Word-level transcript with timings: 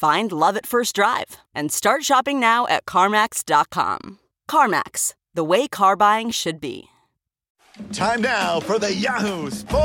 Find 0.00 0.32
love 0.32 0.56
at 0.56 0.64
first 0.64 0.94
drive 0.94 1.36
and 1.54 1.70
start 1.70 2.04
shopping 2.04 2.40
now 2.40 2.66
at 2.68 2.86
CarMax.com. 2.86 4.18
CarMax, 4.50 5.12
the 5.34 5.44
way 5.44 5.68
car 5.68 5.94
buying 5.94 6.30
should 6.30 6.58
be. 6.58 6.84
Time 7.92 8.22
now 8.22 8.60
for 8.60 8.78
the 8.78 8.94
Yahoo 8.94 9.50
Sports 9.50 9.76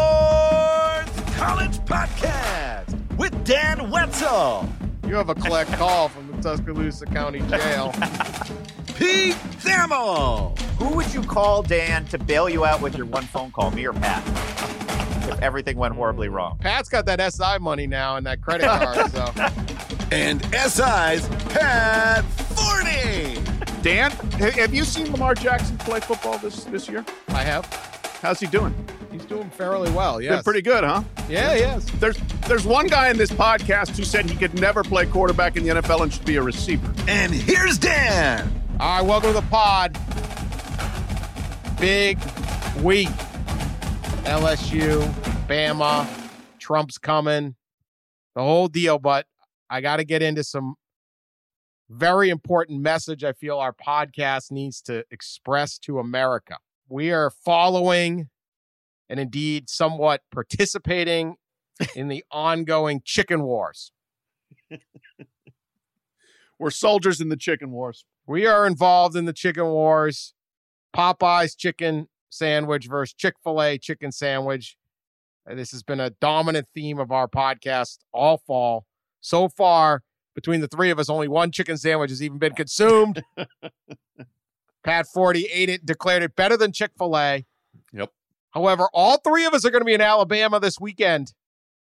College 1.35 1.79
Podcast 1.79 3.17
with 3.17 3.43
Dan 3.43 3.91
Wetzel, 3.91 4.69
You 5.05 5.15
have 5.15 5.27
a 5.27 5.35
collect 5.35 5.73
call 5.73 6.07
from 6.07 6.31
the 6.31 6.41
Tuscaloosa 6.41 7.07
County 7.07 7.41
Jail. 7.49 7.91
Pete 8.95 9.35
Thamel, 9.65 10.57
Who 10.77 10.95
would 10.95 11.13
you 11.13 11.23
call, 11.23 11.61
Dan, 11.61 12.05
to 12.05 12.17
bail 12.17 12.47
you 12.47 12.63
out 12.63 12.79
with 12.79 12.95
your 12.95 13.05
one 13.05 13.25
phone 13.25 13.51
call, 13.51 13.71
me 13.71 13.85
or 13.85 13.91
Pat? 13.91 14.23
If 15.27 15.41
everything 15.41 15.75
went 15.75 15.93
horribly 15.95 16.29
wrong. 16.29 16.57
Pat's 16.59 16.87
got 16.87 17.05
that 17.07 17.33
SI 17.33 17.57
money 17.59 17.85
now 17.85 18.15
and 18.15 18.25
that 18.27 18.41
credit 18.41 18.67
card, 18.67 19.11
so 19.11 19.33
and 20.15 20.41
SI's 20.53 21.27
Pat 21.49 22.23
Forde. 22.55 23.83
Dan, 23.83 24.11
have 24.39 24.73
you 24.73 24.85
seen 24.85 25.11
Lamar 25.11 25.35
Jackson 25.35 25.77
play 25.79 25.99
football 25.99 26.37
this 26.37 26.63
this 26.63 26.87
year? 26.87 27.03
I 27.27 27.43
have. 27.43 27.65
How's 28.21 28.39
he 28.39 28.47
doing? 28.47 28.73
He's 29.11 29.25
doing 29.25 29.49
fairly 29.49 29.91
well. 29.91 30.15
Been 30.19 30.23
Yes. 30.31 30.43
pretty 30.43 30.61
good, 30.61 30.85
huh? 30.85 31.03
Yeah, 31.29 31.53
yes. 31.55 31.85
There's 31.99 32.17
there's 32.47 32.65
one 32.65 32.87
guy 32.87 33.09
in 33.09 33.17
this 33.17 33.29
podcast 33.29 33.97
who 33.97 34.03
said 34.05 34.29
he 34.29 34.37
could 34.37 34.57
never 34.57 34.83
play 34.83 35.05
quarterback 35.05 35.57
in 35.57 35.63
the 35.63 35.69
NFL 35.75 36.03
and 36.03 36.13
should 36.13 36.25
be 36.25 36.37
a 36.37 36.41
receiver. 36.41 36.93
And 37.09 37.33
here's 37.33 37.77
Dan. 37.77 38.49
All 38.79 38.99
right, 39.01 39.05
welcome 39.05 39.33
to 39.33 39.41
the 39.41 39.47
pod. 39.47 39.97
Big 41.79 42.17
week. 42.81 43.09
LSU, 44.23 45.01
Bama, 45.47 46.07
Trump's 46.57 46.97
coming, 46.97 47.55
the 48.33 48.41
whole 48.41 48.67
deal. 48.69 48.97
But 48.97 49.27
I 49.69 49.81
got 49.81 49.97
to 49.97 50.03
get 50.03 50.21
into 50.21 50.43
some 50.43 50.75
very 51.89 52.29
important 52.29 52.81
message 52.81 53.23
I 53.23 53.33
feel 53.33 53.59
our 53.59 53.73
podcast 53.73 54.51
needs 54.51 54.81
to 54.83 55.03
express 55.11 55.77
to 55.79 55.99
America. 55.99 56.57
We 56.87 57.11
are 57.11 57.29
following 57.29 58.29
and 59.09 59.19
indeed 59.19 59.69
somewhat 59.69 60.21
participating 60.31 61.35
in 61.95 62.07
the 62.07 62.23
ongoing 62.31 63.01
chicken 63.03 63.43
wars. 63.43 63.91
We're 66.59 66.71
soldiers 66.71 67.19
in 67.19 67.29
the 67.29 67.37
chicken 67.37 67.71
wars. 67.71 68.05
We 68.25 68.45
are 68.45 68.65
involved 68.65 69.15
in 69.15 69.25
the 69.25 69.33
chicken 69.33 69.65
wars. 69.65 70.33
Popeye's 70.95 71.55
chicken 71.55 72.07
sandwich 72.29 72.87
versus 72.87 73.13
Chick 73.13 73.35
fil 73.43 73.61
A 73.61 73.77
chicken 73.77 74.11
sandwich. 74.11 74.77
This 75.45 75.71
has 75.71 75.83
been 75.83 75.99
a 75.99 76.09
dominant 76.09 76.67
theme 76.73 76.97
of 76.97 77.11
our 77.11 77.27
podcast 77.27 77.99
all 78.11 78.37
fall. 78.37 78.85
So 79.25 79.49
far, 79.49 80.03
between 80.35 80.61
the 80.61 80.67
three 80.67 80.91
of 80.91 80.99
us, 80.99 81.09
only 81.09 81.27
one 81.27 81.49
chicken 81.49 81.77
sandwich 81.77 82.11
has 82.11 82.21
even 82.21 82.37
been 82.37 82.53
consumed. 82.53 83.23
Pat 84.83 85.07
Forde 85.11 85.47
ate 85.51 85.67
it, 85.67 85.83
declared 85.83 86.21
it 86.21 86.35
better 86.35 86.55
than 86.55 86.71
Chick 86.71 86.91
fil 86.95 87.17
A. 87.17 87.43
Yep. 87.91 88.11
However, 88.51 88.87
all 88.93 89.17
three 89.17 89.45
of 89.45 89.55
us 89.55 89.65
are 89.65 89.71
going 89.71 89.81
to 89.81 89.85
be 89.85 89.95
in 89.95 90.01
Alabama 90.01 90.59
this 90.59 90.79
weekend. 90.79 91.33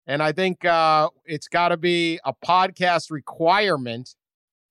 And 0.05 0.23
I 0.23 0.31
think 0.31 0.63
uh, 0.63 1.09
it's 1.25 1.49
got 1.49 1.69
to 1.69 1.75
be 1.75 2.17
a 2.23 2.31
podcast 2.33 3.11
requirement 3.11 4.15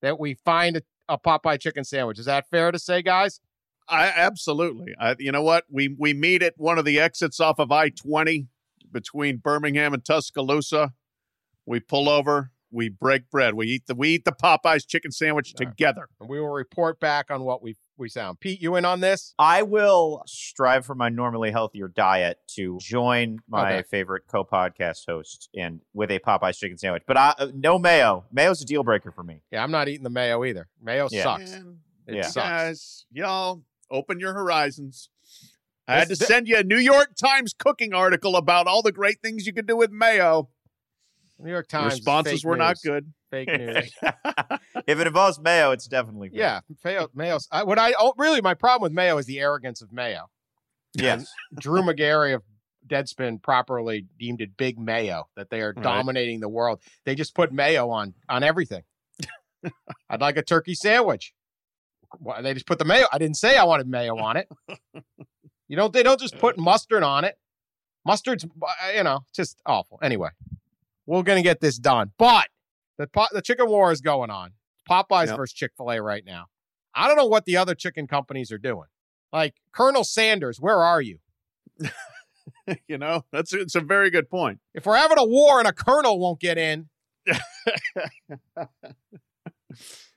that 0.00 0.18
we 0.18 0.38
find 0.42 0.78
a, 0.78 0.82
a 1.10 1.18
Popeye 1.18 1.60
chicken 1.60 1.84
sandwich. 1.84 2.18
Is 2.18 2.24
that 2.24 2.48
fair 2.48 2.72
to 2.72 2.78
say, 2.78 3.02
guys? 3.02 3.38
I 3.86 4.06
absolutely. 4.06 4.94
I, 4.98 5.14
you 5.18 5.30
know 5.30 5.42
what? 5.42 5.64
We 5.68 5.94
we 5.98 6.14
meet 6.14 6.42
at 6.42 6.54
one 6.56 6.78
of 6.78 6.86
the 6.86 6.98
exits 6.98 7.38
off 7.38 7.58
of 7.58 7.70
I 7.70 7.90
twenty 7.90 8.46
between 8.90 9.36
Birmingham 9.36 9.92
and 9.92 10.02
Tuscaloosa. 10.02 10.94
We 11.66 11.80
pull 11.80 12.08
over. 12.08 12.52
We 12.72 12.88
break 12.88 13.30
bread. 13.30 13.54
We 13.54 13.66
eat 13.68 13.86
the 13.86 13.94
we 13.94 14.08
eat 14.10 14.24
the 14.24 14.32
Popeyes 14.32 14.86
chicken 14.86 15.10
sandwich 15.12 15.54
All 15.58 15.64
right. 15.64 15.70
together. 15.70 16.08
And 16.20 16.28
we 16.28 16.40
will 16.40 16.48
report 16.50 16.98
back 17.00 17.30
on 17.30 17.42
what 17.44 17.62
we 17.62 17.76
we 17.96 18.08
sound. 18.08 18.40
Pete, 18.40 18.60
you 18.60 18.74
in 18.76 18.84
on 18.84 19.00
this? 19.00 19.34
I 19.38 19.62
will 19.62 20.22
strive 20.26 20.84
for 20.84 20.94
my 20.94 21.08
normally 21.08 21.50
healthier 21.52 21.88
diet 21.88 22.38
to 22.56 22.76
join 22.80 23.38
my 23.48 23.76
Okay. 23.78 23.88
favorite 23.88 24.24
co-podcast 24.30 25.06
host 25.08 25.48
and 25.56 25.80
with 25.94 26.10
a 26.10 26.18
Popeyes 26.18 26.58
chicken 26.58 26.76
sandwich. 26.76 27.04
But 27.06 27.16
I, 27.16 27.34
uh, 27.38 27.48
no 27.54 27.78
mayo. 27.78 28.26
Mayo's 28.30 28.60
a 28.60 28.66
deal 28.66 28.82
breaker 28.82 29.10
for 29.12 29.22
me. 29.22 29.40
Yeah, 29.50 29.62
I'm 29.62 29.70
not 29.70 29.88
eating 29.88 30.04
the 30.04 30.10
mayo 30.10 30.44
either. 30.44 30.68
Mayo 30.82 31.08
Yeah. 31.10 31.22
sucks. 31.22 31.52
Man, 31.52 31.78
It 32.06 32.14
Yeah. 32.16 32.22
sucks. 32.26 32.34
guys, 32.46 33.06
y'all, 33.12 33.62
open 33.90 34.20
your 34.20 34.34
horizons. 34.34 35.08
I 35.88 35.98
had 36.00 36.08
to 36.08 36.16
send 36.16 36.48
you 36.48 36.58
a 36.58 36.64
New 36.64 36.78
York 36.78 37.14
Times 37.16 37.54
cooking 37.56 37.94
article 37.94 38.36
about 38.36 38.66
all 38.66 38.82
the 38.82 38.92
great 38.92 39.20
things 39.22 39.46
you 39.46 39.52
can 39.52 39.64
do 39.66 39.76
with 39.76 39.90
mayo. 39.92 40.50
New 41.38 41.50
York 41.50 41.68
Times. 41.68 41.94
Responses 41.94 42.40
fake 42.40 42.44
were 42.44 42.56
not 42.56 42.76
good. 42.84 43.12
Fake 43.30 43.48
news. 43.58 43.90
if 44.86 44.98
it 44.98 45.06
involves 45.06 45.38
mayo, 45.40 45.70
it's 45.72 45.86
definitely 45.86 46.28
good. 46.30 46.38
yeah, 46.38 46.60
mayo. 46.84 47.08
Mayo's. 47.14 47.46
I, 47.50 47.62
what 47.64 47.78
I 47.78 47.94
oh, 47.98 48.14
really 48.16 48.40
my 48.40 48.54
problem 48.54 48.82
with 48.82 48.92
mayo 48.92 49.18
is 49.18 49.26
the 49.26 49.40
arrogance 49.40 49.82
of 49.82 49.92
mayo. 49.92 50.30
Yes. 50.94 51.26
Drew 51.58 51.82
Magary 51.82 52.32
of 52.32 52.42
Deadspin 52.86 53.42
properly 53.42 54.06
deemed 54.18 54.40
it 54.40 54.56
big 54.56 54.78
mayo 54.78 55.28
that 55.36 55.50
they 55.50 55.60
are 55.60 55.74
Right. 55.76 55.82
dominating 55.82 56.40
the 56.40 56.48
world. 56.48 56.80
They 57.04 57.14
just 57.14 57.34
put 57.34 57.52
mayo 57.52 57.90
on 57.90 58.14
on 58.28 58.42
everything. 58.42 58.82
I'd 60.08 60.20
like 60.20 60.36
a 60.36 60.42
turkey 60.42 60.74
sandwich. 60.74 61.34
Why 62.18 62.40
they 62.40 62.54
just 62.54 62.66
put 62.66 62.78
the 62.78 62.84
mayo. 62.84 63.06
I 63.12 63.18
didn't 63.18 63.36
say 63.36 63.56
I 63.58 63.64
wanted 63.64 63.88
mayo 63.88 64.16
on 64.16 64.36
it. 64.36 64.48
You 65.68 65.76
don't. 65.76 65.92
They 65.92 66.04
don't 66.04 66.20
just 66.20 66.38
put 66.38 66.56
mustard 66.56 67.02
on 67.02 67.24
it. 67.24 67.36
Mustard's 68.06 68.44
uh, 68.44 68.92
you 68.94 69.02
know 69.02 69.24
just 69.34 69.60
awful. 69.66 69.98
Anyway, 70.00 70.28
we're 71.06 71.22
gonna 71.22 71.42
get 71.42 71.60
this 71.60 71.78
done. 71.78 72.12
But 72.18 72.48
the 72.98 73.06
po- 73.06 73.26
the 73.32 73.42
chicken 73.42 73.68
war 73.68 73.92
is 73.92 74.00
going 74.00 74.30
on. 74.30 74.52
Popeyes 74.88 75.26
Yep. 75.28 75.36
versus 75.36 75.52
Chick 75.54 75.72
Fil 75.76 75.90
A 75.90 76.00
right 76.02 76.24
now. 76.24 76.46
I 76.94 77.08
don't 77.08 77.16
know 77.16 77.26
what 77.26 77.44
the 77.44 77.56
other 77.56 77.74
chicken 77.74 78.06
companies 78.06 78.50
are 78.52 78.58
doing. 78.58 78.86
Like 79.32 79.54
Colonel 79.72 80.04
Sanders, 80.04 80.60
where 80.60 80.82
are 80.82 81.00
you? 81.02 81.18
you 82.88 82.96
know, 82.98 83.24
that's 83.32 83.52
it's 83.52 83.74
a 83.74 83.80
very 83.80 84.10
good 84.10 84.30
point. 84.30 84.60
If 84.74 84.86
we're 84.86 84.96
having 84.96 85.18
a 85.18 85.24
war 85.24 85.58
and 85.58 85.68
a 85.68 85.72
colonel 85.72 86.18
won't 86.18 86.40
get 86.40 86.56
in, 86.58 86.88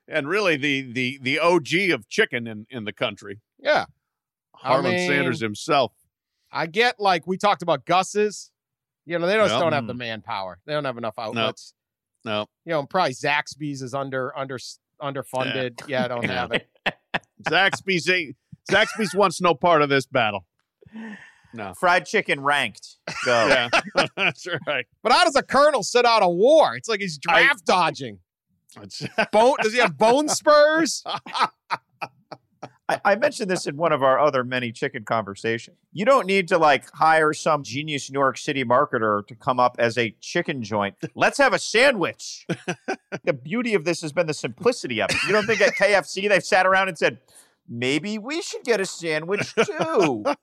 And 0.07 0.27
really, 0.27 0.57
the 0.57 0.91
the 0.91 1.19
the 1.21 1.39
OG 1.39 1.91
of 1.93 2.07
chicken 2.09 2.47
in 2.47 2.65
in 2.71 2.83
the 2.85 2.93
country, 2.93 3.41
yeah, 3.59 3.85
I 4.63 4.81
mean- 4.81 5.07
Sanders 5.07 5.39
himself. 5.39 5.93
I 6.51 6.65
get 6.65 6.99
like 6.99 7.27
we 7.27 7.37
talked 7.37 7.61
about 7.61 7.85
Gus's. 7.85 8.49
You 9.09 9.17
know, 9.17 9.25
they 9.25 9.37
just 9.37 9.53
Yeah. 9.55 9.59
don't 9.59 9.73
have 9.73 9.87
the 9.87 9.93
mm. 9.93 9.99
manpower. 9.99 10.59
They 10.67 10.73
don't 10.73 10.85
have 10.85 10.99
enough 10.99 11.15
outlets. 11.17 11.73
No, 12.23 12.45
You 12.63 12.73
know, 12.73 12.79
and 12.81 12.89
probably 12.89 13.13
Zaxby's 13.13 13.81
is 13.81 13.95
under 13.95 14.37
under 14.37 14.59
underfunded. 15.01 15.81
Yeah, 15.87 16.05
I 16.05 16.07
don't 16.07 16.25
have 16.25 16.51
it. 16.51 16.69
Zaxby's 17.49 18.07
a- 18.07 18.35
Zaxby's 18.69 19.15
wants 19.15 19.41
no 19.41 19.55
part 19.55 19.81
of 19.81 19.89
this 19.89 20.05
battle. 20.05 20.45
No, 21.53 21.73
Fried 21.79 22.05
chicken 22.05 22.41
ranked. 22.41 22.97
Go. 23.25 23.47
yeah, 23.47 23.69
that's 24.15 24.45
right. 24.67 24.85
But 25.01 25.11
how 25.11 25.23
does 25.23 25.35
a 25.35 25.41
colonel 25.41 25.81
sit 25.81 26.05
out 26.05 26.21
a 26.21 26.29
war? 26.29 26.75
It's 26.75 26.87
like 26.87 26.99
he's 26.99 27.17
I- 27.27 27.41
draft 27.41 27.65
dodging. 27.65 28.19
Bone? 29.31 29.55
Does 29.63 29.73
he 29.73 29.79
have 29.79 29.97
bone 29.97 30.29
spurs? 30.29 31.03
I, 32.89 32.99
I 33.05 33.15
mentioned 33.15 33.51
this 33.51 33.67
in 33.67 33.77
one 33.77 33.91
of 33.91 34.01
our 34.01 34.19
other 34.19 34.43
many 34.43 34.71
chicken 34.71 35.05
conversations. 35.05 35.77
You 35.93 36.05
don't 36.05 36.25
need 36.25 36.47
to 36.47 36.57
like 36.57 36.89
hire 36.91 37.33
some 37.33 37.63
genius 37.63 38.09
New 38.09 38.19
York 38.19 38.37
City 38.37 38.63
marketer 38.63 39.25
to 39.27 39.35
come 39.35 39.59
up 39.59 39.75
as 39.77 39.97
a 39.97 40.15
chicken 40.19 40.63
joint. 40.63 40.95
Let's 41.13 41.37
have 41.37 41.53
a 41.53 41.59
sandwich. 41.59 42.47
the 43.23 43.33
beauty 43.33 43.75
of 43.75 43.85
this 43.85 44.01
has 44.01 44.11
been 44.11 44.25
the 44.25 44.33
simplicity 44.33 45.01
of 45.01 45.11
it. 45.11 45.17
You 45.27 45.31
don't 45.31 45.45
think 45.45 45.61
at 45.61 45.75
KFC 45.75 46.27
they've 46.27 46.43
sat 46.43 46.65
around 46.65 46.87
and 46.87 46.97
said, 46.97 47.19
maybe 47.67 48.17
we 48.17 48.41
should 48.41 48.63
get 48.63 48.81
a 48.81 48.85
sandwich 48.85 49.53
too. 49.55 50.25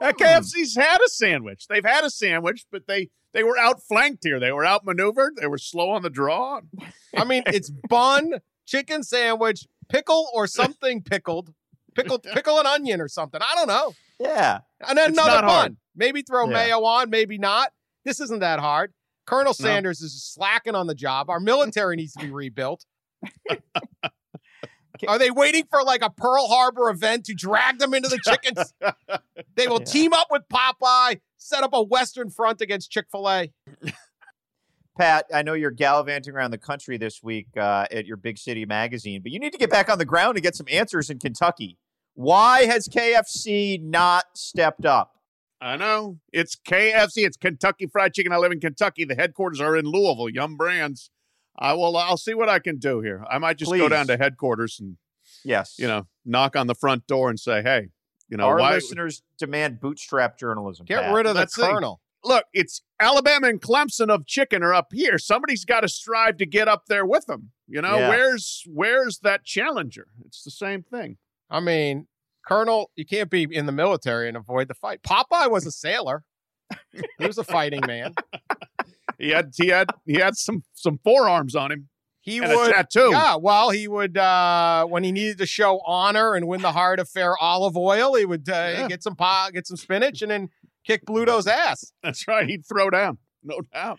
Uh, 0.00 0.12
KFC's 0.12 0.76
had 0.76 1.00
a 1.00 1.08
sandwich. 1.08 1.66
They've 1.66 1.84
had 1.84 2.04
a 2.04 2.10
sandwich, 2.10 2.66
but 2.70 2.86
they 2.86 3.10
they 3.32 3.42
were 3.42 3.58
outflanked 3.58 4.22
here. 4.22 4.38
They 4.38 4.52
were 4.52 4.64
outmaneuvered. 4.64 5.34
They 5.40 5.48
were 5.48 5.58
slow 5.58 5.90
on 5.90 6.02
the 6.02 6.08
draw. 6.08 6.60
I 7.16 7.24
mean, 7.24 7.42
it's 7.46 7.68
bun, 7.88 8.34
chicken 8.64 9.02
sandwich, 9.02 9.66
pickle 9.88 10.28
or 10.32 10.46
something 10.46 11.02
pickled, 11.02 11.52
pickled, 11.94 12.22
pickle 12.34 12.58
an 12.58 12.66
onion 12.66 13.00
or 13.00 13.08
something. 13.08 13.40
I 13.42 13.54
don't 13.54 13.68
know. 13.68 13.94
yeah. 14.18 14.60
And 14.88 14.96
then 14.98 15.10
It's 15.10 15.18
another 15.18 15.40
not 15.42 15.42
bun. 15.42 15.50
hard. 15.50 15.76
Maybe 15.96 16.22
throw 16.22 16.46
Yeah. 16.46 16.52
mayo 16.52 16.84
on, 16.84 17.10
maybe 17.10 17.38
not. 17.38 17.72
This 18.04 18.20
isn't 18.20 18.40
that 18.40 18.58
hard. 18.60 18.92
Colonel 19.26 19.54
Sanders 19.54 20.00
is 20.00 20.20
slacking 20.24 20.74
on 20.74 20.86
the 20.88 20.94
job. 20.94 21.30
Our 21.30 21.38
military 21.40 21.94
needs 21.96 22.12
to 22.14 22.20
be 22.24 22.30
rebuilt. 22.30 22.84
Are 25.08 25.18
they 25.18 25.30
waiting 25.30 25.64
for 25.70 25.82
like 25.82 26.02
a 26.02 26.10
Pearl 26.10 26.46
Harbor 26.48 26.88
event 26.88 27.24
to 27.26 27.34
drag 27.34 27.78
them 27.78 27.92
into 27.94 28.08
the 28.08 28.18
chickens? 28.24 28.72
they 29.56 29.66
will 29.66 29.80
Yeah. 29.80 29.84
team 29.84 30.12
up 30.12 30.28
with 30.30 30.42
Popeye, 30.52 31.20
set 31.38 31.62
up 31.64 31.70
a 31.72 31.82
Western 31.82 32.30
front 32.30 32.60
against 32.60 32.90
Chick 32.90 33.06
fil 33.10 33.28
A. 33.28 33.52
Pat, 34.98 35.24
I 35.32 35.42
know 35.42 35.54
you're 35.54 35.70
gallivanting 35.70 36.34
around 36.34 36.50
the 36.50 36.58
country 36.58 36.98
this 36.98 37.22
week 37.22 37.48
uh, 37.56 37.86
at 37.90 38.06
your 38.06 38.16
big 38.18 38.38
city 38.38 38.66
magazine, 38.66 39.22
but 39.22 39.32
you 39.32 39.38
need 39.40 39.52
to 39.52 39.58
get 39.58 39.70
back 39.70 39.88
on 39.90 39.98
the 39.98 40.04
ground 40.04 40.36
and 40.36 40.42
get 40.42 40.54
some 40.54 40.66
answers 40.70 41.08
in 41.10 41.18
Kentucky. 41.18 41.78
Why 42.14 42.64
has 42.64 42.88
KFC 42.88 43.82
not 43.82 44.24
stepped 44.34 44.84
up? 44.84 45.16
I 45.60 45.76
know. 45.76 46.18
It's 46.32 46.56
KFC. 46.56 47.24
It's 47.24 47.36
Kentucky 47.36 47.86
Fried 47.86 48.12
Chicken. 48.14 48.32
I 48.32 48.36
live 48.36 48.52
in 48.52 48.60
Kentucky. 48.60 49.04
The 49.04 49.14
headquarters 49.14 49.60
are 49.60 49.76
in 49.76 49.84
Louisville. 49.86 50.28
Yum 50.28 50.56
Brands. 50.56 51.10
I 51.58 51.74
will. 51.74 51.96
I'll 51.96 52.16
see 52.16 52.34
what 52.34 52.48
I 52.48 52.58
can 52.58 52.78
do 52.78 53.00
here. 53.00 53.24
I 53.30 53.38
might 53.38 53.58
just 53.58 53.70
go 53.72 53.88
down 53.88 54.06
to 54.08 54.16
headquarters 54.16 54.78
and 54.80 54.96
Yes. 55.44 55.76
you 55.78 55.86
know 55.86 56.06
knock 56.24 56.56
on 56.56 56.66
the 56.66 56.74
front 56.74 57.06
door 57.06 57.28
and 57.30 57.38
say, 57.38 57.62
"Hey, 57.62 57.90
you 58.28 58.36
know 58.36 58.44
Our 58.46 58.58
why?" 58.58 58.72
listeners 58.74 59.22
demand 59.38 59.80
bootstrap 59.80 60.38
journalism. 60.38 60.86
Get 60.86 61.02
Pat. 61.02 61.14
rid 61.14 61.26
of 61.26 61.34
the 61.34 61.40
Let's. 61.40 61.54
Colonel. 61.54 62.00
Look, 62.24 62.44
it's 62.52 62.82
Alabama 63.00 63.48
and 63.48 63.60
Clemson 63.60 64.08
of 64.08 64.26
chicken 64.26 64.62
are 64.62 64.72
up 64.74 64.88
here. 64.92 65.18
Somebody's 65.18 65.64
got 65.64 65.80
to 65.80 65.88
strive 65.88 66.36
to 66.38 66.46
get 66.46 66.68
up 66.68 66.86
there 66.86 67.04
with 67.04 67.26
them. 67.26 67.50
You 67.68 67.82
know, 67.82 67.98
Yeah. 67.98 68.08
where's 68.08 68.64
where's 68.66 69.18
that 69.20 69.44
challenger? 69.44 70.08
It's 70.24 70.42
the 70.42 70.50
same 70.50 70.82
thing. 70.82 71.18
I 71.52 71.60
mean, 71.60 72.06
Colonel, 72.46 72.90
you 72.96 73.04
can't 73.06 73.30
be 73.30 73.44
in 73.50 73.66
the 73.66 73.72
military 73.72 74.26
and 74.26 74.36
avoid 74.36 74.66
the 74.68 74.74
fight. 74.74 75.02
Popeye 75.02 75.50
was 75.50 75.66
a 75.66 75.70
sailor. 75.70 76.24
he 77.18 77.26
was 77.26 77.38
a 77.38 77.44
fighting 77.44 77.82
man. 77.86 78.14
He 79.18 79.28
had 79.30 79.52
he 79.56 79.68
had 79.68 79.90
he 80.06 80.14
had 80.14 80.36
some 80.36 80.64
some 80.72 80.98
forearms 81.04 81.54
on 81.54 81.70
him 81.70 81.88
He 82.22 82.38
and 82.38 82.50
a 82.50 82.56
would 82.56 82.72
tattoo. 82.72 83.10
Yeah, 83.12 83.36
well, 83.36 83.70
he 83.70 83.86
would 83.86 84.16
uh 84.16 84.86
when 84.86 85.04
he 85.04 85.12
needed 85.12 85.38
to 85.38 85.46
show 85.46 85.80
honor 85.86 86.34
and 86.34 86.48
win 86.48 86.62
the 86.62 86.72
heart 86.72 86.98
of 86.98 87.08
fair 87.08 87.36
Olive 87.36 87.76
Oyl, 87.76 88.14
he 88.14 88.24
would 88.24 88.48
uh, 88.48 88.52
Yeah. 88.52 88.88
get 88.88 89.02
some 89.02 89.14
pot, 89.14 89.52
get 89.52 89.66
some 89.66 89.76
spinach, 89.76 90.22
and 90.22 90.30
then 90.30 90.48
kick 90.84 91.04
Bluto's 91.04 91.46
ass. 91.46 91.92
That's 92.02 92.26
right. 92.26 92.48
He'd 92.48 92.66
throw 92.66 92.90
down, 92.90 93.18
no 93.44 93.60
doubt. 93.72 93.98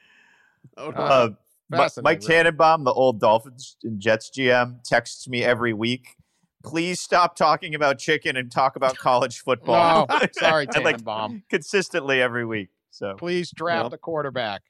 No 0.76 0.92
doubt. 0.92 1.00
Uh, 1.12 1.30
Mike 1.70 1.92
really. 2.20 2.20
Tannenbaum, 2.20 2.84
the 2.84 2.92
old 2.92 3.20
Dolphins 3.20 3.78
and 3.84 4.00
Jets 4.00 4.30
GM, 4.36 4.84
texts 4.84 5.28
me 5.28 5.44
every 5.44 5.74
week. 5.74 6.16
Please 6.64 7.00
stop 7.00 7.36
talking 7.36 7.76
about 7.76 8.00
chicken 8.00 8.38
and 8.38 8.52
talk 8.52 8.76
about 8.76 8.98
college 8.98 9.40
football. 9.40 10.06
No, 10.10 10.20
sorry, 10.34 10.66
And, 10.74 10.84
like, 10.84 10.98
Tannenbaum. 10.98 11.44
consistently 11.50 12.22
every 12.22 12.46
week. 12.46 12.70
So 12.90 13.16
Please 13.16 13.52
draft 13.52 13.84
Well. 13.86 13.94
a 13.94 13.98
quarterback. 13.98 14.62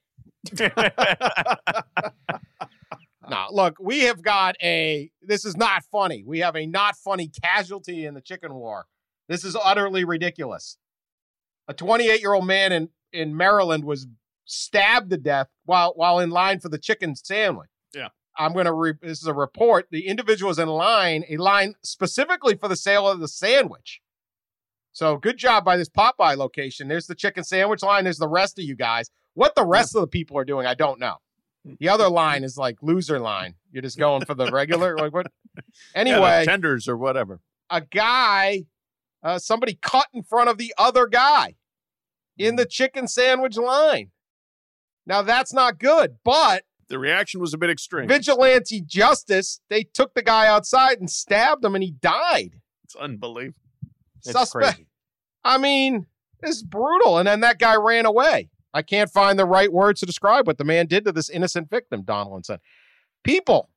No, 3.29 3.45
look, 3.51 3.77
we 3.79 4.01
have 4.01 4.21
got 4.21 4.57
a. 4.61 5.09
This 5.21 5.45
is 5.45 5.55
not 5.55 5.85
funny. 5.85 6.25
We 6.27 6.39
have 6.39 6.57
a 6.57 6.65
not 6.65 6.97
funny 6.97 7.29
casualty 7.29 8.05
in 8.05 8.15
the 8.15 8.21
chicken 8.21 8.53
war. 8.53 8.85
This 9.29 9.45
is 9.45 9.55
utterly 9.63 10.03
ridiculous. 10.03 10.77
A 11.69 11.73
28 11.73 12.19
year 12.19 12.33
old 12.33 12.45
man 12.45 12.73
in 12.73 12.89
in 13.13 13.37
Maryland 13.37 13.85
was 13.85 14.07
stabbed 14.43 15.09
to 15.11 15.17
death 15.17 15.47
while 15.63 15.93
while 15.95 16.19
in 16.19 16.31
line 16.31 16.59
for 16.59 16.67
the 16.67 16.77
chicken 16.77 17.15
sandwich. 17.15 17.69
Yeah. 17.95 18.09
I'm 18.37 18.53
going 18.53 18.65
to. 18.65 18.73
Re- 18.73 18.93
this 19.01 19.21
is 19.21 19.27
a 19.27 19.33
report. 19.33 19.87
The 19.91 20.07
individual 20.07 20.51
is 20.51 20.59
in 20.59 20.67
line, 20.69 21.23
a 21.29 21.37
line 21.37 21.75
specifically 21.83 22.55
for 22.55 22.67
the 22.67 22.75
sale 22.75 23.07
of 23.07 23.19
the 23.19 23.27
sandwich. 23.27 24.01
So 24.91 25.17
good 25.17 25.37
job 25.37 25.65
by 25.65 25.77
this 25.77 25.89
Popeye 25.89 26.37
location. 26.37 26.87
There's 26.87 27.07
the 27.07 27.15
chicken 27.15 27.43
sandwich 27.43 27.81
line. 27.81 28.03
There's 28.03 28.17
the 28.19 28.27
rest 28.27 28.59
of 28.59 28.65
you 28.65 28.75
guys. 28.75 29.09
What 29.33 29.55
the 29.55 29.65
rest 29.65 29.95
of 29.95 30.01
the 30.01 30.07
people 30.07 30.37
are 30.37 30.45
doing, 30.45 30.67
I 30.67 30.75
don't 30.75 30.99
know. 30.99 31.15
The 31.79 31.89
other 31.89 32.09
line 32.09 32.43
is 32.43 32.57
like 32.57 32.77
loser 32.81 33.19
line. 33.19 33.55
You're 33.71 33.81
just 33.81 33.97
going 33.97 34.25
for 34.25 34.35
the 34.35 34.51
regular. 34.51 34.97
Like 34.97 35.13
what? 35.13 35.27
Yeah, 35.55 35.61
Anyway, 36.01 36.45
tenders 36.45 36.87
or 36.87 36.97
whatever. 36.97 37.39
a 37.69 37.81
guy, 37.81 38.65
uh, 39.21 39.37
somebody 39.37 39.77
cut 39.81 40.07
in 40.11 40.23
front 40.23 40.49
of 40.49 40.57
the 40.57 40.73
other 40.79 41.05
guy 41.07 41.55
in 42.37 42.55
the 42.55 42.65
chicken 42.65 43.07
sandwich 43.07 43.55
line. 43.57 44.09
Now 45.05 45.21
that's 45.21 45.53
not 45.53 45.77
good, 45.79 46.17
but 46.23 46.63
The 46.93 46.99
reaction 46.99 47.41
was 47.41 47.55
a 47.55 47.57
bit 47.57 47.71
extreme. 47.71 48.07
vigilante 48.07 48.79
justice, 48.79 49.59
they 49.67 49.81
took 49.83 50.13
the 50.13 50.21
guy 50.21 50.45
outside 50.45 50.99
and 50.99 51.09
stabbed 51.09 51.65
him 51.65 51.73
and 51.73 51.83
he 51.83 51.89
died. 51.89 52.59
It's 52.83 52.95
unbelievable. 52.95 53.57
it's 54.17 54.31
Suspect. 54.31 54.75
crazy. 54.75 54.87
I 55.43 55.57
mean, 55.57 56.05
it's 56.43 56.61
brutal. 56.61 57.17
And 57.17 57.27
then 57.27 57.39
that 57.39 57.57
guy 57.57 57.75
ran 57.77 58.05
away. 58.05 58.51
I 58.75 58.83
can't 58.83 59.09
find 59.09 59.39
the 59.39 59.45
right 59.47 59.73
words 59.73 60.01
to 60.01 60.05
describe 60.05 60.45
what 60.45 60.59
the 60.59 60.63
man 60.63 60.85
did 60.85 61.03
to 61.05 61.11
this 61.11 61.31
innocent 61.31 61.67
victim, 61.67 62.03
Donaldson. 62.03 62.59
People, 63.23 63.71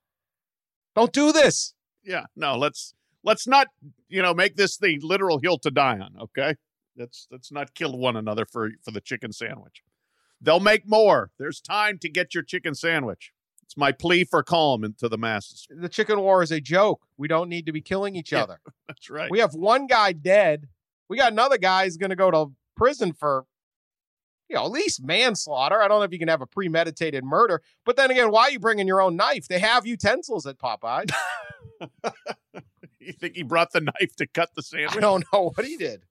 don't 0.94 1.14
do 1.14 1.32
this. 1.32 1.72
Yeah, 2.04 2.26
no, 2.36 2.58
let's 2.58 2.92
let's 3.24 3.46
not 3.46 3.68
you 4.10 4.20
know 4.20 4.34
make 4.34 4.56
this 4.56 4.76
the 4.76 4.98
literal 5.00 5.38
hill 5.38 5.56
to 5.60 5.70
die 5.70 5.98
on. 5.98 6.16
Okay, 6.20 6.56
let's 6.98 7.28
let's 7.30 7.50
not 7.50 7.74
kill 7.74 7.96
one 7.96 8.14
another 8.14 8.44
for 8.44 8.72
for 8.84 8.90
the 8.90 9.00
chicken 9.00 9.32
sandwich. 9.32 9.82
They'll 10.40 10.60
make 10.60 10.86
more. 10.86 11.30
There's 11.38 11.60
time 11.60 11.98
to 12.00 12.08
get 12.08 12.34
your 12.34 12.42
chicken 12.42 12.74
sandwich. 12.74 13.32
It's 13.64 13.76
my 13.76 13.90
plea 13.90 14.24
for 14.24 14.42
calm 14.42 14.84
into 14.84 15.08
the 15.08 15.18
masses. 15.18 15.66
The 15.70 15.88
chicken 15.88 16.20
war 16.20 16.42
is 16.42 16.52
a 16.52 16.60
joke. 16.60 17.06
We 17.16 17.26
don't 17.26 17.48
need 17.48 17.66
to 17.66 17.72
be 17.72 17.80
killing 17.80 18.14
each 18.14 18.32
Yeah. 18.32 18.42
other. 18.42 18.60
That's 18.88 19.10
right. 19.10 19.30
We 19.30 19.40
have 19.40 19.54
one 19.54 19.86
guy 19.86 20.12
dead. 20.12 20.68
We 21.08 21.16
got 21.16 21.32
another 21.32 21.58
guy 21.58 21.84
who's 21.84 21.96
going 21.96 22.10
to 22.10 22.16
go 22.16 22.30
to 22.30 22.52
prison 22.76 23.12
for, 23.12 23.44
you 24.48 24.54
know, 24.56 24.64
at 24.66 24.70
least 24.70 25.02
manslaughter. 25.02 25.82
I 25.82 25.88
don't 25.88 25.98
know 25.98 26.04
if 26.04 26.12
you 26.12 26.18
can 26.18 26.28
have 26.28 26.42
a 26.42 26.46
premeditated 26.46 27.24
murder. 27.24 27.62
But 27.84 27.96
then 27.96 28.10
again, 28.10 28.30
why 28.30 28.44
are 28.44 28.50
you 28.50 28.60
bringing 28.60 28.86
your 28.86 29.00
own 29.02 29.16
knife? 29.16 29.48
They 29.48 29.58
have 29.58 29.86
utensils 29.86 30.46
at 30.46 30.58
Popeyes. 30.58 31.10
you 33.00 33.12
think 33.12 33.36
he 33.36 33.42
brought 33.42 33.72
the 33.72 33.80
knife 33.80 34.14
to 34.16 34.26
cut 34.26 34.50
the 34.54 34.62
sandwich? 34.62 34.96
I 34.96 35.00
don't 35.00 35.24
know 35.32 35.50
what 35.54 35.66
he 35.66 35.76
did. 35.76 36.02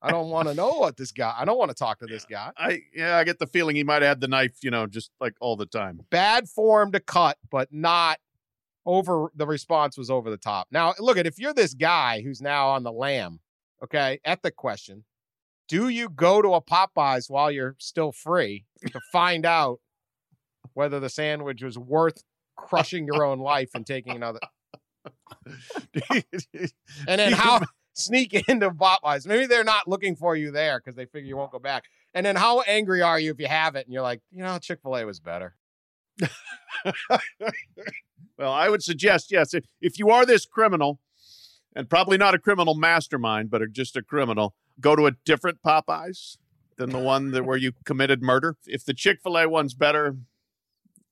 I 0.00 0.10
don't 0.10 0.30
want 0.30 0.48
to 0.48 0.54
know 0.54 0.70
what 0.70 0.96
this 0.96 1.10
guy. 1.10 1.34
I 1.36 1.44
don't 1.44 1.58
want 1.58 1.70
to 1.70 1.74
talk 1.74 1.98
to 2.00 2.06
this 2.06 2.24
guy. 2.24 2.52
I 2.56 2.82
yeah, 2.94 3.16
I 3.16 3.24
get 3.24 3.38
the 3.38 3.46
feeling 3.46 3.76
he 3.76 3.82
might 3.82 4.02
have 4.02 4.10
had 4.10 4.20
the 4.20 4.28
knife, 4.28 4.58
you 4.62 4.70
know, 4.70 4.86
just 4.86 5.10
like 5.20 5.34
all 5.40 5.56
the 5.56 5.66
time. 5.66 6.00
Bad 6.10 6.48
form 6.48 6.92
to 6.92 7.00
cut, 7.00 7.36
but 7.50 7.68
not 7.72 8.18
over. 8.86 9.32
The 9.34 9.46
response 9.46 9.98
was 9.98 10.10
over 10.10 10.30
the 10.30 10.36
top. 10.36 10.68
Now, 10.70 10.94
look 10.98 11.18
at 11.18 11.26
if 11.26 11.38
you're 11.38 11.54
this 11.54 11.74
guy 11.74 12.22
who's 12.22 12.40
now 12.40 12.68
on 12.68 12.84
the 12.84 12.92
lam. 12.92 13.40
Okay, 13.82 14.20
ethic 14.24 14.56
question: 14.56 15.04
Do 15.68 15.88
you 15.88 16.08
go 16.08 16.42
to 16.42 16.54
a 16.54 16.62
Popeyes 16.62 17.28
while 17.28 17.50
you're 17.50 17.76
still 17.78 18.12
free 18.12 18.66
to 18.86 19.00
find 19.12 19.44
out 19.44 19.80
whether 20.74 21.00
the 21.00 21.08
sandwich 21.08 21.62
was 21.62 21.78
worth 21.78 22.22
crushing 22.56 23.06
your 23.06 23.24
own 23.24 23.38
life 23.38 23.70
and 23.74 23.86
taking 23.86 24.14
another? 24.14 24.40
And 27.06 27.18
then 27.18 27.32
how 27.32 27.60
sneak 27.98 28.34
into 28.48 28.70
Popeyes? 28.70 29.26
Maybe 29.26 29.46
they're 29.46 29.64
not 29.64 29.88
looking 29.88 30.16
for 30.16 30.36
you 30.36 30.50
there 30.50 30.78
because 30.78 30.96
they 30.96 31.06
figure 31.06 31.28
you 31.28 31.36
won't 31.36 31.52
go 31.52 31.58
back. 31.58 31.84
And 32.14 32.24
then 32.24 32.36
how 32.36 32.60
angry 32.62 33.02
are 33.02 33.18
you 33.18 33.30
if 33.30 33.40
you 33.40 33.48
have 33.48 33.76
it 33.76 33.86
and 33.86 33.92
you're 33.92 34.02
like, 34.02 34.20
you 34.30 34.42
know, 34.42 34.58
Chick 34.58 34.80
Fil 34.82 34.96
A 34.96 35.04
was 35.04 35.20
better. 35.20 35.54
well, 38.38 38.52
I 38.52 38.68
would 38.68 38.82
suggest 38.82 39.30
yes, 39.30 39.54
if, 39.54 39.64
if 39.80 39.98
you 39.98 40.10
are 40.10 40.26
this 40.26 40.46
criminal, 40.46 41.00
and 41.76 41.88
probably 41.88 42.16
not 42.18 42.34
a 42.34 42.38
criminal 42.38 42.74
mastermind, 42.74 43.50
but 43.50 43.62
just 43.72 43.96
a 43.96 44.02
criminal, 44.02 44.54
go 44.80 44.96
to 44.96 45.06
a 45.06 45.12
different 45.24 45.62
Popeyes 45.62 46.38
than 46.76 46.90
the 46.90 46.98
one 46.98 47.30
that 47.32 47.44
where 47.44 47.56
you 47.56 47.72
committed 47.84 48.22
murder. 48.22 48.56
If 48.66 48.84
the 48.84 48.94
Chick 48.94 49.20
Fil 49.22 49.38
A 49.38 49.48
one's 49.48 49.74
better, 49.74 50.16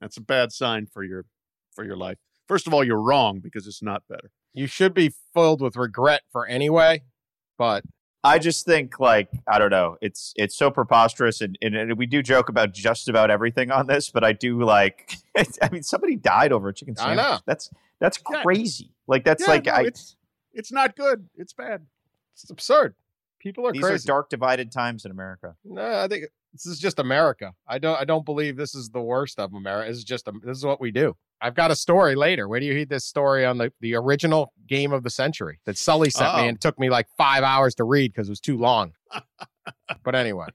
that's 0.00 0.16
a 0.16 0.22
bad 0.22 0.52
sign 0.52 0.86
for 0.86 1.04
your 1.04 1.26
for 1.72 1.84
your 1.84 1.96
life. 1.96 2.18
First 2.48 2.66
of 2.66 2.74
all, 2.74 2.82
you're 2.82 3.00
wrong 3.00 3.40
because 3.40 3.66
it's 3.66 3.82
not 3.82 4.02
better. 4.08 4.30
You 4.56 4.66
should 4.66 4.94
be 4.94 5.12
filled 5.34 5.60
with 5.60 5.76
regret 5.76 6.22
for 6.32 6.46
anyway, 6.46 7.02
but 7.58 7.84
I 8.24 8.38
just 8.38 8.64
think 8.64 8.98
like 8.98 9.28
I 9.46 9.58
don't 9.58 9.70
know. 9.70 9.98
It's 10.00 10.32
it's 10.34 10.56
so 10.56 10.70
preposterous, 10.70 11.40
and, 11.42 11.56
and, 11.60 11.76
and 11.76 11.96
we 11.98 12.06
do 12.06 12.22
joke 12.22 12.48
about 12.48 12.72
just 12.72 13.08
about 13.08 13.30
everything 13.30 13.70
on 13.70 13.86
this, 13.86 14.10
but 14.10 14.24
I 14.24 14.32
do 14.32 14.62
like. 14.62 15.18
I 15.62 15.68
mean, 15.70 15.82
somebody 15.82 16.16
died 16.16 16.52
over 16.52 16.70
a 16.70 16.74
chicken 16.74 16.96
sandwich. 16.96 17.18
I 17.18 17.22
know. 17.34 17.38
That's 17.46 17.70
that's 18.00 18.18
Yeah. 18.32 18.42
crazy. 18.42 18.90
Like 19.06 19.24
that's 19.24 19.42
Yeah, 19.46 19.50
like 19.52 19.66
no, 19.66 19.72
I. 19.72 19.82
it's 19.82 20.16
It's 20.52 20.72
not 20.72 20.96
good. 20.96 21.28
It's 21.36 21.52
bad. 21.52 21.86
It's 22.34 22.48
absurd. 22.50 22.94
People 23.38 23.66
are 23.68 23.72
These 23.72 23.82
crazy. 23.82 24.06
are 24.06 24.08
dark, 24.08 24.30
divided 24.30 24.72
times 24.72 25.04
in 25.04 25.10
America. 25.10 25.54
No, 25.64 26.00
I 26.00 26.08
think 26.08 26.24
this 26.52 26.66
is 26.66 26.78
just 26.80 26.98
America. 26.98 27.52
I 27.68 27.78
don't. 27.78 28.00
I 28.00 28.04
don't 28.06 28.24
believe 28.24 28.56
this 28.56 28.74
is 28.74 28.88
the 28.88 29.02
worst 29.02 29.38
of 29.38 29.52
America. 29.52 29.90
This 29.90 29.98
is 29.98 30.04
just. 30.04 30.26
This 30.42 30.56
is 30.56 30.64
what 30.64 30.80
we 30.80 30.90
do. 30.90 31.14
I've 31.40 31.54
got 31.54 31.70
a 31.70 31.76
story 31.76 32.14
later. 32.14 32.48
Where 32.48 32.58
do 32.60 32.66
you 32.66 32.72
hear 32.72 32.86
this 32.86 33.04
story 33.04 33.44
on 33.44 33.58
the 33.58 33.72
the 33.80 33.94
original 33.94 34.52
game 34.66 34.92
of 34.92 35.02
the 35.02 35.10
century 35.10 35.60
that 35.66 35.76
Sully 35.78 36.10
sent 36.10 36.34
Oh. 36.34 36.42
me 36.42 36.48
and 36.48 36.60
took 36.60 36.78
me 36.78 36.88
like 36.90 37.06
five 37.18 37.42
hours 37.42 37.74
to 37.76 37.84
read 37.84 38.12
because 38.12 38.28
it 38.28 38.32
was 38.32 38.40
too 38.40 38.56
long. 38.56 38.92
but 40.04 40.14
anyway, 40.14 40.46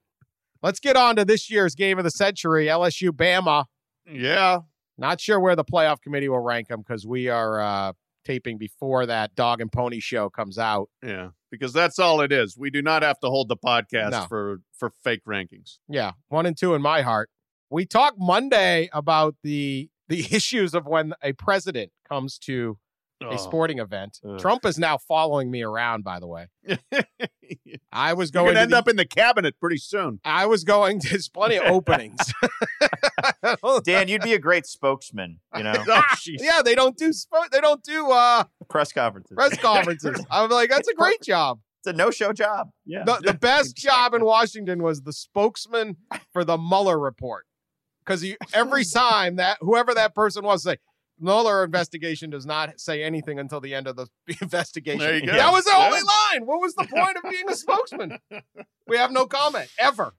let's 0.64 0.80
get 0.80 0.96
on 0.96 1.16
to 1.18 1.26
this 1.26 1.50
year's 1.50 1.76
game 1.76 1.98
of 1.98 2.04
the 2.04 2.12
century. 2.12 2.66
LSU 2.68 3.10
Bama. 3.12 3.66
Yeah. 4.12 4.60
Not 4.98 5.20
sure 5.22 5.40
where 5.40 5.56
the 5.56 5.64
playoff 5.66 6.02
committee 6.02 6.30
will 6.30 6.40
rank 6.40 6.68
them 6.68 6.82
because 6.82 7.06
we 7.08 7.28
are 7.30 7.62
uh, 7.62 7.94
taping 8.26 8.58
before 8.58 9.06
that 9.06 9.34
dog 9.36 9.62
and 9.62 9.72
pony 9.72 10.00
show 10.00 10.30
comes 10.30 10.58
out. 10.58 10.90
Yeah. 11.04 11.30
Because 11.50 11.74
that's 11.74 12.00
all 12.00 12.22
it 12.22 12.32
is. 12.32 12.58
We 12.58 12.70
do 12.70 12.82
not 12.82 13.04
have 13.04 13.20
to 13.22 13.28
hold 13.28 13.50
the 13.50 13.58
podcast 13.58 14.12
No. 14.12 14.26
for 14.28 14.62
for 14.78 14.90
fake 15.04 15.22
rankings. 15.28 15.78
Yeah, 15.90 16.12
one 16.30 16.46
and 16.46 16.56
two 16.58 16.74
in 16.76 16.82
my 16.82 17.02
heart. 17.02 17.30
We 17.70 17.86
talked 17.86 18.18
Monday 18.20 18.90
about 18.94 19.36
the 19.44 19.90
the 20.10 20.20
issues 20.36 20.74
of 20.74 20.86
when 20.86 21.14
a 21.24 21.34
president 21.34 21.92
comes 22.08 22.38
to 22.40 22.78
a 23.24 23.28
Oh. 23.34 23.38
sporting 23.38 23.78
event. 23.78 24.18
Ugh. 24.28 24.40
Trump 24.40 24.66
is 24.66 24.80
now 24.80 24.98
following 24.98 25.52
me 25.52 25.62
around. 25.62 26.04
By 26.04 26.20
the 26.20 26.26
way, 26.26 26.48
I 27.92 28.14
was 28.14 28.32
going 28.32 28.46
going 28.46 28.56
to 28.56 28.60
to 28.60 28.62
end 28.62 28.72
the- 28.72 28.78
up 28.80 28.88
in 28.88 28.96
the 28.96 29.06
cabinet 29.06 29.60
pretty 29.60 29.78
soon. 29.78 30.20
I 30.26 30.48
was 30.48 30.64
going. 30.64 31.02
There's 31.08 31.30
plenty 31.30 31.58
of 31.58 31.66
openings. 31.66 32.18
Dan, 33.84 34.08
you'd 34.08 34.22
be 34.24 34.34
a 34.34 34.40
great 34.40 34.66
spokesman. 34.66 35.40
You 35.56 35.64
know, 35.64 35.74
Oh, 35.88 36.04
yeah, 36.26 36.62
they 36.64 36.74
don't 36.76 36.98
do 36.98 37.10
spo- 37.10 37.50
they 37.52 37.62
don't 37.62 37.84
do 37.84 38.10
uh, 38.12 38.46
press 38.70 38.92
conferences. 38.92 39.36
press 39.36 39.58
conferences. 39.58 40.24
I'm 40.32 40.50
like, 40.50 40.70
that's 40.70 40.88
a 40.88 40.94
great 40.96 41.22
job. 41.22 41.60
It's 41.84 41.88
a 41.88 41.94
no-show 41.94 42.32
job. 42.34 42.70
Yeah. 42.86 43.04
The, 43.06 43.22
the 43.24 43.34
best 43.34 43.76
job 43.76 44.14
in 44.14 44.24
Washington 44.24 44.84
was 44.84 45.02
the 45.02 45.14
spokesman 45.14 45.98
for 46.32 46.44
the 46.44 46.58
Mueller 46.58 47.00
report. 47.00 47.46
Because 48.06 48.26
every 48.54 48.84
time 48.86 49.36
that 49.38 49.58
whoever 49.62 49.94
that 49.94 50.14
person 50.16 50.44
was 50.44 50.64
say, 50.64 50.78
Mueller 51.20 51.64
investigation 51.64 52.32
does 52.32 52.48
not 52.48 52.80
say 52.80 53.04
anything 53.04 53.38
until 53.38 53.60
the 53.62 53.76
end 53.76 53.88
of 53.88 53.96
the 53.96 54.08
investigation. 54.42 55.00
There 55.00 55.16
you 55.16 55.26
go. 55.28 55.34
That 55.34 55.52
was 55.52 55.66
the 55.66 55.72
Yeah. 55.76 55.86
only 55.86 56.00
line. 56.02 56.46
What 56.48 56.62
was 56.62 56.74
the 56.74 56.86
point 56.92 57.16
of 57.18 57.30
being 57.30 57.48
a 57.50 57.56
spokesman? 57.56 58.18
We 58.88 58.98
have 58.98 59.12
no 59.12 59.28
comment 59.28 59.70
ever. 59.78 60.14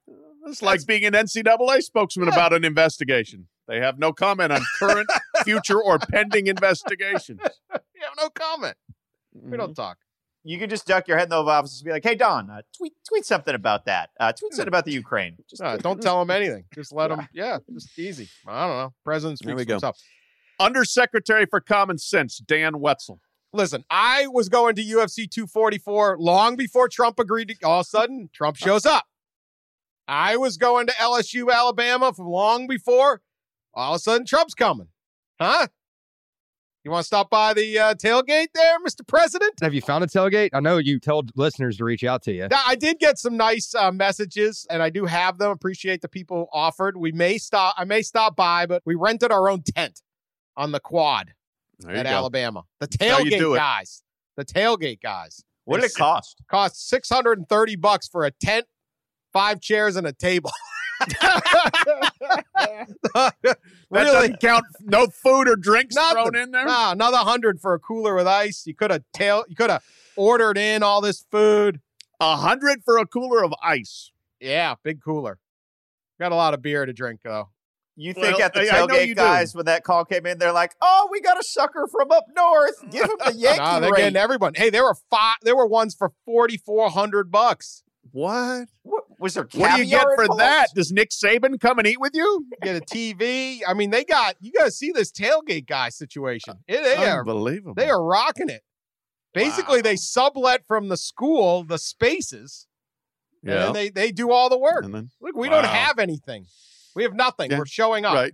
It's 0.46 0.62
like 0.62 0.84
being 0.86 1.04
an 1.04 1.12
NCAA 1.14 1.82
spokesman 1.82 2.28
Yeah. 2.28 2.34
about 2.34 2.52
an 2.52 2.64
investigation. 2.64 3.48
They 3.68 3.80
have 3.80 3.98
no 3.98 4.12
comment 4.12 4.52
on 4.52 4.60
current, 4.78 5.08
future, 5.44 5.80
or 5.80 5.98
pending 5.98 6.46
investigations. 6.46 7.40
We 7.72 8.00
have 8.00 8.14
no 8.18 8.28
comment. 8.30 8.76
We 9.32 9.40
Mm-hmm. 9.40 9.56
don't 9.56 9.74
talk. 9.74 9.98
You 10.44 10.58
could 10.58 10.70
just 10.70 10.86
duck 10.86 11.06
your 11.08 11.16
head 11.16 11.24
in 11.24 11.28
the 11.30 11.36
Oval 11.36 11.50
Office 11.52 11.80
and 11.80 11.86
be 11.86 11.92
like, 11.92 12.04
"Hey, 12.04 12.14
Don, 12.14 12.50
uh, 12.50 12.62
tweet 12.76 12.92
tweet 13.08 13.24
something 13.24 13.54
about 13.54 13.84
that. 13.86 14.10
Uh, 14.18 14.32
tweet 14.32 14.52
something 14.52 14.68
about 14.68 14.84
the 14.84 14.92
Ukraine." 14.92 15.36
Just 15.48 15.62
Uh, 15.62 15.76
don't 15.76 16.00
tell 16.02 16.18
them 16.18 16.30
anything. 16.30 16.64
Just 16.74 16.92
let 16.92 17.08
them. 17.08 17.28
Yeah, 17.32 17.58
just 17.72 17.98
easy. 17.98 18.28
I 18.46 18.66
don't 18.66 18.76
know. 18.76 18.94
President 19.04 19.38
There 19.40 19.52
speaks 19.54 19.56
we 19.58 19.62
for 19.64 19.68
go. 19.68 19.74
himself. 19.74 19.98
Undersecretary 20.60 21.46
for 21.46 21.60
Common 21.60 21.98
Sense, 21.98 22.38
Dan 22.38 22.78
Wetzel. 22.80 23.20
Listen, 23.52 23.84
I 23.90 24.26
was 24.28 24.48
going 24.48 24.74
to 24.76 24.82
UFC 24.82 25.26
244 25.30 26.16
long 26.18 26.56
before 26.56 26.88
Trump 26.88 27.18
agreed 27.18 27.48
to. 27.48 27.56
All 27.66 27.80
of 27.80 27.86
a 27.86 27.88
sudden, 27.88 28.30
Trump 28.32 28.56
shows 28.56 28.86
up. 28.86 29.04
I 30.08 30.36
was 30.36 30.56
going 30.56 30.86
to 30.88 30.92
LSU, 30.94 31.52
Alabama 31.52 32.12
from 32.12 32.26
long 32.26 32.66
before. 32.66 33.22
All 33.74 33.94
of 33.94 33.96
a 33.96 33.98
sudden, 34.00 34.26
Trump's 34.26 34.54
coming. 34.54 34.88
Huh? 35.40 35.68
You 36.84 36.90
want 36.90 37.02
to 37.02 37.06
stop 37.06 37.30
by 37.30 37.54
the 37.54 37.78
uh, 37.78 37.94
tailgate 37.94 38.48
there, 38.54 38.80
Mr. 38.84 39.06
President? 39.06 39.52
Have 39.62 39.72
you 39.72 39.80
found 39.80 40.02
a 40.02 40.08
tailgate? 40.08 40.50
I 40.52 40.58
know 40.58 40.78
you 40.78 40.98
told 40.98 41.30
listeners 41.36 41.76
to 41.76 41.84
reach 41.84 42.02
out 42.02 42.22
to 42.24 42.32
you. 42.32 42.48
I 42.52 42.74
did 42.74 42.98
get 42.98 43.18
some 43.18 43.36
nice 43.36 43.72
uh, 43.72 43.92
messages, 43.92 44.66
and 44.68 44.82
I 44.82 44.90
do 44.90 45.04
have 45.06 45.38
them. 45.38 45.52
Appreciate 45.52 46.00
the 46.02 46.08
people 46.08 46.38
who 46.38 46.46
offered. 46.52 46.96
We 46.96 47.12
may 47.12 47.38
stop. 47.38 47.76
I 47.78 47.84
may 47.84 48.02
stop 48.02 48.34
by, 48.34 48.66
but 48.66 48.82
we 48.84 48.96
rented 48.96 49.30
our 49.30 49.48
own 49.48 49.62
tent 49.62 50.02
on 50.56 50.72
the 50.72 50.80
quad 50.80 51.34
There 51.78 51.94
at. 51.94 52.06
Alabama. 52.06 52.64
The 52.80 52.88
tailgate 52.88 53.54
guys. 53.54 54.02
The 54.36 54.44
tailgate 54.44 55.00
guys. 55.00 55.44
what 55.64 55.80
did 55.80 55.90
it 55.90 55.94
cost? 55.94 56.42
cost 56.50 56.88
630 56.88 57.76
bucks 57.76 58.08
for 58.08 58.24
a 58.24 58.32
tent, 58.32 58.66
five 59.32 59.60
chairs, 59.60 59.94
and 59.94 60.06
a 60.06 60.12
table. 60.12 60.50
That 63.14 63.58
really? 63.90 64.04
doesn't 64.12 64.40
count. 64.40 64.64
No 64.80 65.06
food 65.08 65.48
or 65.48 65.56
drinks 65.56 65.94
Nothing. 65.94 66.14
thrown 66.14 66.36
in 66.36 66.50
there. 66.50 66.64
Nah, 66.66 66.92
another 66.92 67.18
hundred 67.18 67.60
for 67.60 67.74
a 67.74 67.78
cooler 67.78 68.14
with 68.14 68.26
ice. 68.26 68.66
You 68.66 68.74
could 68.74 68.90
have 68.90 69.02
tail. 69.12 69.44
You 69.48 69.56
could 69.56 69.70
have 69.70 69.82
ordered 70.16 70.56
in 70.58 70.82
all 70.82 71.00
this 71.00 71.24
food. 71.30 71.80
A 72.20 72.36
hundred 72.36 72.82
for 72.84 72.98
a 72.98 73.06
cooler 73.06 73.44
of 73.44 73.52
ice. 73.62 74.10
Yeah, 74.40 74.74
big 74.82 75.02
cooler. 75.02 75.38
Got 76.20 76.32
a 76.32 76.36
lot 76.36 76.54
of 76.54 76.62
beer 76.62 76.86
to 76.86 76.92
drink 76.92 77.20
though. 77.24 77.50
You 77.94 78.14
think 78.14 78.38
Well, 78.38 78.42
at 78.46 78.54
the 78.54 78.60
I- 78.60 78.82
I 78.84 78.86
know 78.86 78.94
you 78.94 79.00
tailgate 79.00 79.06
do. 79.08 79.14
guys 79.16 79.54
when 79.54 79.66
that 79.66 79.84
call 79.84 80.06
came 80.06 80.24
in, 80.24 80.38
they're 80.38 80.52
like, 80.52 80.74
"Oh, 80.80 81.08
we 81.12 81.20
got 81.20 81.38
a 81.38 81.42
sucker 81.44 81.86
from 81.86 82.10
up 82.10 82.24
north. 82.34 82.90
Give 82.90 83.04
him 83.04 83.16
the 83.26 83.34
Yankee 83.34 83.58
Nah, 83.62 83.80
they're 83.80 83.90
rate." 83.90 83.98
getting 83.98 84.16
everyone. 84.16 84.54
Hey, 84.54 84.70
there 84.70 84.82
were 84.84 84.96
five. 85.10 85.36
There 85.42 85.54
were 85.56 85.66
ones 85.66 85.94
for 85.94 86.12
forty 86.24 86.56
four 86.56 86.88
hundred 86.90 87.30
bucks. 87.30 87.82
What? 88.12 88.68
What, 88.82 89.04
was 89.18 89.34
there 89.34 89.48
What 89.54 89.76
do 89.76 89.82
you 89.82 89.88
get 89.90 90.06
for 90.16 90.28
that? 90.38 90.68
Does 90.74 90.92
Nick 90.92 91.10
Saban 91.10 91.58
come 91.60 91.78
and 91.78 91.86
eat 91.88 92.00
with 92.00 92.12
you? 92.14 92.46
Get 92.62 92.76
a 92.76 92.80
TV. 92.80 93.60
I 93.66 93.74
mean, 93.74 93.90
they 93.90 94.04
got. 94.04 94.36
You 94.40 94.52
got 94.52 94.66
to 94.66 94.70
see 94.70 94.92
this 94.92 95.10
tailgate 95.10 95.66
guy 95.66 95.88
situation. 95.88 96.54
Uh, 96.54 96.74
it, 96.74 96.82
they 96.82 97.06
are 97.08 97.20
Unbelievable. 97.20 97.74
They 97.74 97.88
are 97.88 98.02
rocking 98.04 98.48
it. 98.48 98.62
Basically, 99.34 99.78
Wow. 99.78 99.82
they 99.82 99.96
sublet 99.96 100.66
from 100.66 100.88
the 100.88 100.96
school 100.98 101.64
the 101.64 101.78
spaces, 101.78 102.66
Yeah. 103.42 103.64
then 103.64 103.72
they 103.72 103.88
they 103.88 104.12
do 104.12 104.30
all 104.30 104.50
the 104.50 104.58
work. 104.58 104.84
And 104.84 104.94
then, 104.94 105.10
Look, 105.20 105.34
we 105.36 105.48
don't 105.48 105.64
have 105.64 105.98
anything. 105.98 106.44
We 106.94 107.04
have 107.04 107.14
nothing. 107.14 107.50
Yeah. 107.50 107.58
We're 107.58 107.66
showing 107.66 108.04
up. 108.04 108.14
right. 108.14 108.32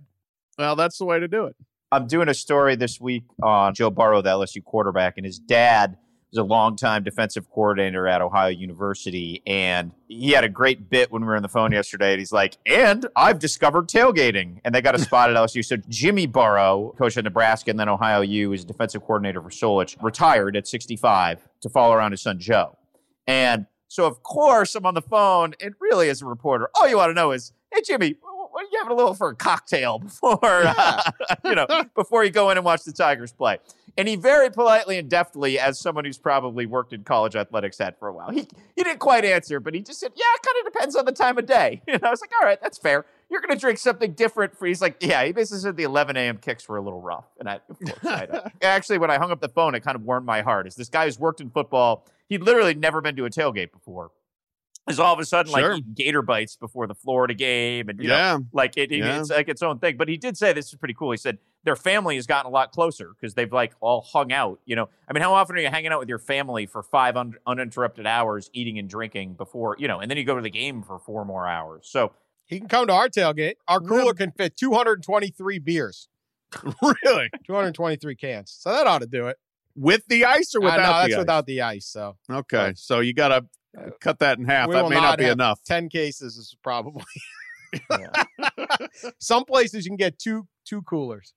Well, 0.57 0.75
that's 0.75 0.97
the 0.97 1.05
way 1.05 1.19
to 1.19 1.27
do 1.29 1.45
it. 1.45 1.55
I'm 1.91 2.05
doing 2.05 2.27
a 2.27 2.33
story 2.33 2.75
this 2.75 2.99
week 2.99 3.23
on 3.41 3.73
Joe 3.73 3.89
Burrow, 3.89 4.21
the 4.21 4.29
LSU 4.29 4.61
quarterback, 4.63 5.13
and 5.15 5.25
his 5.25 5.39
dad 5.39 5.95
was 6.31 6.37
a 6.37 6.43
longtime 6.43 7.03
defensive 7.03 7.49
coordinator 7.49 8.07
at 8.07 8.21
Ohio 8.21 8.49
University. 8.49 9.41
And 9.47 9.91
he 10.07 10.31
had 10.31 10.43
a 10.43 10.49
great 10.49 10.89
bit 10.89 11.11
when 11.11 11.21
we 11.23 11.27
were 11.27 11.35
on 11.35 11.41
the 11.41 11.49
phone 11.49 11.71
yesterday. 11.71 12.11
And 12.11 12.19
he's 12.19 12.31
like, 12.31 12.57
and 12.65 13.07
I've 13.15 13.39
discovered 13.39 13.87
tailgating. 13.87 14.59
And 14.63 14.73
they 14.73 14.81
got 14.81 14.95
a 14.95 14.99
spot 14.99 15.29
at 15.29 15.35
LSU. 15.37 15.65
So 15.65 15.77
Jimmy 15.89 16.27
Burrow, 16.27 16.93
coach 16.97 17.17
at 17.17 17.23
Nebraska 17.23 17.71
and 17.71 17.79
then 17.79 17.89
Ohio 17.89 18.21
U, 18.21 18.53
is 18.53 18.63
defensive 18.63 19.01
coordinator 19.01 19.41
for 19.41 19.49
Solich, 19.49 20.01
retired 20.01 20.55
at 20.55 20.67
65 20.67 21.47
to 21.61 21.69
follow 21.69 21.93
around 21.93 22.11
his 22.11 22.21
son 22.21 22.39
Joe. 22.39 22.77
And 23.27 23.65
so, 23.87 24.05
of 24.05 24.21
course, 24.21 24.75
I'm 24.75 24.85
on 24.85 24.93
the 24.93 25.01
phone. 25.01 25.55
And 25.61 25.73
really, 25.79 26.09
as 26.09 26.21
a 26.21 26.25
reporter, 26.25 26.69
all 26.75 26.87
you 26.87 26.97
want 26.97 27.09
to 27.09 27.13
know 27.15 27.31
is, 27.31 27.53
hey, 27.73 27.81
Jimmy, 27.81 28.15
what 28.21 28.63
are 28.63 28.67
you 28.71 28.77
having 28.77 28.91
a 28.91 28.95
little 28.95 29.13
for 29.13 29.29
a 29.29 29.35
cocktail 29.35 29.99
before, 29.99 30.39
uh, 30.43 31.11
you 31.45 31.55
know, 31.55 31.67
before 31.95 32.23
you 32.23 32.29
go 32.29 32.49
in 32.51 32.57
and 32.57 32.65
watch 32.65 32.83
the 32.83 32.91
Tigers 32.91 33.31
play? 33.31 33.57
And 33.99 34.07
he 34.07 34.15
very 34.15 34.49
politely 34.49 34.97
and 34.97 35.09
deftly, 35.09 35.59
as 35.59 35.77
someone 35.77 36.05
who's 36.05 36.17
probably 36.17 36.65
worked 36.65 36.93
in 36.93 37.03
college 37.03 37.35
athletics 37.35 37.77
had 37.77 37.97
for 37.97 38.07
a 38.07 38.13
while, 38.13 38.29
he, 38.31 38.47
he 38.73 38.83
didn't 38.83 38.99
quite 38.99 39.25
answer, 39.25 39.59
but 39.59 39.73
he 39.73 39.81
just 39.81 39.99
said, 39.99 40.13
yeah, 40.15 40.23
it 40.35 40.41
kind 40.41 40.65
of 40.65 40.71
depends 40.71 40.95
on 40.95 41.03
the 41.03 41.11
time 41.11 41.37
of 41.37 41.45
day. 41.45 41.81
And 41.89 42.01
I 42.05 42.09
was 42.09 42.21
like, 42.21 42.31
all 42.39 42.47
right, 42.47 42.61
that's 42.61 42.77
fair. 42.77 43.05
You're 43.29 43.41
going 43.41 43.53
to 43.53 43.59
drink 43.59 43.77
something 43.77 44.13
different 44.13 44.57
for, 44.57 44.67
he's 44.67 44.81
like, 44.81 44.95
yeah, 45.01 45.25
he 45.25 45.33
basically 45.33 45.59
said 45.59 45.75
the 45.75 45.83
11 45.83 46.15
a.m. 46.15 46.37
kicks 46.37 46.69
were 46.69 46.77
a 46.77 46.81
little 46.81 47.01
rough. 47.01 47.25
And 47.39 47.49
I, 47.49 47.59
course, 47.67 47.91
I, 48.05 48.51
actually, 48.61 48.99
when 48.99 49.11
I 49.11 49.17
hung 49.17 49.31
up 49.31 49.41
the 49.41 49.49
phone, 49.49 49.75
it 49.75 49.81
kind 49.81 49.95
of 49.97 50.03
warmed 50.03 50.25
my 50.25 50.41
heart. 50.43 50.65
Is 50.65 50.75
this 50.75 50.87
guy 50.87 51.03
who's 51.03 51.19
worked 51.19 51.41
in 51.41 51.49
football, 51.49 52.05
he'd 52.29 52.41
literally 52.41 52.75
never 52.75 53.01
been 53.01 53.17
to 53.17 53.25
a 53.25 53.29
tailgate 53.29 53.73
before. 53.73 54.11
Is 54.87 54.99
all 54.99 55.13
of 55.13 55.19
a 55.19 55.25
sudden 55.25 55.53
Sure. 55.53 55.75
like 55.75 55.93
gator 55.93 56.21
bites 56.23 56.55
before 56.55 56.87
the 56.87 56.95
Florida 56.95 57.35
game, 57.35 57.89
and 57.89 58.01
you 58.01 58.07
know, 58.07 58.15
yeah. 58.15 58.37
like 58.53 58.75
it, 58.75 58.91
it- 58.91 58.97
Yeah. 58.99 59.19
it's 59.19 59.29
like 59.29 59.47
its 59.47 59.61
own 59.61 59.77
thing. 59.79 59.97
But 59.97 60.07
he 60.07 60.17
did 60.17 60.35
say 60.35 60.51
this 60.51 60.69
is 60.69 60.75
pretty 60.75 60.95
cool. 60.95 61.11
He 61.11 61.17
said 61.17 61.37
their 61.63 61.75
family 61.75 62.15
has 62.15 62.25
gotten 62.25 62.49
a 62.49 62.53
lot 62.53 62.71
closer 62.71 63.11
because 63.13 63.35
they've 63.35 63.51
like 63.53 63.73
all 63.81 64.01
hung 64.01 64.31
out. 64.31 64.59
You 64.65 64.75
know, 64.75 64.89
I 65.07 65.13
mean, 65.13 65.21
how 65.21 65.33
often 65.35 65.55
are 65.57 65.59
you 65.59 65.67
hanging 65.69 65.91
out 65.91 65.99
with 65.99 66.09
your 66.09 66.17
family 66.17 66.65
for 66.65 66.81
five 66.81 67.15
un- 67.17 67.35
uninterrupted 67.45 68.07
hours, 68.07 68.49
eating 68.53 68.79
and 68.79 68.89
drinking 68.89 69.33
before 69.35 69.75
you 69.77 69.87
know, 69.87 69.99
and 69.99 70.09
then 70.09 70.17
you 70.17 70.23
go 70.23 70.35
to 70.35 70.41
the 70.41 70.49
game 70.49 70.81
for 70.81 70.97
four 70.97 71.23
more 71.23 71.47
hours. 71.47 71.87
So 71.91 72.13
He 72.47 72.57
can 72.57 72.67
come 72.67 72.87
to 72.87 72.93
our 72.93 73.09
tailgate. 73.09 73.55
Our 73.67 73.79
cooler 73.81 74.15
can 74.15 74.31
fit 74.31 74.57
223 74.57 75.59
beers, 75.59 76.07
really? 76.81 77.29
223 77.45 78.15
cans. 78.15 78.57
So 78.59 78.71
that 78.71 78.87
ought 78.87 79.01
to 79.01 79.07
do 79.07 79.27
it. 79.27 79.37
With 79.75 80.03
the 80.07 80.25
ice 80.25 80.55
or 80.55 80.61
without 80.61 80.77
know, 80.77 80.83
that's 80.83 81.07
the 81.09 81.13
ice? 81.13 81.19
without 81.19 81.45
the 81.45 81.61
ice. 81.61 81.85
So 81.85 82.17
Okay, 82.31 82.73
so 82.75 83.01
you 83.01 83.13
got 83.13 83.27
to 83.29 83.45
cut 83.99 84.19
that 84.19 84.37
in 84.39 84.45
half. 84.45 84.69
That 84.71 84.89
may 84.89 84.95
not 84.95 85.17
be 85.17 85.25
enough. 85.25 85.61
10 85.63 85.89
cases 85.89 86.37
is 86.37 86.55
probably. 86.63 87.03
Some 89.19 89.45
places 89.45 89.85
you 89.85 89.89
can 89.91 89.97
get 89.97 90.17
two 90.19 90.47
two 90.65 90.81
coolers. 90.83 91.33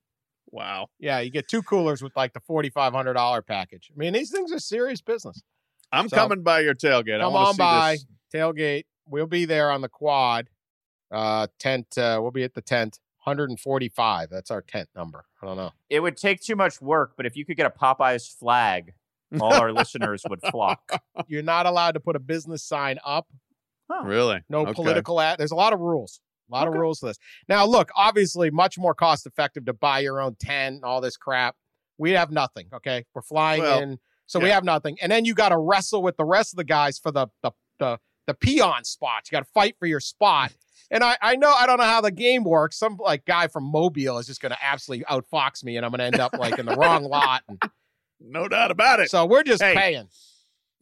Wow. 0.51 0.89
Yeah, 0.99 1.21
you 1.21 1.31
get 1.31 1.49
two 1.49 1.63
coolers 1.63 2.03
with 2.03 2.15
like 2.17 2.33
the 2.33 2.41
forty 2.41 2.71
five 2.71 2.93
hundred 2.93 3.15
dollar 3.15 3.43
package. 3.43 3.91
I 3.95 3.99
mean, 3.99 4.13
these 4.13 4.31
things 4.31 4.53
are 4.53 4.59
serious 4.59 5.01
business. 5.01 5.43
I'm 5.93 6.09
So- 6.09 6.17
coming 6.17 6.43
by 6.43 6.61
your 6.61 6.75
tailgate. 6.75 7.17
I 7.17 7.21
Come 7.25 7.35
wanna 7.35 7.47
on 7.49 7.55
see 7.55 7.59
by 7.59 7.93
this. 7.93 8.07
tailgate. 8.35 8.85
We'll 9.07 9.27
be 9.27 9.45
there 9.45 9.71
on 9.71 9.81
the 9.83 9.89
quad. 9.89 10.49
Uh, 11.11 11.49
tent. 11.59 11.99
Uh, 11.99 12.19
we'll 12.23 12.31
be 12.31 12.45
at 12.45 12.55
the 12.55 12.63
tent. 12.63 12.99
145. 13.25 14.31
That's 14.31 14.51
our 14.51 14.63
tent 14.63 14.89
number. 14.97 15.25
I 15.43 15.47
don't 15.47 15.57
know. 15.57 15.71
it 15.89 16.01
would 16.01 16.17
take 16.17 16.41
too 16.41 16.57
much 16.57 16.81
work, 16.81 17.13
but 17.17 17.25
if 17.25 17.37
you 17.37 17.45
could 17.45 17.57
get 17.57 17.67
a 17.67 17.71
Popeyes 17.71 18.29
flag 18.37 18.95
all 19.41 19.53
our 19.55 19.73
listeners 19.73 20.23
would 20.29 20.41
flock. 20.51 20.81
You're 21.27 21.43
not 21.43 21.67
allowed 21.67 21.93
to 21.93 22.01
put 22.01 22.17
a 22.17 22.21
business 22.21 22.63
sign 22.63 22.99
up. 23.05 23.27
Really? 24.05 24.41
No 24.49 24.61
Okay. 24.61 24.73
political 24.73 25.21
ad. 25.21 25.39
There's 25.39 25.51
a 25.53 25.57
lot 25.57 25.73
of 25.73 25.81
rules. 25.81 26.21
A 26.51 26.55
lot 26.55 26.67
Okay. 26.67 26.75
of 26.77 26.81
rules 26.81 27.01
to 27.01 27.07
this. 27.07 27.19
Now, 27.49 27.65
look, 27.67 27.91
obviously, 27.97 28.51
much 28.51 28.79
more 28.79 28.95
cost 28.95 29.27
effective 29.27 29.67
to 29.67 29.73
buy 29.73 30.01
your 30.01 30.21
own 30.21 30.35
tent 30.37 30.77
and 30.77 30.85
all 30.85 31.01
this 31.01 31.17
crap. 31.17 31.57
We 31.99 32.13
have 32.13 32.31
nothing. 32.31 32.69
Okay, 32.73 33.05
we're 33.15 33.23
flying 33.23 33.63
Well, 33.63 33.81
in, 33.81 33.99
so 34.27 34.41
we 34.41 34.49
have 34.49 34.65
nothing. 34.65 34.97
And 35.03 35.13
then 35.13 35.25
you 35.25 35.35
got 35.35 35.51
to 35.51 35.59
wrestle 35.59 36.03
with 36.03 36.17
the 36.17 36.25
rest 36.25 36.53
of 36.55 36.57
the 36.57 36.65
guys 36.65 36.99
for 36.99 37.13
the 37.13 37.29
the 37.43 37.53
the, 37.79 37.99
the 38.27 38.35
peon 38.35 38.85
spots. 38.85 39.31
You 39.31 39.37
got 39.37 39.45
to 39.45 39.51
fight 39.53 39.77
for 39.79 39.87
your 39.87 40.01
spot. 40.01 40.53
And 40.91 41.03
I, 41.05 41.17
I 41.23 41.37
know 41.37 41.53
I 41.53 41.67
don't 41.67 41.79
know 41.79 41.85
how 41.85 42.01
the 42.01 42.11
game 42.11 42.45
works. 42.45 42.79
Some 42.79 42.97
like 42.99 43.25
guy 43.25 43.47
from 43.49 43.65
Mobile 43.65 44.19
is 44.19 44.27
just 44.27 44.41
going 44.41 44.53
to 44.53 44.59
absolutely 44.65 45.05
outfox 45.07 45.63
me, 45.65 45.77
and 45.77 45.85
I'm 45.87 45.91
going 45.93 45.99
to 46.01 46.05
end 46.05 46.21
up 46.21 46.33
like 46.39 46.59
in 46.59 46.67
the 46.67 46.77
wrong 46.77 47.05
lot. 47.09 47.43
And 47.49 47.61
No 48.25 48.49
doubt 48.49 48.71
about 48.71 49.01
it. 49.01 49.11
so 49.11 49.25
we're 49.27 49.43
just 49.43 49.63
Hey, 49.63 49.75
paying. 49.75 50.09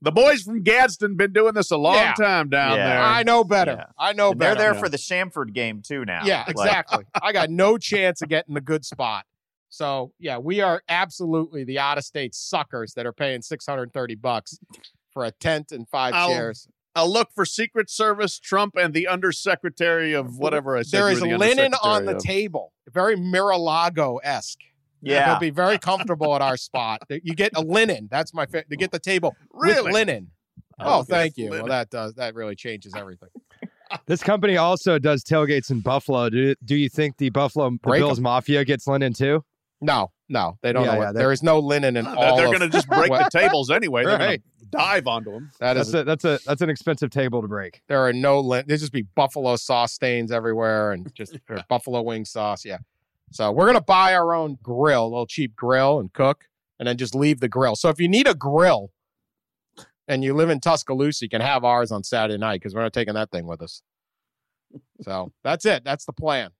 the 0.02 0.12
boys 0.12 0.42
from 0.42 0.62
Gadsden 0.62 1.16
been 1.16 1.32
doing 1.32 1.54
this 1.54 1.70
a 1.70 1.76
long 1.76 1.94
Yeah. 1.96 2.14
time 2.14 2.48
down 2.48 2.76
Yeah. 2.76 2.88
there. 2.88 3.02
I 3.02 3.22
know 3.22 3.44
better. 3.44 3.72
Yeah. 3.78 3.84
I 3.98 4.12
know 4.12 4.32
And 4.32 4.40
they're 4.40 4.54
better. 4.54 4.72
there 4.72 4.74
for 4.74 4.88
the 4.88 4.96
Samford 4.96 5.52
game 5.52 5.82
too 5.82 6.04
now. 6.04 6.22
Yeah, 6.24 6.44
exactly. 6.48 7.04
I 7.22 7.32
got 7.32 7.50
no 7.50 7.76
chance 7.78 8.22
of 8.22 8.28
getting 8.28 8.54
the 8.54 8.60
good 8.60 8.84
spot. 8.84 9.24
So 9.68 10.12
yeah, 10.18 10.38
we 10.38 10.60
are 10.60 10.82
absolutely 10.88 11.64
the 11.64 11.78
out 11.78 11.96
of 11.98 12.04
state 12.04 12.34
suckers 12.34 12.94
that 12.94 13.06
are 13.06 13.12
paying 13.12 13.42
six 13.42 13.66
hundred 13.66 13.84
and 13.84 13.92
thirty 13.92 14.14
bucks 14.16 14.58
for 15.12 15.24
a 15.24 15.30
tent 15.32 15.70
and 15.72 15.88
5 15.88 16.14
I'll- 16.14 16.28
chairs. 16.28 16.68
I'll 16.96 17.08
look 17.12 17.28
for 17.32 17.44
Secret 17.46 17.88
Service, 17.88 18.40
Trump, 18.40 18.74
and 18.76 18.92
the 18.92 19.06
Undersecretary 19.06 20.12
of 20.12 20.38
whatever 20.38 20.76
I 20.76 20.82
said. 20.82 20.98
There 20.98 21.12
you 21.12 21.20
the 21.20 21.38
linen 21.38 21.72
on 21.84 22.04
the 22.04 22.16
of. 22.16 22.22
table, 22.22 22.72
very 22.90 23.14
Mar-a-Lago 23.16 24.16
esque. 24.24 24.58
Yeah. 25.02 25.26
They'll 25.30 25.38
be 25.40 25.50
very 25.50 25.78
comfortable 25.78 26.34
at 26.34 26.42
our 26.42 26.56
spot. 26.56 27.02
You 27.08 27.34
get 27.34 27.52
a 27.54 27.60
linen. 27.62 28.08
That's 28.10 28.32
my 28.34 28.46
favorite. 28.46 28.70
To 28.70 28.76
get 28.76 28.90
the 28.92 28.98
table 28.98 29.34
Really? 29.52 29.82
with 29.84 29.92
linen. 29.94 30.30
I 30.78 30.84
Oh, 30.98 31.02
thank 31.02 31.34
this 31.34 31.44
you. 31.44 31.50
Well, 31.50 31.66
that 31.66 31.90
does 31.90 32.14
that 32.14 32.34
really 32.34 32.56
changes 32.56 32.94
everything. 32.96 33.28
This 34.06 34.22
company 34.22 34.56
also 34.56 35.00
does 35.00 35.24
tailgates 35.24 35.68
in 35.72 35.80
Buffalo. 35.80 36.30
Do, 36.30 36.54
do 36.64 36.76
you 36.76 36.88
think 36.88 37.16
the 37.16 37.28
Buffalo 37.30 37.70
the 37.70 37.76
Break 37.78 38.00
'em. 38.00 38.06
Bills 38.06 38.20
Mafia 38.20 38.64
gets 38.64 38.86
linen 38.86 39.12
too? 39.12 39.44
No, 39.80 40.12
no, 40.28 40.56
they 40.62 40.72
don't 40.72 40.84
Yeah, 40.84 40.94
know. 40.94 41.00
yeah, 41.00 41.12
there 41.12 41.32
is 41.32 41.42
no 41.42 41.58
linen 41.58 41.96
in 41.96 42.06
Uh, 42.06 42.14
all. 42.14 42.36
they're 42.36 42.46
going 42.46 42.60
to 42.60 42.68
just 42.68 42.86
break 42.88 43.10
the 43.10 43.28
tables 43.32 43.68
anyway. 43.68 44.04
They're 44.04 44.16
going 44.16 44.38
to 44.38 44.66
dive 44.70 45.08
onto 45.08 45.32
them. 45.32 45.50
That 45.58 45.74
That's 45.74 45.88
is 45.88 45.94
a 45.96 46.04
that's 46.04 46.24
a 46.24 46.38
that's 46.46 46.62
an 46.62 46.70
expensive 46.70 47.10
table 47.10 47.42
to 47.42 47.48
break. 47.48 47.82
There 47.88 47.98
are 48.06 48.12
no 48.12 48.38
lint. 48.38 48.68
There's 48.68 48.78
just 48.80 48.92
be 48.92 49.02
buffalo 49.16 49.56
sauce 49.56 49.92
stains 49.92 50.30
everywhere 50.30 50.92
and 50.92 51.12
just 51.12 51.36
buffalo 51.68 52.00
wing 52.02 52.24
sauce. 52.24 52.64
Yeah. 52.64 52.78
So 53.32 53.52
we're 53.52 53.66
gonna 53.66 53.80
buy 53.80 54.14
our 54.14 54.34
own 54.34 54.58
grill, 54.62 55.04
a 55.04 55.08
little 55.08 55.26
cheap 55.26 55.54
grill, 55.54 56.00
and 56.00 56.12
cook, 56.12 56.44
and 56.78 56.88
then 56.88 56.96
just 56.96 57.14
leave 57.14 57.40
the 57.40 57.48
grill. 57.48 57.76
So 57.76 57.88
if 57.88 58.00
you 58.00 58.08
need 58.08 58.26
a 58.26 58.34
grill 58.34 58.90
and 60.08 60.24
you 60.24 60.34
live 60.34 60.50
in 60.50 60.60
Tuscaloosa, 60.60 61.24
you 61.24 61.28
can 61.28 61.40
have 61.40 61.64
ours 61.64 61.92
on 61.92 62.02
Saturday 62.02 62.38
night 62.38 62.60
because 62.60 62.74
we're 62.74 62.82
not 62.82 62.92
taking 62.92 63.14
that 63.14 63.30
thing 63.30 63.46
with 63.46 63.62
us. 63.62 63.82
So 65.02 65.32
that's 65.44 65.64
it. 65.64 65.84
That's 65.84 66.04
the 66.04 66.12
plan. 66.12 66.50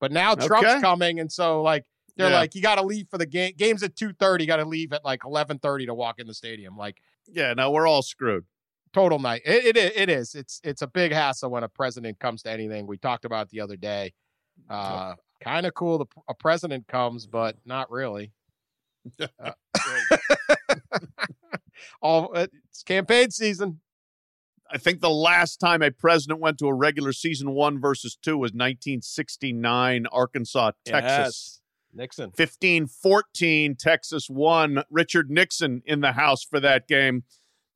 But 0.00 0.12
now 0.12 0.34
Trump's 0.34 0.80
coming, 0.80 1.20
and 1.20 1.30
so 1.32 1.62
like 1.62 1.84
they're 2.16 2.30
Yeah. 2.30 2.36
like, 2.38 2.54
you 2.54 2.62
got 2.62 2.76
to 2.76 2.82
leave 2.82 3.08
for 3.10 3.18
the 3.18 3.26
game. 3.26 3.52
Game's 3.56 3.82
at 3.82 3.94
two 3.96 4.12
thirty. 4.12 4.44
You 4.44 4.48
got 4.48 4.56
to 4.56 4.64
leave 4.64 4.92
at 4.92 5.04
like 5.04 5.24
eleven 5.24 5.58
thirty 5.58 5.86
to 5.86 5.94
walk 5.94 6.18
in 6.18 6.26
the 6.26 6.34
stadium. 6.34 6.76
Like 6.76 6.96
Yeah, 7.26 7.54
no, 7.54 7.70
we're 7.70 7.86
all 7.86 8.02
screwed. 8.02 8.44
total 8.92 9.18
night. 9.18 9.42
It, 9.44 9.76
it 9.76 9.96
it 9.96 10.08
is. 10.08 10.34
It's 10.34 10.60
it's 10.64 10.82
a 10.82 10.86
big 10.86 11.12
hassle 11.12 11.50
when 11.50 11.62
a 11.62 11.68
president 11.68 12.18
comes 12.18 12.42
to 12.42 12.50
anything. 12.50 12.86
We 12.86 12.98
talked 12.98 13.24
about 13.24 13.46
it 13.46 13.50
the 13.50 13.60
other 13.60 13.76
day. 13.76 14.12
Uh, 14.70 15.14
kind 15.40 15.66
of 15.66 15.74
cool. 15.74 15.98
The, 15.98 16.06
a 16.28 16.34
president 16.34 16.86
comes, 16.88 17.26
but 17.26 17.56
not 17.64 17.90
really. 17.90 18.32
Uh, 19.20 19.52
all 22.02 22.32
it's 22.34 22.82
campaign 22.82 23.30
season. 23.30 23.80
I 24.70 24.78
think 24.78 25.00
the 25.00 25.10
last 25.10 25.58
time 25.58 25.82
a 25.82 25.90
president 25.90 26.40
went 26.40 26.58
to 26.58 26.66
a 26.66 26.74
regular 26.74 27.12
season 27.12 27.52
one 27.52 27.80
versus 27.80 28.18
two 28.20 28.36
was 28.36 28.50
1969, 28.50 30.06
Arkansas, 30.10 30.72
Texas. 30.84 31.60
Nixon. 31.94 32.30
15 32.32 32.86
14, 32.88 33.76
Texas 33.76 34.28
won. 34.28 34.82
Richard 34.90 35.30
Nixon 35.30 35.82
in 35.86 36.00
the 36.00 36.12
House 36.12 36.44
for 36.44 36.60
that 36.60 36.86
game. 36.86 37.24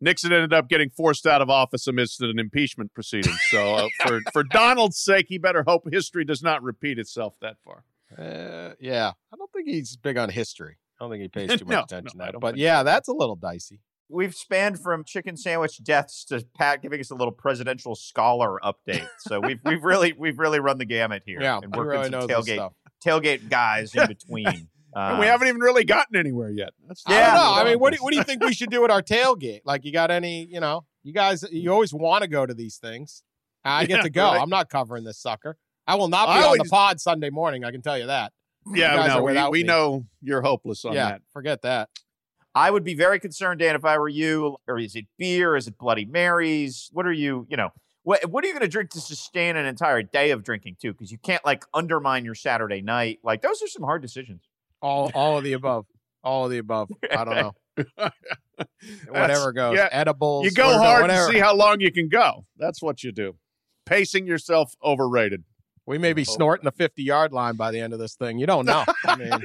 Nixon 0.00 0.32
ended 0.32 0.52
up 0.52 0.68
getting 0.68 0.90
forced 0.90 1.26
out 1.26 1.42
of 1.42 1.50
office 1.50 1.86
amidst 1.86 2.20
an 2.22 2.38
impeachment 2.38 2.94
proceeding. 2.94 3.34
So, 3.50 3.74
uh, 3.74 3.88
for, 4.06 4.20
for 4.32 4.42
Donald's 4.44 4.98
sake, 4.98 5.26
he 5.28 5.38
better 5.38 5.64
hope 5.66 5.82
history 5.92 6.24
does 6.24 6.42
not 6.42 6.62
repeat 6.62 6.98
itself 6.98 7.34
that 7.42 7.56
far. 7.64 7.84
Uh, 8.16 8.74
yeah, 8.80 9.12
I 9.32 9.36
don't 9.36 9.52
think 9.52 9.68
he's 9.68 9.96
big 9.96 10.16
on 10.16 10.30
history. 10.30 10.78
I 11.00 11.04
don't 11.04 11.10
think 11.12 11.22
he 11.22 11.28
pays 11.28 11.48
too 11.58 11.64
much 11.64 11.72
No, 11.74 11.82
attention 11.82 12.18
no, 12.18 12.24
I 12.24 12.26
to 12.26 12.28
that. 12.28 12.32
don't 12.32 12.40
But 12.40 12.54
think 12.54 12.62
yeah, 12.62 12.82
that's 12.82 13.08
a 13.08 13.12
little 13.12 13.36
dicey. 13.36 13.80
We've 14.12 14.34
spanned 14.34 14.80
from 14.80 15.04
chicken 15.04 15.36
sandwich 15.36 15.82
deaths 15.84 16.24
to 16.26 16.44
Pat 16.58 16.82
giving 16.82 16.98
us 16.98 17.10
a 17.10 17.14
little 17.14 17.30
presidential 17.30 17.94
scholar 17.94 18.58
update. 18.64 19.06
So 19.18 19.38
we've 19.38 19.60
we've 19.64 19.84
really 19.84 20.12
we've 20.12 20.38
really 20.40 20.58
run 20.58 20.78
the 20.78 20.84
gamut 20.84 21.22
here. 21.24 21.40
Yeah, 21.40 21.60
and 21.62 21.72
he 21.72 21.78
working 21.78 21.90
really 22.00 22.10
some 22.10 22.12
knows 22.12 22.26
this 22.26 22.36
tailgate 22.36 22.54
stuff. 22.56 22.72
tailgate 23.06 23.48
guys 23.48 23.94
in 23.94 24.06
between. 24.08 24.68
and 24.94 25.18
we 25.18 25.26
Um, 25.26 25.30
haven't 25.30 25.48
even 25.48 25.60
really 25.60 25.84
gotten 25.84 26.16
anywhere 26.16 26.50
yet. 26.50 26.70
That's 26.86 27.02
I 27.06 27.12
Yeah. 27.18 27.34
know. 27.34 27.52
I 27.54 27.64
mean, 27.64 27.78
what 27.78 27.94
do, 27.94 28.02
what 28.02 28.10
do 28.12 28.16
you 28.16 28.24
think 28.24 28.42
we 28.44 28.52
should 28.54 28.70
do 28.70 28.84
at 28.84 28.90
our 28.90 29.02
tailgate? 29.02 29.60
Like, 29.64 29.84
you 29.84 29.92
got 29.92 30.10
any? 30.10 30.44
You 30.46 30.60
know, 30.60 30.84
you 31.02 31.12
guys, 31.12 31.44
you 31.50 31.72
always 31.72 31.92
want 31.94 32.22
to 32.22 32.28
go 32.28 32.46
to 32.46 32.54
these 32.54 32.76
things. 32.78 33.22
I 33.64 33.84
get 33.86 33.98
Yeah, 33.98 34.02
to 34.02 34.10
go. 34.10 34.24
right. 34.32 34.40
I'm 34.40 34.48
not 34.50 34.70
covering 34.70 35.04
this 35.04 35.18
sucker. 35.18 35.56
I 35.86 35.94
will 35.96 36.08
not 36.08 36.26
be 36.26 36.44
I 36.44 36.46
on 36.48 36.58
the 36.58 36.64
pod 36.64 37.00
Sunday 37.00 37.30
morning. 37.30 37.64
I 37.64 37.70
can 37.70 37.82
tell 37.82 37.98
you 37.98 38.06
that. 38.06 38.32
Yeah, 38.74 38.94
guys 38.96 39.08
no, 39.08 39.22
we, 39.22 39.48
we 39.48 39.62
know 39.62 40.06
you're 40.22 40.42
hopeless 40.42 40.84
on 40.84 40.92
yeah, 40.92 41.10
that. 41.12 41.22
forget 41.32 41.62
that. 41.62 41.88
I 42.54 42.70
would 42.70 42.84
be 42.84 42.94
very 42.94 43.18
concerned, 43.20 43.60
Dan, 43.60 43.74
if 43.76 43.84
I 43.84 43.96
were 43.98 44.08
you. 44.08 44.56
Or 44.68 44.78
is 44.78 44.94
it 44.96 45.06
beer? 45.18 45.56
Is 45.56 45.66
it 45.68 45.78
Bloody 45.78 46.04
Marys? 46.04 46.90
What 46.92 47.06
are 47.06 47.12
you? 47.12 47.46
You 47.48 47.56
know, 47.56 47.70
what 48.02 48.24
what 48.30 48.44
are 48.44 48.48
you 48.48 48.52
going 48.52 48.62
to 48.62 48.68
drink 48.68 48.90
to 48.90 49.00
sustain 49.00 49.56
an 49.56 49.66
entire 49.66 50.02
day 50.02 50.30
of 50.30 50.42
drinking 50.42 50.76
too? 50.80 50.92
Because 50.92 51.10
you 51.12 51.18
can't 51.18 51.44
like 51.44 51.64
undermine 51.72 52.24
your 52.24 52.34
Saturday 52.34 52.82
night. 52.82 53.20
Like 53.22 53.40
those 53.42 53.62
are 53.62 53.68
some 53.68 53.82
hard 53.84 54.02
decisions. 54.02 54.42
All, 54.82 55.10
all 55.14 55.38
of 55.38 55.44
the 55.44 55.52
above. 55.54 55.86
All 56.24 56.44
of 56.46 56.50
the 56.50 56.58
above. 56.58 56.90
I 57.10 57.24
don't 57.24 57.34
know. 57.36 57.52
Whatever 59.08 59.52
goes. 59.52 59.76
yeah, 59.76 59.88
Edibles. 59.90 60.44
You 60.44 60.50
go 60.52 60.66
whatever- 60.66 60.84
hard 60.84 61.02
whatever. 61.02 61.26
to 61.28 61.32
see 61.32 61.38
how 61.38 61.54
long 61.54 61.80
you 61.80 61.90
can 61.92 62.08
go. 62.08 62.44
That's 62.56 62.82
what 62.82 63.02
you 63.02 63.12
do. 63.12 63.36
Pacing 63.86 64.26
yourself 64.26 64.72
overrated. 64.84 65.44
We 65.86 65.98
may 65.98 66.12
be 66.12 66.22
Oh. 66.22 66.32
snorting 66.32 66.64
the 66.64 66.72
50 66.72 67.02
yard 67.02 67.32
line 67.32 67.56
by 67.56 67.70
the 67.70 67.80
end 67.80 67.92
of 67.92 67.98
this 67.98 68.14
thing. 68.14 68.38
You 68.38 68.46
don't 68.46 68.66
know. 68.66 68.84
I 69.06 69.16
mean, 69.16 69.32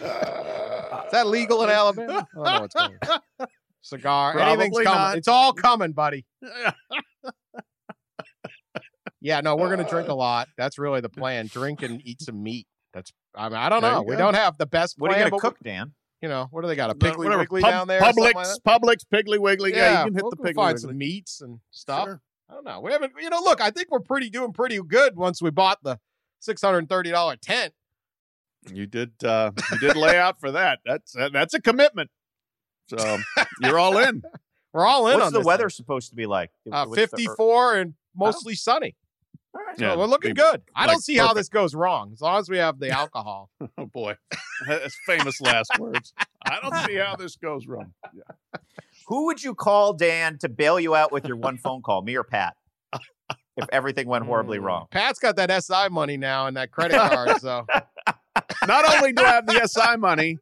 is 0.00 1.10
that 1.12 1.26
legal 1.26 1.62
in 1.64 1.70
Alabama? 1.70 2.26
I 2.32 2.34
don't 2.34 2.44
know 2.44 2.60
what's 2.60 2.74
going 2.74 2.98
on. 3.10 3.46
Cigar. 3.82 4.38
Anything's 4.38 4.68
Probably 4.76 4.84
coming. 4.84 4.98
not. 5.00 5.18
It's 5.18 5.28
all 5.28 5.52
coming, 5.52 5.92
buddy. 5.92 6.24
Yeah, 9.22 9.40
no, 9.40 9.56
we're 9.56 9.70
gonna 9.70 9.88
drink 9.88 10.08
a 10.08 10.14
lot. 10.14 10.48
That's 10.58 10.78
really 10.78 11.00
the 11.00 11.08
plan. 11.08 11.46
Drink 11.46 11.82
and 11.82 12.00
eat 12.04 12.20
some 12.22 12.42
meat. 12.42 12.66
That's 12.92 13.12
I 13.34 13.48
mean, 13.48 13.56
I 13.58 13.68
don't 13.70 13.80
There 13.80 13.90
know. 13.92 13.98
you 14.00 14.06
We 14.08 14.12
go. 14.16 14.18
don't 14.18 14.34
have 14.34 14.58
the 14.58 14.66
best 14.66 14.96
What 14.98 15.10
are 15.10 15.14
plan. 15.14 15.26
you 15.26 15.30
going 15.30 15.40
but 15.40 15.48
to 15.48 15.54
cook, 15.54 15.58
Dan? 15.64 15.92
You 16.20 16.28
know, 16.28 16.46
what 16.50 16.60
do 16.62 16.68
they 16.68 16.76
got? 16.76 16.90
A 16.90 16.92
No, 16.92 16.98
Piggly 16.98 17.18
whatever. 17.18 17.38
Wiggly 17.38 17.62
Pub- 17.62 17.70
down 17.70 17.88
there? 17.88 18.00
or 18.00 18.04
something 18.04 18.24
Publix, 18.24 18.34
like 18.34 18.46
that? 18.46 18.58
Publix, 18.80 18.96
Piggly 19.12 19.38
Wiggly. 19.38 19.72
Yeah, 19.74 20.00
you 20.00 20.04
can 20.06 20.14
hit 20.14 20.22
we'll, 20.22 20.30
the 20.30 20.36
we'll 20.38 20.52
Piggly 20.52 20.54
find 20.54 20.74
Wiggly. 20.74 20.88
some 20.90 20.98
meats 20.98 21.40
and 21.40 21.60
stuff. 21.70 22.04
Sure. 22.06 22.20
I 22.50 22.54
don't 22.54 22.64
know. 22.64 22.80
We 22.80 22.92
haven't, 22.92 23.12
you 23.20 23.30
know, 23.30 23.40
look, 23.40 23.60
I 23.62 23.70
think 23.70 23.90
we're 23.90 24.00
pretty 24.00 24.28
doing 24.28 24.52
pretty 24.52 24.78
good 24.86 25.16
once 25.16 25.40
we 25.40 25.50
bought 25.50 25.78
the 25.82 25.98
six 26.38 26.60
hundred 26.60 26.78
and 26.78 26.88
thirty 26.88 27.10
dollar 27.10 27.36
tent. 27.36 27.72
You 28.72 28.86
did. 28.86 29.12
Uh, 29.24 29.52
you 29.72 29.78
did 29.78 29.96
lay 29.96 30.18
out 30.18 30.38
for 30.38 30.50
that. 30.52 30.80
That's 30.84 31.16
uh, 31.16 31.30
that's 31.32 31.54
a 31.54 31.60
commitment. 31.60 32.10
So 32.88 33.18
you're 33.62 33.78
all 33.78 33.96
in. 33.98 34.22
We're 34.72 34.86
all 34.86 35.06
in 35.08 35.14
What's 35.14 35.26
on 35.26 35.32
the 35.34 35.40
this 35.40 35.46
weather 35.46 35.64
thing. 35.68 35.74
supposed 35.76 36.10
to 36.10 36.16
be 36.16 36.26
like? 36.26 36.50
Uh, 36.70 36.84
What's 36.86 36.90
the- 36.90 36.96
Fifty 37.08 37.26
four 37.36 37.74
and 37.76 37.94
mostly 38.16 38.54
sunny. 38.54 38.94
All 39.54 39.62
right. 39.66 39.78
So 39.78 39.84
Yeah, 39.84 39.96
we're 39.96 40.06
looking 40.06 40.30
be 40.34 40.40
good. 40.40 40.62
I 40.74 40.86
don't 40.86 40.96
like 40.96 41.02
see 41.02 41.16
how 41.16 41.34
this 41.34 41.48
goes 41.48 41.74
wrong 41.74 42.10
as 42.12 42.20
long 42.20 42.38
as 42.38 42.48
we 42.48 42.58
have 42.58 42.78
the 42.78 42.90
alcohol. 42.98 43.50
Oh 43.78 43.86
boy, 43.86 44.16
that's 44.66 44.96
famous 45.06 45.40
last 45.40 45.70
words. 45.78 46.12
I 46.44 46.58
don't 46.60 46.74
see 46.86 46.96
how 46.96 47.16
this 47.16 47.36
goes 47.36 47.66
wrong. 47.66 47.92
Yeah. 48.14 48.60
Who 49.08 49.26
would 49.26 49.42
you 49.42 49.54
call, 49.54 49.92
Dan, 49.94 50.38
to 50.38 50.48
bail 50.48 50.78
you 50.80 50.94
out 50.94 51.12
with 51.12 51.26
your 51.26 51.36
one 51.36 51.58
phone 51.58 51.82
call, 51.82 52.02
me 52.02 52.16
or 52.16 52.24
Pat? 52.24 52.54
If 53.56 53.68
everything 53.70 54.08
went 54.08 54.24
horribly 54.24 54.58
Mm, 54.58 54.62
wrong. 54.64 54.86
Pat's 54.90 55.18
got 55.18 55.36
that 55.36 55.50
SI 55.62 55.88
money 55.90 56.16
now 56.16 56.46
and 56.46 56.56
that 56.56 56.70
credit 56.70 56.96
card. 56.96 57.38
So 57.40 57.66
Not 58.66 58.94
only 58.94 59.12
do 59.12 59.22
I 59.22 59.32
have 59.32 59.46
the 59.46 59.66
SI 59.66 59.96
money, 59.98 60.38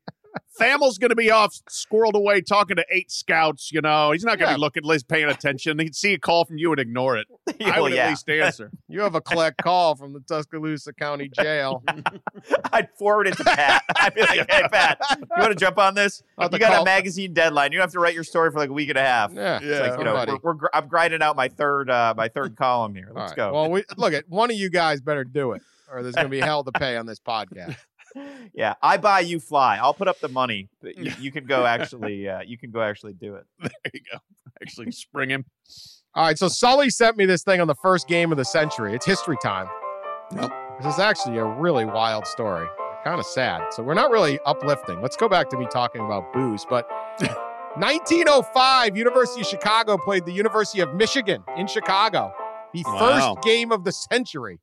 Thamel's 0.61 0.99
going 0.99 1.09
to 1.11 1.17
be 1.17 1.31
off, 1.31 1.55
squirreled 1.71 2.15
away, 2.15 2.41
talking 2.43 2.77
to 2.77 2.85
eight 2.93 3.11
scouts. 3.11 3.73
You 3.73 3.81
know, 3.81 4.13
he's 4.13 4.25
not 4.25 4.39
going 4.39 4.47
to 4.49 4.53
Yeah. 4.53 4.57
be 4.57 4.61
looking, 4.61 4.83
Liz, 4.85 5.03
paying 5.03 5.29
attention. 5.29 5.79
He'd 5.79 5.95
see 5.97 6.13
a 6.15 6.19
call 6.19 6.45
from 6.45 6.59
you 6.59 6.71
and 6.73 6.81
ignore 6.81 7.17
it. 7.17 7.27
I 7.49 7.71
Well, 7.73 7.83
would 7.85 7.93
yeah. 7.95 8.05
at 8.07 8.11
least 8.11 8.29
answer. 8.29 8.71
you 8.89 9.01
have 9.01 9.15
a 9.15 9.21
collect 9.21 9.63
call 9.63 9.97
from 9.97 10.13
the 10.13 10.21
Tuscaloosa 10.21 10.93
County 10.93 11.29
Jail. 11.29 11.83
I'd 12.73 12.89
forward 12.99 13.27
it 13.29 13.37
to 13.39 13.45
Pat. 13.45 13.83
I'd 13.97 14.15
be 14.15 14.21
like, 14.21 14.51
hey, 14.51 14.69
Pat, 14.71 14.99
you 15.19 15.27
want 15.39 15.51
to 15.51 15.55
jump 15.59 15.79
on 15.79 15.95
this? 15.95 16.23
I'll 16.39 16.45
have 16.45 16.53
You 16.53 16.59
got 16.59 16.73
call- 16.73 16.83
a 16.83 16.85
magazine 16.85 17.33
deadline. 17.35 17.73
You 17.73 17.79
don't 17.79 17.85
have 17.85 17.93
to 17.93 18.01
write 18.01 18.15
your 18.15 18.25
story 18.25 18.51
for 18.51 18.59
like 18.59 18.71
a 18.71 18.73
week 18.73 18.89
and 18.91 18.99
a 18.99 19.03
half. 19.03 19.33
Yeah, 19.33 19.57
It's 19.57 19.65
Yeah. 19.67 19.81
like, 19.81 19.99
you 19.99 20.05
know, 20.05 20.39
we're, 20.43 20.55
we're, 20.55 20.69
I'm 20.75 20.89
grinding 20.89 21.23
out 21.23 21.37
my 21.37 21.49
third 21.49 21.91
uh, 21.91 22.15
my 22.17 22.29
third 22.29 22.57
column 22.57 22.95
here. 22.95 23.11
Let's 23.15 23.31
right. 23.33 23.37
go. 23.37 23.53
Well, 23.53 23.71
we, 23.71 23.85
look 23.97 24.13
at 24.13 24.29
one 24.29 24.51
of 24.51 24.57
you 24.57 24.71
guys 24.71 25.01
better 25.01 25.25
do 25.25 25.53
it, 25.53 25.63
or 25.91 26.03
there's 26.03 26.15
going 26.15 26.27
to 26.27 26.31
be 26.31 26.41
hell 26.41 26.65
to 26.65 26.73
pay 26.73 26.97
on 26.97 27.07
this 27.07 27.19
podcast. 27.21 27.77
Yeah, 28.55 28.75
I 28.83 28.97
buy 28.97 29.21
you 29.21 29.41
fly. 29.41 29.79
I'll 29.81 29.95
put 29.95 30.09
up 30.09 30.21
the 30.21 30.29
money. 30.29 30.69
You, 30.83 31.13
you 31.21 31.33
can 31.33 31.45
go 31.47 31.65
actually. 31.67 32.29
Uh, 32.29 32.41
you 32.41 32.59
can 32.59 32.71
go 32.71 32.81
actually 32.83 33.13
do 33.15 33.35
it. 33.37 33.45
There 33.63 33.93
you 33.95 34.01
go. 34.13 34.19
Actually, 34.63 34.91
spring 34.93 35.31
him. 35.31 35.45
All 36.15 36.25
right, 36.27 36.37
so 36.39 36.49
Sully 36.49 36.91
sent 36.91 37.17
me 37.17 37.25
this 37.25 37.43
thing 37.45 37.61
on 37.61 37.69
the 37.69 37.75
first 37.77 38.09
game 38.09 38.33
of 38.33 38.39
the 38.39 38.45
century. 38.45 38.95
It's 38.95 39.07
history 39.07 39.37
time. 39.43 39.69
Yep. 40.35 40.53
This 40.83 40.95
is 40.95 40.99
actually 41.01 41.39
a 41.39 41.45
really 41.45 41.85
wild 41.85 42.27
story. 42.27 42.67
Kind 43.05 43.19
of 43.21 43.27
sad. 43.27 43.73
So 43.73 43.83
we're 43.83 43.95
not 43.95 44.11
really 44.11 44.39
uplifting. 44.45 45.01
Let's 45.01 45.17
go 45.17 45.29
back 45.29 45.49
to 45.51 45.57
me 45.59 45.67
talking 45.71 46.05
about 46.05 46.33
booze. 46.33 46.67
But 46.69 46.87
1905, 47.77 48.97
University 48.97 49.41
of 49.43 49.47
Chicago 49.47 49.97
played 49.97 50.25
the 50.27 50.33
University 50.33 50.81
of 50.81 50.95
Michigan 50.95 51.43
in 51.57 51.67
Chicago. 51.67 52.33
The 52.75 52.83
Wow. 52.87 52.99
first 53.35 53.45
game 53.45 53.73
of 53.73 53.85
the 53.85 53.93
century. 53.93 54.59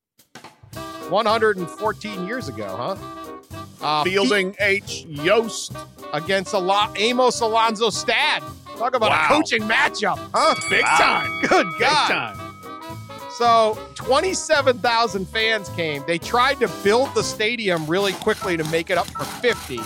114 1.09 2.27
years 2.27 2.49
ago, 2.49 2.67
huh? 2.77 2.95
Uh, 3.81 4.03
Fielding 4.03 4.55
H. 4.59 5.05
Yost. 5.07 5.73
against 6.13 6.53
Ala- 6.53 6.91
Amos 6.95 7.41
Alonzo 7.41 7.89
Stagg. 7.89 8.41
Talk 8.77 8.95
about 8.95 9.09
Wow. 9.09 9.25
a 9.25 9.27
coaching 9.27 9.61
matchup, 9.63 10.17
huh? 10.33 10.55
Big 10.69 10.85
time. 10.85 11.41
Good 11.47 11.67
Big 11.71 11.79
God. 11.81 12.07
time. 12.35 12.37
So 13.37 13.77
27,000 13.95 15.27
fans 15.27 15.67
came. 15.69 16.03
They 16.07 16.17
tried 16.17 16.59
to 16.59 16.67
build 16.83 17.13
the 17.13 17.23
stadium 17.23 17.85
really 17.87 18.13
quickly 18.13 18.55
to 18.57 18.63
make 18.65 18.89
it 18.89 18.97
up 18.97 19.07
for 19.07 19.25
50, 19.25 19.77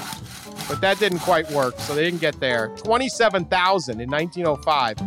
but 0.70 0.80
that 0.82 1.00
didn't 1.00 1.20
quite 1.20 1.50
work. 1.52 1.78
So 1.80 1.96
they 1.96 2.04
didn't 2.04 2.22
get 2.22 2.40
there. 2.40 2.68
27,000 2.78 4.00
in 4.00 4.10
1905. 4.10 4.98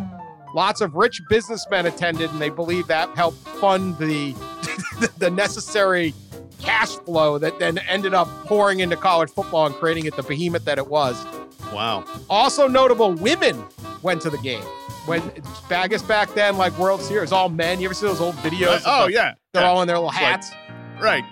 Lots 0.53 0.81
of 0.81 0.95
rich 0.95 1.21
businessmen 1.29 1.85
attended, 1.85 2.29
and 2.31 2.39
they 2.41 2.49
believe 2.49 2.87
that 2.87 3.09
helped 3.15 3.37
fund 3.59 3.97
the 3.97 4.33
the 5.17 5.29
necessary 5.29 6.13
cash 6.65 6.89
flow 6.89 7.37
that 7.37 7.59
then 7.59 7.77
ended 7.89 8.13
up 8.13 8.27
pouring 8.45 8.79
into 8.81 8.95
college 8.95 9.29
football 9.29 9.65
and 9.67 9.75
creating 9.75 10.05
it 10.05 10.15
the 10.15 10.23
behemoth 10.23 10.65
that 10.65 10.77
it 10.77 10.87
was. 10.87 11.23
Wow. 11.73 12.03
Also 12.29 12.67
notable, 12.67 13.13
women 13.13 13.63
went 14.01 14.21
to 14.23 14.29
the 14.29 14.37
game. 14.39 14.63
When 15.05 15.21
guess 15.69 16.01
back 16.01 16.33
then, 16.33 16.57
like 16.57 16.77
World 16.79 17.01
Series, 17.01 17.31
all 17.31 17.49
men. 17.49 17.79
You 17.79 17.85
ever 17.85 17.93
see 17.93 18.07
those 18.07 18.21
old 18.21 18.35
videos? 18.37 18.77
of 18.77 18.83
oh 18.85 19.05
the- 19.05 19.13
yeah. 19.13 19.33
they're 19.53 19.63
Yeah. 19.63 19.69
all 19.69 19.81
in 19.81 19.87
their 19.87 19.97
little 19.97 20.09
It's 20.09 20.17
like- 20.21 20.25
hats. 20.25 20.51
Right. 21.01 21.23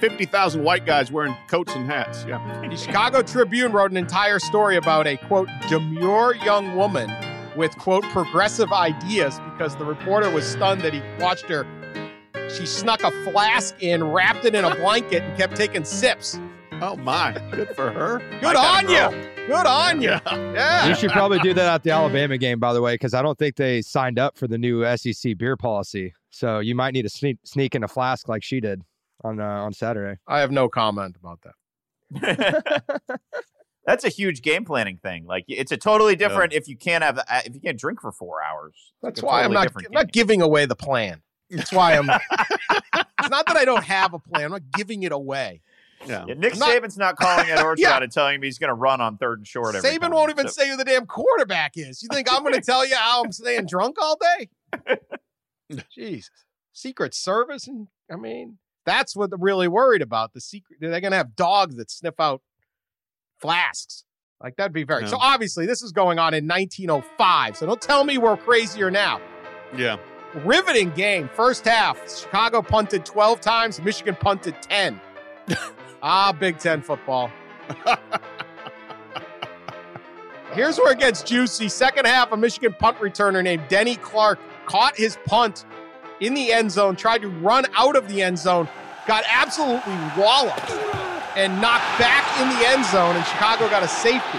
50,000 0.00 0.64
white 0.64 0.86
guys 0.86 1.12
wearing 1.12 1.36
coats 1.46 1.74
and 1.74 1.86
hats. 1.86 2.24
Yeah. 2.26 2.38
The 2.70 2.76
Chicago 2.78 3.20
Tribune 3.22 3.70
wrote 3.72 3.90
an 3.90 3.98
entire 3.98 4.38
story 4.38 4.76
about 4.76 5.06
a 5.06 5.18
quote 5.18 5.48
demure 5.68 6.34
young 6.36 6.74
woman 6.76 7.12
with 7.54 7.76
quote 7.76 8.04
progressive 8.04 8.72
ideas 8.72 9.38
because 9.52 9.76
the 9.76 9.84
reporter 9.84 10.30
was 10.30 10.46
stunned 10.50 10.80
that 10.80 10.94
he 10.94 11.02
watched 11.20 11.44
her. 11.50 11.66
She 12.48 12.66
snuck 12.66 13.02
a 13.02 13.10
flask 13.24 13.74
in, 13.80 14.04
wrapped 14.04 14.44
it 14.44 14.54
in 14.54 14.64
a 14.64 14.74
blanket, 14.76 15.22
and 15.22 15.36
kept 15.36 15.56
taking 15.56 15.84
sips. 15.84 16.38
Oh 16.80 16.96
my. 16.96 17.32
Good 17.52 17.74
for 17.76 17.90
her. 17.92 18.18
Good 18.40 18.56
on 18.56 18.88
you. 18.88 19.32
Good 19.46 19.66
on 19.66 20.02
you. 20.02 20.08
Yeah. 20.08 20.20
Yeah. 20.52 20.88
You 20.88 20.94
should 20.94 21.10
probably 21.12 21.38
do 21.38 21.54
that 21.54 21.74
at 21.74 21.82
the 21.82 21.90
Alabama 21.90 22.36
game, 22.38 22.58
by 22.58 22.72
the 22.72 22.82
way, 22.82 22.94
because 22.94 23.14
I 23.14 23.22
don't 23.22 23.38
think 23.38 23.56
they 23.56 23.82
signed 23.82 24.18
up 24.18 24.36
for 24.36 24.48
the 24.48 24.58
new 24.58 24.84
SEC 24.96 25.38
beer 25.38 25.56
policy. 25.56 26.12
So 26.30 26.58
you 26.58 26.74
might 26.74 26.92
need 26.92 27.02
to 27.02 27.08
sneak, 27.08 27.38
sneak 27.44 27.74
in 27.74 27.84
a 27.84 27.88
flask 27.88 28.28
like 28.28 28.42
she 28.42 28.60
did 28.60 28.82
on 29.22 29.40
uh, 29.40 29.44
on 29.44 29.72
Saturday. 29.72 30.18
I 30.26 30.40
have 30.40 30.50
no 30.50 30.68
comment 30.68 31.16
about 31.22 31.40
that. 31.42 31.54
That's 33.86 34.04
a 34.04 34.08
huge 34.08 34.42
game 34.42 34.64
planning 34.64 34.98
thing. 35.02 35.24
Like 35.26 35.44
it's 35.48 35.72
a 35.72 35.76
totally 35.76 36.14
different 36.16 36.52
if 36.52 36.68
you 36.68 36.76
can't 36.76 37.02
have 37.02 37.18
uh, 37.18 37.42
if 37.44 37.54
you 37.54 37.60
can't 37.60 37.78
drink 37.78 38.00
for 38.00 38.12
four 38.12 38.42
hours. 38.42 38.92
That's 39.02 39.22
a 39.22 39.26
why 39.26 39.42
I'm 39.42 39.52
not, 39.52 39.68
I'm 39.68 39.92
not 39.92 40.12
giving 40.12 40.40
away 40.40 40.66
the 40.66 40.76
plan. 40.76 41.22
That's 41.52 41.72
why 41.72 41.94
I'm. 41.96 42.08
it's 42.10 43.30
not 43.30 43.46
that 43.46 43.56
I 43.56 43.64
don't 43.64 43.84
have 43.84 44.14
a 44.14 44.18
plan. 44.18 44.46
I'm 44.46 44.50
not 44.52 44.62
giving 44.74 45.02
it 45.02 45.12
away. 45.12 45.60
Yeah. 46.06 46.24
Yeah, 46.26 46.34
Nick 46.34 46.54
I'm 46.54 46.58
not- 46.58 46.68
Saban's 46.70 46.98
not 46.98 47.16
calling 47.16 47.48
at 47.50 47.58
Orgeron 47.64 47.74
Yeah. 47.78 47.98
and 48.02 48.10
telling 48.10 48.34
him 48.36 48.42
he's 48.42 48.58
going 48.58 48.68
to 48.70 48.74
run 48.74 49.00
on 49.00 49.18
third 49.18 49.38
and 49.38 49.46
short. 49.46 49.74
Every 49.76 49.88
Saban 49.88 50.00
time. 50.00 50.10
won't 50.12 50.30
even 50.30 50.48
So- 50.48 50.62
say 50.62 50.68
who 50.68 50.76
the 50.76 50.84
damn 50.84 51.06
quarterback 51.06 51.72
is. 51.76 52.02
You 52.02 52.08
think 52.12 52.26
I'm 52.32 52.42
going 52.42 52.54
to 52.60 52.60
tell 52.60 52.84
you 52.86 52.96
how 52.96 53.22
I'm 53.24 53.30
staying 53.32 53.66
drunk 53.66 53.96
all 54.00 54.18
day? 54.18 54.96
Jesus. 55.94 56.30
Secret 56.72 57.14
Service, 57.14 57.66
and 57.68 57.88
I 58.10 58.16
mean, 58.16 58.58
that's 58.86 59.14
what 59.14 59.30
they're 59.30 59.38
really 59.38 59.68
worried 59.68 60.02
about. 60.02 60.32
The 60.32 60.40
secret. 60.40 60.78
They're 60.80 61.00
going 61.00 61.10
to 61.12 61.16
have 61.18 61.36
dogs 61.36 61.76
that 61.76 61.90
sniff 61.90 62.14
out 62.18 62.42
flasks. 63.38 64.04
Like 64.42 64.56
that'd 64.56 64.72
be 64.72 64.82
very. 64.84 65.02
Yeah. 65.02 65.08
So 65.08 65.18
obviously, 65.20 65.66
this 65.66 65.82
is 65.82 65.92
going 65.92 66.18
on 66.18 66.34
in 66.34 66.48
1905. 66.48 67.56
So 67.58 67.66
don't 67.66 67.80
tell 67.80 68.02
me 68.04 68.18
we're 68.18 68.36
crazier 68.36 68.90
now. 68.90 69.20
Yeah. 69.76 69.98
Riveting 70.40 70.90
game. 70.90 71.28
First 71.34 71.64
half, 71.66 71.98
Chicago 72.10 72.62
punted 72.62 73.04
12 73.04 73.40
times, 73.40 73.80
Michigan 73.82 74.16
punted 74.18 74.54
10. 74.62 75.00
ah, 76.02 76.32
Big 76.32 76.58
Ten 76.58 76.82
football. 76.82 77.30
Here's 80.52 80.76
where 80.78 80.92
it 80.92 80.98
gets 80.98 81.22
juicy. 81.22 81.68
Second 81.68 82.06
half, 82.06 82.30
a 82.32 82.36
Michigan 82.36 82.74
punt 82.78 82.98
returner 82.98 83.42
named 83.42 83.62
Denny 83.68 83.96
Clark 83.96 84.38
caught 84.66 84.96
his 84.96 85.16
punt 85.26 85.64
in 86.20 86.34
the 86.34 86.52
end 86.52 86.70
zone, 86.70 86.94
tried 86.94 87.22
to 87.22 87.28
run 87.28 87.64
out 87.74 87.96
of 87.96 88.06
the 88.08 88.22
end 88.22 88.38
zone, 88.38 88.68
got 89.06 89.24
absolutely 89.28 89.94
walloped, 90.16 90.70
and 91.36 91.60
knocked 91.60 91.98
back 91.98 92.24
in 92.40 92.48
the 92.50 92.68
end 92.68 92.84
zone, 92.86 93.16
and 93.16 93.24
Chicago 93.26 93.68
got 93.70 93.82
a 93.82 93.88
safety. 93.88 94.38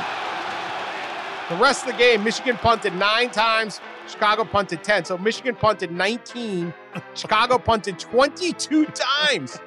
The 1.49 1.55
rest 1.55 1.85
of 1.85 1.91
the 1.91 1.97
game, 1.97 2.23
Michigan 2.23 2.55
punted 2.57 2.93
nine 2.95 3.29
times, 3.31 3.81
Chicago 4.07 4.43
punted 4.43 4.83
10. 4.83 5.05
So 5.05 5.17
Michigan 5.17 5.55
punted 5.55 5.91
19, 5.91 6.73
Chicago 7.15 7.57
punted 7.57 7.97
22 7.99 8.85
times. 8.87 9.59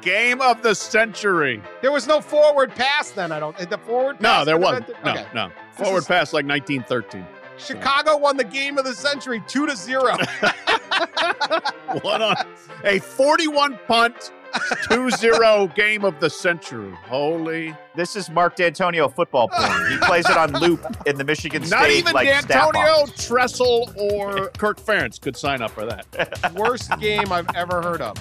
Game 0.00 0.40
of 0.40 0.62
the 0.62 0.74
century. 0.74 1.60
There 1.82 1.92
was 1.92 2.06
no 2.06 2.20
forward 2.22 2.74
pass 2.74 3.10
then, 3.10 3.32
I 3.32 3.38
don't. 3.40 3.56
The 3.58 3.76
forward 3.78 4.18
pass 4.18 4.22
No, 4.22 4.44
there 4.46 4.56
wasn't. 4.56 4.88
No, 5.04 5.10
Okay. 5.12 5.26
no. 5.34 5.50
Forward 5.72 5.98
is- 5.98 6.06
pass 6.06 6.32
like 6.32 6.46
1913. 6.46 7.26
Chicago 7.58 8.16
won 8.16 8.38
the 8.38 8.44
game 8.44 8.78
of 8.78 8.86
the 8.86 8.94
century 8.94 9.42
2 9.46 9.66
to 9.66 9.76
0. 9.76 10.02
One 12.02 12.22
on 12.22 12.36
a 12.84 12.98
41 13.00 13.78
punt, 13.86 14.32
2-0 14.54 15.74
game 15.74 16.04
of 16.04 16.18
the 16.20 16.30
century. 16.30 16.92
Holy. 17.06 17.74
This 17.96 18.16
is 18.16 18.30
Mark 18.30 18.56
Dantonio 18.56 19.12
football 19.14 19.48
porn. 19.48 19.90
He 19.90 19.98
plays 19.98 20.28
it 20.28 20.36
on 20.36 20.52
loop 20.52 20.80
in 21.06 21.16
the 21.16 21.24
Michigan 21.24 21.64
State. 21.64 21.76
Not 21.78 21.90
even 21.90 22.12
like, 22.12 22.28
staff 22.42 22.72
Dantonio. 22.72 23.26
Tressel, 23.26 23.92
or 23.96 24.48
Kirk 24.58 24.78
Ferentz 24.80 25.20
could 25.20 25.36
sign 25.36 25.60
up 25.62 25.70
for 25.72 25.84
that. 25.86 26.52
Worst 26.54 26.90
game 27.00 27.32
I've 27.32 27.48
ever 27.54 27.82
heard 27.82 28.00
of. 28.00 28.16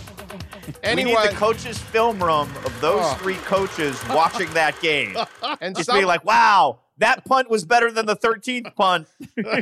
We 0.67 0.73
Anyway, 0.83 1.11
need 1.21 1.31
the 1.31 1.35
coaches' 1.35 1.77
film 1.77 2.21
room 2.23 2.49
of 2.65 2.81
those 2.81 3.01
Oh. 3.03 3.13
three 3.21 3.35
coaches 3.37 3.99
watching 4.09 4.51
that 4.53 4.79
game. 4.81 5.15
and, 5.61 5.75
Just 5.75 5.87
some- 5.87 5.95
being 5.97 6.07
like, 6.07 6.23
wow, 6.25 6.79
that 6.99 7.25
punt 7.25 7.49
was 7.49 7.65
better 7.65 7.91
than 7.91 8.05
the 8.05 8.15
13th 8.15 8.75
punt. 8.75 9.07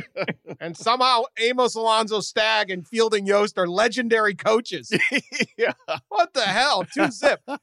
and 0.60 0.76
somehow 0.76 1.22
Amos 1.38 1.74
Alonzo 1.74 2.20
Stagg 2.20 2.70
and 2.70 2.86
Fielding 2.86 3.26
Yost 3.26 3.58
are 3.58 3.66
legendary 3.66 4.34
coaches. 4.34 4.92
yeah. 5.56 5.72
What 6.08 6.34
the 6.34 6.42
hell? 6.42 6.84
Two 6.92 7.10
zip. 7.10 7.40
All 7.48 7.56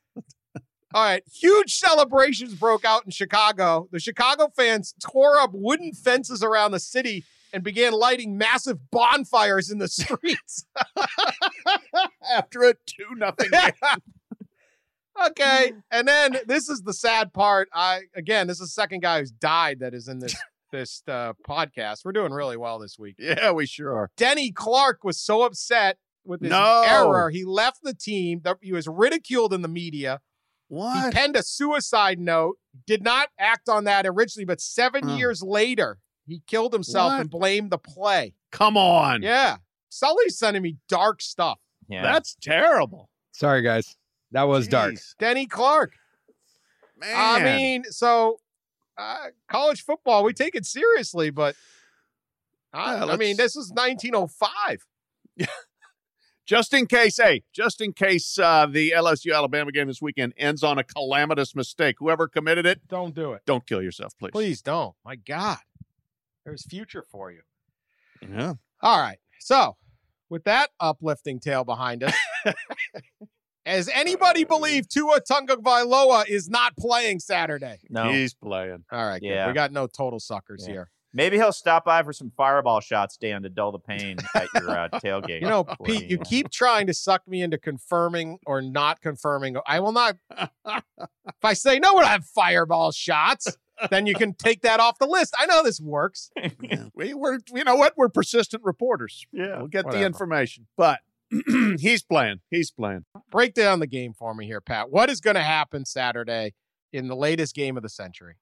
right. 0.93 1.23
Huge 1.31 1.75
celebrations 1.75 2.55
broke 2.55 2.85
out 2.85 3.05
in 3.05 3.11
Chicago. 3.11 3.87
The 3.91 3.99
Chicago 3.99 4.49
fans 4.55 4.95
tore 4.99 5.37
up 5.39 5.51
wooden 5.53 5.93
fences 5.93 6.41
around 6.41 6.71
the 6.71 6.79
city 6.79 7.25
and 7.51 7.63
began 7.63 7.93
lighting 7.93 8.37
massive 8.37 8.91
bonfires 8.91 9.69
in 9.69 9.79
the 9.79 9.87
streets. 9.87 10.65
After 12.35 12.63
a 12.63 12.73
2 12.73 13.15
nothing. 13.15 13.49
Okay. 15.27 15.73
And 15.91 16.07
then 16.07 16.37
this 16.47 16.69
is 16.69 16.81
the 16.81 16.93
sad 16.93 17.33
part. 17.33 17.69
I 17.73 18.01
again, 18.15 18.47
this 18.47 18.59
is 18.59 18.67
the 18.69 18.81
second 18.81 19.01
guy 19.01 19.19
who's 19.19 19.31
died 19.31 19.79
that 19.79 19.93
is 19.93 20.07
in 20.07 20.19
this 20.19 20.35
this 20.71 21.03
uh, 21.07 21.33
podcast. 21.47 22.05
We're 22.05 22.11
doing 22.11 22.31
really 22.33 22.57
well 22.57 22.79
this 22.79 22.97
week. 22.99 23.15
Yeah, 23.19 23.51
we 23.51 23.65
sure 23.65 23.93
are. 23.95 24.09
Denny 24.17 24.51
Clark 24.51 25.03
was 25.03 25.19
so 25.19 25.43
upset 25.43 25.97
with 26.25 26.41
his 26.41 26.49
No. 26.49 26.83
error, 26.87 27.29
he 27.29 27.45
left 27.45 27.79
the 27.83 27.93
team. 27.93 28.41
The- 28.43 28.57
He 28.61 28.73
was 28.73 28.87
ridiculed 28.87 29.53
in 29.53 29.61
the 29.61 29.67
media. 29.67 30.21
What? 30.67 31.05
He 31.05 31.11
penned 31.11 31.35
a 31.35 31.43
suicide 31.43 32.19
note, 32.19 32.57
did 32.87 33.03
not 33.03 33.29
act 33.39 33.69
on 33.69 33.83
that 33.83 34.07
originally, 34.07 34.45
but 34.45 34.59
seven 34.59 35.07
Oh. 35.11 35.15
years 35.15 35.43
later, 35.43 35.99
he 36.25 36.41
killed 36.47 36.73
himself 36.73 37.11
What? 37.11 37.21
and 37.21 37.29
blamed 37.29 37.71
the 37.71 37.77
play. 37.77 38.33
Come 38.51 38.75
on. 38.75 39.21
Yeah. 39.21 39.57
Sully's 39.89 40.37
sending 40.39 40.63
me 40.63 40.77
dark 40.89 41.21
stuff. 41.21 41.59
Yeah. 41.87 42.01
That's 42.01 42.35
terrible. 42.41 43.09
Sorry, 43.31 43.61
guys. 43.61 43.95
That 44.35 44.49
was 44.49 44.67
dark. 44.67 44.95
Jeez. 44.95 45.15
Denny 45.17 45.45
Clark. 45.45 45.93
Man. 46.99 47.13
I 47.15 47.41
mean, 47.41 47.83
so 47.85 48.37
uh, 48.97 49.27
college 49.49 49.85
football, 49.85 50.25
we 50.25 50.33
take 50.33 50.55
it 50.55 50.65
seriously, 50.65 51.29
but 51.29 51.55
I, 52.73 52.95
Yeah, 52.95 53.05
I 53.05 53.15
mean, 53.15 53.37
this 53.37 53.55
is 53.55 53.71
1905. 53.73 54.85
just 56.45 56.73
in 56.73 56.85
case, 56.85 57.15
hey, 57.15 57.43
just 57.53 57.79
in 57.79 57.93
case 57.93 58.37
uh, 58.37 58.65
the 58.69 58.91
LSU 58.91 59.33
Alabama 59.33 59.71
game 59.71 59.87
this 59.87 60.01
weekend 60.01 60.33
ends 60.35 60.63
on 60.63 60.77
a 60.77 60.83
calamitous 60.83 61.55
mistake, 61.55 61.95
whoever 61.99 62.27
committed 62.27 62.65
it, 62.65 62.85
Don't 62.89 63.15
do 63.15 63.31
it. 63.31 63.41
don't 63.45 63.65
kill 63.65 63.81
yourself, 63.81 64.17
please. 64.19 64.31
Please 64.31 64.61
don't. 64.61 64.95
My 65.05 65.15
God. 65.15 65.59
There's 66.43 66.65
future 66.65 67.05
for 67.09 67.31
you. 67.31 67.39
Yeah. 68.21 68.55
All 68.81 68.99
right. 68.99 69.19
So, 69.39 69.77
with 70.29 70.43
that 70.43 70.71
uplifting 70.81 71.39
tale 71.39 71.63
behind 71.63 72.03
us, 72.03 72.13
Has 73.65 73.89
anybody 73.93 74.43
believed 74.43 74.91
Tua 74.91 75.21
Tagovailoa 75.21 76.27
is 76.27 76.49
not 76.49 76.75
playing 76.77 77.19
Saturday? 77.19 77.79
No. 77.89 78.11
He's 78.11 78.33
playing. 78.33 78.83
All 78.91 79.05
right, 79.05 79.19
good. 79.21 79.27
Yeah. 79.29 79.47
we 79.47 79.53
got 79.53 79.71
no 79.71 79.87
total 79.87 80.19
suckers 80.19 80.65
Yeah. 80.67 80.73
here. 80.73 80.91
Maybe 81.13 81.37
he'll 81.37 81.53
stop 81.53 81.85
by 81.85 82.03
for 82.03 82.11
some 82.11 82.29
fireball 82.35 82.81
shots, 82.81 83.15
Dan, 83.15 83.41
to 83.43 83.49
dull 83.49 83.71
the 83.71 83.79
pain 83.79 84.17
at 84.35 84.49
your 84.53 84.69
uh, 84.69 84.89
tailgate. 84.95 85.39
You 85.41 85.47
know, 85.47 85.63
Pete, 85.85 86.01
me. 86.01 86.07
you 86.09 86.17
keep 86.17 86.49
trying 86.51 86.87
to 86.87 86.93
suck 86.93 87.25
me 87.25 87.41
into 87.41 87.57
confirming 87.57 88.37
or 88.45 88.61
not 88.61 88.99
confirming. 89.01 89.55
I 89.65 89.79
will 89.79 89.93
not. 89.93 90.17
if 90.37 90.83
I 91.41 91.53
say 91.53 91.79
no, 91.79 91.93
we'll 91.93 92.05
have 92.05 92.25
fireball 92.25 92.91
shots. 92.91 93.57
Then 93.89 94.05
you 94.07 94.13
can 94.13 94.33
take 94.33 94.61
that 94.63 94.79
off 94.81 94.99
the 94.99 95.05
list. 95.07 95.33
I 95.39 95.45
know 95.45 95.63
this 95.63 95.79
works. 95.81 96.31
We 96.93 97.13
were, 97.13 97.39
you 97.53 97.63
know 97.65 97.75
what? 97.75 97.93
We're 97.97 98.09
persistent 98.09 98.63
reporters. 98.63 99.25
Yeah. 99.31 99.57
We'll 99.59 99.67
get 99.67 99.85
Whatever. 99.85 100.01
the 100.01 100.05
information. 100.05 100.67
But 100.77 100.99
he's 101.79 102.03
playing. 102.03 102.39
He's 102.49 102.71
playing. 102.71 103.05
Break 103.31 103.53
down 103.53 103.79
the 103.79 103.87
game 103.87 104.13
for 104.13 104.33
me 104.33 104.45
here, 104.45 104.61
Pat. 104.61 104.89
What 104.89 105.09
is 105.09 105.21
going 105.21 105.35
to 105.35 105.43
happen 105.43 105.85
Saturday 105.85 106.53
in 106.91 107.07
the 107.07 107.15
latest 107.15 107.55
game 107.55 107.77
of 107.77 107.83
the 107.83 107.89
century? 107.89 108.35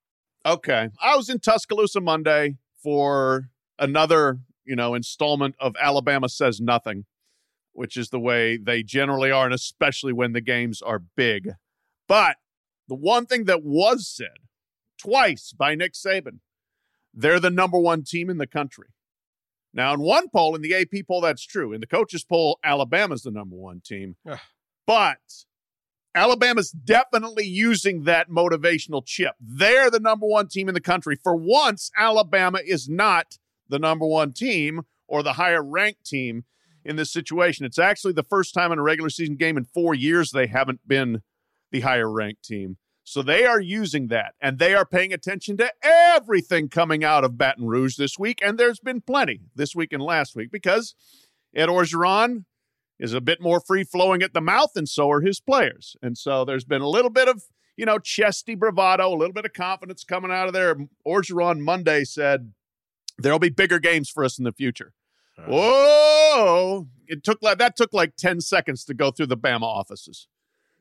Okay. 0.46 0.90
I 1.02 1.16
was 1.16 1.30
in 1.30 1.40
Tuscaloosa 1.40 2.02
Monday 2.02 2.58
for 2.82 3.50
another, 3.80 4.40
you 4.66 4.76
know, 4.76 4.94
installment 4.94 5.56
of 5.60 5.76
Alabama 5.80 6.30
Says 6.30 6.60
Nothing, 6.60 7.06
which 7.72 7.98
is 7.98 8.10
the 8.10 8.20
way 8.20 8.58
they 8.58 8.84
generally 8.84 9.32
are, 9.32 9.46
and 9.46 9.54
especially 9.54 10.14
when 10.14 10.34
the 10.34 10.42
games 10.42 10.82
are 10.82 11.00
big. 11.00 11.52
But 12.08 12.38
the 12.88 12.96
one 12.96 13.26
thing 13.26 13.46
that 13.46 13.64
was 13.64 14.08
said 14.08 14.38
twice 14.98 15.54
by 15.58 15.76
Nick 15.76 15.94
Saban, 15.94 16.40
they're 17.14 17.40
the 17.40 17.50
number 17.50 17.80
one 17.80 18.04
team 18.04 18.30
in 18.30 18.38
the 18.38 18.48
country. 18.48 18.88
Now, 19.74 19.94
in 19.94 20.02
one 20.02 20.30
poll, 20.30 20.56
in 20.56 20.62
the 20.62 20.76
AP 20.76 21.08
poll, 21.08 21.22
that's 21.22 21.46
true. 21.46 21.74
In 21.74 21.82
the 21.82 21.88
coaches 21.88 22.24
poll, 22.24 22.60
Alabama's 22.64 23.24
the 23.24 23.32
number 23.32 23.56
one 23.56 23.82
team. 23.84 24.16
But 24.86 25.18
Alabama's 26.16 26.72
definitely 26.72 27.46
using 27.46 28.04
that 28.04 28.30
motivational 28.30 29.04
chip. 29.06 29.34
They're 29.40 29.90
the 29.90 30.00
number 30.00 30.28
one 30.28 30.48
team 30.48 30.68
in 30.68 30.76
the 30.76 30.82
country. 30.82 31.16
For 31.16 31.36
once, 31.36 31.90
Alabama 31.98 32.60
is 32.64 32.88
not 32.88 33.38
the 33.68 33.80
number 33.80 34.06
one 34.06 34.32
team 34.34 34.82
or 35.08 35.24
the 35.24 35.34
higher 35.34 35.64
ranked 35.64 36.06
team 36.06 36.44
in 36.86 36.96
this 36.96 37.12
situation. 37.12 37.66
It's 37.66 37.80
actually 37.80 38.14
the 38.14 38.24
first 38.24 38.54
time 38.54 38.72
in 38.72 38.80
a 38.80 38.84
regular 38.84 39.10
season 39.10 39.36
game 39.38 39.58
in 39.58 39.64
four 39.64 39.96
years 39.96 40.32
they 40.32 40.48
haven't 40.48 40.88
been 40.88 41.24
the 41.72 41.80
higher 41.80 42.12
ranked 42.12 42.44
team. 42.44 42.78
So 43.04 43.22
they 43.22 43.46
are 43.46 43.60
using 43.60 44.08
that 44.08 44.34
and 44.40 44.60
they 44.60 44.74
are 44.74 44.86
paying 44.86 45.12
attention 45.12 45.58
to 45.58 45.72
everything 45.84 46.70
coming 46.70 47.04
out 47.04 47.24
of 47.24 47.38
Baton 47.38 47.66
Rouge 47.66 47.98
this 47.98 48.18
week. 48.18 48.40
And 48.42 48.58
there's 48.58 48.80
been 48.80 49.02
plenty 49.02 49.42
this 49.56 49.76
week 49.76 49.92
and 49.92 50.02
last 50.02 50.36
week 50.36 50.52
because 50.52 50.96
Ed 51.54 51.68
Orgeron 51.68 52.46
is 53.00 53.14
a 53.14 53.22
bit 53.22 53.42
more 53.42 53.60
free 53.60 53.84
flowing 53.84 54.22
at 54.22 54.34
the 54.34 54.42
mouth, 54.42 54.72
and 54.76 54.88
so 54.88 55.12
are 55.12 55.22
his 55.22 55.40
players. 55.40 55.98
And 56.02 56.18
so 56.18 56.46
there's 56.46 56.64
been 56.64 56.82
a 56.82 56.88
little 56.88 57.10
bit 57.10 57.28
of, 57.28 57.44
you 57.76 57.86
know, 57.86 58.00
chesty 58.00 58.56
bravado, 58.56 59.10
a 59.10 59.18
little 59.18 59.34
bit 59.34 59.46
of 59.46 59.54
confidence 59.54 60.04
coming 60.04 60.32
out 60.32 60.48
of 60.48 60.54
there. 60.54 60.76
Orgeron 61.06 61.60
Monday 61.60 62.06
said, 62.06 62.54
There'll 63.18 63.40
be 63.40 63.50
bigger 63.50 63.80
games 63.80 64.10
for 64.10 64.24
us 64.24 64.40
in 64.40 64.44
the 64.44 64.52
future. 64.52 64.94
Uh. 65.38 65.44
Whoa! 65.48 66.88
It 67.08 67.24
took 67.24 67.44
like 67.44 67.58
that 67.60 67.76
took 67.76 67.94
like 67.94 68.16
10 68.16 68.42
seconds 68.42 68.86
to 68.86 68.94
go 68.94 69.12
through 69.12 69.28
the 69.28 69.38
Bama 69.38 69.64
offices. 69.64 70.28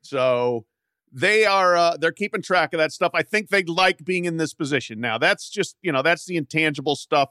So 0.01 0.65
they 1.13 1.45
are 1.45 1.77
uh, 1.77 1.97
they're 1.97 2.13
keeping 2.13 2.43
track 2.43 2.73
of 2.73 2.79
that 2.79 2.93
stuff. 2.93 3.13
I 3.15 3.23
think 3.23 3.49
they 3.49 3.63
like 3.65 4.05
being 4.05 4.25
in 4.25 4.39
this 4.39 4.55
position. 4.55 5.01
Now, 5.01 5.19
that's 5.19 5.51
just, 5.51 5.77
you 5.83 5.93
know, 5.93 6.03
that's 6.03 6.25
the 6.25 6.37
intangible 6.37 6.97
stuff. 6.97 7.31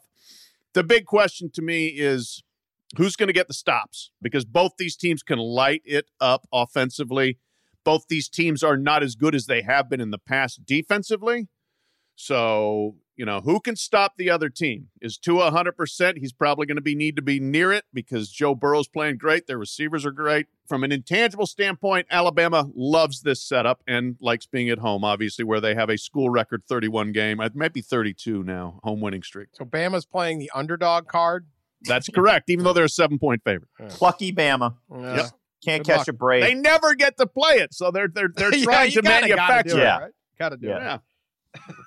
The 0.73 0.83
big 0.83 1.05
question 1.05 1.49
to 1.55 1.61
me 1.61 1.87
is 1.87 2.43
who's 2.97 3.15
going 3.15 3.27
to 3.27 3.33
get 3.33 3.47
the 3.47 3.53
stops 3.53 4.11
because 4.21 4.45
both 4.45 4.73
these 4.77 4.95
teams 4.95 5.23
can 5.23 5.39
light 5.39 5.81
it 5.85 6.05
up 6.19 6.47
offensively. 6.53 7.39
Both 7.83 8.05
these 8.07 8.29
teams 8.29 8.63
are 8.63 8.77
not 8.77 9.01
as 9.01 9.15
good 9.15 9.33
as 9.33 9.47
they 9.47 9.63
have 9.63 9.89
been 9.89 9.99
in 9.99 10.11
the 10.11 10.19
past 10.19 10.65
defensively. 10.65 11.47
So, 12.15 12.97
you 13.21 13.25
know, 13.27 13.39
who 13.41 13.59
can 13.59 13.75
stop 13.75 14.13
the 14.17 14.31
other 14.31 14.49
team? 14.49 14.87
Is 14.99 15.15
Tua 15.15 15.51
100%? 15.51 16.17
He's 16.17 16.33
probably 16.33 16.65
going 16.65 16.77
to 16.77 16.81
be 16.81 16.95
need 16.95 17.15
to 17.17 17.21
be 17.21 17.39
near 17.39 17.71
it 17.71 17.85
because 17.93 18.31
Joe 18.31 18.55
Burrow's 18.55 18.87
playing 18.87 19.17
great. 19.17 19.45
Their 19.45 19.59
receivers 19.59 20.07
are 20.07 20.11
great. 20.11 20.47
From 20.67 20.83
an 20.83 20.91
intangible 20.91 21.45
standpoint, 21.45 22.07
Alabama 22.09 22.67
loves 22.73 23.21
this 23.21 23.39
setup 23.39 23.83
and 23.85 24.15
likes 24.19 24.47
being 24.47 24.71
at 24.71 24.79
home, 24.79 25.03
obviously, 25.03 25.45
where 25.45 25.61
they 25.61 25.75
have 25.75 25.87
a 25.91 25.99
school 25.99 26.31
record 26.31 26.63
31 26.67 27.11
game. 27.11 27.39
It 27.39 27.55
might 27.55 27.73
be 27.73 27.81
32 27.81 28.41
now, 28.43 28.79
home 28.83 29.01
winning 29.01 29.21
streak. 29.21 29.49
So 29.53 29.65
Bama's 29.65 30.07
playing 30.07 30.39
the 30.39 30.49
underdog 30.55 31.07
card. 31.07 31.45
That's 31.83 32.09
correct, 32.09 32.49
even 32.49 32.65
though 32.65 32.73
they're 32.73 32.85
a 32.85 32.89
seven 32.89 33.19
point 33.19 33.43
favorite. 33.45 33.69
Plucky 33.89 34.33
Bama. 34.33 34.77
Uh, 34.91 34.97
Yep. 34.99 35.25
Can't 35.63 35.83
Good 35.85 35.91
catch 35.91 35.97
luck. 35.99 36.07
a 36.07 36.13
break. 36.13 36.43
They 36.43 36.55
never 36.55 36.95
get 36.95 37.17
to 37.17 37.27
play 37.27 37.57
it, 37.57 37.71
so 37.71 37.91
they're 37.91 38.07
they're 38.07 38.31
they're 38.35 38.49
trying 38.63 38.89
you 38.89 38.95
to 38.95 39.01
gotta- 39.03 39.27
gotta 39.27 39.35
manufacture. 39.37 39.69
do 39.75 39.77
it, 39.77 39.83
Yeah. 39.83 39.97
right? 39.99 40.11
Gotta 40.39 40.57
do 40.57 40.67
Yeah. 40.69 40.95
it. 40.95 41.01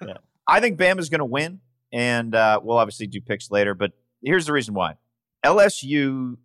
Yeah. 0.07 0.15
I 0.47 0.61
think 0.61 0.79
Bama's 0.79 1.09
going 1.09 1.21
to 1.21 1.25
win, 1.25 1.61
and 1.93 2.35
uh, 2.35 2.61
we'll 2.63 2.79
obviously 2.79 3.07
do 3.07 3.21
picks 3.21 3.51
later. 3.51 3.75
But 3.75 3.93
here's 4.23 4.47
the 4.47 4.53
reason 4.53 4.75
why: 4.75 4.97
LSU 5.45 6.37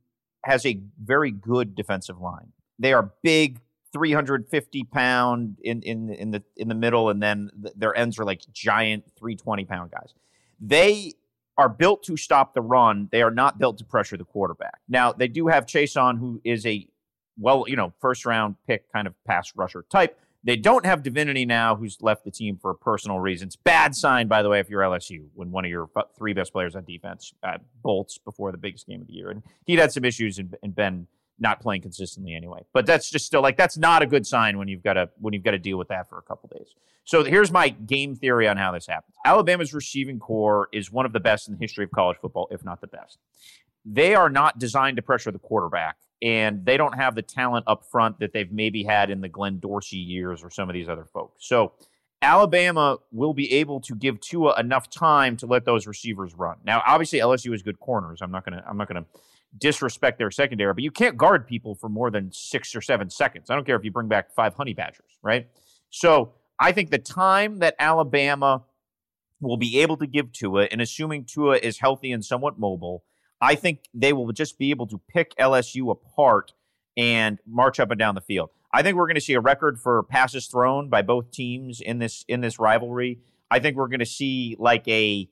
has 0.46 0.66
a 0.66 0.82
very 1.02 1.32
good 1.32 1.76
defensive 1.76 2.20
line. 2.20 2.54
They 2.78 2.94
are 2.94 3.12
big, 3.24 3.60
350 3.92 4.84
pound 4.86 5.58
in 5.64 5.82
in 5.82 6.10
in 6.10 6.32
the 6.32 6.44
in 6.56 6.70
the 6.70 6.76
middle, 6.76 7.10
and 7.10 7.22
then 7.22 7.50
th- 7.62 7.76
their 7.76 7.96
ends 7.96 8.20
are 8.20 8.26
like 8.26 8.42
giant, 8.52 9.06
320 9.18 9.66
pound 9.66 9.92
guys. 9.92 10.14
They 10.60 11.14
are 11.58 11.70
built 11.70 12.04
to 12.04 12.16
stop 12.16 12.54
the 12.54 12.62
run. 12.62 13.10
They 13.12 13.22
are 13.22 13.32
not 13.32 13.60
built 13.60 13.78
to 13.80 13.86
pressure 13.86 14.16
the 14.16 14.24
quarterback. 14.24 14.80
Now 14.88 15.12
they 15.12 15.28
do 15.28 15.48
have 15.48 15.66
Chaisson, 15.66 16.18
who 16.18 16.40
is 16.44 16.66
a 16.66 16.88
well, 17.38 17.66
you 17.68 17.76
know, 17.76 17.94
first 18.00 18.26
round 18.26 18.56
pick 18.68 18.92
kind 18.92 19.08
of 19.08 19.14
pass 19.26 19.52
rusher 19.56 19.86
type. 19.90 20.20
They 20.44 20.56
don't 20.56 20.86
have 20.86 21.04
Divinity 21.04 21.46
now, 21.46 21.76
who's 21.76 21.98
left 22.02 22.24
the 22.24 22.32
team 22.32 22.58
for 22.62 22.74
personal 22.74 23.20
reasons. 23.20 23.58
Bad 23.58 23.94
sign, 23.94 24.28
by 24.28 24.42
the 24.42 24.50
way, 24.50 24.60
if 24.60 24.70
you're 24.70 24.82
LSU, 24.82 25.26
when 25.34 25.52
one 25.52 25.66
of 25.66 25.72
your 25.72 25.90
three 26.18 26.34
best 26.34 26.54
players 26.54 26.76
on 26.76 26.86
defense 26.86 27.34
uh, 27.44 27.58
bolts 27.84 28.18
before 28.18 28.52
the 28.52 28.58
biggest 28.58 28.88
game 28.88 29.02
of 29.02 29.08
the 29.08 29.14
year. 29.14 29.32
And 29.32 29.44
he'd 29.66 29.80
had 29.80 29.92
some 29.92 30.06
issues 30.06 30.40
and, 30.40 30.56
and 30.64 30.74
been 30.74 31.08
not 31.40 31.62
playing 31.62 31.82
consistently 31.82 32.34
anyway. 32.34 32.62
But 32.74 32.86
that's 32.86 33.10
just 33.10 33.26
still 33.26 33.42
like 33.42 33.58
that's 33.58 33.78
not 33.78 34.02
a 34.02 34.06
good 34.06 34.26
sign 34.26 34.58
when 34.58 34.68
you've 34.68 34.84
got 34.84 34.94
to 34.94 35.10
when 35.20 35.34
you've 35.34 35.44
got 35.44 35.52
to 35.52 35.60
deal 35.60 35.78
with 35.78 35.88
that 35.90 36.10
for 36.10 36.18
a 36.18 36.22
couple 36.22 36.50
days. 36.56 36.74
So 37.04 37.24
here's 37.24 37.52
my 37.52 37.70
game 37.70 38.16
theory 38.16 38.48
on 38.48 38.58
how 38.58 38.72
this 38.72 38.88
happens. 38.88 39.16
Alabama's 39.26 39.74
receiving 39.74 40.20
corps 40.20 40.70
is 40.72 40.92
one 40.92 41.06
of 41.06 41.14
the 41.14 41.20
best 41.20 41.48
in 41.48 41.56
the 41.56 41.60
history 41.60 41.84
of 41.84 41.92
college 41.92 42.18
football, 42.22 42.48
if 42.52 42.64
not 42.64 42.82
the 42.82 42.88
best. 42.88 43.18
They 43.86 44.14
are 44.16 44.30
not 44.30 44.60
designed 44.60 44.98
to 44.98 45.02
pressure 45.02 45.32
the 45.32 45.40
quarterback 45.40 45.98
and 46.22 46.66
they 46.66 46.78
don't 46.78 46.96
have 46.96 47.16
the 47.16 47.22
talent 47.22 47.66
up 47.68 47.86
front 47.86 48.20
that 48.20 48.34
they've 48.34 48.52
maybe 48.52 48.84
had 48.84 49.10
in 49.10 49.22
the 49.22 49.30
Glenn 49.30 49.60
Dorsey 49.60 49.98
years 49.98 50.44
or 50.44 50.50
some 50.50 50.70
of 50.70 50.74
these 50.74 50.90
other 50.90 51.06
folks. 51.06 51.48
So 51.48 51.74
Alabama 52.22 52.98
will 53.12 53.34
be 53.34 53.54
able 53.54 53.80
to 53.82 53.96
give 53.96 54.20
Tua 54.20 54.60
enough 54.60 54.90
time 54.90 55.38
to 55.38 55.46
let 55.46 55.66
those 55.66 55.88
receivers 55.88 56.34
run. 56.36 56.58
Now, 56.66 56.82
obviously, 56.86 57.20
LSU 57.20 57.52
has 57.52 57.62
good 57.62 57.80
corners. 57.80 58.22
I'm 58.22 58.32
not 58.32 58.44
gonna 58.44 58.64
I'm 58.68 58.78
not 58.78 58.88
gonna 58.88 59.06
disrespect 59.58 60.18
their 60.18 60.30
secondary, 60.30 60.74
but 60.74 60.84
you 60.84 60.92
can't 60.92 61.18
guard 61.18 61.48
people 61.48 61.76
for 61.76 61.90
more 61.90 62.12
than 62.12 62.32
six 62.32 62.76
or 62.76 62.82
seven 62.82 63.10
seconds. 63.10 63.50
I 63.50 63.56
don't 63.56 63.66
care 63.66 63.78
if 63.78 63.86
you 63.86 63.92
bring 63.92 64.10
back 64.10 64.34
five 64.36 64.54
honey 64.54 64.74
badgers, 64.74 65.18
right? 65.24 65.48
So 65.90 66.34
I 66.60 66.74
think 66.74 66.92
the 66.92 67.00
time 67.00 67.60
that 67.60 67.76
Alabama 67.80 68.64
will 69.42 69.58
be 69.58 69.80
able 69.80 69.96
to 69.98 70.06
give 70.06 70.34
Tua, 70.34 70.66
and 70.66 70.82
assuming 70.82 71.24
Tua 71.24 71.58
is 71.58 71.80
healthy 71.80 72.12
and 72.12 72.24
somewhat 72.24 72.60
mobile, 72.60 73.06
I 73.42 73.56
think 73.56 73.86
they 73.94 74.14
will 74.14 74.32
just 74.32 74.58
be 74.58 74.70
able 74.70 74.88
to 74.88 75.00
pick 75.10 75.36
LSU 75.38 75.92
apart 75.92 76.54
and 76.98 77.40
march 77.48 77.80
up 77.80 77.92
and 77.92 78.00
down 78.00 78.16
the 78.16 78.22
field. 78.22 78.50
I 78.74 78.84
think 78.84 78.98
we're 78.98 79.08
going 79.08 79.16
to 79.16 79.22
see 79.22 79.34
a 79.34 79.40
record 79.40 79.80
for 79.80 80.04
passes 80.04 80.48
thrown 80.48 80.90
by 80.90 81.02
both 81.02 81.32
teams 81.32 81.82
in 81.82 82.00
this 82.00 82.24
in 82.28 82.42
this 82.42 82.60
rivalry. 82.60 83.20
I 83.50 83.60
think 83.60 83.78
we're 83.78 83.88
going 83.88 84.00
to 84.00 84.06
see 84.06 84.56
like 84.60 84.88
a 84.88 85.30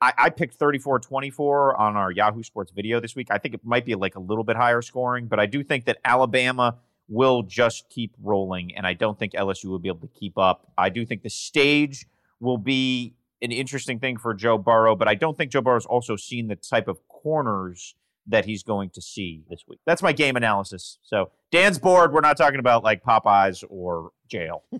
I, 0.00 0.12
I 0.16 0.30
picked 0.30 0.58
34-24 0.58 1.78
on 1.78 1.96
our 1.96 2.12
Yahoo 2.12 2.42
Sports 2.42 2.70
video 2.70 3.00
this 3.00 3.16
week. 3.16 3.28
I 3.30 3.38
think 3.38 3.54
it 3.54 3.60
might 3.64 3.84
be 3.84 3.96
like 3.96 4.14
a 4.14 4.20
little 4.20 4.44
bit 4.44 4.56
higher 4.56 4.80
scoring, 4.80 5.26
but 5.26 5.40
I 5.40 5.46
do 5.46 5.64
think 5.64 5.86
that 5.86 5.98
Alabama 6.04 6.78
will 7.08 7.42
just 7.42 7.88
keep 7.88 8.14
rolling, 8.22 8.76
and 8.76 8.86
I 8.86 8.92
don't 8.92 9.18
think 9.18 9.32
LSU 9.32 9.64
will 9.64 9.78
be 9.78 9.88
able 9.88 10.06
to 10.06 10.14
keep 10.14 10.38
up. 10.38 10.70
I 10.76 10.90
do 10.90 11.04
think 11.04 11.22
the 11.22 11.30
stage 11.30 12.06
will 12.38 12.58
be 12.58 13.14
an 13.40 13.50
interesting 13.50 13.98
thing 13.98 14.18
for 14.18 14.34
Joe 14.34 14.58
Burrow, 14.58 14.94
but 14.94 15.08
I 15.08 15.14
don't 15.14 15.36
think 15.36 15.50
Joe 15.50 15.62
Burrow's 15.62 15.86
also 15.86 16.16
seen 16.16 16.48
the 16.48 16.56
type 16.56 16.86
of 16.86 17.07
corners 17.22 17.94
that 18.26 18.44
he's 18.44 18.62
going 18.62 18.90
to 18.90 19.00
see 19.00 19.42
this 19.48 19.64
week. 19.66 19.80
That's 19.86 20.02
my 20.02 20.12
game 20.12 20.36
analysis. 20.36 20.98
So 21.02 21.30
Dan's 21.50 21.78
bored. 21.78 22.12
We're 22.12 22.20
not 22.20 22.36
talking 22.36 22.58
about 22.60 22.84
like 22.84 23.02
Popeyes 23.02 23.64
or 23.68 24.10
jail. 24.28 24.64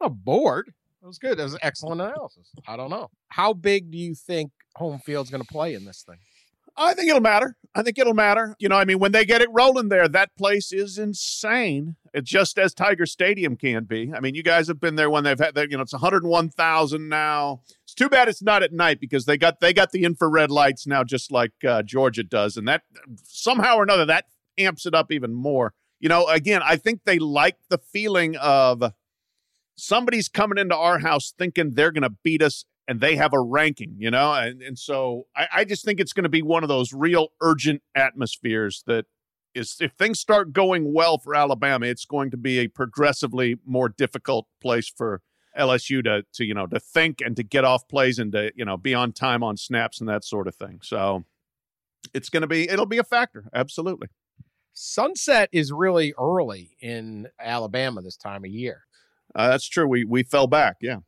Oh, 0.00 0.06
A 0.06 0.10
board. 0.10 0.72
That 1.00 1.06
was 1.06 1.18
good. 1.18 1.38
That 1.38 1.44
was 1.44 1.56
excellent 1.62 2.00
analysis. 2.00 2.50
I 2.66 2.76
don't 2.76 2.90
know. 2.90 3.08
How 3.28 3.52
big 3.52 3.90
do 3.90 3.98
you 3.98 4.14
think 4.14 4.50
home 4.74 4.98
field's 4.98 5.30
going 5.30 5.42
to 5.42 5.48
play 5.48 5.74
in 5.74 5.84
this 5.84 6.02
thing? 6.02 6.18
I 6.76 6.94
think 6.94 7.08
it'll 7.08 7.20
matter. 7.20 7.56
I 7.74 7.82
think 7.82 7.98
it'll 7.98 8.14
matter. 8.14 8.54
You 8.58 8.68
know, 8.68 8.76
I 8.76 8.84
mean, 8.84 8.98
when 8.98 9.12
they 9.12 9.24
get 9.24 9.42
it 9.42 9.48
rolling 9.52 9.88
there, 9.88 10.08
that 10.08 10.36
place 10.36 10.72
is 10.72 10.98
insane. 10.98 11.96
It's 12.14 12.30
just 12.30 12.58
as 12.58 12.72
Tiger 12.72 13.04
Stadium 13.06 13.56
can 13.56 13.84
be. 13.84 14.12
I 14.14 14.20
mean, 14.20 14.34
you 14.34 14.42
guys 14.42 14.68
have 14.68 14.80
been 14.80 14.96
there 14.96 15.10
when 15.10 15.24
they've 15.24 15.38
had 15.38 15.54
that. 15.54 15.70
You 15.70 15.76
know, 15.76 15.82
it's 15.82 15.92
101,000 15.92 17.08
now. 17.08 17.60
It's 17.84 17.94
too 17.94 18.08
bad 18.08 18.28
it's 18.28 18.42
not 18.42 18.62
at 18.62 18.72
night 18.72 19.00
because 19.00 19.26
they 19.26 19.36
got 19.36 19.60
they 19.60 19.72
got 19.72 19.92
the 19.92 20.04
infrared 20.04 20.50
lights 20.50 20.86
now, 20.86 21.04
just 21.04 21.30
like 21.30 21.52
uh, 21.66 21.82
Georgia 21.82 22.22
does, 22.22 22.56
and 22.56 22.66
that 22.66 22.82
somehow 23.24 23.76
or 23.76 23.82
another 23.82 24.06
that 24.06 24.24
amps 24.58 24.86
it 24.86 24.94
up 24.94 25.12
even 25.12 25.34
more. 25.34 25.74
You 26.00 26.08
know, 26.08 26.26
again, 26.28 26.62
I 26.64 26.76
think 26.76 27.00
they 27.04 27.18
like 27.18 27.56
the 27.68 27.78
feeling 27.78 28.36
of 28.36 28.92
somebody's 29.76 30.28
coming 30.28 30.58
into 30.58 30.76
our 30.76 30.98
house 31.00 31.32
thinking 31.38 31.72
they're 31.72 31.92
going 31.92 32.02
to 32.02 32.14
beat 32.22 32.42
us 32.42 32.64
and 32.88 33.00
they 33.00 33.16
have 33.16 33.32
a 33.32 33.40
ranking, 33.40 33.96
you 33.98 34.10
know? 34.10 34.32
And, 34.32 34.62
and 34.62 34.78
so 34.78 35.26
I, 35.36 35.48
I 35.52 35.64
just 35.64 35.84
think 35.84 36.00
it's 36.00 36.12
going 36.12 36.24
to 36.24 36.30
be 36.30 36.42
one 36.42 36.62
of 36.62 36.68
those 36.68 36.92
real 36.92 37.28
urgent 37.40 37.82
atmospheres 37.94 38.82
that 38.86 39.06
is, 39.54 39.76
if 39.80 39.92
things 39.92 40.20
start 40.20 40.52
going 40.52 40.92
well 40.92 41.18
for 41.18 41.34
Alabama, 41.34 41.86
it's 41.86 42.04
going 42.04 42.30
to 42.30 42.36
be 42.36 42.58
a 42.58 42.68
progressively 42.68 43.58
more 43.64 43.88
difficult 43.88 44.46
place 44.60 44.88
for 44.88 45.22
LSU 45.58 46.04
to, 46.04 46.24
to, 46.34 46.44
you 46.44 46.54
know, 46.54 46.66
to 46.66 46.78
think 46.78 47.20
and 47.20 47.34
to 47.36 47.42
get 47.42 47.64
off 47.64 47.88
plays 47.88 48.18
and 48.18 48.32
to, 48.32 48.52
you 48.54 48.64
know, 48.64 48.76
be 48.76 48.94
on 48.94 49.12
time 49.12 49.42
on 49.42 49.56
snaps 49.56 50.00
and 50.00 50.08
that 50.08 50.24
sort 50.24 50.46
of 50.46 50.54
thing. 50.54 50.80
So 50.82 51.24
it's 52.14 52.28
going 52.28 52.42
to 52.42 52.46
be, 52.46 52.68
it'll 52.68 52.86
be 52.86 52.98
a 52.98 53.04
factor. 53.04 53.46
Absolutely. 53.54 54.08
Sunset 54.74 55.48
is 55.52 55.72
really 55.72 56.12
early 56.20 56.76
in 56.80 57.28
Alabama 57.40 58.02
this 58.02 58.16
time 58.16 58.44
of 58.44 58.50
year. 58.50 58.82
Uh, 59.34 59.48
that's 59.48 59.68
true. 59.68 59.88
We, 59.88 60.04
we 60.04 60.22
fell 60.22 60.46
back. 60.46 60.76
Yeah. 60.82 60.98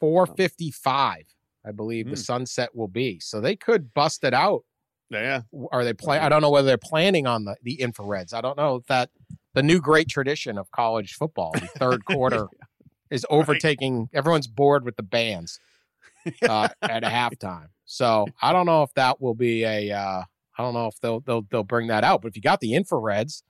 455, 0.00 1.24
I 1.64 1.70
believe 1.72 2.06
the 2.06 2.10
Hmm. 2.12 2.16
sunset 2.16 2.74
will 2.74 2.88
be. 2.88 3.18
So 3.20 3.40
they 3.40 3.56
could 3.56 3.92
bust 3.94 4.24
it 4.24 4.34
out. 4.34 4.64
Yeah. 5.10 5.42
Are 5.72 5.84
they 5.84 5.92
play? 5.94 6.18
I 6.18 6.28
don't 6.28 6.42
know 6.42 6.50
whether 6.50 6.66
they're 6.66 6.78
planning 6.78 7.26
on 7.26 7.44
the, 7.44 7.56
the 7.62 7.76
infrareds. 7.78 8.34
I 8.34 8.40
don't 8.40 8.56
know 8.56 8.76
if 8.76 8.86
that 8.86 9.10
the 9.54 9.62
new 9.62 9.80
great 9.80 10.08
tradition 10.08 10.58
of 10.58 10.70
college 10.72 11.14
football, 11.14 11.52
the 11.52 11.60
third 11.78 12.04
quarter 12.04 12.46
is 13.10 13.24
overtaking 13.30 14.08
everyone's 14.12 14.48
bored 14.48 14.84
with 14.84 14.96
the 14.96 15.02
bands 15.04 15.60
uh, 16.48 16.68
at 16.82 17.04
halftime. 17.04 17.68
So 17.84 18.26
I 18.42 18.52
don't 18.52 18.66
know 18.66 18.82
if 18.82 18.92
that 18.94 19.20
will 19.20 19.34
be 19.36 19.62
a 19.64 19.92
uh, 19.92 20.22
I 20.58 20.62
don't 20.62 20.74
know 20.74 20.88
if 20.88 20.98
they'll 21.00 21.20
they'll 21.20 21.42
they'll 21.50 21.62
bring 21.62 21.86
that 21.86 22.02
out. 22.02 22.20
But 22.20 22.28
if 22.28 22.36
you 22.36 22.42
got 22.42 22.58
the 22.60 22.72
infrareds 22.72 23.42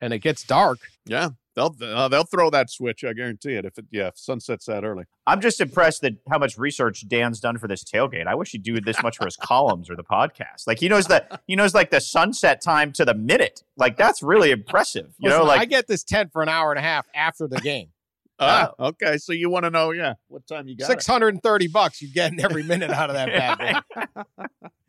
and 0.00 0.12
it 0.12 0.18
gets 0.18 0.42
dark, 0.42 0.78
Yeah. 1.06 1.30
They'll, 1.56 1.74
uh, 1.82 2.08
they'll 2.08 2.24
throw 2.24 2.48
that 2.50 2.70
switch. 2.70 3.02
I 3.04 3.12
guarantee 3.12 3.54
it. 3.54 3.64
If 3.64 3.76
it, 3.78 3.86
yeah, 3.90 4.08
if 4.08 4.18
sunsets 4.18 4.66
that 4.66 4.84
early. 4.84 5.04
I'm 5.26 5.40
just 5.40 5.60
impressed 5.60 6.02
that 6.02 6.14
how 6.30 6.38
much 6.38 6.56
research 6.56 7.08
Dan's 7.08 7.40
done 7.40 7.58
for 7.58 7.68
this 7.68 7.84
tailgate. 7.84 8.26
I 8.26 8.34
wish 8.34 8.50
he'd 8.50 8.62
do 8.62 8.80
this 8.80 9.02
much 9.02 9.16
for 9.16 9.24
his 9.24 9.36
columns 9.36 9.90
or 9.90 9.96
the 9.96 10.04
podcast. 10.04 10.66
Like 10.66 10.78
he 10.78 10.88
knows 10.88 11.06
that 11.06 11.42
he 11.46 11.56
knows 11.56 11.74
like 11.74 11.90
the 11.90 12.00
sunset 12.00 12.62
time 12.62 12.92
to 12.92 13.04
the 13.04 13.14
minute. 13.14 13.62
Like 13.76 13.96
that's 13.96 14.22
really 14.22 14.50
impressive. 14.50 15.12
You 15.18 15.28
know, 15.28 15.44
like 15.44 15.60
I 15.60 15.64
get 15.64 15.86
this 15.88 16.04
tent 16.04 16.30
for 16.32 16.42
an 16.42 16.48
hour 16.48 16.70
and 16.70 16.78
a 16.78 16.82
half 16.82 17.06
after 17.14 17.48
the 17.48 17.60
game. 17.60 17.88
Ah, 18.40 18.72
okay. 18.80 19.18
So 19.18 19.32
you 19.32 19.50
want 19.50 19.64
to 19.64 19.70
know, 19.70 19.90
yeah, 19.90 20.14
what 20.28 20.46
time 20.46 20.66
you 20.66 20.76
got? 20.76 20.86
Six 20.86 21.06
hundred 21.06 21.34
and 21.34 21.42
thirty 21.42 21.68
bucks. 21.68 22.00
You're 22.00 22.10
getting 22.12 22.40
every 22.40 22.62
minute 22.62 22.90
out 22.90 23.10
of 23.10 23.14
that 23.14 23.28
bad 23.28 23.82
boy. 23.98 24.16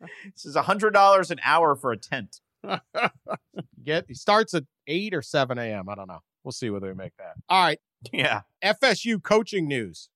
this 0.34 0.46
is 0.46 0.56
a 0.56 0.62
hundred 0.62 0.92
dollars 0.92 1.30
an 1.30 1.38
hour 1.44 1.76
for 1.76 1.92
a 1.92 1.98
tent. 1.98 2.40
Get 3.84 4.06
he 4.08 4.14
starts 4.14 4.54
at 4.54 4.64
eight 4.86 5.12
or 5.12 5.22
seven 5.22 5.58
a.m. 5.58 5.88
I 5.88 5.94
don't 5.94 6.08
know. 6.08 6.20
We'll 6.44 6.52
see 6.52 6.70
whether 6.70 6.88
we 6.88 6.94
make 6.94 7.16
that. 7.18 7.34
All 7.48 7.64
right. 7.64 7.78
Yeah. 8.12 8.42
FSU 8.64 9.22
coaching 9.22 9.68
news. 9.68 10.08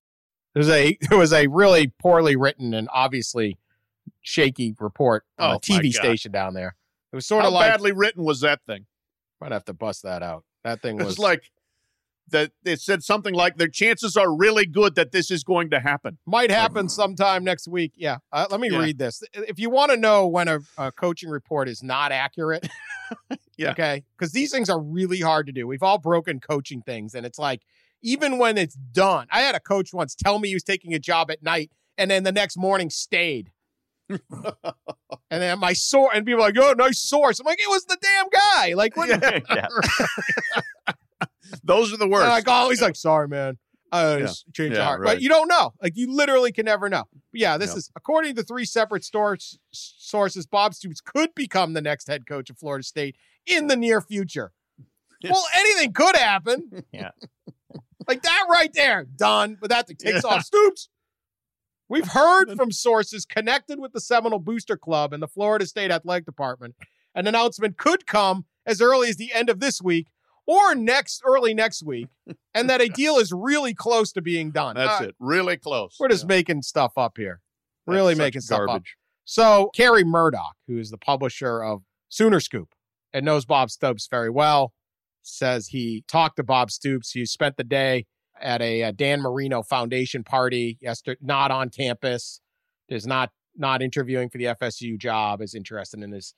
There's 0.55 0.69
a 0.69 0.97
there 1.09 1.19
was 1.19 1.33
a 1.33 1.47
really 1.47 1.89
poorly 2.01 2.35
written 2.37 2.75
and 2.75 2.89
obviously 2.93 3.59
shaky 4.23 4.75
report 4.81 5.25
on 5.39 5.53
Oh, 5.53 5.57
a 5.57 5.61
TV 5.61 5.93
station 5.93 6.33
down 6.33 6.55
there. 6.55 6.75
It 7.13 7.17
was 7.17 7.27
sort 7.27 7.43
How 7.43 7.49
of 7.49 7.55
like 7.55 7.71
badly 7.71 7.93
written 7.93 8.25
was 8.25 8.41
that 8.41 8.61
thing? 8.67 8.87
might 9.41 9.53
have 9.53 9.65
to 9.67 9.75
bust 9.75 10.03
that 10.03 10.23
out. 10.23 10.45
That 10.65 10.81
thing 10.83 10.97
It 10.99 11.05
was 11.05 11.13
was 11.15 11.19
like 11.19 11.51
that. 12.31 12.53
It 12.65 12.81
said 12.81 13.03
something 13.03 13.35
like, 13.35 13.57
"The 13.57 13.69
chances 13.69 14.17
are 14.17 14.35
really 14.35 14.67
good 14.67 14.95
that 14.97 15.13
this 15.13 15.31
is 15.31 15.45
going 15.45 15.71
to 15.71 15.81
happen." 15.81 16.19
might 16.27 16.51
happen 16.51 16.89
sometime 16.89 17.45
next 17.45 17.69
week. 17.69 17.93
Yeah. 17.97 18.19
Uh, 18.33 18.47
let 18.51 18.61
me 18.61 18.69
Yeah. 18.71 18.79
read 18.81 18.99
this. 18.99 19.23
If 19.33 19.59
you 19.59 19.71
want 19.71 19.91
to 19.93 19.97
know 19.97 20.27
when 20.27 20.49
a, 20.49 20.61
a 20.79 20.93
coaching 20.93 21.31
report 21.31 21.69
is 21.69 21.83
not 21.83 22.13
accurate, 22.13 22.69
Yeah. 23.57 23.71
okay, 23.71 24.05
because 24.19 24.33
these 24.33 24.51
things 24.51 24.69
are 24.69 24.81
really 24.81 25.21
hard 25.21 25.47
to 25.47 25.53
do. 25.53 25.67
We've 25.67 25.83
all 25.83 25.99
broken 25.99 26.41
coaching 26.41 26.83
things, 26.83 27.15
and 27.15 27.25
it's 27.25 27.39
like 27.39 27.63
even 28.03 28.39
when 28.39 28.59
it's 28.59 28.75
done. 28.75 29.27
I 29.31 29.41
had 29.41 29.55
a 29.55 29.61
coach 29.61 29.93
once 29.93 30.15
tell 30.15 30.39
me 30.39 30.49
he 30.49 30.55
was 30.55 30.63
taking 30.63 30.93
a 30.95 30.99
job 30.99 31.31
at 31.31 31.43
night, 31.43 31.71
and 31.97 32.11
then 32.11 32.23
the 32.25 32.33
next 32.33 32.57
morning 32.57 32.91
stayed. 32.91 33.51
and 34.09 34.21
then 35.31 35.59
my 35.59 35.73
source, 35.73 36.13
and 36.15 36.25
people 36.25 36.43
are 36.43 36.49
like, 36.49 36.59
"Oh, 36.59 36.75
nice 36.77 37.01
source." 37.01 37.41
I'm 37.41 37.47
like, 37.47 37.59
"It 37.61 37.69
was 37.69 37.85
the 37.87 37.97
damn 38.01 38.27
guy." 38.29 38.75
Like, 38.75 38.97
what? 38.97 39.09
Yeah. 39.23 39.41
Yeah. 39.51 39.67
Those 41.65 41.93
are 41.93 41.97
the 41.97 42.09
worst. 42.09 42.25
And 42.25 42.31
like, 42.33 42.45
oh, 42.47 42.71
he's 42.71 42.83
like, 42.83 42.97
sorry, 42.97 43.29
man. 43.29 43.59
I 43.93 44.15
Yeah. 44.15 44.19
just 44.21 44.53
changed 44.53 44.77
Yeah, 44.77 44.85
heart. 44.85 45.01
right. 45.01 45.15
But 45.15 45.23
you 45.23 45.29
don't 45.29 45.47
know. 45.49 45.73
Like, 45.83 45.97
you 45.97 46.13
literally 46.13 46.51
can 46.53 46.65
never 46.65 46.89
know. 46.89 47.05
But 47.33 47.41
yeah, 47.41 47.57
this 47.57 47.71
Yeah. 47.71 47.77
is 47.77 47.91
according 47.97 48.35
to 48.37 48.43
three 48.43 48.65
separate 48.65 49.05
stores, 49.05 49.59
sources. 49.71 50.47
Bob 50.47 50.75
Stoops 50.75 51.01
could 51.01 51.35
become 51.35 51.73
the 51.73 51.81
next 51.81 52.09
head 52.09 52.27
coach 52.27 52.51
of 52.51 52.59
Florida 52.59 52.83
State 52.83 53.17
in 53.47 53.69
the 53.69 53.77
near 53.77 54.01
future. 54.01 54.53
Well, 55.23 55.45
anything 55.57 55.93
could 55.93 56.17
happen. 56.17 56.85
Yeah. 56.93 57.11
like 58.09 58.23
that 58.23 58.45
right 58.51 58.73
there, 58.75 59.05
done. 59.05 59.57
But 59.61 59.71
that 59.71 59.87
takes 59.99 60.25
off 60.25 60.43
Stoops. 60.45 60.89
We've 61.89 62.09
heard 62.09 62.53
from 62.57 62.73
sources 62.73 63.25
connected 63.25 63.79
with 63.79 63.93
the 63.93 64.01
Seminole 64.01 64.41
Booster 64.41 64.77
Club 64.77 65.13
and 65.13 65.23
the 65.23 65.29
Florida 65.29 65.67
State 65.67 65.91
Athletic 65.93 66.25
Department. 66.27 66.75
An 67.15 67.27
announcement 67.29 67.79
could 67.79 68.07
come 68.07 68.45
as 68.67 68.81
early 68.81 69.09
as 69.09 69.17
the 69.17 69.33
end 69.33 69.49
of 69.49 69.61
this 69.61 69.81
week 69.81 70.09
or 70.47 70.75
next 70.75 71.23
early 71.25 71.55
next 71.55 71.83
week, 71.85 72.09
and 72.55 72.71
that 72.71 72.81
a 72.81 72.89
deal 72.89 73.17
is 73.19 73.33
really 73.33 73.75
close 73.75 74.13
to 74.13 74.23
being 74.23 74.51
done. 74.51 74.77
That's 74.77 75.01
Uh, 75.01 75.09
it. 75.09 75.17
Really 75.19 75.57
close. 75.57 75.97
We're 75.99 76.09
just 76.09 76.25
Yeah. 76.25 76.29
making 76.29 76.63
stuff 76.63 76.93
up 76.97 77.17
here. 77.17 77.41
That's 77.87 77.95
Really 77.95 78.15
making 78.15 78.41
stuff 78.43 78.61
up. 78.61 78.67
garbage. 78.67 78.97
So 79.25 79.71
Carey 79.75 80.05
Murdock, 80.05 80.55
who 80.69 80.79
is 80.79 80.91
the 80.91 80.99
publisher 80.99 81.63
of 81.63 81.83
Sooner 82.09 82.39
Scoop 82.41 82.69
and 83.13 83.25
knows 83.25 83.45
Bob 83.45 83.71
Stoops 83.71 84.07
very 84.09 84.31
well, 84.31 84.73
says 85.23 85.69
he 85.69 86.05
talked 86.07 86.37
to 86.37 86.45
Bob 86.45 86.71
Stoops. 86.71 87.11
He 87.11 87.27
spent 87.27 87.57
the 87.57 87.65
day 87.65 88.07
at 88.41 88.63
a, 88.63 88.83
uh 88.85 88.93
Dan 88.93 89.21
Marino 89.21 89.63
Foundation 89.63 90.23
party 90.23 90.79
yesterday, 90.81 91.19
not 91.23 91.51
on 91.51 91.71
campus. 91.71 92.41
Is 92.89 93.05
not 93.07 93.33
not 93.57 93.83
interviewing 93.83 94.29
for 94.31 94.39
the 94.39 94.45
FSU 94.45 94.97
job. 94.97 95.41
Is 95.43 95.55
interested 95.55 96.01
in 96.03 96.13
his 96.13 96.35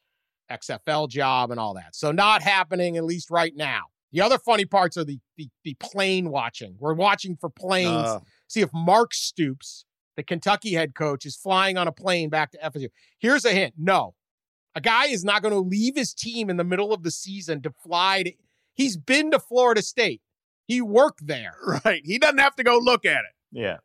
XFL 0.51 1.09
job 1.09 1.51
and 1.51 1.61
all 1.61 1.75
that. 1.75 1.95
So 1.95 2.11
not 2.13 2.41
happening 2.43 2.97
at 2.97 3.05
least 3.05 3.29
right 3.31 3.53
now. 3.55 3.83
The 4.13 4.21
other 4.21 4.39
funny 4.39 4.65
parts 4.65 4.97
are 4.97 5.05
the 5.05 5.19
the, 5.37 5.49
the 5.65 5.75
plane 5.75 6.31
watching. 6.31 6.77
We're 6.79 6.95
watching 6.95 7.37
for 7.37 7.51
planes 7.51 7.89
Uh, 7.91 8.21
see 8.49 8.61
if 8.61 8.71
Mark 8.73 9.13
Stoops, 9.15 9.85
the 10.17 10.23
Kentucky 10.23 10.73
head 10.73 10.95
coach, 10.95 11.27
is 11.27 11.37
flying 11.37 11.77
on 11.77 11.87
a 11.89 11.93
plane 11.93 12.29
back 12.31 12.51
to 12.53 12.59
FSU. 12.59 12.89
Here's 13.19 13.45
a 13.45 13.53
hint: 13.53 13.75
no, 13.77 14.15
a 14.75 14.81
guy 14.81 15.07
is 15.07 15.25
not 15.25 15.43
going 15.43 15.55
to 15.55 15.61
leave 15.61 15.97
his 15.97 16.15
team 16.15 16.49
in 16.51 16.57
the 16.57 16.65
middle 16.65 16.93
of 16.93 17.03
the 17.03 17.11
season 17.11 17.61
to 17.63 17.71
fly. 17.83 18.23
To, 18.23 18.33
he's 18.75 18.97
been 18.97 19.31
to 19.33 19.39
Florida 19.39 19.83
State. 19.83 20.23
He 20.67 20.81
worked 20.81 21.27
there. 21.27 21.55
right. 21.85 22.03
He 22.05 22.19
doesn't 22.19 22.39
have 22.39 22.57
to 22.57 22.65
go 22.65 22.79
look 22.79 23.05
at 23.05 23.21
it. 23.21 23.35
Yeah. 23.53 23.79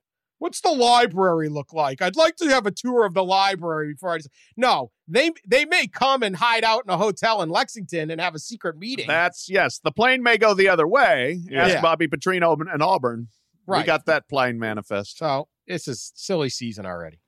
What's 0.43 0.59
the 0.59 0.71
library 0.71 1.47
look 1.47 1.71
like? 1.71 2.01
I'd 2.01 2.17
like 2.17 2.35
to 2.35 2.49
have 2.49 2.65
a 2.65 2.71
tour 2.71 3.05
of 3.05 3.13
the 3.13 3.23
library 3.23 3.93
before 3.93 4.09
I. 4.11 4.17
Just, 4.17 4.27
no, 4.57 4.91
they 5.07 5.31
they 5.47 5.63
may 5.63 5.87
come 5.87 6.21
and 6.21 6.35
hide 6.35 6.65
out 6.65 6.83
in 6.85 6.89
a 6.93 6.97
hotel 6.97 7.41
in 7.41 7.47
Lexington 7.47 8.11
and 8.11 8.19
have 8.19 8.35
a 8.35 8.39
secret 8.39 8.77
meeting. 8.77 9.07
That's 9.07 9.47
yes. 9.49 9.79
The 9.81 9.91
plane 9.93 10.21
may 10.21 10.37
go 10.37 10.53
the 10.53 10.67
other 10.67 10.85
way. 10.85 11.39
Yeah. 11.49 11.67
Ask 11.67 11.81
Bobby 11.81 12.09
Petrino 12.09 12.57
and 12.73 12.83
Auburn. 12.83 13.29
Right. 13.65 13.79
We 13.79 13.85
got 13.85 14.05
that 14.07 14.27
plane 14.27 14.59
manifest. 14.59 15.17
so 15.17 15.47
it's 15.65 15.87
a 15.87 15.95
silly 15.95 16.49
season 16.49 16.85
already. 16.85 17.21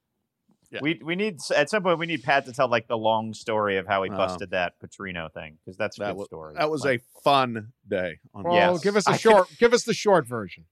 Yeah. 0.69 0.79
We 0.81 0.99
we 1.01 1.15
need 1.15 1.37
at 1.55 1.69
some 1.69 1.83
point 1.83 1.99
we 1.99 2.07
need 2.07 2.21
Pat 2.21 2.45
to 2.47 2.51
tell 2.51 2.67
like 2.67 2.89
the 2.89 2.97
long 2.97 3.33
story 3.33 3.77
of 3.77 3.87
how 3.87 4.03
he 4.03 4.09
Oh. 4.09 4.17
busted 4.17 4.49
that 4.49 4.73
Petrino 4.83 5.31
thing 5.31 5.57
because 5.63 5.77
that's 5.77 5.97
a 5.97 6.01
That 6.01 6.07
good 6.11 6.17
was- 6.17 6.27
story. 6.27 6.55
That 6.57 6.69
was 6.69 6.83
Like, 6.83 6.99
a 6.99 7.21
fun 7.21 7.71
day. 7.87 8.17
On 8.33 8.43
Well, 8.43 8.55
Yes. 8.73 8.83
give 8.83 8.97
us 8.97 9.07
a 9.07 9.17
short. 9.17 9.47
give 9.57 9.73
us 9.73 9.83
the 9.85 9.93
short 9.93 10.27
version. 10.27 10.65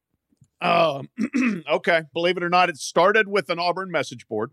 Um, 0.62 1.10
okay. 1.72 2.04
Believe 2.14 2.38
it 2.38 2.44
or 2.44 2.50
not, 2.50 2.70
it 2.70 2.78
started 2.78 3.28
with 3.28 3.50
an 3.50 3.60
Auburn 3.60 3.92
message 3.92 4.28
board. 4.28 4.52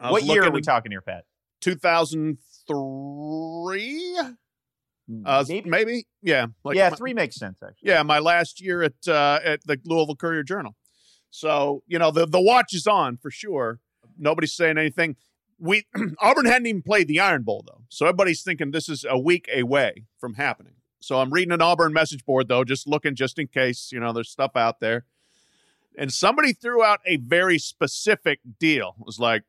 What 0.00 0.22
year 0.24 0.44
are 0.44 0.50
we 0.50 0.60
talking 0.60 0.90
here, 0.92 1.00
Pat? 1.02 1.24
2003? 1.60 4.18
Uh, 5.26 5.44
Maybe? 5.46 5.68
maybe. 5.68 6.06
Yeah. 6.22 6.46
Like 6.64 6.76
yeah, 6.76 6.88
my- 6.90 6.96
three 6.96 7.12
makes 7.12 7.36
sense 7.36 7.58
actually. 7.62 7.90
Yeah, 7.90 8.02
my 8.02 8.20
last 8.20 8.62
year 8.62 8.82
at 8.82 8.94
uh, 9.06 9.38
at 9.44 9.60
the 9.66 9.78
Louisville 9.84 10.16
Courier 10.16 10.42
Journal. 10.42 10.74
So 11.30 11.82
you 11.86 11.98
know 11.98 12.10
the 12.10 12.24
the 12.26 12.40
watch 12.40 12.72
is 12.72 12.86
on 12.86 13.18
for 13.18 13.30
sure. 13.30 13.80
Nobody's 14.16 14.54
saying 14.54 14.78
anything. 14.78 15.16
We 15.58 15.84
Auburn 16.20 16.46
hadn't 16.46 16.66
even 16.68 16.80
played 16.82 17.06
the 17.08 17.20
Iron 17.20 17.42
Bowl 17.42 17.62
though, 17.66 17.82
so 17.90 18.06
everybody's 18.06 18.42
thinking 18.42 18.70
this 18.70 18.88
is 18.88 19.04
a 19.06 19.18
week 19.18 19.46
away 19.54 20.06
from 20.18 20.34
happening. 20.34 20.76
So 21.04 21.20
I'm 21.20 21.32
reading 21.32 21.52
an 21.52 21.60
Auburn 21.60 21.92
message 21.92 22.24
board 22.24 22.48
though, 22.48 22.64
just 22.64 22.88
looking 22.88 23.14
just 23.14 23.38
in 23.38 23.48
case 23.48 23.90
you 23.92 24.00
know 24.00 24.12
there's 24.12 24.30
stuff 24.30 24.56
out 24.56 24.80
there. 24.80 25.04
And 25.96 26.12
somebody 26.12 26.52
threw 26.52 26.82
out 26.82 27.00
a 27.06 27.16
very 27.16 27.58
specific 27.58 28.40
deal. 28.58 28.96
It 28.98 29.06
was 29.06 29.20
like, 29.20 29.42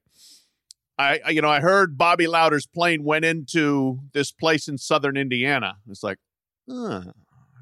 I 0.98 1.22
you 1.30 1.42
know 1.42 1.50
I 1.50 1.62
heard 1.62 1.98
Bobby 1.98 2.28
Lowder's 2.28 2.68
plane 2.68 3.04
went 3.04 3.26
into 3.26 4.00
this 4.14 4.32
place 4.32 4.68
in 4.68 4.78
southern 4.78 5.16
Indiana. 5.16 5.78
It's 5.90 6.04
like, 6.04 6.18
huh, 6.70 7.14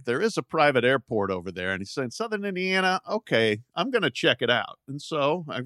there 0.05 0.21
is 0.21 0.37
a 0.37 0.43
private 0.43 0.83
airport 0.83 1.31
over 1.31 1.51
there. 1.51 1.71
And 1.71 1.81
he 1.81 1.85
said, 1.85 2.13
Southern 2.13 2.45
Indiana, 2.45 2.99
okay, 3.09 3.61
I'm 3.75 3.91
going 3.91 4.01
to 4.01 4.09
check 4.09 4.41
it 4.41 4.49
out. 4.49 4.79
And 4.87 5.01
so 5.01 5.45
I 5.49 5.61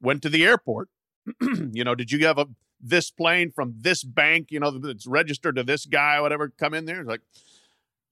went 0.00 0.22
to 0.22 0.28
the 0.28 0.44
airport. 0.44 0.88
you 1.40 1.84
know, 1.84 1.94
did 1.94 2.12
you 2.12 2.24
have 2.26 2.38
a 2.38 2.46
this 2.80 3.10
plane 3.10 3.50
from 3.50 3.74
this 3.78 4.04
bank, 4.04 4.48
you 4.50 4.60
know, 4.60 4.70
that's 4.70 5.06
registered 5.06 5.56
to 5.56 5.64
this 5.64 5.86
guy 5.86 6.20
whatever, 6.20 6.48
come 6.48 6.74
in 6.74 6.84
there? 6.84 7.00
It's 7.00 7.08
like, 7.08 7.22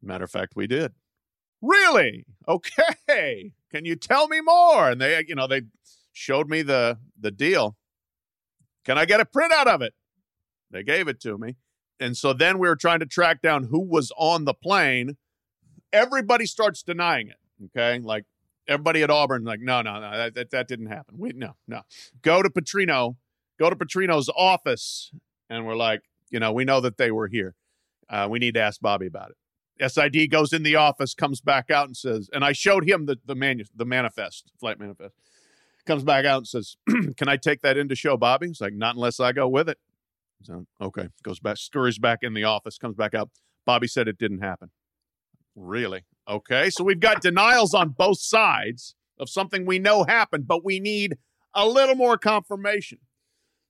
matter 0.03 0.25
of 0.25 0.31
fact, 0.31 0.55
we 0.57 0.67
did. 0.67 0.93
Really? 1.63 2.27
Okay. 2.47 3.53
Can 3.71 3.85
you 3.85 3.97
tell 3.97 4.29
me 4.29 4.41
more? 4.41 4.91
And 4.91 5.01
they, 5.01 5.25
you 5.27 5.35
know, 5.35 5.47
they 5.47 5.63
showed 6.13 6.49
me 6.49 6.63
the 6.63 6.99
the 7.19 7.31
deal. 7.31 7.77
Can 8.85 8.99
I 8.99 9.05
get 9.07 9.21
a 9.21 9.25
printout 9.25 9.67
of 9.67 9.81
it? 9.81 9.95
They 10.71 10.83
gave 10.83 11.09
it 11.09 11.21
to 11.21 11.39
me. 11.39 11.57
And 11.99 12.17
so 12.17 12.33
then 12.33 12.59
we 12.59 12.69
were 12.69 12.77
trying 12.77 13.01
to 13.01 13.07
track 13.07 13.41
down 13.41 13.65
who 13.65 13.81
was 13.81 14.13
on 14.19 14.45
the 14.45 14.55
plane. 14.55 15.17
Everybody 15.93 16.45
starts 16.45 16.83
denying 16.83 17.29
it. 17.29 17.39
Okay. 17.67 17.99
Like 17.99 18.25
everybody 18.67 19.03
at 19.03 19.11
Auburn, 19.11 19.45
like, 19.45 19.61
no, 19.61 19.83
no, 19.83 20.01
no, 20.01 20.11
that, 20.11 20.35
that, 20.35 20.51
that 20.51 20.69
didn't 20.69 20.87
happen. 20.87 21.17
We, 21.19 21.33
no, 21.33 21.55
no. 21.67 21.83
Go 22.23 22.43
to 22.43 22.51
Petrino, 22.51 23.17
go 23.59 23.71
to 23.71 23.77
Petrino's 23.77 24.31
office. 24.37 25.11
And 25.51 25.67
we're 25.67 25.77
like, 25.77 26.03
you 26.31 26.41
know, 26.41 26.53
we 26.53 26.65
know 26.65 26.81
that 26.81 26.97
they 26.97 27.11
were 27.11 27.29
here. 27.29 27.55
Uh, 28.09 28.29
we 28.31 28.39
need 28.39 28.55
to 28.55 28.61
ask 28.61 28.81
Bobby 28.81 29.07
about 29.07 29.31
it. 29.31 29.37
SID 29.91 30.31
goes 30.31 30.53
in 30.53 30.63
the 30.63 30.77
office, 30.77 31.15
comes 31.15 31.41
back 31.41 31.71
out 31.71 31.87
and 31.87 31.97
says, 31.97 32.31
and 32.33 32.45
I 32.45 32.53
showed 32.53 32.89
him 32.89 33.07
the 33.07 33.19
the 33.25 33.35
manu- 33.35 33.65
the 33.75 33.85
manifest, 33.85 34.53
flight 34.61 34.79
manifest. 34.79 35.15
Comes 35.85 36.05
back 36.05 36.25
out 36.25 36.39
and 36.39 36.49
says, 36.49 36.77
"Can 37.17 37.29
I 37.29 37.37
take 37.37 37.61
that 37.63 37.77
in 37.77 37.89
to 37.89 37.95
show 37.95 38.17
Bobby?" 38.17 38.47
He's 38.47 38.61
like, 38.61 38.73
"Not 38.73 38.95
unless 38.95 39.21
I 39.21 39.33
go 39.33 39.49
with 39.49 39.69
it." 39.69 39.79
So 40.43 40.67
okay, 40.81 41.09
goes 41.23 41.41
back, 41.41 41.57
scurries 41.57 41.99
back 41.99 42.21
in 42.23 42.35
the 42.35 42.45
office, 42.45 42.79
comes 42.79 42.95
back 42.95 43.15
out. 43.15 43.31
Bobby 43.67 43.89
said 43.89 44.09
it 44.09 44.19
didn't 44.19 44.41
happen. 44.41 44.71
Really? 45.57 46.05
Okay, 46.29 46.71
so 46.71 46.85
we've 46.85 47.01
got 47.01 47.21
denials 47.21 47.75
on 47.75 47.91
both 47.91 48.19
sides 48.21 48.95
of 49.19 49.29
something 49.29 49.67
we 49.67 49.79
know 49.79 50.05
happened, 50.05 50.47
but 50.47 50.65
we 50.65 50.81
need 50.81 51.17
a 51.55 51.69
little 51.69 51.95
more 51.95 52.17
confirmation. 52.17 52.99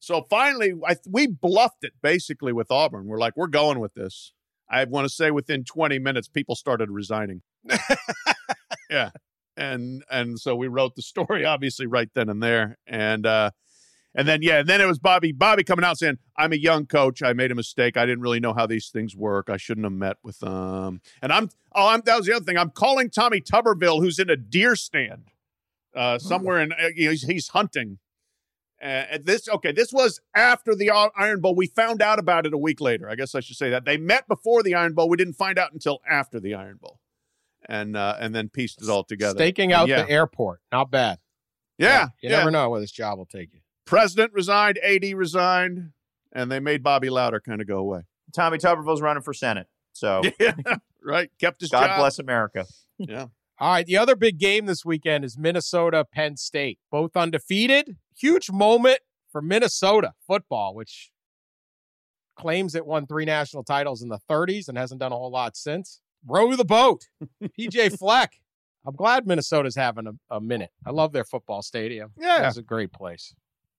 So 0.04 0.26
finally, 0.28 0.74
I, 0.86 0.96
we 1.08 1.26
bluffed 1.26 1.82
it 1.82 1.94
basically 2.02 2.52
with 2.52 2.70
Auburn. 2.70 3.06
We're 3.06 3.18
like, 3.18 3.36
we're 3.36 3.46
going 3.46 3.80
with 3.80 3.94
this. 3.94 4.32
I 4.68 4.84
want 4.84 5.06
to 5.06 5.08
say 5.08 5.30
within 5.30 5.64
20 5.64 5.98
minutes, 5.98 6.28
people 6.28 6.54
started 6.54 6.90
resigning. 6.90 7.42
yeah. 8.90 9.10
And 9.56 10.02
and 10.10 10.38
so 10.38 10.56
we 10.56 10.68
wrote 10.68 10.96
the 10.96 11.02
story 11.02 11.44
obviously 11.44 11.86
right 11.86 12.08
then 12.14 12.28
and 12.28 12.42
there. 12.42 12.76
And 12.86 13.24
uh 13.24 13.50
and 14.14 14.28
then 14.28 14.42
yeah, 14.42 14.58
and 14.58 14.68
then 14.68 14.80
it 14.80 14.86
was 14.86 14.98
Bobby 14.98 15.32
Bobby 15.32 15.64
coming 15.64 15.84
out 15.84 15.98
saying, 15.98 16.18
I'm 16.36 16.52
a 16.52 16.56
young 16.56 16.86
coach. 16.86 17.22
I 17.22 17.32
made 17.32 17.52
a 17.52 17.54
mistake. 17.54 17.96
I 17.96 18.04
didn't 18.04 18.20
really 18.20 18.40
know 18.40 18.52
how 18.52 18.66
these 18.66 18.88
things 18.88 19.16
work. 19.16 19.48
I 19.48 19.56
shouldn't 19.56 19.84
have 19.84 19.92
met 19.92 20.16
with 20.22 20.40
them. 20.40 21.00
And 21.22 21.32
I'm 21.32 21.50
oh, 21.74 21.88
I'm 21.88 22.02
that 22.04 22.16
was 22.16 22.26
the 22.26 22.34
other 22.34 22.44
thing. 22.44 22.58
I'm 22.58 22.70
calling 22.70 23.10
Tommy 23.10 23.40
Tuberville, 23.40 24.00
who's 24.00 24.18
in 24.18 24.28
a 24.28 24.36
deer 24.36 24.76
stand 24.76 25.30
uh 25.94 26.18
somewhere 26.18 26.60
in 26.60 26.72
uh, 26.72 26.88
he's, 26.96 27.22
he's 27.22 27.48
hunting. 27.48 27.98
Uh, 28.84 29.18
this 29.22 29.48
okay. 29.48 29.72
This 29.72 29.92
was 29.92 30.20
after 30.34 30.74
the 30.74 30.90
Iron 30.90 31.40
Bowl. 31.40 31.54
We 31.54 31.66
found 31.66 32.02
out 32.02 32.18
about 32.18 32.44
it 32.44 32.52
a 32.52 32.58
week 32.58 32.80
later. 32.80 33.08
I 33.08 33.14
guess 33.14 33.34
I 33.34 33.40
should 33.40 33.56
say 33.56 33.70
that 33.70 33.86
they 33.86 33.96
met 33.96 34.28
before 34.28 34.62
the 34.62 34.74
Iron 34.74 34.92
Bowl. 34.92 35.08
We 35.08 35.16
didn't 35.16 35.34
find 35.34 35.58
out 35.58 35.72
until 35.72 36.00
after 36.08 36.38
the 36.38 36.54
Iron 36.54 36.76
Bowl, 36.80 37.00
and 37.66 37.96
uh, 37.96 38.16
and 38.20 38.34
then 38.34 38.50
pieced 38.50 38.82
it 38.82 38.88
all 38.90 39.02
together. 39.02 39.38
Staking 39.38 39.72
out 39.72 39.88
yeah. 39.88 40.02
the 40.02 40.10
airport. 40.10 40.60
Not 40.70 40.90
bad. 40.90 41.18
Yeah, 41.78 42.08
You 42.22 42.30
yeah. 42.30 42.38
never 42.38 42.50
know 42.50 42.68
where 42.68 42.80
this 42.80 42.92
job 42.92 43.18
will 43.18 43.26
take 43.26 43.52
you. 43.52 43.60
President 43.86 44.32
resigned, 44.32 44.78
AD 44.78 45.04
resigned, 45.14 45.90
and 46.32 46.50
they 46.50 46.60
made 46.60 46.82
Bobby 46.82 47.10
Lowder 47.10 47.40
kind 47.40 47.60
of 47.60 47.66
go 47.66 47.78
away. 47.78 48.02
Tommy 48.32 48.58
Tuberville's 48.58 49.00
running 49.00 49.22
for 49.22 49.34
Senate. 49.34 49.66
So 49.92 50.22
Yeah, 50.38 50.54
right. 51.02 51.30
Kept 51.40 51.60
his 51.60 51.70
God 51.70 51.86
job. 51.86 51.98
bless 51.98 52.18
America. 52.18 52.66
Yeah. 52.98 53.26
All 53.58 53.72
right. 53.72 53.86
The 53.86 53.96
other 53.96 54.16
big 54.16 54.38
game 54.38 54.66
this 54.66 54.84
weekend 54.84 55.24
is 55.24 55.38
Minnesota 55.38 56.04
Penn 56.04 56.36
State. 56.36 56.78
Both 56.90 57.16
undefeated. 57.16 57.96
Huge 58.16 58.50
moment 58.50 58.98
for 59.30 59.40
Minnesota 59.40 60.12
football, 60.26 60.74
which 60.74 61.10
claims 62.36 62.74
it 62.74 62.86
won 62.86 63.06
three 63.06 63.24
national 63.24 63.64
titles 63.64 64.02
in 64.02 64.08
the 64.08 64.18
30s 64.28 64.68
and 64.68 64.76
hasn't 64.76 65.00
done 65.00 65.12
a 65.12 65.16
whole 65.16 65.30
lot 65.30 65.56
since. 65.56 66.00
Row 66.26 66.54
the 66.56 66.64
boat. 66.64 67.08
PJ 67.58 67.98
Fleck. 67.98 68.40
I'm 68.86 68.96
glad 68.96 69.26
Minnesota's 69.26 69.76
having 69.76 70.06
a, 70.06 70.36
a 70.36 70.40
minute. 70.40 70.70
I 70.84 70.90
love 70.90 71.12
their 71.12 71.24
football 71.24 71.62
stadium. 71.62 72.12
Yeah. 72.18 72.46
It's 72.46 72.56
a 72.56 72.62
great 72.62 72.92
place. 72.92 73.34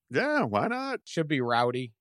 Yeah. 0.10 0.44
Why 0.44 0.68
not? 0.68 1.02
Should 1.06 1.28
be 1.28 1.42
rowdy. 1.42 1.94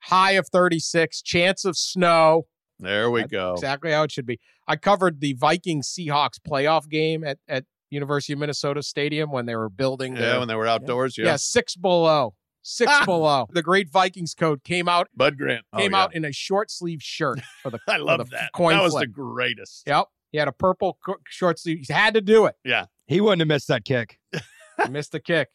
High 0.00 0.32
of 0.32 0.48
36, 0.48 1.22
chance 1.22 1.64
of 1.64 1.76
snow. 1.76 2.46
There 2.82 3.10
we 3.10 3.20
That's 3.22 3.32
go. 3.32 3.52
Exactly 3.54 3.90
how 3.92 4.02
it 4.02 4.12
should 4.12 4.26
be. 4.26 4.38
I 4.68 4.76
covered 4.76 5.20
the 5.20 5.32
Vikings 5.34 5.88
Seahawks 5.88 6.38
playoff 6.46 6.88
game 6.88 7.24
at, 7.24 7.38
at 7.48 7.64
University 7.90 8.32
of 8.32 8.38
Minnesota 8.38 8.82
Stadium 8.82 9.30
when 9.30 9.46
they 9.46 9.54
were 9.56 9.68
building 9.68 10.16
Yeah, 10.16 10.38
when 10.38 10.48
they 10.48 10.54
were 10.54 10.66
outdoors. 10.66 11.16
yeah. 11.18 11.26
Yeah. 11.26 11.36
six 11.36 11.76
below. 11.76 12.34
Six 12.62 12.90
Ah. 12.94 13.04
below. 13.04 13.46
The 13.50 13.62
great 13.62 13.90
Vikings 13.90 14.34
code 14.34 14.62
came 14.64 14.88
out 14.88 15.08
Bud 15.16 15.36
Grant 15.36 15.64
Oh, 15.72 15.78
came 15.78 15.92
yeah. 15.92 16.02
out 16.04 16.14
in 16.14 16.24
a 16.24 16.32
short 16.32 16.70
sleeve 16.70 17.02
shirt 17.02 17.40
for 17.62 17.70
the 17.70 17.78
I 17.88 17.96
love 17.96 18.18
the 18.18 18.24
that. 18.36 18.50
coin 18.54 18.76
that 18.76 18.82
was 18.82 18.92
flip. 18.92 19.02
the 19.04 19.08
greatest. 19.12 19.82
Yep. 19.86 20.06
He 20.30 20.38
had 20.38 20.48
a 20.48 20.52
purple 20.52 20.96
co- 21.04 21.16
short 21.28 21.58
sleeve. 21.58 21.84
He 21.86 21.92
had 21.92 22.14
to 22.14 22.20
do 22.20 22.46
it. 22.46 22.54
Yeah, 22.64 22.86
he 23.06 23.20
wouldn't 23.20 23.40
have 23.40 23.48
missed 23.48 23.68
that 23.68 23.84
kick. 23.84 24.18
Missed 24.90 25.12
the 25.12 25.20
kick. 25.20 25.48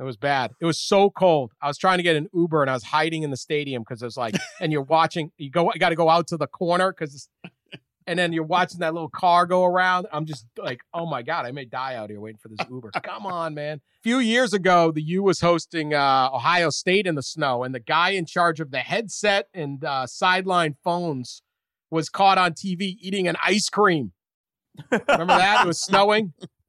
It 0.00 0.04
was 0.04 0.16
bad. 0.16 0.52
It 0.58 0.64
was 0.64 0.78
so 0.78 1.10
cold. 1.10 1.52
I 1.60 1.68
was 1.68 1.76
trying 1.76 1.98
to 1.98 2.02
get 2.02 2.16
an 2.16 2.26
Uber 2.32 2.62
and 2.62 2.70
I 2.70 2.72
was 2.72 2.84
hiding 2.84 3.22
in 3.22 3.30
the 3.30 3.36
stadium 3.36 3.82
because 3.82 4.00
it 4.00 4.06
was 4.06 4.16
like, 4.16 4.34
and 4.60 4.72
you're 4.72 4.80
watching, 4.80 5.30
you 5.36 5.50
go, 5.50 5.70
you 5.74 5.78
got 5.78 5.90
to 5.90 5.94
go 5.94 6.08
out 6.08 6.28
to 6.28 6.38
the 6.38 6.46
corner 6.46 6.90
because, 6.90 7.28
and 8.06 8.18
then 8.18 8.32
you're 8.32 8.42
watching 8.42 8.80
that 8.80 8.94
little 8.94 9.10
car 9.10 9.44
go 9.44 9.62
around. 9.62 10.06
I'm 10.10 10.24
just 10.24 10.46
like, 10.56 10.80
oh 10.94 11.04
my 11.04 11.20
God, 11.20 11.44
I 11.44 11.52
may 11.52 11.66
die 11.66 11.96
out 11.96 12.08
here 12.08 12.18
waiting 12.18 12.38
for 12.42 12.48
this 12.48 12.66
Uber. 12.70 12.92
Come 13.02 13.26
on, 13.26 13.52
man. 13.52 13.76
A 13.78 14.02
few 14.02 14.20
years 14.20 14.54
ago, 14.54 14.90
the 14.90 15.02
U 15.02 15.22
was 15.22 15.40
hosting 15.40 15.92
uh, 15.92 16.30
Ohio 16.32 16.70
State 16.70 17.06
in 17.06 17.14
the 17.14 17.22
snow, 17.22 17.62
and 17.62 17.74
the 17.74 17.80
guy 17.80 18.10
in 18.10 18.24
charge 18.24 18.58
of 18.58 18.70
the 18.70 18.78
headset 18.78 19.48
and 19.52 19.84
uh, 19.84 20.06
sideline 20.06 20.76
phones 20.82 21.42
was 21.90 22.08
caught 22.08 22.38
on 22.38 22.54
TV 22.54 22.96
eating 23.00 23.28
an 23.28 23.36
ice 23.44 23.68
cream. 23.68 24.12
Remember 24.90 25.26
that? 25.26 25.64
It 25.64 25.66
was 25.66 25.80
snowing. 25.80 26.32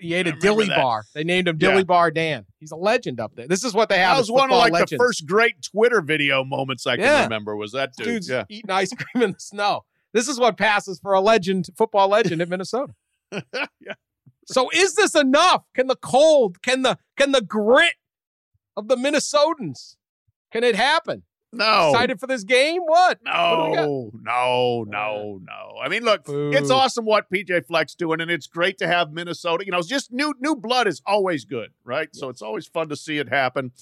He 0.00 0.14
ate 0.14 0.26
a 0.26 0.32
dilly 0.32 0.66
that. 0.66 0.76
bar. 0.76 1.04
They 1.14 1.24
named 1.24 1.48
him 1.48 1.56
Dilly 1.58 1.76
Yeah. 1.78 1.82
Bar 1.84 2.10
Dan. 2.10 2.46
He's 2.58 2.72
a 2.72 2.76
legend 2.76 3.20
up 3.20 3.34
there. 3.36 3.46
This 3.46 3.62
is 3.64 3.74
what 3.74 3.88
they 3.88 3.98
have. 3.98 4.16
That 4.16 4.20
was 4.20 4.30
one 4.30 4.50
of 4.50 4.56
like 4.58 4.72
legends. 4.72 4.90
the 4.90 4.96
first 4.98 5.26
great 5.26 5.62
Twitter 5.62 6.00
video 6.00 6.42
moments 6.44 6.86
I 6.86 6.96
can 6.96 7.04
Yeah. 7.04 7.22
remember. 7.24 7.54
Was 7.56 7.72
that 7.72 7.94
dude? 7.96 8.06
dudes 8.06 8.28
Yeah. 8.28 8.44
eating 8.48 8.70
ice 8.70 8.92
cream 8.92 9.22
in 9.22 9.32
the 9.32 9.40
snow. 9.40 9.84
This 10.12 10.28
is 10.28 10.38
what 10.38 10.56
passes 10.56 10.98
for 11.00 11.12
a 11.14 11.20
legend, 11.20 11.68
football 11.76 12.08
legend 12.08 12.42
in 12.42 12.48
Minnesota. 12.48 12.94
Yeah. 13.80 13.94
So 14.46 14.68
is 14.74 14.94
this 14.96 15.14
enough? 15.14 15.62
Can 15.74 15.86
the 15.86 15.96
cold, 15.96 16.60
can 16.62 16.82
the 16.82 16.98
can 17.16 17.30
the 17.32 17.40
grit 17.42 17.94
of 18.76 18.88
the 18.88 18.96
Minnesotans, 18.96 19.96
can 20.52 20.64
it 20.64 20.74
happen? 20.74 21.22
No. 21.52 21.90
Excited 21.90 22.18
for 22.18 22.26
this 22.26 22.44
game? 22.44 22.82
What? 22.82 23.18
What 23.22 23.70
we 23.70 23.76
got? 23.76 23.84
No, 23.84 24.10
no, 24.22 24.84
no, 24.88 25.40
no. 25.44 25.78
I 25.82 25.88
mean, 25.88 26.02
look, 26.02 26.24
Boo. 26.24 26.50
it's 26.52 26.70
awesome 26.70 27.04
what 27.04 27.30
PJ 27.30 27.66
Fleck's 27.66 27.94
doing, 27.94 28.20
and 28.22 28.30
it's 28.30 28.46
great 28.46 28.78
to 28.78 28.86
have 28.86 29.12
Minnesota. 29.12 29.64
You 29.66 29.72
know, 29.72 29.78
it's 29.78 29.88
just 29.88 30.10
new 30.12 30.34
new 30.40 30.56
blood 30.56 30.86
is 30.88 31.02
always 31.04 31.44
good, 31.44 31.70
right? 31.84 32.08
So 32.14 32.30
it's 32.30 32.40
always 32.40 32.66
fun 32.66 32.88
to 32.88 32.96
see 32.96 33.18
it 33.18 33.28
happen. 33.28 33.72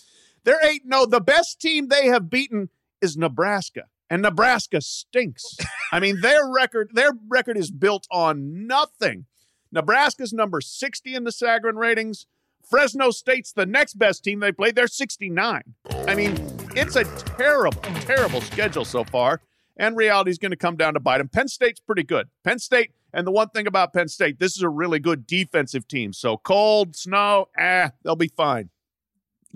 There 0.42 0.58
ain't 0.66 0.84
no 0.84 1.06
the 1.06 1.20
best 1.20 1.60
team 1.60 1.88
they 1.88 2.06
have 2.06 2.28
beaten 2.28 2.70
is 3.00 3.16
Nebraska, 3.16 3.84
and 4.08 4.22
Nebraska 4.22 4.80
stinks. 4.80 5.56
I 5.92 6.00
mean, 6.00 6.20
their 6.22 6.48
record 6.48 6.90
their 6.94 7.12
record 7.28 7.56
is 7.56 7.70
built 7.70 8.08
on 8.10 8.66
nothing. 8.66 9.26
Nebraska's 9.70 10.32
number 10.32 10.60
sixty 10.60 11.14
in 11.14 11.22
the 11.22 11.30
Sagarin 11.30 11.76
ratings. 11.76 12.26
Fresno 12.68 13.10
State's 13.10 13.52
the 13.52 13.66
next 13.66 13.94
best 13.94 14.24
team 14.24 14.40
they 14.40 14.52
played. 14.52 14.74
They're 14.74 14.86
69. 14.86 15.62
I 16.06 16.14
mean, 16.14 16.34
it's 16.76 16.96
a 16.96 17.04
terrible, 17.04 17.80
terrible 18.00 18.40
schedule 18.40 18.84
so 18.84 19.04
far. 19.04 19.40
And 19.76 19.96
reality's 19.96 20.38
going 20.38 20.50
to 20.50 20.56
come 20.56 20.76
down 20.76 20.94
to 20.94 21.00
bite 21.00 21.18
them. 21.18 21.28
Penn 21.28 21.48
State's 21.48 21.80
pretty 21.80 22.02
good. 22.02 22.28
Penn 22.44 22.58
State, 22.58 22.92
and 23.12 23.26
the 23.26 23.30
one 23.30 23.48
thing 23.48 23.66
about 23.66 23.92
Penn 23.92 24.08
State, 24.08 24.38
this 24.38 24.56
is 24.56 24.62
a 24.62 24.68
really 24.68 24.98
good 24.98 25.26
defensive 25.26 25.88
team. 25.88 26.12
So 26.12 26.36
cold, 26.36 26.94
snow, 26.94 27.48
ah, 27.58 27.92
they'll 28.04 28.16
be 28.16 28.28
fine. 28.28 28.70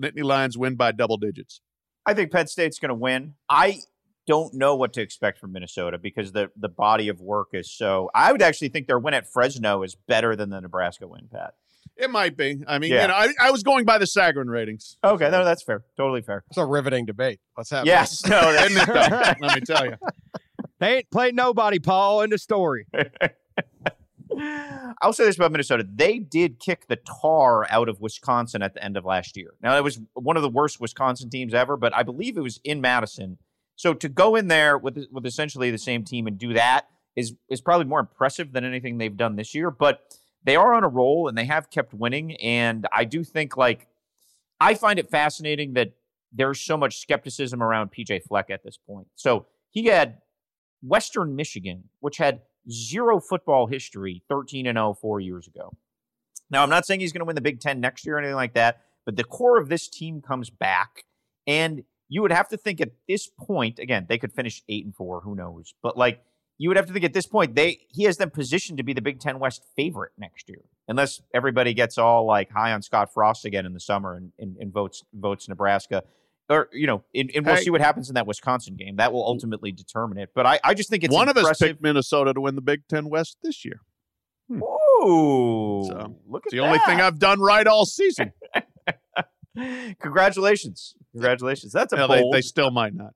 Nittany 0.01 0.23
Lions 0.23 0.57
win 0.57 0.75
by 0.75 0.91
double 0.91 1.17
digits. 1.17 1.61
I 2.05 2.13
think 2.13 2.31
Penn 2.31 2.47
State's 2.47 2.79
going 2.79 2.89
to 2.89 2.95
win. 2.95 3.35
I 3.49 3.79
don't 4.27 4.53
know 4.53 4.75
what 4.75 4.93
to 4.93 5.01
expect 5.01 5.39
from 5.39 5.51
Minnesota 5.51 5.97
because 5.97 6.31
the 6.31 6.49
the 6.55 6.69
body 6.69 7.07
of 7.09 7.21
work 7.21 7.49
is 7.53 7.71
so. 7.71 8.09
I 8.13 8.31
would 8.31 8.41
actually 8.41 8.69
think 8.69 8.87
their 8.87 8.99
win 8.99 9.13
at 9.13 9.31
Fresno 9.31 9.83
is 9.83 9.95
better 9.95 10.35
than 10.35 10.49
the 10.49 10.61
Nebraska 10.61 11.07
win, 11.07 11.27
Pat. 11.31 11.53
It 11.97 12.09
might 12.09 12.35
be. 12.35 12.61
I 12.67 12.77
mean, 12.79 12.91
Yeah. 12.91 13.03
you 13.03 13.07
know, 13.07 13.13
I, 13.13 13.47
I 13.47 13.51
was 13.51 13.63
going 13.63 13.85
by 13.85 13.97
the 13.97 14.05
Sagarin 14.05 14.49
ratings. 14.49 14.97
Okay, 15.03 15.29
no, 15.29 15.45
that's 15.45 15.63
fair. 15.63 15.83
Totally 15.95 16.21
fair. 16.21 16.43
It's 16.49 16.57
a 16.57 16.65
riveting 16.65 17.05
debate. 17.05 17.39
Let's 17.57 17.69
have 17.69 17.85
Yes, 17.85 18.25
no, 18.27 18.51
that's 18.51 18.71
Isn't 18.71 18.81
it, 18.81 18.87
though? 18.87 19.33
Let 19.47 19.55
me 19.55 19.61
tell 19.61 19.85
you. 19.85 19.95
They 20.79 20.97
ain't 20.97 21.09
played 21.11 21.35
nobody, 21.35 21.79
Paul. 21.79 22.21
In 22.21 22.29
the 22.29 22.37
story. 22.37 22.85
I'll 25.01 25.13
say 25.13 25.23
this 25.25 25.37
about 25.37 25.51
Minnesota. 25.51 25.87
They 25.89 26.19
did 26.19 26.59
kick 26.59 26.87
the 26.87 26.97
tar 26.97 27.65
out 27.69 27.87
of 27.87 28.01
Wisconsin 28.01 28.61
at 28.61 28.73
the 28.73 28.83
end 28.83 28.97
of 28.97 29.05
last 29.05 29.37
year. 29.37 29.53
Now, 29.61 29.77
it 29.77 29.83
was 29.83 29.99
one 30.13 30.35
of 30.35 30.43
the 30.43 30.49
worst 30.49 30.81
Wisconsin 30.81 31.29
teams 31.29 31.53
ever, 31.53 31.77
but 31.77 31.95
I 31.95 32.03
believe 32.03 32.35
it 32.37 32.41
was 32.41 32.59
in 32.63 32.81
Madison. 32.81 33.37
So 33.77 33.93
to 33.93 34.09
go 34.09 34.35
in 34.35 34.47
there 34.47 34.77
with 34.77 35.05
with 35.11 35.25
essentially 35.25 35.69
the 35.71 35.77
same 35.77 36.03
team 36.03 36.27
and 36.27 36.37
do 36.37 36.53
that 36.53 36.87
is 37.15 37.33
is 37.49 37.61
probably 37.61 37.85
more 37.85 37.99
impressive 37.99 38.51
than 38.51 38.63
anything 38.65 38.97
they've 38.97 39.15
done 39.15 39.35
this 39.35 39.53
year. 39.53 39.69
But 39.71 39.99
they 40.45 40.55
are 40.55 40.73
on 40.73 40.83
a 40.83 40.87
roll 40.87 41.27
and 41.27 41.37
they 41.37 41.45
have 41.45 41.69
kept 41.69 41.93
winning. 41.93 42.35
And 42.35 42.87
I 42.93 43.03
do 43.03 43.23
think 43.23 43.57
like 43.57 43.87
I 44.59 44.75
find 44.75 44.99
it 44.99 45.09
fascinating 45.09 45.73
that 45.73 45.93
there's 46.31 46.61
so 46.61 46.77
much 46.77 46.99
skepticism 46.99 47.61
around 47.61 47.91
PJ 47.91 48.23
Fleck 48.23 48.49
at 48.49 48.63
this 48.63 48.77
point. 48.77 49.07
So 49.15 49.47
he 49.71 49.85
had 49.85 50.19
Western 50.81 51.35
Michigan, 51.35 51.85
which 51.99 52.17
had 52.17 52.41
zero 52.69 53.19
football 53.19 53.67
history, 53.67 54.23
13 54.29 54.67
and 54.67 54.77
0 54.77 54.97
four 55.01 55.19
years 55.19 55.47
ago. 55.47 55.73
Now, 56.49 56.63
I'm 56.63 56.69
not 56.69 56.85
saying 56.85 56.99
he's 56.99 57.11
going 57.11 57.21
to 57.21 57.25
win 57.25 57.35
the 57.35 57.41
Big 57.41 57.59
Ten 57.59 57.79
next 57.79 58.05
year 58.05 58.15
or 58.15 58.19
anything 58.19 58.35
like 58.35 58.53
that, 58.53 58.81
but 59.05 59.15
the 59.15 59.23
core 59.23 59.59
of 59.59 59.67
this 59.69 59.87
team 59.87 60.21
comes 60.21 60.49
back. 60.49 61.05
And 61.47 61.83
you 62.07 62.21
would 62.21 62.31
have 62.31 62.49
to 62.49 62.57
think 62.57 62.81
at 62.81 62.91
this 63.07 63.27
point, 63.27 63.79
again, 63.79 64.05
they 64.07 64.17
could 64.17 64.31
finish 64.31 64.61
eight 64.69 64.85
and 64.85 64.95
four, 64.95 65.21
who 65.21 65.35
knows? 65.35 65.73
But 65.81 65.97
like, 65.97 66.21
you 66.57 66.69
would 66.69 66.77
have 66.77 66.85
to 66.85 66.93
think 66.93 67.05
at 67.05 67.13
this 67.13 67.27
point, 67.27 67.55
they 67.55 67.85
he 67.89 68.03
has 68.03 68.17
them 68.17 68.29
positioned 68.29 68.77
to 68.77 68.83
be 68.83 68.93
the 68.93 69.01
Big 69.01 69.19
Ten 69.19 69.39
West 69.39 69.63
favorite 69.75 70.11
next 70.17 70.49
year, 70.49 70.61
unless 70.87 71.21
everybody 71.33 71.73
gets 71.73 71.97
all 71.97 72.25
like 72.25 72.51
high 72.51 72.71
on 72.71 72.81
Scott 72.81 73.13
Frost 73.13 73.45
again 73.45 73.65
in 73.65 73.73
the 73.73 73.79
summer 73.79 74.15
and, 74.15 74.31
and, 74.39 74.57
and 74.57 74.73
votes 74.73 75.03
votes 75.13 75.49
Nebraska 75.49 76.03
or 76.49 76.69
you 76.71 76.87
know, 76.87 77.03
and, 77.13 77.31
and 77.35 77.45
we'll 77.45 77.57
see 77.57 77.69
what 77.69 77.81
happens 77.81 78.09
in 78.09 78.15
that 78.15 78.27
Wisconsin 78.27 78.75
game. 78.75 78.97
That 78.97 79.11
will 79.11 79.25
ultimately 79.25 79.71
determine 79.71 80.17
it. 80.17 80.31
But 80.35 80.45
I, 80.45 80.59
I 80.63 80.73
just 80.73 80.89
think 80.89 81.03
it's 81.03 81.13
One 81.13 81.29
of 81.29 81.37
us 81.37 81.41
impressive. 81.41 81.67
picked 81.67 81.81
Minnesota 81.81 82.33
to 82.33 82.41
win 82.41 82.55
the 82.55 82.61
Big 82.61 82.87
Ten 82.87 83.09
West 83.09 83.37
this 83.43 83.65
year. 83.65 83.81
Hmm. 84.47 84.61
Ooh, 84.63 85.83
So, 85.87 86.15
look 86.27 86.45
at 86.45 86.51
the 86.51 86.59
only 86.59 86.79
thing. 86.79 87.01
I've 87.01 87.19
done 87.19 87.39
right 87.39 87.65
all 87.65 87.85
season. 87.85 88.31
Congratulations, 90.01 90.95
congratulations. 91.13 91.71
That's 91.71 91.93
a 91.93 91.95
Now, 91.95 92.07
they, 92.07 92.23
they 92.31 92.41
still 92.41 92.71
might 92.71 92.93
not. 92.93 93.13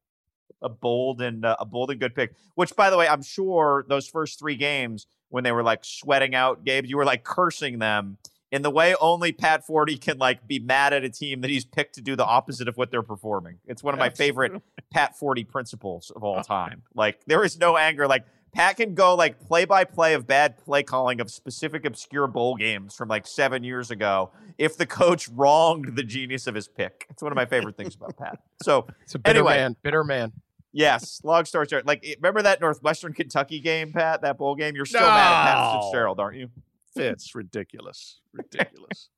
A 0.62 0.70
bold 0.70 1.22
and 1.22 1.46
uh, 1.46 1.56
a 1.60 1.66
bold 1.66 1.92
and 1.92 2.00
good 2.00 2.16
pick. 2.16 2.34
Which, 2.56 2.76
by 2.76 2.90
the 2.90 2.98
way, 2.98 3.08
I'm 3.08 3.24
sure 3.24 3.86
those 3.88 4.08
first 4.08 4.40
three 4.40 4.56
games 4.56 5.08
when 5.30 5.44
they 5.44 5.52
were 5.52 5.64
like 5.64 5.86
sweating 5.86 6.36
out 6.36 6.66
games, 6.66 6.90
you 6.90 6.98
were 6.98 7.06
like 7.06 7.24
cursing 7.24 7.80
them 7.80 8.18
in 8.52 8.62
the 8.64 8.72
way 8.72 8.96
only 9.00 9.32
Pat 9.32 9.66
Forde 9.66 10.00
can 10.02 10.18
like 10.18 10.48
be 10.48 10.60
mad 10.60 10.92
at 10.94 11.04
a 11.04 11.10
team 11.10 11.42
that 11.42 11.50
he's 11.50 11.66
picked 11.66 11.96
to 11.96 12.02
do 12.02 12.16
the 12.16 12.26
opposite 12.26 12.68
of 12.68 12.78
what 12.78 12.92
they're 12.92 13.04
performing. 13.04 13.60
It's 13.68 13.84
one 13.84 13.94
of 13.94 14.00
my 14.00 14.10
favorite 14.10 14.62
Pat 14.92 15.16
Forde 15.18 15.48
principles 15.48 16.12
of 16.16 16.24
all 16.24 16.42
time. 16.44 16.82
Like 16.96 17.20
there 17.28 17.44
is 17.44 17.60
no 17.60 17.78
anger. 17.78 18.08
Like 18.08 18.26
Pat 18.52 18.78
can 18.78 18.96
go 18.96 19.14
like 19.14 19.40
play 19.40 19.66
by 19.66 19.84
play 19.84 20.16
of 20.16 20.26
bad 20.26 20.58
play 20.58 20.82
calling 20.82 21.22
of 21.22 21.30
specific 21.30 21.86
obscure 21.86 22.26
bowl 22.26 22.56
games 22.56 22.96
from 22.96 23.08
like 23.08 23.28
seven 23.28 23.64
years 23.64 23.92
ago 23.92 24.32
if 24.58 24.76
the 24.78 24.88
coach 24.88 25.30
wronged 25.30 25.96
the 25.96 26.04
genius 26.04 26.48
of 26.48 26.56
his 26.56 26.68
pick. 26.68 27.06
It's 27.12 27.22
one 27.22 27.32
of 27.32 27.36
my 27.36 27.46
favorite 27.46 27.78
things 27.78 27.94
about 27.96 28.18
Pat. 28.18 28.40
So 28.64 28.88
It's 29.04 29.14
a 29.14 29.20
bitter 29.20 29.40
Anyway. 29.40 29.58
man, 29.58 29.76
bitter 29.84 30.04
man. 30.04 30.32
Yes, 30.72 31.20
long 31.24 31.46
story 31.46 31.68
short. 31.68 31.86
Like, 31.86 32.06
remember 32.18 32.44
that 32.44 32.62
Northwestern 32.62 33.14
Kentucky 33.14 33.60
game, 33.60 33.92
Pat? 33.92 34.22
That 34.22 34.38
bowl 34.38 34.56
game. 34.56 34.76
You're 34.76 34.86
still 34.86 35.02
mad 35.02 35.10
at 35.10 35.54
Pat 35.54 35.74
No. 35.76 35.82
Fitzgerald, 35.82 36.20
aren't 36.20 36.38
you? 36.38 36.50
It's 36.96 37.34
ridiculous. 37.34 38.20
Ridiculous. 38.34 39.10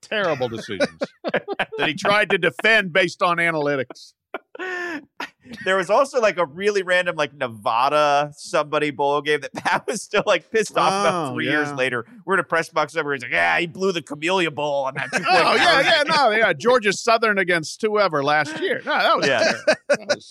Terrible 0.00 0.48
decisions 0.48 1.00
that 1.24 1.88
he 1.88 1.94
tried 1.94 2.30
to 2.30 2.38
defend 2.38 2.92
based 2.92 3.22
on 3.22 3.36
analytics. 3.38 4.14
there 5.64 5.76
was 5.76 5.90
also 5.90 6.20
like 6.20 6.36
a 6.38 6.44
really 6.46 6.82
random, 6.82 7.16
like 7.16 7.34
Nevada 7.34 8.32
somebody 8.36 8.90
bowl 8.90 9.20
game 9.22 9.40
that 9.40 9.52
Pat 9.54 9.86
was 9.86 10.02
still 10.02 10.22
like 10.26 10.50
pissed 10.50 10.76
off 10.76 10.88
about 11.06 11.30
Oh, 11.30 11.34
three 11.34 11.48
years 11.48 11.72
later. 11.72 12.04
We're 12.24 12.34
in 12.34 12.40
a 12.40 12.44
press 12.44 12.68
box 12.68 12.96
over. 12.96 13.12
He's 13.12 13.22
like, 13.22 13.32
"Yeah, 13.32 13.58
he 13.58 13.66
blew 13.66 13.92
the 13.92 14.02
Camellia 14.02 14.50
Bowl 14.50 14.84
on 14.84 14.94
that." 14.94 15.04
two-point 15.12 15.26
Oh 15.28 15.54
yeah, 15.54 15.76
conversion." 15.82 15.92
yeah, 16.06 16.16
no, 16.16 16.30
yeah. 16.30 16.52
Georgia 16.52 16.92
Southern 16.92 17.38
against 17.38 17.80
whoever 17.82 18.22
last 18.22 18.60
year. 18.60 18.82
No, 18.84 18.92
that 18.98 19.16
was, 19.16 19.26
Yeah. 19.26 19.52
That 19.88 19.98
was 20.08 20.28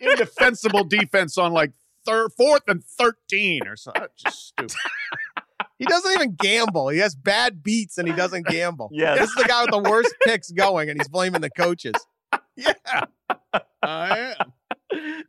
indefensible 0.00 0.84
defense 0.84 1.36
on 1.38 1.52
like 1.52 1.72
third, 2.04 2.30
fourth 2.36 2.62
and 2.68 2.84
thirteen 2.84 3.66
or 3.66 3.76
something. 3.76 4.06
Just 4.16 4.48
stupid. 4.48 4.74
He 5.78 5.84
doesn't 5.84 6.10
even 6.12 6.34
gamble. 6.34 6.88
He 6.88 6.98
has 7.00 7.14
bad 7.14 7.62
beats 7.62 7.98
and 7.98 8.08
he 8.08 8.14
doesn't 8.14 8.46
gamble. 8.46 8.88
Yeah, 8.92 9.14
This 9.16 9.28
is 9.28 9.34
the 9.34 9.44
guy 9.44 9.60
with 9.62 9.70
the 9.72 9.78
worst 9.90 10.14
picks 10.24 10.50
going, 10.50 10.88
and 10.88 10.98
he's 10.98 11.08
blaming 11.08 11.42
the 11.42 11.50
coaches. 11.50 11.92
Yeah, 12.56 12.72
I 13.82 14.34
am. 14.38 15.22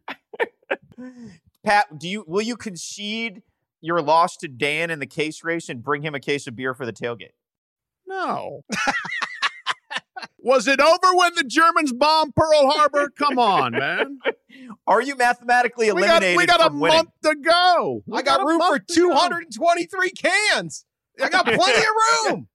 Pat, 1.66 2.00
do 2.00 2.08
you 2.08 2.24
will 2.28 2.42
you 2.42 2.56
concede 2.56 3.44
your 3.82 4.02
loss 4.02 4.38
to 4.38 4.48
Dan 4.48 4.90
in 4.90 5.00
the 5.00 5.06
case 5.06 5.44
race 5.44 5.70
and 5.70 5.84
bring 5.84 6.02
him 6.02 6.16
a 6.16 6.20
case 6.20 6.48
of 6.48 6.56
beer 6.56 6.74
for 6.74 6.86
the 6.86 6.94
tailgate? 6.94 7.34
No. 8.08 8.62
Was 10.40 10.68
it 10.68 10.80
over 10.80 11.14
when 11.16 11.36
the 11.36 11.44
Germans 11.44 11.92
bombed 11.92 12.34
Pearl 12.36 12.72
Harbor? 12.72 13.10
Come 13.10 13.38
on, 13.38 13.74
man. 13.74 14.20
Are 14.88 15.02
you 15.02 15.16
mathematically 15.18 15.92
We 15.92 16.02
got, 16.04 16.22
we 16.22 16.46
got 16.46 16.66
a 16.66 16.74
winning? 16.74 16.96
month 16.98 17.10
to 17.24 17.36
go. 17.36 18.04
We 18.06 18.20
I 18.20 18.22
got 18.22 18.40
a 18.42 18.46
room 18.46 18.60
for 18.62 18.70
month 18.70 18.88
to 18.88 19.02
go. 19.02 19.10
223 19.10 20.10
cans. 20.12 20.86
I 21.22 21.28
got 21.30 21.46
plenty 21.46 21.80
of 21.80 22.32
room. 22.32 22.48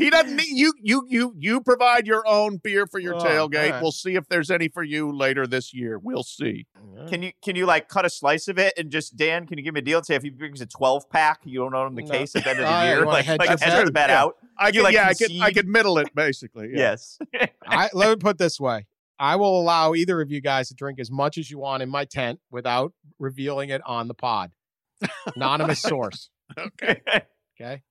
He 0.00 0.10
doesn't 0.10 0.36
need 0.36 0.48
you. 0.58 0.72
You 0.80 1.04
you 1.08 1.34
you 1.38 1.60
provide 1.60 2.06
your 2.06 2.26
own 2.26 2.56
beer 2.56 2.86
for 2.86 2.98
your 2.98 3.14
Oh, 3.16 3.18
tailgate. 3.18 3.64
all 3.66 3.70
right. 3.72 3.82
We'll 3.82 3.92
see 3.92 4.14
if 4.16 4.28
there's 4.28 4.50
any 4.50 4.68
for 4.68 4.82
you 4.82 5.14
later 5.14 5.46
this 5.46 5.72
year. 5.74 5.98
We'll 5.98 6.22
see. 6.22 6.66
Can 7.08 7.22
you 7.22 7.32
can 7.42 7.56
you 7.56 7.66
like 7.66 7.88
cut 7.88 8.04
a 8.04 8.10
slice 8.10 8.48
of 8.48 8.58
it 8.58 8.74
and 8.78 8.90
just 8.90 9.16
Dan? 9.16 9.46
Can 9.46 9.58
you 9.58 9.64
give 9.64 9.74
me 9.74 9.80
a 9.80 9.82
deal 9.82 9.98
and 9.98 10.06
say 10.06 10.14
if 10.14 10.22
he 10.22 10.30
brings 10.30 10.60
a 10.60 10.66
twelve 10.66 11.08
pack, 11.10 11.40
you 11.44 11.60
don't 11.60 11.74
own 11.74 11.88
him 11.88 11.94
the 11.94 12.02
No. 12.02 12.10
case 12.10 12.34
at 12.36 12.44
the 12.44 12.50
end 12.50 12.58
of 12.60 12.64
the 12.66 12.70
yeah, 12.70 12.82
you 12.84 12.88
year? 12.90 12.98
wanna 12.98 13.10
Like, 13.10 13.24
hedge 13.24 13.38
like 13.38 13.48
your 13.50 13.58
hedge 13.58 13.72
bet? 13.72 13.86
the 13.86 13.92
bet 13.92 14.10
Yeah. 14.10 14.22
out. 14.22 14.36
I 14.58 14.72
could 14.72 14.82
like, 14.82 14.94
yeah, 14.94 15.08
I 15.08 15.14
could 15.14 15.30
I 15.40 15.52
could 15.52 15.68
middle 15.68 15.98
it 15.98 16.14
basically. 16.14 16.68
Yeah. 16.72 16.78
Yes. 16.78 17.18
I, 17.66 17.88
let 17.92 18.10
me 18.10 18.16
put 18.16 18.30
it 18.32 18.38
this 18.38 18.58
way. 18.60 18.86
I 19.18 19.36
will 19.36 19.60
allow 19.60 19.94
either 19.94 20.20
of 20.20 20.30
you 20.30 20.40
guys 20.40 20.68
to 20.68 20.74
drink 20.74 20.98
as 20.98 21.10
much 21.10 21.36
as 21.38 21.50
you 21.50 21.58
want 21.58 21.82
in 21.82 21.90
my 21.90 22.04
tent 22.06 22.40
without 22.50 22.92
revealing 23.18 23.68
it 23.70 23.82
on 23.86 24.08
the 24.08 24.14
pod. 24.14 24.52
Anonymous 25.36 25.80
source. 25.82 26.30
Okay. 26.58 27.00
Okay. 27.60 27.82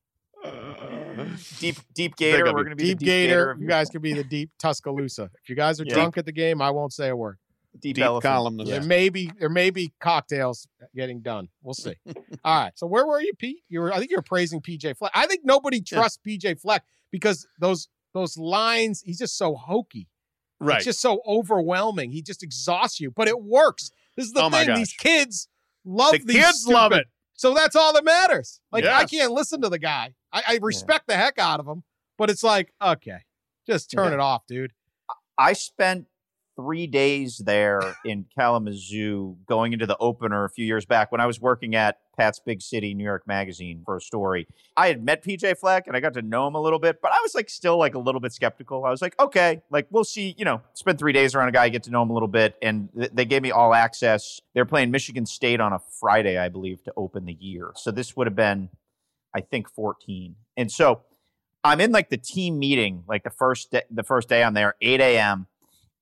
deep 1.60 1.76
deep 1.94 2.16
gator. 2.16 2.54
We're 2.54 2.64
gonna 2.64 2.76
be 2.76 2.84
Deep 2.86 3.00
the 3.00 3.06
Gator. 3.06 3.52
of 3.52 3.62
You 3.62 3.68
guys 3.68 3.90
can 3.90 4.02
be 4.02 4.14
the 4.14 4.24
deep 4.24 4.52
Tuscaloosa. 4.60 5.30
If 5.44 5.50
you 5.50 5.56
guys 5.56 5.80
are 5.80 5.86
Yeah. 5.86 5.94
drunk 5.96 6.18
at 6.18 6.26
the 6.26 6.32
game, 6.32 6.62
I 6.62 6.72
won't 6.72 6.94
say 6.94 7.10
a 7.10 7.16
word. 7.16 7.38
deep, 7.80 7.96
Deep 7.98 8.04
elephant. 8.06 8.32
columnist. 8.34 8.72
There 8.72 8.82
may 8.84 9.10
be 9.10 9.32
there 9.40 9.50
may 9.50 9.70
be 9.70 9.94
cocktails 10.00 10.68
getting 10.96 11.22
done. 11.22 11.50
We'll 11.62 11.74
see. 11.76 11.94
All 12.44 12.64
right. 12.64 12.72
So 12.76 12.88
where 12.88 13.06
were 13.06 13.22
you, 13.22 13.32
Pete? 13.38 13.64
You 13.70 13.82
were 13.82 13.94
I 13.94 14.00
think 14.00 14.12
you're 14.12 14.22
praising 14.22 14.60
PJ 14.62 14.98
Fleck. 14.98 15.12
I 15.14 15.28
think 15.28 15.42
nobody 15.44 15.82
trusts 15.82 16.18
PJ 16.26 16.60
Fleck 16.62 16.84
because 17.12 17.48
those 17.60 17.88
those 18.14 18.38
lines, 18.38 19.02
he's 19.02 19.20
just 19.20 19.38
so 19.38 19.56
hokey. 19.56 20.08
Right. 20.60 20.78
It's 20.78 20.86
just 20.86 21.00
so 21.00 21.22
overwhelming. 21.28 22.12
He 22.12 22.22
just 22.22 22.44
exhausts 22.44 23.00
you, 23.00 23.12
but 23.12 23.28
it 23.28 23.40
works. 23.42 23.92
This 24.18 24.26
is 24.26 24.34
the 24.34 24.44
Oh 24.44 24.50
thing. 24.50 24.74
These 24.74 24.94
kids 24.94 25.48
love 25.86 26.14
the 26.14 26.20
these 26.20 26.44
kids 26.44 26.68
love 26.68 26.92
it. 26.92 27.06
So 27.36 27.54
that's 27.54 27.76
all 27.76 27.94
that 27.94 28.04
matters. 28.04 28.60
Like 28.72 28.84
I 28.86 29.06
can't 29.06 29.32
listen 29.32 29.62
to 29.62 29.70
the 29.70 29.80
guy. 29.80 30.16
I, 30.32 30.44
I 30.48 30.60
respect 30.62 31.08
the 31.08 31.16
heck 31.16 31.40
out 31.40 31.60
of 31.60 31.68
him, 31.68 31.84
but 32.18 32.30
it's 32.30 32.44
like, 32.44 32.74
okay, 32.82 33.20
just 33.68 33.90
turn 33.92 34.08
Yeah. 34.10 34.14
it 34.16 34.20
off, 34.20 34.46
dude. 34.48 34.74
I 35.38 35.54
spent 35.54 36.06
three 36.56 36.88
days 36.88 37.38
there 37.38 37.80
in 38.06 38.26
Kalamazoo 38.38 39.38
going 39.48 39.72
into 39.74 39.86
the 39.86 39.98
opener 39.98 40.44
a 40.44 40.50
few 40.50 40.66
years 40.66 40.86
back 40.86 41.12
when 41.12 41.22
I 41.22 41.26
was 41.26 41.40
working 41.40 41.74
at 41.76 42.00
Pat's 42.18 42.42
Big 42.46 42.62
City 42.62 42.94
New 42.94 43.06
York 43.06 43.26
Magazine 43.26 43.82
for 43.86 43.96
a 43.96 44.02
story. 44.02 44.46
I 44.76 44.88
had 44.90 45.02
met 45.02 45.24
PJ 45.24 45.58
Fleck 45.58 45.88
and 45.88 45.96
I 45.96 46.02
got 46.02 46.14
to 46.16 46.22
know 46.22 46.46
him 46.48 46.56
a 46.56 46.62
little 46.62 46.78
bit, 46.80 47.02
but 47.02 47.14
I 47.14 47.20
was 47.24 47.34
like 47.34 47.50
still 47.50 47.78
like 47.78 47.96
a 47.96 48.00
little 48.00 48.20
bit 48.20 48.34
skeptical. 48.34 48.84
I 48.84 48.90
was 48.90 49.02
like, 49.02 49.18
okay, 49.22 49.62
like 49.70 49.88
we'll 49.90 50.04
see, 50.04 50.36
you 50.38 50.44
know, 50.44 50.60
spend 50.74 51.00
three 51.00 51.14
days 51.14 51.34
around 51.34 51.48
a 51.48 51.52
guy, 51.54 51.70
get 51.70 51.84
to 51.84 51.92
know 51.92 52.02
him 52.04 52.10
a 52.10 52.14
little 52.14 52.28
bit. 52.28 52.58
And 52.62 52.90
th- 52.94 53.12
they 53.14 53.24
gave 53.24 53.42
me 53.42 53.52
all 53.52 53.74
access. 53.74 54.42
They're 54.54 54.66
playing 54.66 54.92
Michigan 54.92 55.26
State 55.26 55.62
on 55.62 55.72
a 55.72 55.80
Friday, 56.02 56.38
I 56.38 56.50
believe, 56.50 56.84
to 56.84 56.94
open 56.98 57.24
the 57.24 57.38
year. 57.40 57.72
So 57.78 57.90
this 57.90 58.18
would 58.18 58.28
have 58.28 58.36
been, 58.36 58.68
I 59.36 59.42
think, 59.42 59.70
14. 59.70 60.36
And 60.58 60.72
so 60.72 61.02
I'm 61.64 61.82
in 61.82 61.92
like 61.92 62.10
the 62.10 62.18
team 62.18 62.58
meeting, 62.60 63.04
like 63.08 63.24
the 63.24 63.30
first 63.30 63.72
day, 63.72 63.84
the 63.92 64.04
first 64.04 64.30
day 64.30 64.44
I'm 64.44 64.54
there, 64.54 64.76
8 64.82 65.00
a.m. 65.02 65.48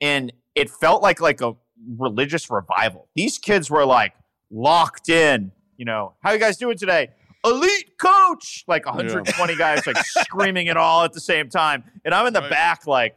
And 0.02 0.32
it 0.56 0.70
felt 0.70 1.02
like 1.02 1.20
like 1.22 1.42
a 1.42 1.54
religious 1.98 2.50
revival. 2.50 3.08
These 3.16 3.38
kids 3.38 3.70
were 3.70 3.86
like 3.86 4.14
locked 4.52 5.10
in. 5.10 5.52
You 5.78 5.86
know, 5.86 6.14
how 6.22 6.32
you 6.32 6.40
guys 6.40 6.58
doing 6.58 6.78
today? 6.78 7.10
Elite 7.46 7.98
coach, 8.00 8.64
like 8.68 8.86
120 8.86 9.56
guys 9.56 9.86
like 9.86 9.98
screaming 10.00 10.68
it 10.68 10.76
all 10.78 11.04
at 11.04 11.14
the 11.14 11.20
same 11.22 11.50
time, 11.50 11.84
and 12.04 12.14
I'm 12.14 12.26
in 12.26 12.34
the 12.34 12.42
Right. 12.42 12.50
back 12.50 12.88
like, 12.88 13.16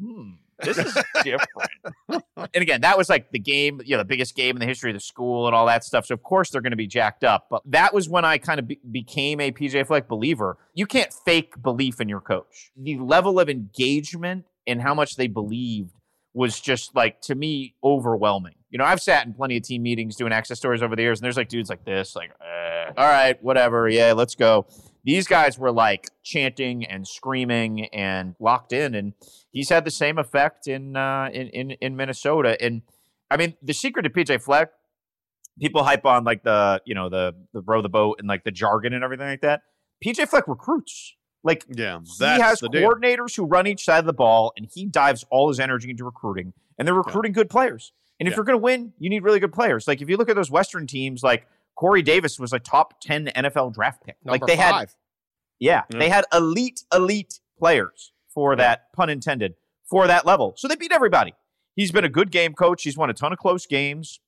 hmm, 0.00 0.32
this 0.62 0.78
is 0.78 0.96
different. 1.22 1.70
and 2.36 2.62
again, 2.62 2.80
that 2.82 2.98
was 2.98 3.08
like 3.08 3.30
the 3.30 3.38
game, 3.38 3.80
you 3.84 3.92
know, 3.92 3.98
the 3.98 4.04
biggest 4.04 4.34
game 4.34 4.56
in 4.56 4.60
the 4.60 4.66
history 4.66 4.90
of 4.90 4.94
the 4.94 5.00
school 5.00 5.46
and 5.46 5.54
all 5.54 5.66
that 5.66 5.84
stuff. 5.84 6.06
So 6.06 6.14
of 6.14 6.22
course 6.22 6.50
they're 6.50 6.60
going 6.60 6.72
to 6.72 6.76
be 6.76 6.86
jacked 6.86 7.24
up. 7.24 7.46
But 7.50 7.62
that 7.66 7.94
was 7.94 8.08
when 8.08 8.24
I 8.24 8.38
kind 8.38 8.58
of 8.58 8.68
be- 8.68 8.80
became 8.90 9.40
a 9.40 9.52
PJ 9.52 9.86
Fleck 9.86 10.08
believer. 10.08 10.58
You 10.74 10.86
can't 10.86 11.12
fake 11.12 11.62
belief 11.62 12.00
in 12.00 12.08
your 12.08 12.20
coach. 12.20 12.70
The 12.76 12.98
level 12.98 13.40
of 13.40 13.48
engagement 13.48 14.44
and 14.66 14.82
how 14.82 14.94
much 14.94 15.16
they 15.16 15.26
believed 15.26 15.92
was 16.34 16.60
just 16.60 16.94
like 16.94 17.20
to 17.22 17.34
me 17.34 17.74
overwhelming. 17.82 18.54
You 18.70 18.78
know, 18.78 18.84
I've 18.84 19.00
sat 19.00 19.26
in 19.26 19.32
plenty 19.32 19.56
of 19.56 19.62
team 19.62 19.82
meetings 19.82 20.14
doing 20.14 20.32
access 20.32 20.58
stories 20.58 20.82
over 20.82 20.94
the 20.94 21.02
years, 21.02 21.18
and 21.18 21.24
there's 21.24 21.38
like 21.38 21.48
dudes 21.48 21.70
like 21.70 21.84
this, 21.84 22.14
like, 22.14 22.30
eh, 22.40 22.92
all 22.96 23.06
right, 23.06 23.42
whatever, 23.42 23.88
yeah, 23.88 24.12
let's 24.12 24.34
go. 24.34 24.66
These 25.08 25.26
guys 25.26 25.58
were 25.58 25.72
like 25.72 26.10
chanting 26.22 26.84
and 26.84 27.08
screaming 27.08 27.86
and 27.94 28.34
locked 28.38 28.74
in, 28.74 28.94
and 28.94 29.14
he's 29.50 29.70
had 29.70 29.86
the 29.86 29.90
same 29.90 30.18
effect 30.18 30.68
in 30.68 30.96
uh, 30.96 31.30
in, 31.32 31.48
in 31.48 31.70
in 31.80 31.96
Minnesota. 31.96 32.62
And 32.62 32.82
I 33.30 33.38
mean, 33.38 33.54
the 33.62 33.72
secret 33.72 34.02
to 34.02 34.10
PJ 34.10 34.42
Fleck, 34.42 34.68
people 35.58 35.82
hype 35.82 36.04
on 36.04 36.24
like 36.24 36.42
the 36.42 36.82
you 36.84 36.94
know 36.94 37.08
the 37.08 37.34
the 37.54 37.62
row 37.62 37.80
the 37.80 37.88
boat 37.88 38.16
and 38.18 38.28
like 38.28 38.44
the 38.44 38.50
jargon 38.50 38.92
and 38.92 39.02
everything 39.02 39.28
like 39.28 39.40
that. 39.40 39.62
PJ 40.04 40.28
Fleck 40.28 40.46
recruits. 40.46 41.14
Like 41.42 41.64
Yeah, 41.74 42.00
he 42.18 42.24
has 42.42 42.60
the 42.60 42.68
deal. 42.68 42.82
coordinators 42.90 43.34
who 43.34 43.46
run 43.46 43.66
each 43.66 43.84
side 43.84 44.00
of 44.00 44.04
the 44.04 44.12
ball, 44.12 44.52
and 44.58 44.68
he 44.74 44.84
dives 44.84 45.24
all 45.30 45.48
his 45.48 45.58
energy 45.58 45.88
into 45.88 46.04
recruiting, 46.04 46.52
and 46.78 46.86
they're 46.86 46.94
recruiting 46.94 47.32
good 47.32 47.48
players. 47.48 47.92
And 48.20 48.26
if 48.28 48.32
Yeah. 48.32 48.36
you're 48.36 48.44
going 48.44 48.58
to 48.58 48.62
win, 48.62 48.92
you 48.98 49.08
need 49.08 49.22
really 49.22 49.40
good 49.40 49.54
players. 49.54 49.88
Like 49.88 50.02
if 50.02 50.10
you 50.10 50.18
look 50.18 50.28
at 50.28 50.36
those 50.36 50.50
Western 50.50 50.86
teams, 50.86 51.22
like 51.22 51.46
Corey 51.78 52.02
Davis 52.02 52.38
was 52.40 52.52
a 52.52 52.58
top 52.58 53.00
ten 53.00 53.26
NFL 53.36 53.72
draft 53.72 54.04
pick. 54.04 54.16
Number 54.24 54.32
like 54.32 54.46
they 54.46 54.56
had 54.56 54.88
yeah, 55.60 55.82
Yeah. 55.90 55.98
they 55.98 56.08
had 56.08 56.24
elite, 56.32 56.82
elite 56.92 57.40
players 57.58 58.12
for 58.32 58.56
that, 58.56 58.92
pun 58.92 59.10
intended, 59.10 59.54
for 59.88 60.06
that 60.06 60.26
level. 60.26 60.54
So 60.56 60.66
they 60.68 60.76
beat 60.76 60.92
everybody. 60.92 61.34
He's 61.74 61.92
been 61.92 62.04
a 62.04 62.08
good 62.08 62.30
game 62.30 62.54
coach. 62.54 62.82
He's 62.82 62.96
won 62.96 63.10
a 63.10 63.14
ton 63.14 63.32
of 63.32 63.38
close 63.38 63.66
games. 63.66 64.20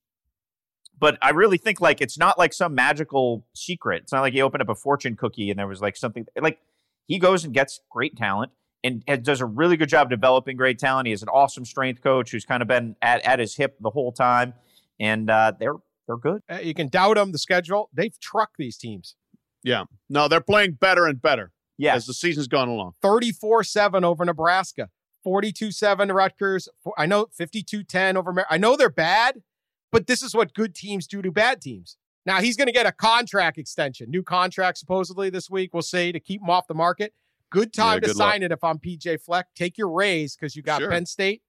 But 0.98 1.18
I 1.22 1.30
really 1.30 1.56
think 1.58 1.80
like 1.80 2.00
it's 2.00 2.18
not 2.18 2.38
like 2.38 2.52
some 2.52 2.74
magical 2.74 3.44
secret. 3.54 4.02
It's 4.04 4.12
not 4.12 4.20
like 4.20 4.32
he 4.32 4.42
opened 4.42 4.62
up 4.62 4.68
a 4.68 4.74
fortune 4.74 5.16
cookie 5.16 5.50
and 5.50 5.58
there 5.58 5.66
was 5.66 5.80
like 5.80 5.96
something 5.96 6.26
like 6.40 6.58
he 7.06 7.18
goes 7.18 7.44
and 7.44 7.54
gets 7.54 7.80
great 7.90 8.16
talent 8.16 8.52
and, 8.84 9.02
and 9.08 9.24
does 9.24 9.40
a 9.40 9.46
really 9.46 9.76
good 9.76 9.88
job 9.88 10.10
developing 10.10 10.56
great 10.56 10.78
talent. 10.78 11.06
He 11.06 11.12
is 11.12 11.22
an 11.22 11.28
awesome 11.28 11.64
strength 11.64 12.02
coach 12.02 12.30
who's 12.30 12.44
kind 12.44 12.60
of 12.62 12.68
been 12.68 12.96
at, 13.02 13.24
at 13.24 13.38
his 13.38 13.56
hip 13.56 13.76
the 13.80 13.90
whole 13.90 14.12
time. 14.12 14.54
And 15.00 15.30
uh, 15.30 15.52
they're 15.58 15.76
they're 16.10 16.32
good. 16.32 16.42
Uh, 16.50 16.58
You 16.60 16.74
can 16.74 16.88
doubt 16.88 17.14
them. 17.16 17.32
The 17.32 17.38
schedule, 17.38 17.88
they've 17.92 18.18
trucked 18.20 18.56
these 18.58 18.76
teams. 18.76 19.16
Yeah. 19.62 19.84
No, 20.08 20.26
they're 20.28 20.40
playing 20.40 20.72
better 20.80 21.06
and 21.06 21.20
better 21.20 21.52
Yes. 21.78 21.96
as 21.98 22.06
the 22.06 22.14
season's 22.14 22.48
gone 22.48 22.68
along. 22.68 22.92
34 23.02 23.64
7 23.64 24.04
over 24.04 24.24
Nebraska, 24.24 24.88
42 25.22 25.70
7 25.70 26.10
Rutgers. 26.10 26.68
I 26.96 27.06
know 27.06 27.26
52 27.32 27.84
10 27.84 28.16
over. 28.16 28.32
Mar- 28.32 28.46
I 28.50 28.56
know 28.58 28.76
they're 28.76 28.88
bad, 28.90 29.42
but 29.92 30.06
this 30.06 30.22
is 30.22 30.34
what 30.34 30.54
good 30.54 30.74
teams 30.74 31.06
do 31.06 31.20
to 31.22 31.30
bad 31.30 31.60
teams. 31.60 31.96
Now 32.26 32.40
he's 32.40 32.56
going 32.56 32.66
to 32.66 32.72
get 32.72 32.86
a 32.86 32.92
contract 32.92 33.56
extension, 33.58 34.10
new 34.10 34.22
contract 34.22 34.78
supposedly 34.78 35.30
this 35.30 35.48
week. 35.50 35.72
We'll 35.72 35.82
see 35.82 36.12
to 36.12 36.20
keep 36.20 36.40
him 36.42 36.50
off 36.50 36.66
the 36.66 36.74
market. 36.74 37.14
Good 37.50 37.72
time 37.72 37.94
Yeah, 37.96 38.00
to 38.00 38.06
good 38.08 38.16
luck. 38.16 38.32
sign 38.32 38.42
it 38.42 38.52
if 38.52 38.62
I'm 38.62 38.78
PJ 38.78 39.22
Fleck. 39.22 39.46
Take 39.56 39.76
your 39.78 39.90
raise 39.90 40.36
because 40.36 40.54
you 40.54 40.62
got 40.62 40.80
Sure. 40.80 40.90
Penn 40.90 41.06
State, 41.06 41.42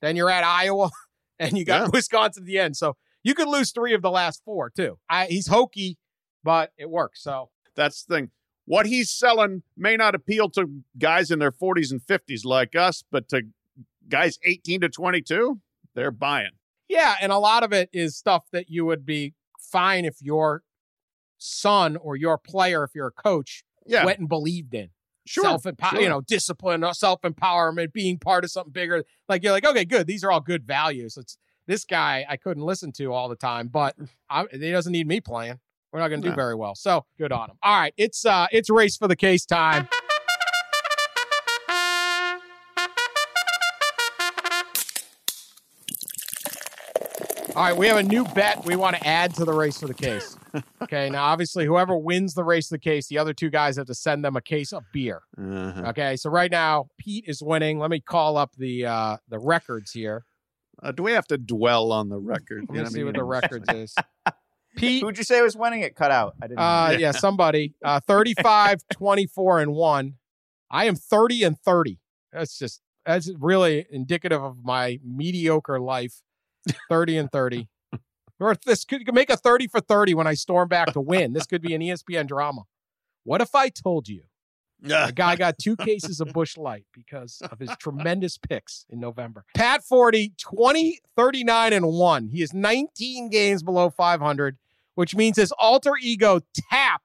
then 0.00 0.14
you're 0.16 0.30
at 0.30 0.44
Iowa, 0.44 0.90
and 1.38 1.56
you 1.58 1.64
got 1.64 1.82
Yeah. 1.82 1.88
Wisconsin 1.92 2.42
at 2.44 2.46
the 2.46 2.58
end. 2.58 2.76
So 2.76 2.96
you 3.22 3.34
could 3.34 3.48
lose 3.48 3.70
three 3.72 3.94
of 3.94 4.02
the 4.02 4.10
last 4.10 4.42
four 4.44 4.70
too. 4.70 4.98
I, 5.08 5.26
he's 5.26 5.46
hokey, 5.48 5.98
but 6.42 6.72
it 6.76 6.90
works. 6.90 7.22
So 7.22 7.50
That's 7.74 8.04
the 8.04 8.14
thing. 8.14 8.30
What 8.64 8.86
he's 8.86 9.10
selling 9.10 9.62
may 9.76 9.96
not 9.96 10.14
appeal 10.14 10.48
to 10.50 10.82
guys 10.98 11.30
in 11.30 11.38
their 11.40 11.50
40s 11.52 11.90
and 11.90 12.00
50s 12.00 12.44
like 12.44 12.76
us, 12.76 13.02
but 13.10 13.28
to 13.30 13.42
guys 14.08 14.38
18 14.44 14.82
to 14.82 14.88
22, 14.88 15.60
they're 15.94 16.10
buying. 16.12 16.50
Yeah, 16.88 17.14
and 17.20 17.32
a 17.32 17.38
lot 17.38 17.64
of 17.64 17.72
it 17.72 17.88
is 17.92 18.16
stuff 18.16 18.44
that 18.52 18.68
you 18.68 18.84
would 18.84 19.04
be 19.04 19.34
fine 19.58 20.04
if 20.04 20.16
your 20.20 20.62
son 21.38 21.96
or 21.96 22.16
your 22.16 22.38
player, 22.38 22.84
if 22.84 22.90
you're 22.94 23.08
a 23.08 23.12
coach, 23.12 23.64
Yeah, 23.86 24.04
went 24.04 24.18
and 24.20 24.28
believed 24.28 24.74
in. 24.74 24.90
sure. 25.26 25.44
Self 25.44 25.66
empower, 25.66 25.90
sure. 25.92 26.00
you 26.02 26.08
know, 26.08 26.20
discipline, 26.20 26.84
self 26.92 27.22
empowerment, 27.22 27.92
being 27.92 28.18
part 28.18 28.44
of 28.44 28.50
something 28.50 28.72
bigger. 28.72 29.04
Like 29.28 29.42
you're 29.42 29.52
like, 29.52 29.64
okay, 29.66 29.84
good. 29.84 30.06
These 30.06 30.22
are 30.24 30.30
all 30.30 30.40
good 30.40 30.64
values. 30.66 31.16
It's 31.16 31.36
this 31.66 31.84
guy 31.84 32.24
I 32.28 32.36
couldn't 32.36 32.62
listen 32.64 32.92
to 32.92 33.12
all 33.12 33.28
the 33.28 33.36
time, 33.36 33.68
but 33.68 33.94
I, 34.28 34.46
he 34.50 34.70
doesn't 34.70 34.92
need 34.92 35.06
me 35.06 35.20
playing. 35.20 35.58
We're 35.92 36.00
not 36.00 36.08
going 36.08 36.22
to 36.22 36.26
do 36.26 36.30
No. 36.30 36.36
very 36.36 36.54
well. 36.54 36.74
So 36.74 37.04
good 37.18 37.32
on 37.32 37.50
him. 37.50 37.56
All 37.62 37.78
right, 37.78 37.92
it's 37.96 38.24
uh, 38.24 38.46
it's 38.50 38.70
race 38.70 38.96
for 38.96 39.08
the 39.08 39.16
case 39.16 39.44
time. 39.44 39.88
All 47.54 47.62
right, 47.64 47.76
we 47.76 47.86
have 47.86 47.98
a 47.98 48.02
new 48.02 48.24
bet 48.24 48.64
we 48.64 48.76
want 48.76 48.96
to 48.96 49.06
add 49.06 49.34
to 49.34 49.44
the 49.44 49.52
race 49.52 49.78
for 49.78 49.86
the 49.86 49.94
case. 49.94 50.36
Okay, 50.82 51.08
now 51.08 51.24
obviously, 51.24 51.64
whoever 51.64 51.96
wins 51.96 52.34
the 52.34 52.44
race 52.44 52.68
for 52.68 52.74
the 52.74 52.78
case, 52.78 53.06
the 53.08 53.16
other 53.16 53.32
two 53.32 53.48
guys 53.48 53.76
have 53.78 53.86
to 53.86 53.94
send 53.94 54.22
them 54.22 54.36
a 54.36 54.40
case 54.42 54.70
of 54.74 54.82
beer. 54.92 55.22
Uh-huh. 55.38 55.84
Okay, 55.86 56.14
so 56.16 56.28
right 56.28 56.50
now 56.50 56.88
Pete 56.98 57.24
is 57.26 57.42
winning. 57.42 57.78
Let 57.78 57.88
me 57.88 58.00
call 58.00 58.36
up 58.36 58.50
the 58.58 58.84
uh 58.84 59.16
the 59.30 59.38
records 59.38 59.92
here. 59.92 60.26
Uh, 60.82 60.92
do 60.92 61.02
we 61.02 61.12
have 61.12 61.26
to 61.28 61.38
dwell 61.38 61.92
on 61.92 62.08
the 62.08 62.18
record? 62.18 62.64
Let 62.68 62.84
me 62.84 62.90
see 62.90 63.04
what 63.04 63.14
the 63.14 63.24
records 63.24 63.66
is. 63.72 63.94
Pete, 64.76 65.02
Who'd 65.02 65.18
you 65.18 65.24
say 65.24 65.40
was 65.42 65.54
winning 65.56 65.82
it? 65.82 65.94
Cut 65.94 66.10
out. 66.10 66.34
I 66.42 66.46
didn't. 66.46 66.58
uh 66.58 66.96
yeah, 66.98 67.10
somebody. 67.12 67.74
Uh 67.84 68.00
35, 68.00 68.80
24 68.92 69.60
and 69.60 69.72
1. 69.74 70.14
I 70.70 70.86
am 70.86 70.96
30 70.96 71.42
and 71.44 71.58
30. 71.58 71.98
That's 72.32 72.58
just 72.58 72.80
that's 73.04 73.30
really 73.38 73.86
indicative 73.90 74.42
of 74.42 74.64
my 74.64 74.98
mediocre 75.04 75.78
life. 75.78 76.22
30 76.88 77.18
and 77.18 77.30
30. 77.32 77.68
Or 78.40 78.56
this 78.66 78.84
could 78.84 79.04
could 79.04 79.14
make 79.14 79.30
a 79.30 79.36
30 79.36 79.68
for 79.68 79.80
30 79.80 80.14
when 80.14 80.26
I 80.26 80.34
storm 80.34 80.68
back 80.68 80.92
to 80.94 81.00
win. 81.00 81.32
This 81.32 81.46
could 81.46 81.62
be 81.62 81.74
an 81.74 81.80
ESPN 81.82 82.26
drama. 82.26 82.62
What 83.24 83.40
if 83.40 83.54
I 83.54 83.68
told 83.68 84.08
you 84.08 84.22
A 84.84 85.12
guy 85.12 85.36
got 85.36 85.58
two 85.58 85.76
cases 85.76 86.20
of 86.20 86.32
Busch 86.32 86.56
Light 86.56 86.84
because 86.92 87.40
of 87.50 87.58
his 87.58 87.70
tremendous 87.78 88.38
picks 88.38 88.84
in 88.90 88.98
November. 89.00 89.44
Pat 89.54 89.82
Forde, 89.84 90.32
20, 90.38 90.98
39, 91.16 91.72
and 91.72 91.86
1. 91.86 92.28
He 92.28 92.42
is 92.42 92.52
19 92.52 93.30
games 93.30 93.62
below 93.62 93.90
500, 93.90 94.58
which 94.94 95.14
means 95.14 95.36
his 95.36 95.52
alter 95.52 95.92
ego 96.00 96.40
Tap 96.70 97.02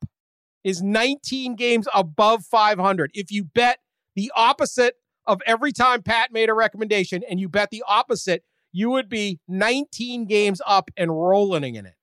is 0.63 0.81
19 0.81 1.55
games 1.55 1.87
above 1.93 2.43
500. 2.45 3.11
If 3.13 3.31
you 3.31 3.43
bet 3.43 3.79
the 4.15 4.31
opposite 4.35 4.95
of 5.25 5.41
every 5.45 5.71
time 5.71 6.01
Pat 6.01 6.31
made 6.31 6.49
a 6.49 6.53
recommendation 6.53 7.21
and 7.29 7.39
you 7.39 7.47
bet 7.47 7.69
the 7.69 7.83
opposite, 7.87 8.43
you 8.71 8.89
would 8.89 9.09
be 9.09 9.39
19 9.47 10.25
games 10.25 10.61
up 10.65 10.89
and 10.97 11.11
rolling 11.11 11.75
in 11.75 11.85
it. 11.85 11.93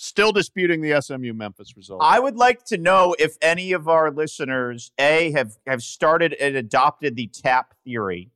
Still 0.00 0.30
disputing 0.30 0.80
the 0.80 1.02
SMU 1.02 1.32
Memphis 1.34 1.76
result. 1.76 2.00
I 2.04 2.20
would 2.20 2.36
like 2.36 2.64
to 2.66 2.78
know 2.78 3.16
if 3.18 3.36
any 3.42 3.72
of 3.72 3.88
our 3.88 4.12
listeners 4.12 4.92
a 4.96 5.32
have 5.32 5.56
have 5.66 5.82
started 5.82 6.34
and 6.34 6.54
adopted 6.54 7.16
the 7.16 7.26
tap 7.26 7.74
theory, 7.82 8.30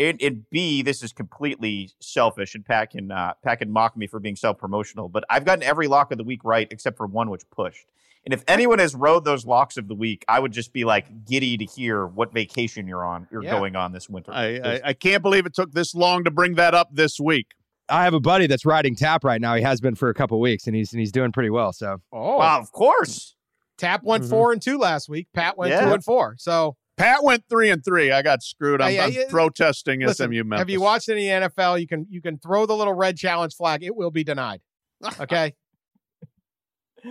and, 0.00 0.20
and 0.20 0.44
b 0.50 0.82
this 0.82 1.04
is 1.04 1.12
completely 1.12 1.92
selfish, 2.00 2.56
and 2.56 2.66
Pat 2.66 2.90
can 2.90 3.12
uh, 3.12 3.34
Pat 3.44 3.60
can 3.60 3.70
mock 3.70 3.96
me 3.96 4.08
for 4.08 4.18
being 4.18 4.34
self 4.34 4.58
promotional, 4.58 5.08
but 5.08 5.22
I've 5.30 5.44
gotten 5.44 5.62
every 5.62 5.86
lock 5.86 6.10
of 6.10 6.18
the 6.18 6.24
week 6.24 6.40
right 6.42 6.66
except 6.72 6.96
for 6.96 7.06
one 7.06 7.30
which 7.30 7.48
pushed. 7.48 7.86
And 8.24 8.34
if 8.34 8.42
anyone 8.48 8.80
has 8.80 8.96
rode 8.96 9.24
those 9.24 9.46
locks 9.46 9.76
of 9.76 9.86
the 9.86 9.94
week, 9.94 10.24
I 10.26 10.40
would 10.40 10.50
just 10.50 10.72
be 10.72 10.82
like 10.84 11.26
giddy 11.26 11.56
to 11.58 11.64
hear 11.64 12.06
what 12.08 12.32
vacation 12.32 12.88
you're 12.88 13.04
on, 13.04 13.28
you're 13.30 13.44
Yeah. 13.44 13.50
going 13.52 13.76
on 13.76 13.92
this 13.92 14.08
winter. 14.08 14.32
I, 14.32 14.56
I, 14.56 14.80
I 14.86 14.92
can't 14.94 15.22
believe 15.22 15.46
it 15.46 15.54
took 15.54 15.70
this 15.70 15.94
long 15.94 16.24
to 16.24 16.32
bring 16.32 16.54
that 16.54 16.74
up 16.74 16.88
this 16.92 17.20
week. 17.20 17.52
I 17.88 18.04
have 18.04 18.14
a 18.14 18.20
buddy 18.20 18.46
that's 18.46 18.64
riding 18.64 18.96
tap 18.96 19.24
right 19.24 19.40
now. 19.40 19.54
He 19.54 19.62
has 19.62 19.80
been 19.80 19.94
for 19.94 20.08
a 20.08 20.14
couple 20.14 20.40
weeks, 20.40 20.66
and 20.66 20.74
he's 20.74 20.92
and 20.92 21.00
he's 21.00 21.12
doing 21.12 21.32
pretty 21.32 21.50
well. 21.50 21.72
So 21.72 21.98
Oh, 22.12 22.38
wow, 22.38 22.58
of 22.60 22.72
course. 22.72 23.36
Tap 23.76 24.02
went 24.04 24.24
Mhm. 24.24 24.30
four 24.30 24.52
and 24.52 24.62
two 24.62 24.78
last 24.78 25.08
week. 25.08 25.28
Pat 25.34 25.58
went 25.58 25.72
two 25.78 25.92
and 25.92 26.02
four. 26.04 26.36
So 26.38 26.76
Pat 26.96 27.24
went 27.24 27.44
three 27.50 27.70
and 27.70 27.84
three. 27.84 28.12
I 28.12 28.22
got 28.22 28.42
screwed. 28.42 28.80
I'm, 28.80 28.92
Yeah, 28.92 29.00
yeah, 29.00 29.04
I'm 29.06 29.12
yeah. 29.12 29.22
protesting 29.28 30.00
Listen, 30.00 30.28
SMU 30.28 30.44
Memphis. 30.44 30.58
have 30.60 30.70
you 30.70 30.80
watched 30.80 31.08
any 31.08 31.26
NFL? 31.28 31.78
You 31.80 31.86
can 31.88 32.06
you 32.08 32.22
can 32.22 32.38
throw 32.38 32.66
the 32.66 32.76
little 32.76 32.94
red 32.94 33.16
challenge 33.16 33.54
flag. 33.54 33.82
It 33.82 33.94
will 33.96 34.10
be 34.12 34.24
denied. 34.24 34.60
Okay. 35.20 35.54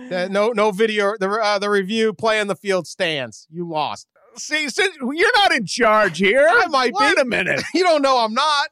The- 0.08 0.28
no 0.28 0.48
no 0.48 0.70
video. 0.72 1.14
The 1.20 1.28
uh, 1.30 1.58
the 1.60 1.70
review 1.70 2.12
play 2.12 2.40
on 2.40 2.48
the 2.48 2.56
field 2.56 2.86
stands. 2.88 3.46
You 3.50 3.68
lost. 3.68 4.08
See, 4.36 4.68
since 4.68 4.96
you're 5.00 5.32
not 5.36 5.52
in 5.54 5.66
charge 5.66 6.18
here. 6.18 6.48
I 6.50 6.66
might 6.66 6.92
be. 6.92 6.98
Wait 7.04 7.18
a 7.20 7.24
minute. 7.24 7.62
You 7.74 7.84
don't 7.84 8.02
know 8.02 8.18
I'm 8.18 8.34
not. 8.34 8.70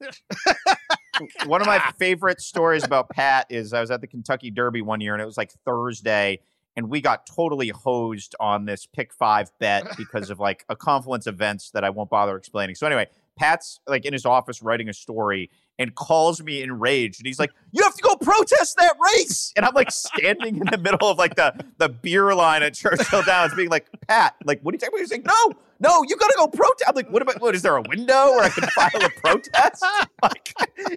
one 1.46 1.60
of 1.60 1.66
my 1.66 1.78
favorite 1.98 2.40
stories 2.40 2.84
about 2.84 3.08
Pat 3.10 3.46
is 3.50 3.72
I 3.72 3.80
was 3.80 3.90
at 3.90 4.00
the 4.00 4.06
Kentucky 4.06 4.50
Derby 4.50 4.82
one 4.82 5.00
year 5.00 5.12
and 5.12 5.22
it 5.22 5.26
was 5.26 5.36
like 5.36 5.52
Thursday 5.64 6.40
and 6.76 6.90
we 6.90 7.00
got 7.00 7.26
totally 7.26 7.68
hosed 7.68 8.34
on 8.40 8.64
this 8.64 8.86
pick 8.86 9.12
five 9.12 9.50
bet 9.60 9.84
because 9.96 10.30
of 10.30 10.40
like 10.40 10.64
a 10.68 10.76
confluence 10.76 11.26
of 11.26 11.34
events 11.34 11.70
that 11.70 11.84
I 11.84 11.90
won't 11.90 12.10
bother 12.10 12.36
explaining. 12.36 12.74
So 12.74 12.86
anyway, 12.86 13.06
Pat's 13.36 13.80
like 13.86 14.04
in 14.04 14.12
his 14.12 14.26
office 14.26 14.62
writing 14.62 14.88
a 14.88 14.92
story 14.92 15.50
and 15.78 15.94
calls 15.94 16.42
me 16.42 16.62
enraged 16.62 17.20
and 17.20 17.26
he's 17.26 17.38
like, 17.38 17.50
"You 17.72 17.82
have 17.82 17.94
to 17.94 18.02
go 18.02 18.16
protest 18.16 18.76
that 18.78 18.94
race!" 19.16 19.52
And 19.56 19.64
I'm 19.64 19.74
like 19.74 19.90
standing 19.90 20.58
in 20.58 20.66
the 20.70 20.78
middle 20.78 21.08
of 21.08 21.18
like 21.18 21.34
the 21.34 21.64
the 21.78 21.88
beer 21.88 22.34
line 22.34 22.62
at 22.62 22.74
Churchill 22.74 23.22
Downs, 23.22 23.54
being 23.54 23.70
like, 23.70 23.88
"Pat, 24.08 24.34
like, 24.44 24.60
what 24.62 24.72
are 24.72 24.76
you 24.76 24.78
talking 24.78 24.94
about?" 24.94 25.00
He's 25.00 25.12
like, 25.12 25.26
"No, 25.26 25.52
no, 25.80 26.02
you 26.04 26.16
gotta 26.16 26.34
go 26.36 26.48
protest." 26.48 26.84
I'm 26.86 26.94
like, 26.94 27.10
"What 27.10 27.22
about? 27.22 27.40
What 27.40 27.54
is 27.54 27.62
there 27.62 27.76
a 27.76 27.82
window 27.82 28.30
where 28.32 28.44
I 28.44 28.48
can 28.50 28.68
file 28.68 29.04
a 29.04 29.10
protest?" 29.20 29.84
Like, 30.22 30.54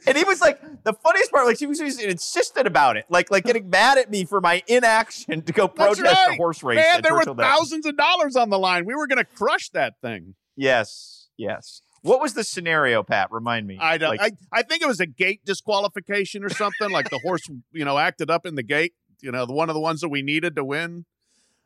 and 0.08 0.18
he 0.18 0.24
was 0.24 0.40
like, 0.40 0.62
the 0.86 0.94
funniest 0.94 1.32
part, 1.32 1.46
like 1.46 1.60
he 1.60 1.66
was, 1.66 1.80
he 1.80 1.84
was 1.84 2.00
insistent 2.00 2.66
about 2.66 2.96
it, 2.96 3.04
like 3.10 3.30
like 3.30 3.44
getting 3.44 3.70
mad 3.70 3.98
at 3.98 4.10
me 4.10 4.24
for 4.24 4.40
my 4.40 4.64
inaction 4.68 5.42
to 5.42 5.52
go 5.52 5.68
protest 5.68 5.98
the 5.98 6.06
right. 6.06 6.38
horse 6.38 6.64
race. 6.64 6.78
Man, 6.78 7.02
there 7.02 7.14
were 7.14 7.20
Churchill 7.20 7.34
Downs. 7.34 7.58
thousands 7.58 7.86
of 7.86 7.98
dollars 7.98 8.38
on 8.38 8.50
the 8.50 8.58
line. 8.58 8.86
We 8.86 8.96
were 8.96 9.06
going 9.06 9.18
to 9.18 9.26
crush 9.26 9.70
that 9.72 9.96
thing. 10.02 10.36
Yes, 10.56 11.28
yes. 11.36 11.82
What 12.08 12.22
was 12.22 12.34
the 12.34 12.44
scenario, 12.44 13.04
Pat? 13.04 13.32
Remind 13.32 13.68
me. 13.68 13.78
I 13.80 13.98
don't. 13.98 14.18
Like, 14.18 14.34
I, 14.52 14.60
I 14.60 14.64
think 14.64 14.82
it 14.82 14.88
was 14.88 15.00
a 15.00 15.06
gate 15.06 15.42
disqualification 15.46 16.44
or 16.44 16.50
something. 16.50 16.90
like 16.90 17.10
the 17.10 17.20
horse, 17.20 17.42
you 17.72 17.86
know, 17.86 17.98
acted 17.98 18.30
up 18.30 18.46
in 18.46 18.56
the 18.56 18.64
gate. 18.64 18.94
You 19.22 19.32
know, 19.32 19.46
the 19.46 19.54
one 19.54 19.70
of 19.70 19.74
the 19.74 19.80
ones 19.80 20.02
that 20.02 20.10
we 20.10 20.22
needed 20.22 20.56
to 20.56 20.64
win. 20.64 21.06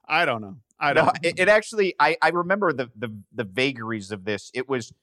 I 0.08 0.26
don't 0.26 0.42
know. 0.42 0.58
I 0.80 0.94
don't. 0.94 1.06
No, 1.06 1.12
it, 1.22 1.40
it 1.40 1.48
actually 1.48 1.96
I, 2.00 2.18
I 2.22 2.30
remember 2.30 2.74
the, 2.74 2.90
the 2.96 3.16
the 3.34 3.44
vagaries 3.44 4.12
of 4.12 4.26
this. 4.26 4.52
It 4.54 4.68
was 4.68 4.94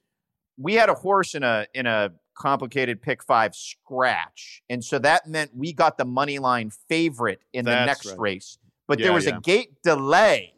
we 0.57 0.75
had 0.75 0.89
a 0.89 0.95
horse 0.95 1.35
in 1.35 1.43
a 1.43 1.67
in 1.73 1.87
a 1.87 2.13
complicated 2.39 3.03
pick 3.03 3.23
five 3.23 3.55
scratch. 3.55 4.63
And 4.71 4.83
so 4.83 4.99
that 5.01 5.27
meant 5.27 5.51
we 5.55 5.73
got 5.73 5.99
the 5.99 6.05
money 6.05 6.39
line 6.39 6.71
favorite 6.89 7.41
in 7.53 7.65
the 7.65 7.85
next 7.85 8.07
right. 8.07 8.19
race. 8.19 8.59
But 8.87 8.99
Yeah, 8.99 9.07
there 9.07 9.13
was 9.13 9.27
yeah. 9.27 9.37
a 9.37 9.41
gate 9.41 9.83
delay. 9.83 10.55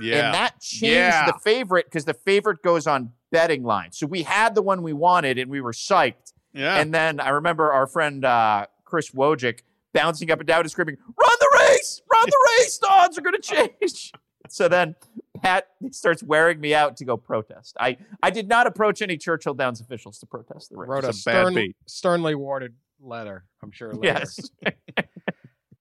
Yeah. 0.00 0.26
And 0.26 0.34
that 0.34 0.60
changed 0.60 0.94
Yeah. 0.94 1.26
the 1.26 1.38
favorite 1.42 1.86
because 1.86 2.04
the 2.04 2.14
favorite 2.14 2.62
goes 2.62 2.86
on 2.86 3.12
betting 3.32 3.64
line. 3.64 3.90
So 3.92 4.06
we 4.06 4.22
had 4.22 4.54
the 4.54 4.62
one 4.62 4.82
we 4.82 4.92
wanted 4.92 5.38
and 5.38 5.50
we 5.50 5.60
were 5.60 5.72
psyched. 5.72 6.32
yeah. 6.52 6.76
And 6.80 6.94
then 6.94 7.18
I 7.20 7.30
remember 7.30 7.72
our 7.72 7.86
friend 7.86 8.24
uh, 8.24 8.66
Chris 8.84 9.10
Wojcik 9.10 9.60
bouncing 9.92 10.30
up 10.30 10.38
and 10.38 10.46
down 10.46 10.60
and 10.60 10.70
screaming, 10.70 10.96
"Run 11.18 11.36
the 11.40 11.58
race! 11.68 12.02
Run 12.12 12.26
the 12.26 12.48
race! 12.60 12.78
The 12.78 12.86
odds 12.88 13.18
are 13.18 13.22
going 13.22 13.34
to 13.34 13.42
change." 13.80 14.12
So 14.48 14.68
then 14.68 14.94
Pat 15.42 15.66
starts 15.90 16.22
wearing 16.22 16.60
me 16.60 16.74
out 16.74 16.96
to 16.98 17.04
go 17.04 17.16
protest. 17.16 17.76
I 17.80 17.96
I 18.22 18.30
did 18.30 18.48
not 18.48 18.66
approach 18.68 19.02
any 19.02 19.16
Churchill 19.16 19.54
Downs 19.54 19.80
officials 19.80 20.18
to 20.20 20.26
protest 20.26 20.70
the 20.70 20.76
race. 20.76 20.88
Wrote 20.88 21.04
a, 21.04 21.08
It's 21.08 21.26
a 21.26 21.30
bad 21.30 21.40
stern, 21.42 21.54
beat. 21.54 21.76
sternly 21.86 22.34
worded 22.36 22.74
letter. 23.00 23.44
I'm 23.62 23.72
sure. 23.72 23.92
Later. 23.94 24.00
yes. 24.04 24.40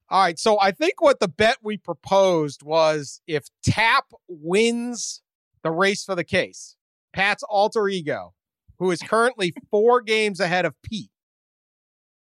All 0.09 0.21
right. 0.21 0.39
So 0.39 0.59
I 0.59 0.71
think 0.71 1.01
what 1.01 1.19
the 1.19 1.27
bet 1.27 1.57
we 1.61 1.77
proposed 1.77 2.63
was 2.63 3.21
if 3.27 3.47
Tap 3.63 4.05
wins 4.27 5.21
the 5.63 5.71
race 5.71 6.03
for 6.03 6.15
the 6.15 6.23
case, 6.23 6.75
Pat's 7.13 7.43
alter 7.43 7.87
ego, 7.89 8.33
who 8.79 8.91
is 8.91 9.01
currently 9.01 9.53
four 9.71 10.01
games 10.01 10.39
ahead 10.39 10.65
of 10.65 10.75
Pete, 10.81 11.11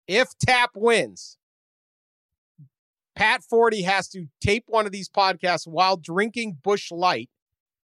if 0.06 0.28
Tap 0.38 0.70
wins, 0.74 1.38
Pat 3.16 3.42
Forde 3.42 3.82
has 3.84 4.08
to 4.08 4.26
tape 4.40 4.64
one 4.66 4.86
of 4.86 4.92
these 4.92 5.08
podcasts 5.08 5.66
while 5.66 5.96
drinking 5.96 6.58
Busch 6.62 6.90
Light 6.90 7.28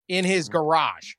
in 0.07 0.25
his 0.25 0.49
garage. 0.49 1.13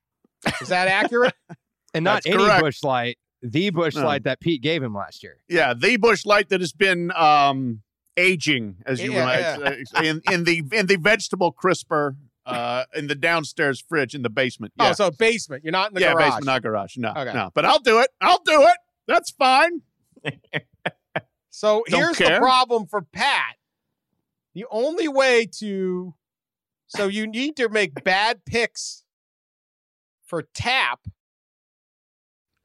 Is 0.61 0.69
that 0.69 0.89
accurate? 0.89 1.35
And 1.93 2.05
not 2.05 2.23
That's 2.23 2.27
any 2.27 2.45
correct. 2.45 2.63
Busch 2.63 2.85
light, 2.85 3.19
the 3.43 3.71
bush 3.71 3.97
No. 3.97 4.05
light 4.05 4.23
that 4.23 4.39
Pete 4.39 4.63
gave 4.63 4.81
him 4.81 4.95
last 4.95 5.25
year. 5.25 5.39
Yeah, 5.49 5.75
the 5.75 5.97
Busch 5.97 6.25
light 6.25 6.49
that 6.51 6.61
has 6.61 6.73
been 6.73 7.11
um, 7.17 7.83
aging, 8.17 8.77
as 8.87 9.03
you 9.03 9.13
Yeah, 9.13 9.25
might 9.25 9.85
say, 9.87 10.09
in 10.09 10.21
in 10.31 10.45
the 10.45 10.63
in 10.73 10.87
the 10.87 10.97
vegetable 10.97 11.53
crisper 11.53 12.17
uh, 12.47 12.85
in 12.95 13.07
the 13.07 13.15
downstairs 13.15 13.81
fridge 13.87 14.15
in 14.15 14.23
the 14.23 14.31
basement. 14.31 14.73
Yeah, 14.79 14.91
Oh, 14.91 14.93
so 14.93 15.11
basement. 15.11 15.63
You're 15.65 15.73
not 15.73 15.91
in 15.91 15.95
the 15.95 16.01
yeah, 16.01 16.13
garage. 16.13 16.27
basement, 16.27 16.47
not 16.47 16.63
garage. 16.63 16.97
No, 16.97 17.11
Okay. 17.11 17.33
no, 17.33 17.51
but 17.55 17.65
I'll 17.65 17.79
do 17.79 18.01
it. 18.01 18.11
I'll 18.21 18.43
do 18.45 18.63
it. 18.63 18.77
That's 19.07 19.31
fine. 19.31 19.83
So 21.51 21.83
Don't 21.89 22.01
here's 22.01 22.19
the 22.19 22.39
problem 22.39 22.87
for 22.87 23.03
Pat. 23.03 23.57
The 24.55 24.65
only 24.71 25.09
way 25.09 25.47
to 25.59 26.15
so 26.87 27.07
you 27.07 27.27
need 27.27 27.57
to 27.57 27.69
make 27.69 28.03
bad 28.05 28.45
picks 28.45 29.05
for 30.25 30.43
tap. 30.55 31.01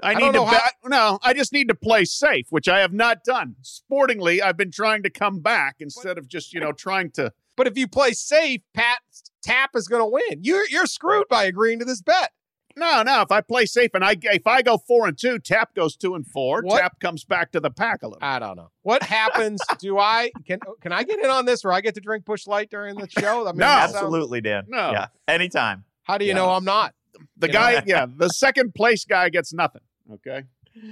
I 0.06 0.14
don't 0.14 0.22
need 0.22 0.28
to. 0.28 0.38
know 0.40 0.46
how- 0.46 0.60
ba- 0.84 0.90
no, 0.90 1.20
I 1.24 1.34
just 1.34 1.52
need 1.54 1.68
to 1.70 1.76
play 1.76 2.06
safe, 2.06 2.48
which 2.50 2.68
I 2.68 2.80
have 2.80 2.94
not 2.94 3.24
done. 3.24 3.56
Sportingly, 3.62 4.42
I've 4.42 4.58
been 4.58 4.72
trying 4.72 5.04
to 5.04 5.10
come 5.10 5.40
back 5.40 5.76
instead 5.80 6.18
of 6.18 6.28
just 6.28 6.54
you 6.54 6.60
know 6.60 6.72
trying 6.72 7.12
to. 7.12 7.32
But 7.58 7.68
if 7.68 7.78
you 7.78 7.88
play 7.88 8.12
safe, 8.14 8.62
Pat 8.74 9.00
tap 9.42 9.72
is 9.76 9.88
going 9.88 10.02
to 10.02 10.06
win. 10.06 10.44
You're 10.44 10.68
you're 10.70 10.86
screwed 10.88 11.28
by 11.30 11.46
agreeing 11.46 11.80
to 11.80 11.86
this 11.86 12.02
bet. 12.02 12.32
No, 12.78 13.04
no. 13.04 13.22
If 13.22 13.32
I 13.32 13.40
play 13.40 13.66
safe 13.66 13.92
and 13.94 14.04
I 14.04 14.18
if 14.22 14.46
I 14.46 14.62
go 14.62 14.78
four 14.78 15.08
and 15.08 15.18
two, 15.18 15.40
Tap 15.40 15.74
goes 15.76 15.96
two 15.96 16.14
and 16.14 16.28
four. 16.28 16.62
What? 16.62 16.82
Tap 16.82 17.00
comes 17.00 17.24
back 17.24 17.54
to 17.54 17.62
the 17.62 17.72
pack 17.72 18.04
a 18.04 18.08
little. 18.08 18.20
I 18.22 18.38
don't 18.40 18.58
know. 18.58 18.70
What 18.82 19.02
happens? 19.02 19.62
do 19.80 19.98
I 19.98 20.32
can 20.46 20.60
can 20.82 20.92
I 20.92 21.04
get 21.04 21.20
in 21.24 21.30
on 21.30 21.46
this 21.46 21.64
where 21.64 21.72
I 21.72 21.80
get 21.80 21.96
to 21.96 22.02
drink 22.02 22.26
Busch 22.26 22.46
Light 22.48 22.70
during 22.70 22.96
the 22.96 23.08
show? 23.10 23.48
I 23.48 23.52
mean, 23.54 23.60
No. 23.60 23.66
Absolutely, 23.68 24.42
Dan. 24.42 24.66
No. 24.68 24.92
Yeah. 24.92 25.08
Anytime. 25.26 25.86
How 26.04 26.18
do 26.18 26.26
you 26.26 26.32
Yeah. 26.32 26.36
know 26.36 26.50
I'm 26.50 26.66
not? 26.66 26.94
The 27.38 27.48
You 27.48 27.54
guy, 27.54 27.82
yeah, 27.88 28.08
the 28.14 28.28
second 28.28 28.76
place 28.76 29.06
guy 29.06 29.30
gets 29.30 29.54
nothing. 29.54 29.82
Okay. 30.14 30.44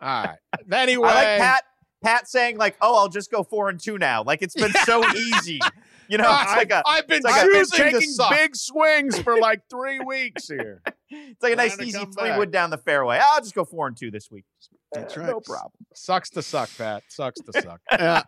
All 0.00 0.24
right. 0.24 0.38
Anyway, 0.72 1.08
I 1.08 1.14
like 1.14 1.40
Pat 1.40 1.62
Pat 2.02 2.28
saying 2.28 2.58
like, 2.58 2.76
"Oh, 2.80 2.96
I'll 2.96 3.08
just 3.08 3.30
go 3.30 3.42
four 3.42 3.68
and 3.68 3.80
two 3.80 3.96
now." 3.98 4.22
Like 4.22 4.42
it's 4.42 4.54
been 4.54 4.72
so 4.84 5.08
easy. 5.14 5.60
You 6.08 6.18
know, 6.18 6.24
it's 6.42 6.52
like 6.52 6.70
a 6.70 6.82
I've 6.86 7.06
been 7.06 7.22
like 7.22 7.42
a- 7.42 7.46
choosing 7.46 7.78
to 7.78 7.90
taking 7.92 8.10
big 8.30 8.56
swings 8.56 9.18
for 9.18 9.38
like 9.38 9.60
three 9.70 10.00
weeks 10.00 10.48
here. 10.48 10.82
it's 11.10 11.42
like 11.42 11.54
a 11.54 11.56
nice 11.56 11.80
easy 11.80 11.98
three 11.98 12.28
back. 12.30 12.38
wood 12.38 12.50
down 12.50 12.70
the 12.70 12.76
fairway. 12.78 13.18
I'll 13.22 13.40
just 13.40 13.54
go 13.54 13.64
four 13.64 13.86
and 13.86 13.96
two 13.96 14.10
this 14.10 14.28
week. 14.30 14.44
That's 14.92 15.16
Uh, 15.16 15.20
right. 15.20 15.30
No 15.30 15.40
problem. 15.40 15.72
Sucks 15.94 16.28
to 16.30 16.42
suck, 16.42 16.68
Pat. 16.76 17.04
Sucks 17.08 17.40
to 17.40 17.62
suck. 17.62 17.80
Yeah. 17.92 18.22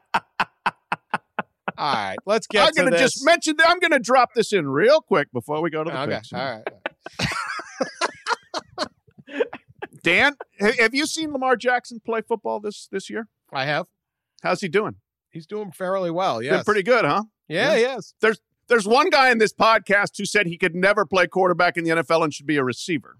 All 1.78 1.92
right, 1.92 2.16
let's 2.24 2.46
get 2.46 2.62
I'm 2.66 2.72
to 2.72 2.76
gonna 2.84 2.90
this. 2.92 3.00
just 3.12 3.24
mention. 3.26 3.56
That 3.58 3.68
I'm 3.68 3.78
gonna 3.80 3.98
drop 3.98 4.30
this 4.34 4.54
in 4.54 4.66
real 4.66 5.02
quick 5.02 5.28
before 5.30 5.60
we 5.60 5.68
go 5.68 5.84
to 5.84 5.90
the 5.90 6.00
okay, 6.04 6.14
picks. 6.14 6.32
all 6.32 6.38
right. 6.42 6.62
Dan, 10.06 10.36
have 10.78 10.94
you 10.94 11.04
seen 11.04 11.32
Lamar 11.32 11.56
Jackson 11.56 11.98
play 11.98 12.20
football 12.20 12.60
this 12.60 12.86
this 12.92 13.10
year? 13.10 13.26
I 13.52 13.64
have. 13.64 13.86
How's 14.40 14.60
he 14.60 14.68
doing? 14.68 14.94
He's 15.30 15.46
doing 15.46 15.72
fairly 15.72 16.12
well. 16.12 16.36
Been 16.38 16.44
Yes, 16.46 16.64
pretty 16.64 16.84
good, 16.84 17.04
huh? 17.04 17.24
Yeah, 17.48 17.74
yes. 17.74 18.14
There's 18.20 18.38
there's 18.68 18.86
one 18.86 19.10
guy 19.10 19.30
in 19.30 19.38
this 19.38 19.52
podcast 19.52 20.16
who 20.16 20.24
said 20.24 20.46
he 20.46 20.58
could 20.58 20.76
never 20.76 21.04
play 21.06 21.26
quarterback 21.26 21.76
in 21.76 21.82
the 21.82 21.90
NFL 21.90 22.22
and 22.22 22.32
should 22.32 22.46
be 22.46 22.56
a 22.56 22.62
receiver. 22.62 23.16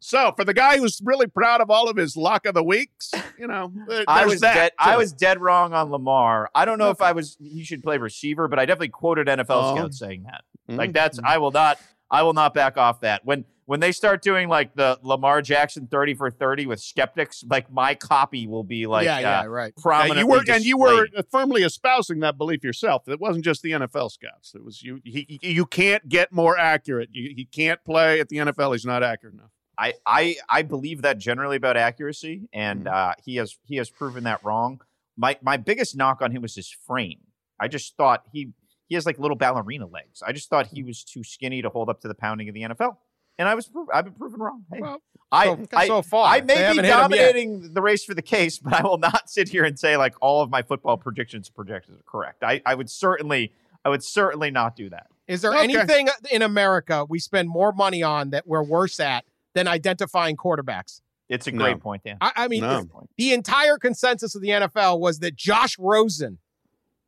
So 0.00 0.32
for 0.34 0.44
the 0.44 0.52
guy 0.54 0.78
who's 0.78 1.00
really 1.04 1.28
proud 1.28 1.60
of 1.60 1.70
all 1.70 1.88
of 1.88 1.96
his 1.96 2.16
lock 2.16 2.44
of 2.44 2.54
the 2.54 2.64
weeks, 2.64 3.12
you 3.38 3.46
know, 3.46 3.70
I 4.08 4.26
was 4.26 4.40
that, 4.40 4.54
dead. 4.54 4.72
I 4.80 4.96
was 4.96 5.12
dead 5.12 5.40
wrong 5.40 5.74
on 5.74 5.90
Lamar. 5.90 6.50
I 6.56 6.64
don't 6.64 6.78
know 6.78 6.90
if 6.90 7.00
I 7.00 7.12
was. 7.12 7.36
He 7.40 7.62
should 7.62 7.84
play 7.84 7.98
receiver, 7.98 8.48
but 8.48 8.58
I 8.58 8.66
definitely 8.66 8.88
quoted 8.88 9.28
NFL 9.28 9.46
Oh. 9.50 9.76
scouts 9.76 9.98
saying 10.00 10.24
that. 10.24 10.42
Mhm. 10.68 10.76
Like 10.76 10.92
that's. 10.92 11.20
I 11.22 11.38
will 11.38 11.52
not. 11.52 11.78
I 12.10 12.22
will 12.24 12.32
not 12.32 12.52
back 12.52 12.76
off 12.76 13.02
that. 13.02 13.24
When 13.24 13.44
when 13.70 13.78
they 13.78 13.92
start 13.92 14.20
doing 14.20 14.48
like 14.48 14.74
the 14.74 14.98
Lamar 15.00 15.42
Jackson 15.42 15.86
thirty 15.86 16.12
for 16.14 16.28
thirty 16.28 16.66
with 16.66 16.80
skeptics, 16.80 17.44
like 17.48 17.70
my 17.70 17.94
copy 17.94 18.48
will 18.48 18.64
be 18.64 18.88
like 18.88 19.04
yeah, 19.04 19.18
uh, 19.18 19.20
yeah, 19.20 19.44
right. 19.44 19.72
Yeah, 20.02 20.08
you 20.18 20.26
were 20.26 20.38
and 20.56 20.64
you 20.64 20.76
were 20.76 21.06
firmly 21.30 21.62
espousing 21.62 22.18
that 22.18 22.36
belief 22.36 22.64
yourself. 22.64 23.08
It 23.08 23.20
wasn't 23.20 23.44
just 23.44 23.62
the 23.62 23.70
NFL 23.70 24.10
scouts. 24.10 24.56
It 24.56 24.64
was 24.64 24.82
you. 24.82 25.00
He, 25.04 25.38
he- 25.40 25.52
you 25.52 25.66
can't 25.66 26.08
get 26.08 26.32
more 26.32 26.58
accurate. 26.58 27.10
You, 27.12 27.32
he 27.36 27.44
can't 27.44 27.78
play 27.84 28.18
at 28.18 28.28
the 28.28 28.38
NFL. 28.38 28.72
He's 28.72 28.84
not 28.84 29.04
accurate 29.04 29.34
enough. 29.34 29.52
I, 29.78 29.94
I 30.04 30.34
I 30.48 30.62
believe 30.62 31.02
that 31.02 31.18
generally 31.18 31.56
about 31.56 31.76
accuracy, 31.76 32.48
and 32.52 32.88
uh, 32.88 33.14
he 33.24 33.36
has 33.36 33.56
he 33.66 33.76
has 33.76 33.88
proven 33.88 34.24
that 34.24 34.42
wrong. 34.44 34.80
My 35.16 35.38
my 35.42 35.56
biggest 35.56 35.96
knock 35.96 36.22
on 36.22 36.32
him 36.32 36.42
was 36.42 36.56
his 36.56 36.68
frame. 36.88 37.20
I 37.60 37.68
just 37.68 37.96
thought 37.96 38.24
he 38.32 38.50
he 38.88 38.96
has 38.96 39.06
like 39.06 39.20
little 39.20 39.36
ballerina 39.36 39.86
legs. 39.86 40.22
I 40.26 40.32
just 40.32 40.50
thought 40.50 40.66
he 40.66 40.82
was 40.82 41.04
too 41.04 41.22
skinny 41.22 41.62
to 41.62 41.68
hold 41.68 41.88
up 41.88 42.00
to 42.00 42.08
the 42.08 42.14
pounding 42.16 42.48
of 42.48 42.54
the 42.56 42.62
NFL, 42.62 42.96
and 43.40 43.48
I 43.48 43.54
was 43.54 43.66
pro- 43.66 43.86
I've 43.92 44.04
been 44.04 44.14
proven 44.14 44.38
wrong. 44.40 44.64
Hey, 44.72 44.80
Well, 44.80 45.02
I, 45.32 45.44
so, 45.46 45.66
I 45.74 45.86
so 45.86 46.02
far, 46.02 46.26
I 46.28 46.40
may 46.40 46.54
be 46.54 46.60
hit 46.60 46.76
him 46.78 46.84
yet. 46.84 46.90
dominating 46.90 47.72
the 47.72 47.80
race 47.80 48.04
for 48.04 48.14
the 48.14 48.22
case, 48.22 48.58
but 48.58 48.72
I 48.74 48.82
will 48.82 48.98
not 48.98 49.30
sit 49.30 49.48
here 49.48 49.64
and 49.64 49.78
say 49.78 49.96
like 49.96 50.14
all 50.20 50.42
of 50.42 50.50
my 50.50 50.62
football 50.62 50.96
predictions 50.96 51.48
projections 51.48 51.98
are 52.00 52.04
correct. 52.04 52.42
I, 52.42 52.60
I 52.66 52.74
would 52.74 52.90
certainly 52.90 53.52
I 53.84 53.88
would 53.88 54.04
certainly 54.04 54.50
not 54.50 54.76
do 54.76 54.90
that. 54.90 55.06
Is 55.28 55.40
there 55.42 55.52
Okay. 55.54 55.62
anything 55.64 56.08
in 56.30 56.42
America 56.42 57.04
we 57.08 57.18
spend 57.20 57.48
more 57.48 57.72
money 57.72 58.02
on 58.02 58.30
that 58.30 58.46
we're 58.46 58.62
worse 58.64 58.98
at 59.00 59.24
than 59.54 59.66
identifying 59.68 60.36
quarterbacks? 60.36 61.00
It's 61.28 61.46
a 61.46 61.52
No. 61.52 61.64
great 61.64 61.80
point, 61.80 62.02
Dan. 62.04 62.16
I, 62.20 62.32
I 62.34 62.48
mean, 62.48 62.62
No. 62.62 62.88
the 63.16 63.32
entire 63.32 63.78
consensus 63.78 64.34
of 64.34 64.42
the 64.42 64.48
NFL 64.48 64.98
was 64.98 65.20
that 65.20 65.36
Josh 65.36 65.78
Rosen 65.78 66.38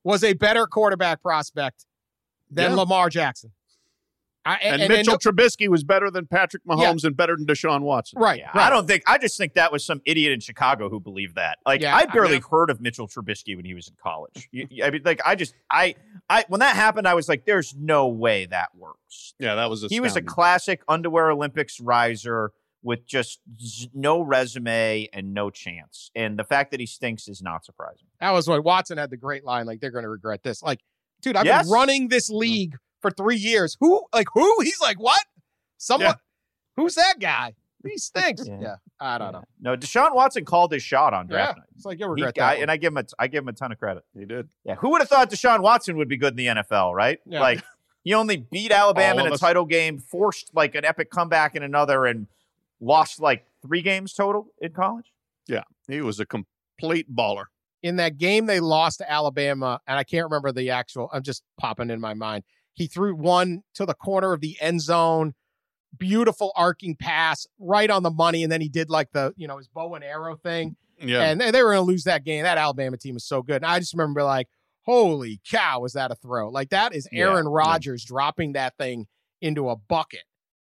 was 0.05 0.23
a 0.23 0.33
better 0.35 0.67
quarterback 0.69 1.21
prospect 1.23 1.85
than 2.49 2.71
Yeah. 2.71 2.77
Lamar 2.77 3.11
Jackson. 3.11 3.51
I, 4.45 4.57
And, 4.57 4.89
Mitchell 4.89 5.19
Trubisky 5.19 5.69
was 5.69 5.85
better 5.85 6.11
than 6.11 6.27
Patrick 6.27 6.65
Mahomes 6.65 7.05
and 7.05 7.17
better 7.17 7.37
than 7.37 7.47
Deshaun 7.47 7.83
Watson. 7.83 8.21
right, 8.21 8.41
Yeah, 8.41 8.47
right. 8.55 8.67
I 8.67 8.71
don't 8.71 8.89
think. 8.89 9.05
I 9.07 9.17
just 9.19 9.39
think 9.39 9.55
that 9.55 9.71
was 9.71 9.85
some 9.85 10.01
idiot 10.05 10.33
in 10.33 10.41
Chicago 10.41 10.89
who 10.91 10.99
believed 10.99 11.37
that. 11.37 11.59
Like, 11.65 11.81
Yeah, 11.81 11.95
I 11.95 12.01
I 12.01 12.07
barely 12.07 12.33
mean- 12.33 12.43
heard 12.51 12.69
of 12.71 12.81
Mitchell 12.81 13.07
Trubisky 13.07 13.55
when 13.55 13.65
he 13.65 13.75
was 13.75 13.87
in 13.89 13.95
college. 14.03 14.49
You- 14.51 14.67
you- 14.71 14.85
I 14.85 14.91
mean, 14.91 15.03
like, 15.05 15.21
I 15.25 15.37
just, 15.37 15.55
I, 15.71 15.95
I, 16.29 16.45
when 16.49 16.61
that 16.61 16.75
happened, 16.75 17.07
I 17.07 17.15
was 17.15 17.29
like, 17.29 17.45
"There's 17.47 17.75
no 17.77 18.09
way 18.09 18.47
that 18.47 18.75
works." 18.75 19.35
Yeah, 19.39 19.55
that 19.55 19.71
was 19.71 19.85
He 19.89 20.01
was 20.01 20.17
a 20.17 20.23
classic 20.23 20.83
underwear 20.89 21.31
Olympics 21.31 21.81
riser 21.81 22.51
with 22.83 23.07
just 23.07 23.39
z- 23.61 23.91
no 23.95 24.21
resume 24.21 25.09
and 25.13 25.33
no 25.33 25.51
chance. 25.51 26.11
And 26.17 26.37
the 26.37 26.43
fact 26.45 26.73
that 26.73 26.81
he 26.81 26.87
stinks 26.87 27.29
is 27.29 27.41
not 27.41 27.65
surprising. 27.65 28.09
That 28.21 28.33
was 28.33 28.49
what 28.49 28.65
Watson 28.65 28.99
had 28.99 29.11
the 29.11 29.17
great 29.17 29.45
line. 29.45 29.67
Like 29.67 29.81
they're 29.81 29.93
going 29.93 30.03
to 30.03 30.09
regret 30.11 30.43
this. 30.43 30.63
Like, 30.65 30.81
dude, 31.21 31.37
I've 31.37 31.47
Yes. 31.47 31.67
been 31.67 31.73
running 31.73 32.09
this 32.09 32.29
mm. 32.29 32.39
league 32.39 32.77
for 33.03 33.11
three 33.11 33.37
years. 33.37 33.77
Who, 33.81 34.05
like, 34.15 34.29
who? 34.33 34.57
He's 34.63 34.81
like, 34.81 34.99
what? 35.01 35.21
Someone? 35.79 36.07
Yeah. 36.11 36.15
Who's 36.77 36.95
that 36.95 37.17
guy? 37.21 37.55
He 37.87 37.99
stinks. 37.99 38.47
Yeah. 38.49 38.59
yeah. 38.61 38.77
I 39.01 39.19
don't 39.19 39.33
know. 39.33 39.43
No, 39.61 39.77
Deshaun 39.77 40.15
Watson 40.15 40.45
called 40.45 40.73
his 40.73 40.83
shot 40.85 41.13
on 41.13 41.27
Yeah, 41.27 41.33
draft 41.33 41.59
night. 41.59 41.67
it's 41.75 41.85
like 41.85 41.99
you'll 41.99 42.15
He- 42.15 42.23
regret 42.23 42.39
I- 42.39 42.55
that. 42.55 42.63
and. 42.63 42.71
I 42.71 42.77
give 42.77 42.93
him, 42.93 42.99
a, 42.99 43.05
I 43.19 43.27
give 43.27 43.43
him 43.43 43.49
a 43.49 43.53
ton 43.53 43.73
of 43.73 43.79
credit. 43.79 44.05
He 44.17 44.25
did. 44.25 44.49
Yeah, 44.65 44.77
who 44.77 44.91
would 44.91 45.01
have 45.01 45.09
thought 45.09 45.29
Deshaun 45.31 45.61
Watson 45.61 45.97
would 45.97 46.09
be 46.09 46.17
good 46.17 46.33
in 46.33 46.37
the 46.37 46.47
NFL, 46.63 46.95
right? 46.95 47.19
Yeah. 47.27 47.41
Like 47.41 47.65
he 48.05 48.15
only 48.15 48.37
beat 48.37 48.71
Alabama 48.71 49.21
All 49.21 49.27
in 49.27 49.33
a 49.33 49.35
us. 49.35 49.41
title 49.41 49.65
game, 49.67 49.99
forced 49.99 50.51
like 50.55 50.77
an 50.77 50.85
epic 50.85 51.11
comeback 51.11 51.57
in 51.57 51.65
another, 51.65 52.07
and 52.07 52.29
lost 52.81 53.21
like 53.21 53.45
three 53.61 53.83
games 53.83 54.13
total 54.15 54.47
in 54.61 54.73
college. 54.73 55.13
Yeah, 55.49 55.63
he 55.89 56.01
was 56.01 56.21
a 56.21 56.27
complete 56.27 57.13
baller. 57.13 57.47
in 57.83 57.97
that 57.97 58.17
game 58.19 58.47
they 58.47 58.61
lost 58.61 58.99
to 58.99 59.11
Alabama, 59.11 59.81
and 59.89 59.99
I 59.99 60.05
can't 60.05 60.25
remember 60.25 60.53
the 60.53 60.71
actual. 60.71 61.11
I'm 61.13 61.25
just 61.25 61.43
popping 61.59 61.91
in 61.91 62.01
my 62.01 62.15
mind. 62.15 62.45
He 62.75 62.87
threw 62.87 63.15
one 63.15 63.63
to 63.75 63.85
the 63.87 63.95
corner 63.95 64.33
of 64.33 64.41
the 64.41 64.57
end 64.61 64.81
zone, 64.81 65.35
beautiful 65.97 66.53
arcing 66.57 66.97
pass 66.97 67.47
right 67.59 67.91
on 67.91 68.03
the 68.03 68.11
money, 68.11 68.43
and 68.43 68.51
then 68.51 68.61
he 68.61 68.69
did 68.69 68.91
like 68.91 69.13
the 69.13 69.33
you 69.37 69.47
know 69.47 69.59
his 69.59 69.69
bow 69.69 69.95
and 69.95 70.05
arrow 70.05 70.37
thing, 70.37 70.77
Yeah. 71.01 71.23
and 71.23 71.41
they 71.41 71.63
were 71.63 71.73
going 71.73 71.85
to 71.85 71.91
lose 71.91 72.05
that 72.05 72.25
game. 72.25 72.45
That 72.45 72.59
Alabama 72.59 72.97
team 72.97 73.17
is 73.17 73.25
so 73.27 73.43
good, 73.43 73.57
and 73.57 73.67
I 73.67 73.79
just 73.79 73.93
remember 73.95 74.23
like, 74.23 74.49
Holy 74.85 75.41
cow, 75.49 75.81
was 75.81 75.93
that 75.93 76.11
a 76.11 76.15
throw? 76.15 76.49
Like 76.51 76.71
that 76.71 76.95
is 76.95 77.07
Aaron 77.13 77.45
yeah. 77.45 77.51
Rodgers 77.53 78.05
dropping 78.05 78.55
that 78.55 78.77
thing 78.79 79.07
into 79.41 79.69
a 79.69 79.77
bucket. 79.77 80.23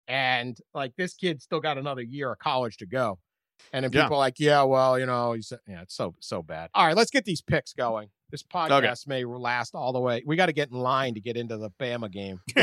And 0.07 0.57
like 0.73 0.93
this 0.97 1.13
kid 1.13 1.41
still 1.41 1.61
got 1.61 1.77
another 1.77 2.01
year 2.01 2.31
of 2.33 2.39
college 2.39 2.77
to 2.77 2.85
go. 2.85 3.19
And 3.71 3.85
then 3.85 3.91
Yeah. 3.93 4.01
people 4.03 4.15
are 4.17 4.19
like, 4.19 4.39
yeah, 4.39 4.63
well, 4.63 4.99
you 4.99 5.05
know, 5.05 5.33
he's 5.33 5.53
yeah, 5.67 5.83
it's 5.83 5.95
so 5.95 6.15
so 6.19 6.41
bad. 6.41 6.69
All 6.73 6.85
right, 6.85 6.95
let's 6.97 7.11
get 7.11 7.23
these 7.23 7.41
picks 7.41 7.71
going. 7.73 8.09
This 8.31 8.43
podcast 8.43 9.07
may 9.07 9.25
last 9.25 9.75
all 9.75 9.91
the 9.91 9.99
way. 9.99 10.23
We 10.25 10.37
got 10.37 10.45
to 10.45 10.53
get 10.53 10.71
in 10.71 10.77
line 10.79 11.15
to 11.15 11.19
get 11.19 11.35
into 11.35 11.57
the 11.57 11.69
Bama 11.71 12.09
game. 12.09 12.39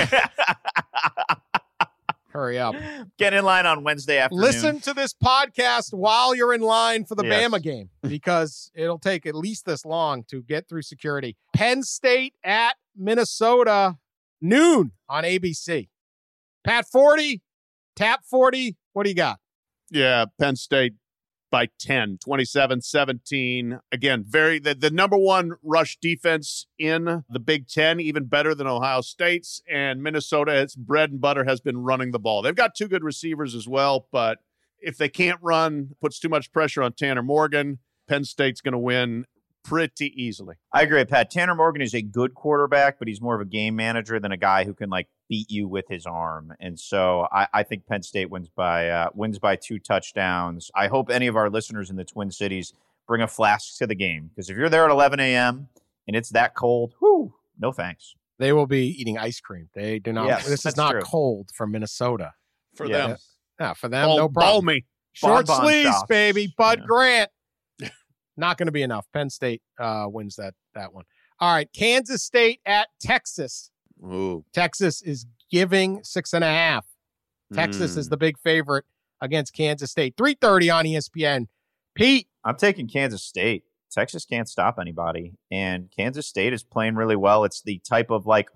Hurry 2.30 2.58
up. 2.58 2.74
Get 3.18 3.32
in 3.34 3.44
line 3.44 3.66
on 3.66 3.84
Wednesday 3.84 4.18
afternoon. 4.18 4.44
Listen 4.44 4.80
to 4.80 4.94
this 4.94 5.12
podcast 5.12 5.92
while 5.92 6.34
you're 6.34 6.54
in 6.54 6.60
line 6.60 7.04
for 7.04 7.14
the 7.14 7.24
Yes. 7.24 7.50
Bama 7.50 7.62
game 7.62 7.90
because 8.02 8.70
it'll 8.74 8.98
take 8.98 9.26
at 9.26 9.34
least 9.34 9.64
this 9.66 9.84
long 9.84 10.24
to 10.24 10.42
get 10.42 10.68
through 10.68 10.82
security. 10.82 11.36
Penn 11.54 11.82
State 11.82 12.34
at 12.44 12.76
Minnesota, 12.96 13.96
noon 14.40 14.92
on 15.08 15.24
ABC. 15.24 15.88
Pat 16.64 16.86
Forde, 16.90 17.40
tap 17.96 18.22
Forde. 18.30 18.74
What 18.92 19.04
do 19.04 19.08
you 19.10 19.16
got? 19.16 19.38
Yeah, 19.90 20.26
Penn 20.38 20.56
State 20.56 20.94
by 21.50 21.68
10, 21.78 22.18
27 22.22 22.82
17. 22.82 23.80
Again, 23.92 24.24
very 24.26 24.58
the, 24.58 24.74
the 24.74 24.90
number 24.90 25.16
one 25.16 25.52
rush 25.62 25.98
defense 26.00 26.66
in 26.78 27.24
the 27.28 27.40
Big 27.40 27.68
Ten, 27.68 28.00
even 28.00 28.24
better 28.24 28.54
than 28.54 28.66
Ohio 28.66 29.00
State's. 29.00 29.62
And 29.70 30.02
Minnesota, 30.02 30.54
its 30.60 30.74
bread 30.74 31.10
and 31.10 31.20
butter 31.20 31.44
has 31.44 31.60
been 31.60 31.78
running 31.78 32.10
the 32.10 32.18
ball. 32.18 32.42
They've 32.42 32.54
got 32.54 32.74
two 32.74 32.88
good 32.88 33.04
receivers 33.04 33.54
as 33.54 33.68
well, 33.68 34.06
but 34.12 34.38
if 34.80 34.96
they 34.96 35.08
can't 35.08 35.40
run, 35.42 35.90
puts 36.00 36.18
too 36.18 36.28
much 36.28 36.52
pressure 36.52 36.82
on 36.82 36.92
Tanner 36.92 37.22
Morgan, 37.22 37.78
Penn 38.08 38.24
State's 38.24 38.60
going 38.60 38.72
to 38.72 38.78
win 38.78 39.26
pretty 39.64 40.12
easily. 40.16 40.56
I 40.72 40.82
agree, 40.82 41.04
Pat. 41.04 41.30
Tanner 41.30 41.54
Morgan 41.54 41.82
is 41.82 41.94
a 41.94 42.02
good 42.02 42.34
quarterback, 42.34 42.98
but 42.98 43.08
he's 43.08 43.20
more 43.20 43.34
of 43.34 43.40
a 43.40 43.44
game 43.44 43.76
manager 43.76 44.18
than 44.20 44.32
a 44.32 44.36
guy 44.36 44.64
who 44.64 44.72
can 44.72 44.88
like 44.88 45.08
beat 45.28 45.50
you 45.50 45.68
with 45.68 45.86
his 45.88 46.06
arm. 46.06 46.52
And 46.60 46.78
so 46.78 47.26
I, 47.32 47.46
I 47.52 47.62
think 47.62 47.86
Penn 47.86 48.02
State 48.02 48.30
wins 48.30 48.48
by 48.48 48.88
uh, 48.88 49.10
wins 49.14 49.38
by 49.38 49.56
two 49.56 49.78
touchdowns. 49.78 50.70
I 50.74 50.86
hope 50.88 51.10
any 51.10 51.26
of 51.26 51.36
our 51.36 51.50
listeners 51.50 51.90
in 51.90 51.96
the 51.96 52.04
Twin 52.04 52.30
Cities 52.30 52.72
bring 53.06 53.22
a 53.22 53.28
flask 53.28 53.76
to 53.78 53.86
the 53.86 53.94
game 53.94 54.28
because 54.28 54.50
if 54.50 54.56
you're 54.56 54.68
there 54.68 54.84
at 54.84 54.90
11 54.90 55.20
a.m. 55.20 55.68
and 56.06 56.16
it's 56.16 56.30
that 56.30 56.54
cold, 56.54 56.94
whoo, 57.00 57.34
no 57.58 57.72
thanks. 57.72 58.14
They 58.38 58.52
will 58.52 58.66
be 58.66 58.86
eating 58.86 59.18
ice 59.18 59.40
cream. 59.40 59.68
They 59.74 59.98
do 59.98 60.12
not. 60.12 60.26
Yes, 60.28 60.48
this 60.48 60.64
is 60.64 60.76
not 60.76 60.92
true. 60.92 61.00
cold 61.02 61.50
for 61.54 61.66
Minnesota. 61.66 62.32
For 62.76 62.86
Yeah. 62.86 63.06
them. 63.08 63.16
Yeah, 63.60 63.74
for 63.74 63.88
them, 63.88 64.06
Ball, 64.06 64.16
no 64.18 64.28
problem. 64.28 64.66
balmy. 64.66 64.86
Short 65.12 65.46
Bonbon 65.46 65.64
sleeves, 65.66 65.88
shops. 65.90 66.06
baby. 66.08 66.54
Bud 66.56 66.78
Yeah. 66.78 66.84
Grant. 66.86 67.30
Not 68.36 68.56
going 68.56 68.66
to 68.66 68.72
be 68.72 68.82
enough. 68.82 69.06
Penn 69.12 69.30
State 69.30 69.62
uh, 69.80 70.06
wins 70.08 70.36
that 70.36 70.54
that 70.74 70.92
one. 70.94 71.04
All 71.40 71.52
right, 71.52 71.68
Kansas 71.72 72.22
State 72.22 72.60
at 72.64 72.86
Texas. 73.00 73.72
Ooh. 74.04 74.44
Texas 74.52 75.02
is 75.02 75.26
giving 75.50 76.02
six 76.04 76.32
and 76.32 76.44
a 76.44 76.48
half. 76.48 76.86
Texas 77.52 77.96
is 77.96 78.06
Mm. 78.06 78.10
the 78.10 78.16
big 78.16 78.38
favorite 78.38 78.84
against 79.20 79.54
Kansas 79.54 79.90
State. 79.90 80.14
Three 80.16 80.34
thirty 80.34 80.68
on 80.70 80.84
ESPN. 80.84 81.48
Pete, 81.94 82.28
I'm 82.44 82.56
taking 82.56 82.88
Kansas 82.88 83.22
State. 83.22 83.64
Texas 83.90 84.24
can't 84.26 84.48
stop 84.48 84.78
anybody, 84.78 85.32
and 85.50 85.90
Kansas 85.96 86.26
State 86.26 86.52
is 86.52 86.62
playing 86.62 86.94
really 86.94 87.16
well. 87.16 87.44
It's 87.44 87.62
the 87.62 87.80
type 87.88 88.10
of 88.10 88.26
like 88.26 88.50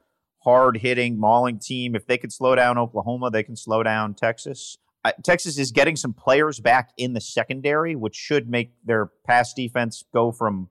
hard 0.45 0.79
hitting, 0.79 1.19
mauling 1.19 1.59
team. 1.59 1.95
If 1.97 2.07
they 2.07 2.19
could 2.19 2.33
slow 2.33 2.55
down 2.55 2.77
Oklahoma, 2.77 3.31
they 3.31 3.43
can 3.43 3.57
slow 3.57 3.83
down 3.83 4.15
Texas. 4.15 4.77
I, 5.05 5.15
Texas 5.25 5.59
is 5.59 5.73
getting 5.73 5.97
some 5.97 6.13
players 6.13 6.61
back 6.61 6.91
in 6.97 7.15
the 7.15 7.21
secondary, 7.21 7.97
which 7.97 8.15
should 8.15 8.49
make 8.49 8.73
their 8.85 9.07
pass 9.27 9.53
defense 9.55 10.05
go 10.13 10.31
from 10.31 10.69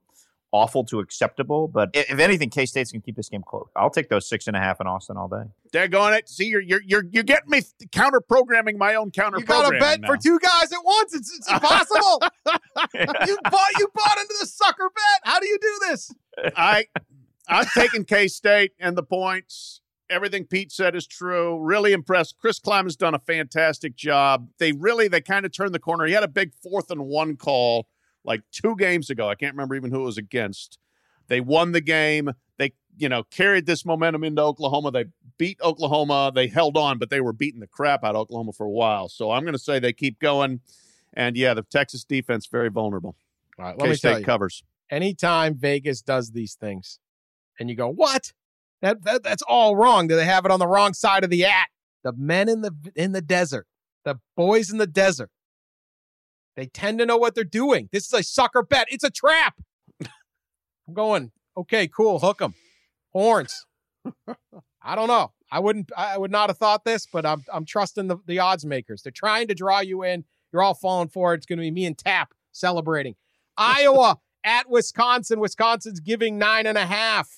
awful 0.51 0.83
to 0.85 0.99
acceptable. 0.99 1.67
But 1.67 1.89
if 1.93 2.19
anything, 2.19 2.49
K 2.49 2.65
State's 2.65 2.91
can 2.91 3.01
keep 3.01 3.15
this 3.15 3.29
game 3.29 3.43
close. 3.45 3.67
I'll 3.75 3.89
take 3.89 4.09
those 4.09 4.27
six 4.27 4.47
and 4.47 4.55
a 4.55 4.59
half 4.59 4.81
in 4.81 4.87
Austin 4.87 5.17
all 5.17 5.27
day. 5.27 5.43
Daggone 5.73 6.17
it. 6.17 6.29
See, 6.29 6.45
you're 6.45 6.61
you're 6.61 6.81
you're 6.85 7.05
you're 7.09 7.23
getting 7.23 7.49
me 7.49 7.61
counter 7.91 8.21
programming 8.21 8.77
my 8.77 8.95
own 8.95 9.11
counter 9.11 9.39
you 9.39 9.45
got 9.45 9.73
a 9.73 9.79
bet 9.79 10.05
for 10.05 10.17
two 10.17 10.39
guys 10.39 10.71
at 10.71 10.83
once. 10.83 11.13
It's, 11.13 11.37
it's 11.37 11.51
impossible. 11.51 12.21
you 12.93 13.37
bought 13.43 13.79
you 13.79 13.87
bought 13.93 14.17
into 14.19 14.35
the 14.39 14.47
sucker 14.47 14.89
bet. 14.93 15.21
How 15.23 15.39
do 15.39 15.47
you 15.47 15.57
do 15.61 15.79
this? 15.89 16.13
I 16.55 16.85
I'm 17.47 17.65
taking 17.73 18.05
K 18.05 18.27
State 18.27 18.73
and 18.79 18.97
the 18.97 19.03
points. 19.03 19.81
Everything 20.09 20.43
Pete 20.43 20.73
said 20.73 20.93
is 20.93 21.07
true. 21.07 21.57
Really 21.57 21.93
impressed. 21.93 22.35
Chris 22.37 22.59
Klieman 22.59 22.83
has 22.83 22.97
done 22.97 23.15
a 23.15 23.19
fantastic 23.19 23.95
job. 23.95 24.49
They 24.57 24.73
really 24.73 25.07
they 25.07 25.21
kind 25.21 25.45
of 25.45 25.53
turned 25.53 25.73
the 25.73 25.79
corner. 25.79 26.05
He 26.05 26.11
had 26.11 26.23
a 26.23 26.27
big 26.27 26.51
fourth 26.61 26.91
and 26.91 27.05
one 27.05 27.37
call 27.37 27.87
like 28.23 28.41
two 28.51 28.75
games 28.75 29.09
ago. 29.09 29.29
I 29.29 29.35
can't 29.35 29.53
remember 29.53 29.75
even 29.75 29.91
who 29.91 30.01
it 30.01 30.05
was 30.05 30.17
against. 30.17 30.77
They 31.27 31.41
won 31.41 31.71
the 31.71 31.81
game. 31.81 32.31
They 32.57 32.73
you 32.97 33.09
know 33.09 33.23
carried 33.23 33.65
this 33.65 33.85
momentum 33.85 34.23
into 34.23 34.41
Oklahoma. 34.41 34.91
They 34.91 35.05
beat 35.37 35.59
Oklahoma. 35.61 36.31
They 36.33 36.47
held 36.47 36.77
on, 36.77 36.97
but 36.97 37.09
they 37.09 37.21
were 37.21 37.33
beating 37.33 37.59
the 37.59 37.67
crap 37.67 38.03
out 38.03 38.15
of 38.15 38.21
Oklahoma 38.21 38.53
for 38.53 38.65
a 38.65 38.71
while. 38.71 39.09
So 39.09 39.31
I'm 39.31 39.43
going 39.43 39.53
to 39.53 39.59
say 39.59 39.79
they 39.79 39.93
keep 39.93 40.19
going. 40.19 40.61
And 41.13 41.35
yeah, 41.35 41.53
the 41.53 41.63
Texas 41.63 42.03
defense 42.03 42.47
very 42.47 42.69
vulnerable. 42.69 43.15
All 43.59 43.65
right, 43.65 43.77
let 43.77 43.89
me 43.89 43.97
tell 43.97 44.19
you. 44.19 44.25
covers. 44.25 44.63
anytime 44.89 45.55
Vegas 45.55 46.01
does 46.01 46.31
these 46.31 46.55
things, 46.55 46.99
and 47.59 47.69
you 47.69 47.75
go, 47.75 47.89
"What? 47.89 48.33
That, 48.81 49.03
that 49.03 49.23
that's 49.23 49.43
all 49.43 49.75
wrong." 49.75 50.07
Do 50.07 50.15
they 50.15 50.25
have 50.25 50.45
it 50.45 50.51
on 50.51 50.59
the 50.59 50.67
wrong 50.67 50.93
side 50.93 51.23
of 51.23 51.29
the 51.29 51.45
at? 51.45 51.67
The 52.03 52.13
men 52.13 52.49
in 52.49 52.61
the 52.61 52.73
in 52.95 53.11
the 53.11 53.21
desert, 53.21 53.67
the 54.03 54.19
boys 54.35 54.71
in 54.71 54.77
the 54.77 54.87
desert, 54.87 55.29
they 56.55 56.65
tend 56.65 56.99
to 56.99 57.05
know 57.05 57.17
what 57.17 57.35
they're 57.35 57.43
doing. 57.43 57.89
This 57.91 58.05
is 58.05 58.13
a 58.13 58.23
sucker 58.23 58.63
bet. 58.63 58.87
It's 58.89 59.03
a 59.03 59.09
trap. 59.09 59.55
I'm 60.87 60.93
going. 60.93 61.31
Okay, 61.57 61.87
cool. 61.87 62.19
Hook 62.19 62.39
them. 62.39 62.53
Horns. 63.13 63.65
I 64.81 64.95
don't 64.95 65.07
know. 65.07 65.31
I 65.51 65.59
wouldn't. 65.59 65.91
I 65.95 66.17
would 66.17 66.31
not 66.31 66.49
have 66.49 66.57
thought 66.57 66.85
this, 66.85 67.07
but 67.11 67.25
I'm 67.25 67.43
I'm 67.53 67.65
trusting 67.65 68.07
the 68.07 68.17
the 68.25 68.39
odds 68.39 68.65
makers. 68.65 69.01
They're 69.03 69.11
trying 69.11 69.47
to 69.49 69.53
draw 69.55 69.79
you 69.79 70.03
in. 70.03 70.23
You're 70.51 70.63
all 70.63 70.73
falling 70.73 71.09
for 71.09 71.33
it. 71.33 71.37
It's 71.37 71.45
going 71.45 71.59
to 71.59 71.63
be 71.63 71.71
me 71.71 71.85
and 71.85 71.97
Tap 71.97 72.33
celebrating. 72.51 73.15
Iowa 73.57 74.17
at 74.43 74.69
Wisconsin. 74.69 75.39
Wisconsin's 75.39 75.99
giving 75.99 76.37
nine 76.37 76.65
and 76.65 76.77
a 76.77 76.85
half. 76.85 77.29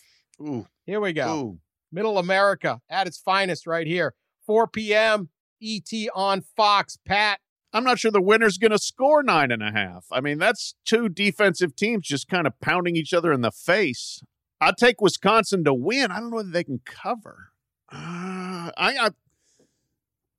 Ooh, 0.41 0.68
Here 0.86 0.99
we 1.01 1.14
go. 1.14 1.36
ooh. 1.36 1.59
Middle 1.91 2.18
America 2.18 2.82
at 2.89 3.05
its 3.07 3.18
finest 3.20 3.68
right 3.68 3.86
here. 3.86 4.14
4 4.47 4.68
p.m. 4.68 5.30
ET 5.61 5.91
on 6.16 6.41
Fox. 6.55 6.97
Pat, 7.05 7.39
I'm 7.74 7.84
not 7.84 8.00
sure 8.00 8.12
the 8.12 8.22
winner's 8.22 8.58
going 8.58 8.72
to 8.72 8.78
score 8.78 9.24
nine 9.24 9.52
and 9.52 9.64
a 9.64 9.72
half. 9.72 10.06
I 10.12 10.22
mean, 10.22 10.38
that's 10.38 10.76
two 10.86 11.10
defensive 11.10 11.76
teams 11.76 12.08
just 12.08 12.28
kind 12.28 12.46
of 12.46 12.60
pounding 12.62 12.96
each 12.96 13.14
other 13.14 13.34
in 13.34 13.42
the 13.42 13.52
face. 13.52 14.22
I'll 14.62 14.76
take 14.76 15.02
Wisconsin 15.02 15.64
to 15.64 15.74
win. 15.74 16.12
I 16.12 16.20
don't 16.20 16.30
know 16.30 16.38
whether 16.38 16.52
they 16.52 16.64
can 16.64 16.82
cover. 16.86 17.50
Uh, 17.92 18.72
I, 18.78 18.98
I 18.98 19.10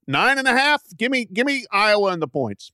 nine 0.07 0.39
and 0.39 0.47
a 0.47 0.57
half. 0.57 0.83
Give 0.97 1.11
me, 1.11 1.25
give 1.25 1.47
me 1.47 1.67
Iowa 1.73 2.13
and 2.13 2.23
the 2.23 2.29
points. 2.29 2.73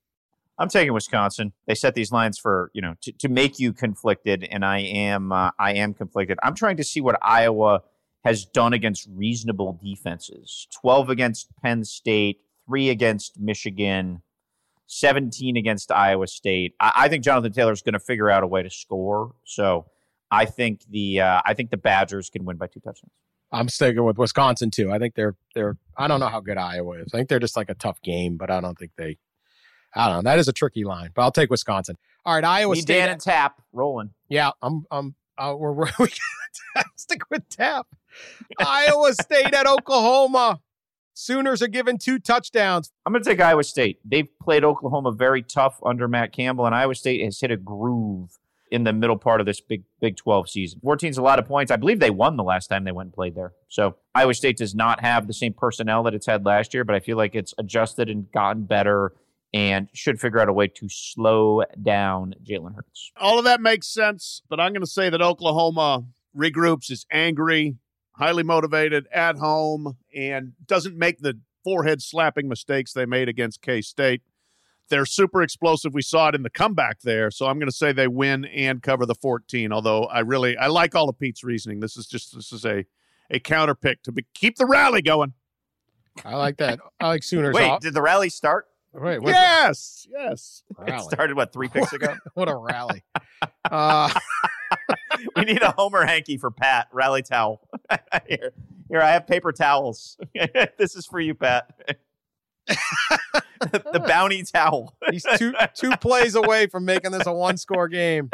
I'm 0.60 0.68
taking 0.68 0.92
Wisconsin. 0.92 1.54
They 1.66 1.74
set 1.74 1.94
these 1.94 2.12
lines 2.12 2.38
for 2.38 2.70
you 2.74 2.82
know 2.82 2.94
to, 3.00 3.12
to 3.12 3.28
make 3.30 3.58
you 3.58 3.72
conflicted, 3.72 4.46
and 4.50 4.62
I 4.62 4.80
am 4.80 5.32
uh, 5.32 5.52
I 5.58 5.72
am 5.72 5.94
conflicted. 5.94 6.38
I'm 6.42 6.54
trying 6.54 6.76
to 6.76 6.84
see 6.84 7.00
what 7.00 7.18
Iowa 7.22 7.80
has 8.24 8.44
done 8.44 8.74
against 8.74 9.08
reasonable 9.10 9.80
defenses. 9.82 10.68
Twelve 10.70 11.08
against 11.08 11.48
Penn 11.62 11.82
State, 11.84 12.42
three 12.66 12.90
against 12.90 13.40
Michigan, 13.40 14.20
seventeen 14.90 15.56
against 15.56 15.90
Iowa 15.90 16.26
State. 16.26 16.74
I, 16.80 16.92
I 16.96 17.08
think 17.08 17.24
Jonathan 17.24 17.52
Taylor 17.52 17.72
is 17.72 17.82
going 17.82 17.94
to 17.94 18.00
figure 18.00 18.28
out 18.30 18.42
a 18.42 18.46
way 18.46 18.62
to 18.62 18.70
score. 18.70 19.32
So 19.44 19.86
I 20.30 20.44
think 20.44 20.82
the 20.88 21.20
uh, 21.20 21.42
I 21.44 21.54
think 21.54 21.70
the 21.70 21.76
Badgers 21.76 22.30
can 22.30 22.44
win 22.44 22.56
by 22.56 22.66
two 22.66 22.80
touchdowns. 22.80 23.12
I'm 23.52 23.68
sticking 23.68 24.04
with 24.04 24.18
Wisconsin 24.18 24.70
too. 24.70 24.92
I 24.92 24.98
think 24.98 25.14
they're 25.14 25.36
they're 25.54 25.76
I 25.96 26.06
don't 26.08 26.20
know 26.20 26.28
how 26.28 26.40
good 26.40 26.58
Iowa 26.58 26.98
is. 26.98 27.08
I 27.14 27.18
think 27.18 27.28
they're 27.28 27.38
just 27.38 27.56
like 27.56 27.70
a 27.70 27.74
tough 27.74 28.00
game, 28.02 28.36
but 28.36 28.50
I 28.50 28.60
don't 28.60 28.78
think 28.78 28.92
they 28.96 29.18
I 29.94 30.06
don't 30.06 30.24
know. 30.24 30.30
That 30.30 30.38
is 30.38 30.48
a 30.48 30.52
tricky 30.52 30.84
line, 30.84 31.10
but 31.14 31.22
I'll 31.22 31.32
take 31.32 31.50
Wisconsin. 31.50 31.96
All 32.24 32.34
right, 32.34 32.44
Iowa 32.44 32.74
Need 32.74 32.82
State. 32.82 32.98
Dan 32.98 33.10
and 33.10 33.20
Tap 33.20 33.60
rolling. 33.72 34.10
Yeah, 34.28 34.50
I'm 34.62 34.84
I'm 34.90 35.14
uh, 35.36 35.54
we're, 35.56 35.72
we're 35.72 35.90
we 35.98 36.08
stick 36.96 37.22
with 37.30 37.48
tap. 37.48 37.86
Iowa 38.58 39.14
State 39.14 39.52
at 39.54 39.66
Oklahoma. 39.66 40.60
Sooners 41.20 41.60
are 41.60 41.68
given 41.68 41.98
two 41.98 42.18
touchdowns. 42.18 42.90
I'm 43.04 43.12
going 43.12 43.22
to 43.22 43.28
take 43.28 43.42
Iowa 43.42 43.62
State. 43.62 43.98
They've 44.06 44.28
played 44.40 44.64
Oklahoma 44.64 45.12
very 45.12 45.42
tough 45.42 45.78
under 45.84 46.08
Matt 46.08 46.32
Campbell, 46.32 46.64
and 46.64 46.74
Iowa 46.74 46.94
State 46.94 47.22
has 47.22 47.38
hit 47.38 47.50
a 47.50 47.58
groove 47.58 48.38
in 48.70 48.84
the 48.84 48.94
middle 48.94 49.18
part 49.18 49.40
of 49.40 49.46
this 49.46 49.60
Big 49.60 49.82
Big 50.00 50.16
12 50.16 50.48
season. 50.48 50.80
14 50.82 51.10
is 51.10 51.18
a 51.18 51.22
lot 51.22 51.38
of 51.38 51.44
points. 51.44 51.70
I 51.70 51.76
believe 51.76 52.00
they 52.00 52.08
won 52.08 52.38
the 52.38 52.42
last 52.42 52.68
time 52.68 52.84
they 52.84 52.92
went 52.92 53.08
and 53.08 53.12
played 53.12 53.34
there. 53.34 53.52
So 53.68 53.96
Iowa 54.14 54.32
State 54.32 54.56
does 54.56 54.74
not 54.74 55.00
have 55.00 55.26
the 55.26 55.34
same 55.34 55.52
personnel 55.52 56.02
that 56.04 56.14
it's 56.14 56.24
had 56.24 56.46
last 56.46 56.72
year, 56.72 56.84
but 56.84 56.94
I 56.94 57.00
feel 57.00 57.18
like 57.18 57.34
it's 57.34 57.52
adjusted 57.58 58.08
and 58.08 58.32
gotten 58.32 58.64
better 58.64 59.12
and 59.52 59.90
should 59.92 60.18
figure 60.20 60.40
out 60.40 60.48
a 60.48 60.54
way 60.54 60.68
to 60.68 60.88
slow 60.88 61.64
down 61.82 62.34
Jalen 62.42 62.76
Hurts. 62.76 63.12
All 63.20 63.38
of 63.38 63.44
that 63.44 63.60
makes 63.60 63.88
sense, 63.88 64.40
but 64.48 64.58
I'm 64.58 64.72
going 64.72 64.80
to 64.80 64.86
say 64.86 65.10
that 65.10 65.20
Oklahoma 65.20 66.06
regroups, 66.34 66.90
is 66.90 67.04
angry, 67.12 67.76
highly 68.20 68.42
motivated, 68.42 69.06
at 69.12 69.36
home, 69.38 69.96
and 70.14 70.52
doesn't 70.66 70.96
make 70.96 71.18
the 71.20 71.38
forehead 71.64 72.00
slapping 72.02 72.48
mistakes 72.48 72.92
they 72.92 73.06
made 73.06 73.28
against 73.28 73.60
K 73.62 73.80
State. 73.82 74.22
they're 74.88 75.06
super 75.06 75.40
explosive. 75.42 75.94
We 75.94 76.02
saw 76.02 76.28
it 76.28 76.34
in 76.34 76.42
the 76.42 76.50
comeback 76.50 77.00
there. 77.02 77.30
So 77.30 77.46
I'm 77.46 77.58
going 77.58 77.68
to 77.70 77.76
say 77.76 77.92
they 77.92 78.08
win 78.08 78.44
and 78.44 78.82
cover 78.82 79.06
the 79.06 79.14
14. 79.14 79.72
Although 79.72 80.04
I 80.04 80.20
really 80.20 80.56
I 80.56 80.66
like 80.66 80.94
all 80.94 81.08
of 81.08 81.18
Pete's 81.18 81.44
reasoning. 81.44 81.80
This 81.80 81.96
is 81.96 82.06
just 82.06 82.34
this 82.34 82.52
is 82.52 82.64
a 82.64 82.84
a 83.30 83.38
counter 83.38 83.76
pick 83.76 84.02
to 84.02 84.12
be, 84.12 84.26
keep 84.34 84.56
the 84.56 84.66
rally 84.66 85.02
going. 85.02 85.34
I 86.24 86.34
like 86.34 86.56
that. 86.56 86.80
I 86.98 87.06
like 87.06 87.22
Sooners. 87.22 87.54
Wait, 87.54 87.68
off. 87.68 87.80
did 87.80 87.94
the 87.94 88.02
rally 88.02 88.28
start? 88.28 88.66
Wait, 88.92 89.20
what 89.22 89.30
Yes, 89.30 90.08
yes. 90.10 90.64
It 90.86 91.00
started 91.02 91.36
what 91.36 91.52
three 91.52 91.68
picks 91.68 91.92
ago? 91.92 92.16
What 92.34 92.48
a 92.48 92.56
rally! 92.56 93.04
Uh, 93.70 94.12
we 95.36 95.44
need 95.44 95.62
a 95.62 95.72
Homer 95.72 96.04
hanky 96.04 96.36
for 96.36 96.50
Pat. 96.50 96.88
Rally 96.92 97.22
towel. 97.22 97.60
here, 98.28 98.52
here, 98.88 99.00
I 99.00 99.10
have 99.12 99.26
paper 99.26 99.52
towels. 99.52 100.16
this 100.78 100.96
is 100.96 101.06
for 101.06 101.20
you, 101.20 101.34
Pat. 101.34 101.96
the 103.60 104.04
bounty 104.06 104.42
towel. 104.44 104.94
he's 105.10 105.26
two 105.36 105.52
two 105.74 105.90
plays 105.96 106.34
away 106.36 106.66
from 106.68 106.84
making 106.84 107.10
this 107.10 107.26
a 107.26 107.32
one 107.32 107.56
score 107.56 107.88
game. 107.88 108.28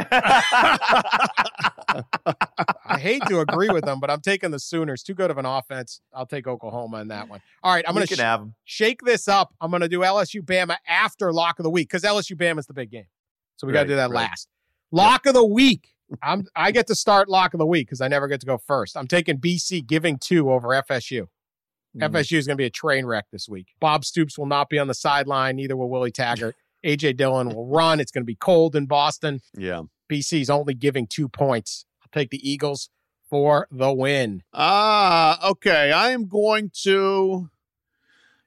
I 2.85 2.99
hate 2.99 3.23
to 3.29 3.41
agree 3.41 3.71
with 3.71 3.85
them, 3.85 3.99
but 4.01 4.11
I'm 4.11 4.21
taking 4.21 4.51
the 4.51 4.59
Sooners. 4.59 5.03
Too 5.03 5.15
good 5.15 5.31
of 5.31 5.39
an 5.39 5.47
offense. 5.47 6.01
I'll 6.13 6.27
take 6.27 6.47
Oklahoma 6.47 7.01
in 7.01 7.09
that 7.09 7.31
one. 7.31 7.41
All 7.63 7.73
right, 7.73 7.85
I'm 7.89 7.95
going 7.95 8.07
to 8.07 8.27
'em. 8.27 8.55
shake 8.65 9.01
this 9.03 9.27
up. 9.29 9.55
I'm 9.61 9.71
going 9.71 9.83
to 9.83 9.89
do 9.89 10.01
LSU 10.01 10.43
Bama 10.43 10.77
after 10.87 11.33
lock 11.33 11.59
of 11.59 11.63
the 11.63 11.71
week 11.71 11.89
because 11.89 12.03
LSU 12.03 12.37
Bama 12.37 12.59
is 12.59 12.67
the 12.67 12.75
big 12.75 12.91
game. 12.91 13.07
So 13.57 13.67
we 13.67 13.73
got 13.73 13.85
to 13.85 13.89
do 13.89 13.97
that 13.97 14.11
right. 14.11 14.29
last. 14.29 14.49
Lock 14.93 15.27
of 15.27 15.35
the 15.35 15.45
week. 15.45 15.96
I'm 16.23 16.47
I 16.55 16.71
get 16.71 16.87
to 16.89 16.95
start 16.95 17.29
lock 17.29 17.55
of 17.55 17.59
the 17.59 17.67
week 17.67 17.89
because 17.89 18.01
I 18.01 18.09
never 18.09 18.29
get 18.29 18.41
to 18.41 18.47
go 18.47 18.59
first. 18.59 18.97
I'm 18.97 19.09
taking 19.09 19.39
BC 19.39 19.87
giving 19.87 20.19
two 20.19 20.51
over 20.51 20.69
FSU. 20.69 21.27
Mm. 21.97 22.11
FSU 22.11 22.37
is 22.37 22.47
going 22.47 22.57
to 22.57 22.61
be 22.61 22.67
a 22.67 22.71
train 22.71 23.07
wreck 23.07 23.27
this 23.33 23.49
week. 23.49 23.69
Bob 23.81 24.05
Stoops 24.05 24.39
will 24.39 24.47
not 24.47 24.69
be 24.69 24.79
on 24.79 24.87
the 24.87 24.95
sideline. 24.95 25.57
Neither 25.57 25.77
will 25.77 25.89
Willie 25.89 26.11
Taggart. 26.11 26.55
AJ 26.85 27.17
Dillon 27.17 27.49
will 27.49 27.67
run. 27.67 28.01
It's 28.01 28.13
going 28.13 28.23
to 28.23 28.27
be 28.27 28.37
cold 28.37 28.77
in 28.77 28.87
Boston. 28.87 29.41
Yeah. 29.57 29.83
BC's 30.11 30.51
only 30.51 30.75
giving 30.75 31.07
two 31.07 31.29
points. 31.29 31.87
I'll 32.03 32.09
take 32.13 32.31
the 32.31 32.49
Eagles 32.49 32.91
for 33.29 33.67
the 33.71 33.93
win. 33.93 34.43
Ah, 34.53 35.51
okay. 35.51 35.91
I 35.91 36.11
am 36.11 36.29
going 36.29 36.71
to. 36.83 37.51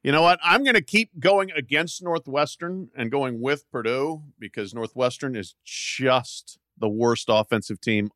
You 0.04 0.14
know 0.14 0.22
what? 0.22 0.40
I'm 0.42 0.64
going 0.64 0.76
to 0.76 0.82
keep 0.82 1.20
going 1.20 1.52
against 1.52 2.02
Northwestern 2.02 2.90
and 2.96 3.12
going 3.12 3.42
with 3.42 3.70
Purdue 3.70 4.24
because 4.40 4.74
Northwestern 4.74 5.36
is 5.36 5.56
just 5.66 6.58
the 6.80 6.90
worst 6.90 7.26
offensive 7.30 7.80
team 7.82 8.10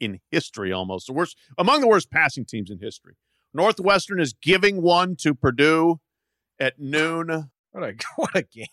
in 0.00 0.20
history, 0.30 0.72
almost 0.72 1.06
the 1.06 1.12
worst 1.12 1.36
among 1.58 1.80
the 1.80 1.88
worst 1.88 2.10
passing 2.10 2.44
teams 2.44 2.70
in 2.70 2.78
history. 2.78 3.16
Northwestern 3.54 4.20
is 4.20 4.34
giving 4.34 4.82
one 4.82 5.16
to 5.16 5.34
Purdue 5.34 6.00
at 6.58 6.78
noon. 6.78 7.50
What 7.72 7.84
a 7.84 7.94
what 8.16 8.34
a 8.34 8.42
game! 8.42 8.66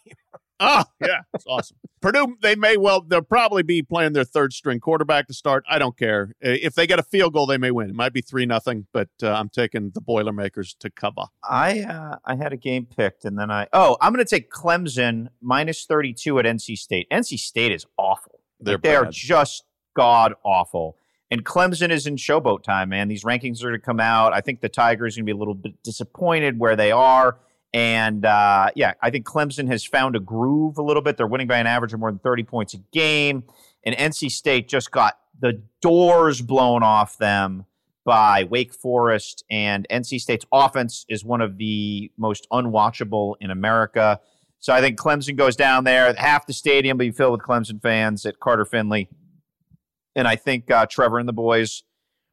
Oh, 0.60 0.84
yeah, 1.02 1.22
it's 1.34 1.46
awesome. 1.46 1.78
Purdue, 2.02 2.38
they 2.42 2.56
may 2.56 2.78
well, 2.78 3.02
they'll 3.02 3.22
probably 3.22 3.64
be 3.64 3.82
playing 3.82 4.14
their 4.14 4.24
third 4.24 4.54
string 4.54 4.80
quarterback 4.80 5.28
to 5.28 5.34
start. 5.34 5.66
I 5.70 5.78
don't 5.78 5.98
care. 5.98 6.34
If 6.40 6.76
they 6.76 6.88
get 6.88 7.00
a 7.00 7.04
field 7.04 7.34
goal, 7.34 7.46
they 7.46 7.58
may 7.58 7.72
win. 7.72 7.90
It 7.90 7.96
might 7.96 8.14
be 8.14 8.22
3 8.22 8.46
nothing, 8.46 8.88
but 8.94 9.10
uh, 9.22 9.34
I'm 9.34 9.50
taking 9.50 9.92
the 9.94 10.00
Boilermakers 10.00 10.76
to 10.80 10.90
cover. 10.90 11.26
I 11.44 11.82
uh, 11.82 12.18
I 12.24 12.36
had 12.36 12.54
a 12.54 12.58
game 12.58 12.86
picked, 12.86 13.26
and 13.26 13.38
then 13.38 13.52
I 13.52 13.68
oh 13.74 13.98
I'm 14.00 14.14
going 14.14 14.26
to 14.26 14.30
take 14.30 14.52
Clemson 14.52 15.28
minus 15.42 15.86
32 15.86 16.40
at 16.40 16.46
NC 16.46 16.78
State. 16.78 17.08
NC 17.12 17.40
State 17.40 17.72
is 17.72 17.86
awful. 17.98 18.43
They're 18.64 18.78
they 18.78 18.96
are 18.96 19.06
just 19.06 19.64
god 19.96 20.34
awful. 20.44 20.98
And 21.32 21.44
Clemson 21.44 21.90
is 21.90 22.06
in 22.06 22.16
showboat 22.16 22.64
time, 22.64 22.90
man. 22.90 23.08
These 23.08 23.24
rankings 23.24 23.64
are 23.64 23.70
going 23.70 23.80
to 23.80 23.84
come 23.84 24.00
out. 24.00 24.34
I 24.34 24.42
think 24.42 24.62
the 24.62 24.70
Tigers 24.70 25.16
are 25.16 25.22
going 25.22 25.26
to 25.26 25.34
be 25.34 25.36
a 25.36 25.40
little 25.40 25.56
bit 25.56 25.82
disappointed 25.82 26.60
where 26.60 26.76
they 26.76 26.92
are. 26.92 27.40
And 27.74 28.24
uh, 28.24 28.70
yeah, 28.76 28.94
I 29.02 29.10
think 29.10 29.26
Clemson 29.26 29.68
has 29.68 29.84
found 29.84 30.16
a 30.16 30.20
groove 30.20 30.78
a 30.78 30.84
little 30.84 31.02
bit. 31.02 31.18
They're 31.18 31.26
winning 31.26 31.48
by 31.48 31.58
an 31.58 31.66
average 31.66 31.92
of 31.92 32.00
more 32.00 32.12
than 32.12 32.20
30 32.20 32.44
points 32.44 32.74
a 32.76 32.78
game. 32.92 33.44
And 33.84 33.96
NC 33.96 34.30
State 34.30 34.70
just 34.70 34.92
got 34.92 35.18
the 35.40 35.64
doors 35.82 36.42
blown 36.42 36.84
off 36.84 37.18
them 37.18 37.66
by 38.06 38.44
Wake 38.44 38.74
Forest. 38.74 39.44
And 39.50 39.88
NC 39.90 40.20
State's 40.20 40.46
offense 40.52 41.06
is 41.10 41.26
one 41.26 41.42
of 41.42 41.58
the 41.58 42.12
most 42.16 42.48
unwatchable 42.52 43.36
in 43.42 43.50
America. 43.50 44.20
So 44.64 44.72
I 44.72 44.80
think 44.80 44.98
Clemson 44.98 45.36
goes 45.36 45.58
down 45.58 45.84
there. 45.84 46.14
Half 46.14 46.46
the 46.48 46.54
stadium 46.54 46.98
will 46.98 47.06
be 47.08 47.12
filled 47.12 47.34
with 47.34 47.42
Clemson 47.42 47.82
fans 47.82 48.26
at 48.26 48.40
Carter 48.40 48.64
Finley. 48.64 49.10
And 50.16 50.26
I 50.26 50.38
think 50.38 50.72
uh, 50.72 50.86
Trevor 50.86 51.20
and 51.20 51.28
the 51.28 51.34
boys 51.34 51.84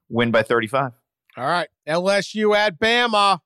win 0.08 0.30
by 0.30 0.44
35. 0.44 0.92
All 1.36 1.44
right, 1.44 1.66
LSU 1.88 2.54
at 2.54 2.78
Bama. 2.78 3.40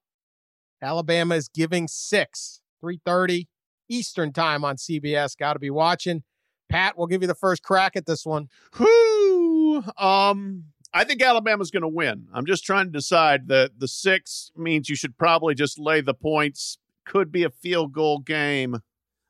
Alabama 0.82 1.34
is 1.34 1.48
giving 1.48 1.88
six, 1.88 2.60
3:30 2.84 3.46
Eastern 3.88 4.34
time 4.34 4.66
on 4.66 4.76
CBS. 4.76 5.34
Got 5.34 5.54
to 5.54 5.58
be 5.58 5.70
watching. 5.70 6.22
Pat, 6.68 6.98
we'll 6.98 7.06
give 7.06 7.22
you 7.22 7.28
the 7.28 7.34
first 7.34 7.62
crack 7.62 7.96
at 7.96 8.04
this 8.04 8.26
one. 8.26 8.48
Whew. 8.76 9.82
Um, 9.96 10.64
I 10.92 11.04
think 11.04 11.22
Alabama's 11.22 11.70
going 11.70 11.82
to 11.82 11.88
win. 11.88 12.28
I'm 12.34 12.44
just 12.44 12.64
trying 12.64 12.86
to 12.86 12.92
decide. 12.92 13.48
that 13.48 13.78
the 13.78 13.88
six 13.88 14.50
means 14.54 14.90
you 14.90 14.96
should 14.96 15.16
probably 15.16 15.54
just 15.54 15.78
lay 15.78 16.02
the 16.02 16.12
points. 16.12 16.76
Could 17.06 17.30
be 17.30 17.44
a 17.44 17.50
field 17.50 17.92
goal 17.92 18.18
game. 18.18 18.76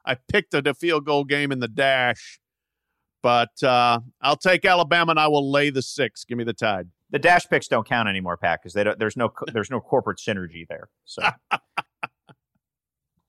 I 0.07 0.17
picked 0.31 0.55
a, 0.55 0.69
a 0.69 0.75
field 0.75 1.05
goal 1.05 1.25
game 1.25 1.51
in 1.51 1.61
the 1.61 1.69
dash, 1.69 2.39
but 3.23 3.63
uh, 3.63 4.01
I'll 4.21 4.37
take 4.37 4.65
Alabama 4.65 5.11
and 5.11 5.21
I 5.21 5.29
will 5.29 5.51
lay 5.51 5.71
the 5.71 5.83
six. 5.83 6.25
Give 6.25 6.39
me 6.39 6.45
the 6.45 6.53
tide. 6.53 6.89
The 7.11 7.19
dash 7.19 7.49
picks 7.49 7.69
don't 7.69 7.89
count 7.89 8.09
anymore, 8.09 8.37
Pat, 8.37 8.61
because 8.61 8.75
they 8.75 8.85
don't, 8.85 8.99
there's 8.99 9.17
no 9.17 9.33
there's 9.53 9.71
no 9.71 9.81
corporate 9.81 10.19
synergy 10.19 10.67
there. 10.69 10.89
So 11.05 11.23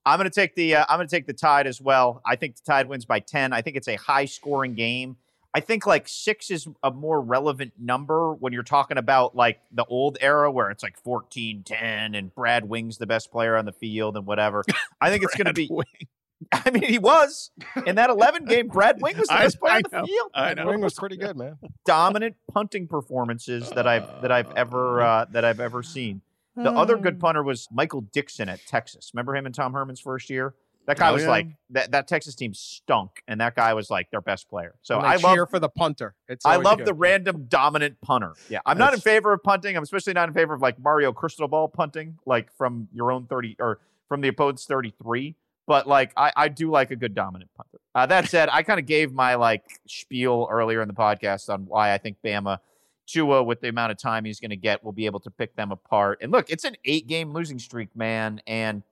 I'm 0.06 0.20
going 0.20 0.30
to 0.30 0.34
take 0.34 0.56
the 0.56 0.76
uh, 0.76 0.86
I'm 0.88 0.98
going 0.98 1.08
to 1.08 1.16
take 1.16 1.26
the 1.26 1.34
Tide 1.34 1.66
as 1.66 1.82
well. 1.82 2.22
I 2.26 2.36
think 2.36 2.56
the 2.56 2.62
Tide 2.66 2.88
wins 2.88 3.06
by 3.06 3.20
10. 3.20 3.54
I 3.54 3.62
think 3.62 3.76
it's 3.76 3.88
a 3.88 3.96
high 3.96 4.26
scoring 4.26 4.76
game. 4.76 5.18
I 5.56 5.62
think 5.62 5.88
like 5.88 6.10
six 6.10 6.51
is 6.51 6.68
a 6.84 6.91
more 6.91 7.22
relevant 7.22 7.72
number 7.80 8.34
when 8.34 8.51
you're 8.51 8.62
talking 8.62 8.97
about 8.97 9.38
like 9.38 9.62
the 9.72 9.86
old 9.86 10.18
era 10.20 10.51
where 10.51 10.70
it's 10.70 10.84
like 10.84 10.97
14 10.97 11.64
10 11.64 12.14
and 12.14 12.36
Brad 12.36 12.68
Wing's 12.68 12.97
the 12.97 13.08
best 13.08 13.32
player 13.32 13.56
on 13.56 13.64
the 13.64 13.72
field 13.72 14.18
and 14.18 14.26
whatever. 14.26 14.66
I 15.01 15.10
think 15.10 15.24
it's 15.24 15.34
going 15.34 15.45
to 15.47 15.53
be. 15.53 15.70
Wing. 15.72 15.86
I 16.51 16.72
mean, 16.72 16.84
he 16.84 16.99
was 16.99 17.51
in 17.86 17.95
that 17.95 18.10
11 18.10 18.43
game. 18.43 18.68
Brad 18.68 19.01
Wing 19.01 19.18
was 19.18 19.30
the 19.30 19.34
I- 19.39 19.39
best 19.43 19.60
player 19.62 19.72
I 19.72 19.78
on 19.78 19.82
the 19.89 19.97
know. 19.99 20.06
field. 20.06 20.32
I 20.36 20.53
know. 20.56 20.68
Wing 20.68 20.82
was 20.82 20.95
pretty 20.95 21.16
good, 21.16 21.38
man. 21.38 21.58
Dominant 21.86 22.36
punting 22.53 22.89
performances 22.89 23.70
that 23.70 23.88
I've 23.88 24.24
that 24.24 24.34
I've 24.34 24.51
ever 24.58 25.01
uh, 25.01 25.26
that 25.32 25.45
I've 25.45 25.62
ever 25.62 25.84
seen. 25.84 26.20
The 26.58 26.72
other 26.72 26.97
good 26.97 27.20
punter 27.20 27.43
was 27.43 27.70
Michael 27.72 28.01
Dickson 28.01 28.49
at 28.49 28.60
Texas. 28.66 29.12
Remember 29.14 29.36
him 29.36 29.45
in 29.45 29.53
Tom 29.53 29.72
Herman's 29.72 30.01
first 30.01 30.30
year? 30.30 30.53
That 30.88 30.98
guy 30.98 31.10
Oh, 31.10 31.14
was 31.14 31.24
yeah. 31.24 31.30
like 31.30 31.48
that. 31.72 31.92
That 31.92 32.08
Texas 32.08 32.36
team 32.36 32.54
stunk, 32.54 33.24
and 33.28 33.42
that 33.42 33.56
guy 33.56 33.74
was 33.74 33.90
like 33.90 34.12
their 34.12 34.22
best 34.22 34.48
player. 34.50 34.76
So 34.82 35.00
I 35.00 35.16
love 35.16 35.34
cheer 35.34 35.46
for 35.48 35.60
the 35.60 35.70
punter. 35.70 36.14
It's 36.28 36.46
I 36.46 36.58
love 36.58 36.78
good. 36.80 36.88
the 36.88 36.94
random 36.94 37.46
dominant 37.50 38.00
punter. 38.02 38.34
Yeah, 38.50 38.60
I'm 38.66 38.78
not 38.78 38.94
in 38.94 39.00
favor 39.00 39.34
of 39.34 39.42
punting. 39.44 39.76
I'm 39.76 39.84
especially 39.84 40.14
not 40.14 40.28
in 40.30 40.36
favor 40.36 40.54
of 40.54 40.62
like 40.62 40.78
Mario 40.80 41.12
Cristobal 41.12 41.70
punting, 41.70 42.20
like 42.26 42.52
from 42.56 42.88
your 42.94 43.12
own 43.12 43.26
30 43.26 43.56
or 43.60 43.80
from 44.08 44.22
the 44.22 44.28
opponent's 44.28 44.66
33. 44.66 45.36
But 45.68 45.88
like, 45.88 46.12
I, 46.16 46.32
I 46.36 46.48
do 46.50 46.70
like 46.70 46.92
a 46.92 46.96
good 46.96 47.16
dominant 47.16 47.50
punter. 47.58 47.80
Uh, 47.96 48.06
that 48.06 48.30
said, 48.30 48.50
I 48.52 48.62
kind 48.62 48.80
of 48.80 48.86
gave 48.86 49.12
my 49.12 49.34
like 49.34 49.64
spiel 49.88 50.48
earlier 50.52 50.84
in 50.84 50.88
the 50.88 50.94
podcast 50.94 51.52
on 51.52 51.66
why 51.66 51.92
I 51.92 51.98
think 51.98 52.18
Bama, 52.24 52.60
Tua, 53.08 53.42
with 53.44 53.62
the 53.62 53.70
amount 53.70 53.92
of 53.92 53.98
time 53.98 54.26
he's 54.26 54.40
going 54.40 54.52
to 54.52 54.56
get, 54.56 54.84
will 54.84 54.92
be 54.92 55.08
able 55.08 55.20
to 55.22 55.32
pick 55.32 55.56
them 55.56 55.72
apart. 55.72 56.20
And 56.22 56.32
look, 56.32 56.52
it's 56.52 56.64
an 56.66 56.76
eight 56.86 57.08
game 57.08 57.34
losing 57.34 57.58
streak, 57.58 57.90
man. 57.96 58.42
And 58.46 58.84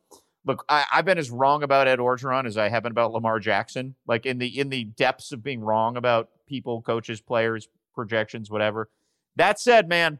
look, 0.46 0.66
I, 0.70 0.86
I've 0.91 1.06
been 1.06 1.18
as 1.18 1.32
wrong 1.32 1.64
about 1.64 1.88
Ed 1.88 2.00
Orgeron 2.00 2.46
as 2.46 2.58
I 2.58 2.70
have 2.70 2.84
been 2.84 2.91
about 2.91 3.12
Lamar 3.12 3.39
Jackson. 3.39 3.96
Like 4.08 4.26
in 4.26 4.38
the 4.38 4.60
in 4.60 4.70
the 4.70 4.86
depths 4.86 5.32
of 5.32 5.44
being 5.44 5.62
wrong 5.62 5.98
about 5.98 6.30
people, 6.48 6.82
coaches, 6.82 7.22
players, 7.22 7.68
projections, 7.94 8.50
whatever. 8.50 8.89
That 9.36 9.60
said, 9.60 9.89
man, 9.89 10.20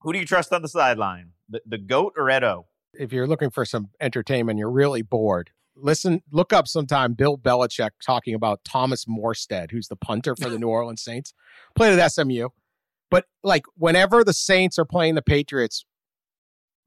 who 0.00 0.12
do 0.12 0.18
you 0.18 0.26
trust 0.26 0.52
on 0.52 0.62
the 0.62 0.68
sideline? 0.68 1.30
The, 1.48 1.60
the 1.66 1.78
goat 1.78 2.14
or 2.16 2.30
Edo? 2.30 2.66
if 2.98 3.12
you're 3.12 3.26
looking 3.26 3.50
for 3.50 3.64
some 3.64 3.90
entertainment, 4.00 4.58
you're 4.58 4.70
really 4.70 5.02
bored. 5.02 5.50
Listen, 5.76 6.22
look 6.30 6.52
up 6.52 6.68
sometime 6.68 7.14
Bill 7.14 7.36
Belichick 7.36 7.90
talking 8.04 8.34
about 8.34 8.64
Thomas 8.64 9.06
Morstead, 9.06 9.70
who's 9.72 9.88
the 9.88 9.96
punter 9.96 10.36
for 10.36 10.48
the 10.48 10.58
New 10.58 10.68
Orleans 10.68 11.02
Saints, 11.02 11.34
played 11.74 11.98
at 11.98 12.12
SMU. 12.12 12.48
But 13.10 13.26
like 13.42 13.64
whenever 13.76 14.22
the 14.22 14.32
Saints 14.32 14.78
are 14.78 14.84
playing 14.84 15.14
the 15.14 15.22
Patriots, 15.22 15.84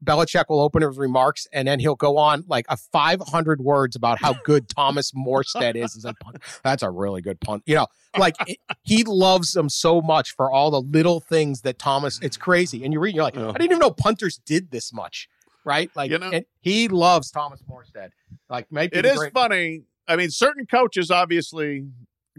Belichick 0.04 0.44
will 0.48 0.60
open 0.60 0.82
his 0.82 0.96
remarks 0.96 1.46
and 1.52 1.66
then 1.66 1.80
he'll 1.80 1.94
go 1.96 2.16
on 2.18 2.44
like 2.48 2.66
a 2.68 2.76
500 2.76 3.60
words 3.60 3.96
about 3.96 4.20
how 4.20 4.34
good 4.44 4.68
Thomas 4.76 5.12
Morstead 5.12 5.74
is 5.74 5.96
as 5.96 6.04
a 6.04 6.14
punt. 6.14 6.38
That's 6.62 6.82
a 6.82 6.90
really 6.90 7.20
good 7.20 7.40
punt. 7.40 7.62
You 7.66 7.76
know, 7.76 7.86
like 8.16 8.36
it, 8.46 8.58
he 8.82 9.04
loves 9.04 9.52
them 9.52 9.68
so 9.68 10.00
much 10.00 10.34
for 10.34 10.50
all 10.50 10.70
the 10.70 10.80
little 10.80 11.20
things 11.20 11.62
that 11.62 11.78
Thomas. 11.78 12.20
It's 12.22 12.36
crazy, 12.36 12.84
and 12.84 12.92
you 12.92 13.00
read, 13.00 13.14
you're 13.14 13.24
like, 13.24 13.34
Yeah. 13.34 13.48
I 13.48 13.52
didn't 13.52 13.64
even 13.64 13.78
know 13.78 13.90
punters 13.90 14.38
did 14.44 14.70
this 14.70 14.92
much, 14.92 15.28
right? 15.64 15.90
Like, 15.96 16.10
You 16.10 16.18
know- 16.18 16.40
he 16.60 16.88
loves 16.88 17.30
Thomas 17.30 17.60
Morstead. 17.68 18.10
Like, 18.48 18.70
maybe 18.70 18.96
It 18.96 19.04
is 19.04 19.22
funny. 19.34 19.82
I 20.06 20.16
mean, 20.16 20.30
certain 20.30 20.64
coaches 20.66 21.10
obviously 21.10 21.86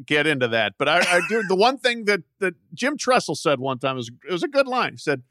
get 0.06 0.26
into 0.26 0.48
that, 0.48 0.74
but 0.78 0.88
I, 0.88 1.00
I 1.00 1.22
do. 1.28 1.44
The 1.44 1.56
one 1.56 1.78
thing 1.78 2.06
that 2.06 2.22
that 2.40 2.56
Jim 2.74 2.98
Tressel 2.98 3.36
said 3.36 3.60
one 3.60 3.80
time 3.80 3.98
was 3.98 4.10
it 4.28 4.32
was 4.32 4.44
a 4.44 4.48
good 4.48 4.66
line. 4.68 4.94
He 4.94 4.98
said, 4.98 5.24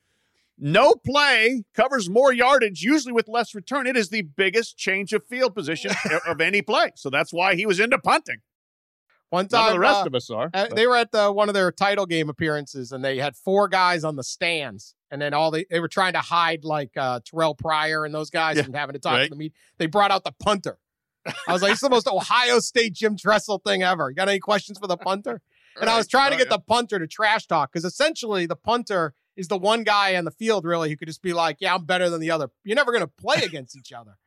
No 0.61 0.94
play 1.06 1.62
covers 1.74 2.11
more 2.11 2.32
yardage, 2.32 2.82
usually 2.82 3.12
with 3.12 3.28
less 3.28 3.54
return. 3.54 3.86
It 3.86 3.96
is 3.96 4.09
the 4.09 4.22
biggest 4.22 4.76
change 4.76 5.12
of 5.12 5.24
field 5.26 5.54
position 5.54 5.92
of 6.26 6.40
any 6.40 6.62
play. 6.62 6.90
So 6.96 7.11
that's 7.11 7.32
why 7.32 7.54
he 7.54 7.64
was 7.66 7.78
into 7.80 7.98
punting. 7.98 8.38
One 9.30 9.46
None 9.52 9.61
time, 9.61 9.66
of 9.68 9.72
the 9.74 9.80
rest 9.80 10.02
uh, 10.02 10.06
of 10.06 10.14
us 10.14 10.30
are. 10.30 10.50
uh, 10.54 10.68
they 10.74 10.86
were 10.86 10.96
at 10.96 11.12
the, 11.12 11.30
one 11.30 11.48
of 11.48 11.54
their 11.54 11.70
title 11.70 12.06
game 12.06 12.30
appearances, 12.30 12.92
and 12.92 13.04
they 13.04 13.18
had 13.18 13.36
four 13.36 13.68
guys 13.68 14.02
on 14.02 14.16
the 14.16 14.24
stands, 14.24 14.94
and 15.11 15.20
then 15.20 15.34
all 15.34 15.50
they 15.50 15.66
they 15.70 15.80
were 15.80 15.88
trying 15.88 16.14
to 16.14 16.20
hide 16.20 16.64
like 16.64 16.96
uh, 16.96 17.20
Terrelle 17.20 17.56
Pryor 17.56 18.04
and 18.06 18.14
those 18.14 18.30
guys 18.30 18.56
Yeah, 18.56 18.62
from 18.62 18.72
having 18.72 18.94
to 18.94 18.98
talk 18.98 19.12
right. 19.12 19.24
to 19.24 19.30
the 19.30 19.36
media. 19.36 19.52
They 19.76 19.86
brought 19.86 20.11
out 20.11 20.24
the 20.24 20.32
punter. 20.40 20.78
I 21.46 21.52
was 21.52 21.61
like, 21.61 21.72
"It's 21.72 21.82
the 21.82 21.90
most 21.90 22.09
Ohio 22.09 22.59
State 22.59 22.94
Jim 22.94 23.18
Tressel 23.18 23.59
thing 23.59 23.82
ever." 23.82 24.09
You 24.09 24.16
got 24.16 24.30
any 24.30 24.38
questions 24.38 24.78
for 24.78 24.86
the 24.86 24.96
punter? 24.96 25.42
And 25.78 25.90
I 25.90 25.98
was 25.98 26.09
trying 26.09 26.30
to 26.30 26.36
Oh, 26.36 26.38
get 26.38 26.46
yeah. 26.50 26.56
the 26.56 26.62
punter 26.62 26.98
to 26.98 27.06
trash 27.06 27.46
talk 27.46 27.70
because 27.70 27.84
essentially 27.84 28.46
the 28.46 28.56
punter 28.56 29.12
is 29.39 29.49
the 29.49 29.57
one 29.57 29.84
guy 29.84 30.16
on 30.16 30.24
the 30.26 30.30
field 30.30 30.66
really 30.66 30.91
who 30.91 30.97
could 30.97 31.09
just 31.09 31.22
be 31.22 31.32
like, 31.32 31.57
"Yeah, 31.61 31.74
I'm 31.74 31.84
better 31.86 32.11
than 32.11 32.20
the 32.20 32.30
other." 32.30 32.51
You're 32.64 32.76
never 32.76 32.93
going 32.93 33.05
to 33.05 33.09
play 33.09 33.43
against 33.43 33.76
each 33.76 33.93
other, 33.93 34.18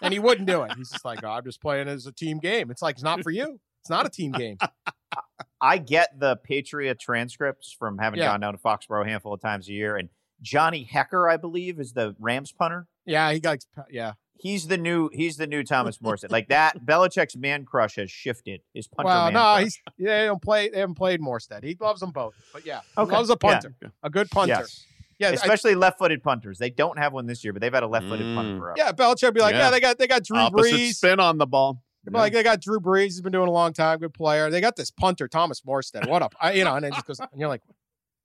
and 0.00 0.12
he 0.12 0.20
wouldn't 0.20 0.46
do 0.46 0.62
it. 0.62 0.72
He's 0.76 0.90
just 0.90 1.04
like, 1.04 1.24
oh, 1.24 1.28
"I'm 1.30 1.44
just 1.44 1.60
playing 1.60 1.88
as 1.88 2.06
a 2.06 2.12
team 2.12 2.38
game." 2.38 2.70
It's 2.70 2.82
like 2.82 2.94
it's 2.96 3.02
not 3.02 3.22
for 3.24 3.30
you. 3.30 3.58
It's 3.82 3.90
not 3.90 4.06
a 4.06 4.10
team 4.10 4.30
game. 4.32 4.58
I 5.60 5.78
get 5.78 6.18
the 6.18 6.36
Patriot 6.36 6.98
transcripts 7.00 7.72
from 7.76 7.98
having 7.98 8.18
Yeah. 8.20 8.26
gone 8.26 8.40
down 8.40 8.52
to 8.52 8.58
Foxborough 8.58 9.04
a 9.04 9.08
handful 9.08 9.32
of 9.34 9.40
times 9.40 9.68
a 9.68 9.72
year, 9.72 9.96
and 9.96 10.08
Johnny 10.40 10.88
Hekker, 10.92 11.30
I 11.30 11.36
believe, 11.36 11.78
is 11.80 11.92
the 11.92 12.14
Rams 12.18 12.52
punter. 12.52 12.86
Yeah, 13.06 13.32
he 13.32 13.40
got 13.40 13.58
yeah. 13.90 14.12
He's 14.42 14.66
the 14.66 14.76
new. 14.76 15.08
He's 15.12 15.36
the 15.36 15.46
new 15.46 15.62
Thomas 15.62 16.00
Morrison. 16.02 16.30
like 16.32 16.48
that, 16.48 16.84
Belichick's 16.84 17.36
man 17.36 17.64
crush 17.64 17.94
has 17.94 18.10
shifted. 18.10 18.60
His 18.74 18.88
punter 18.88 19.06
Well, 19.06 19.24
man 19.26 19.32
no, 19.34 19.38
crush. 19.40 19.62
he's 19.62 19.78
yeah, 19.98 20.18
they 20.20 20.26
don't 20.26 20.42
play. 20.42 20.68
They 20.68 20.80
haven't 20.80 20.96
played 20.96 21.20
Morstead. 21.20 21.62
He 21.62 21.76
loves 21.80 22.00
them 22.00 22.10
both, 22.10 22.34
but 22.52 22.66
yeah, 22.66 22.80
he 22.96 23.02
Okay, 23.02 23.12
loves 23.12 23.30
a 23.30 23.34
yeah. 23.34 23.36
punter, 23.36 23.74
a 24.02 24.10
good 24.10 24.30
punter. 24.32 24.54
Yes. 24.58 24.84
Yeah, 25.20 25.28
I- 25.28 25.32
especially 25.34 25.76
left-footed 25.76 26.24
punters. 26.24 26.58
They 26.58 26.70
don't 26.70 26.98
have 26.98 27.12
one 27.12 27.26
this 27.26 27.44
year, 27.44 27.52
but 27.52 27.62
they've 27.62 27.72
had 27.72 27.84
a 27.84 27.86
left-footed 27.86 28.34
punter 28.34 28.54
Mm. 28.56 28.58
forever. 28.58 28.74
yeah. 28.76 28.90
Belichick 28.90 29.22
would 29.22 29.34
be 29.34 29.40
like, 29.40 29.52
yeah. 29.54 29.60
Yeah. 29.66 29.70
they 29.70 29.78
got 29.80 29.98
they 29.98 30.08
got 30.08 30.24
Drew 30.24 30.36
Opposite 30.38 30.74
Brees. 30.74 30.94
spin 30.94 31.20
on 31.20 31.38
the 31.38 31.46
ball. 31.46 31.80
They'd 32.04 32.12
Like 32.12 32.32
they 32.32 32.42
got 32.42 32.60
Drew 32.60 32.80
Brees. 32.80 33.04
He's 33.04 33.20
been 33.20 33.30
doing 33.30 33.46
a 33.46 33.52
long 33.52 33.72
time. 33.72 34.00
Good 34.00 34.12
player. 34.14 34.50
They 34.50 34.60
got 34.60 34.74
this 34.74 34.90
punter, 34.90 35.28
Thomas 35.28 35.60
Morstead. 35.60 36.08
What 36.08 36.20
up? 36.22 36.34
I, 36.40 36.54
you 36.54 36.64
know, 36.64 36.74
and 36.74 36.84
it 36.84 36.92
just 36.94 37.06
goes, 37.06 37.20
and 37.20 37.28
you're 37.36 37.48
like, 37.48 37.62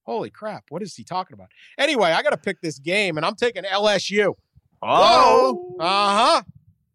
holy 0.02 0.32
crap, 0.32 0.64
what 0.70 0.82
is 0.82 0.96
he 0.96 1.04
talking 1.04 1.36
about? 1.36 1.50
Anyway, 1.78 2.10
I 2.12 2.24
got 2.24 2.32
to 2.32 2.38
pick 2.38 2.62
this 2.62 2.80
game, 2.80 3.18
and 3.18 3.26
I'm 3.26 3.36
taking 3.36 3.62
LSU. 3.64 4.34
Oh, 4.82 5.76
Uh 5.80 5.84
huh. 6.36 6.42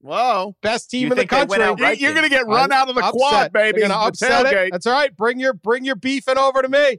Whoa. 0.00 0.56
Best 0.62 0.90
team 0.90 1.02
You 1.02 1.06
in 1.06 1.10
the 1.10 1.16
think 1.16 1.30
they 1.30 1.36
went 1.36 1.50
country. 1.50 1.64
out 1.64 1.78
You- 1.78 1.84
right 1.84 2.00
You're 2.00 2.12
going 2.14 2.24
to 2.24 2.28
get 2.30 2.46
run 2.46 2.72
I'm 2.72 2.72
out 2.72 2.88
of 2.88 2.94
the 2.96 3.00
upset. 3.02 3.12
quad, 3.12 3.52
baby. 3.52 3.80
They're 3.80 3.88
gonna 3.88 4.00
upset 4.06 4.46
tailgate. 4.46 4.66
it. 4.66 4.72
That's 4.72 4.86
all 4.86 4.92
right. 4.92 5.16
Bring 5.16 5.38
your 5.38 5.52
bring 5.54 5.84
your 5.84 5.94
beefing 5.96 6.38
over 6.38 6.60
to 6.62 6.68
me. 6.68 6.98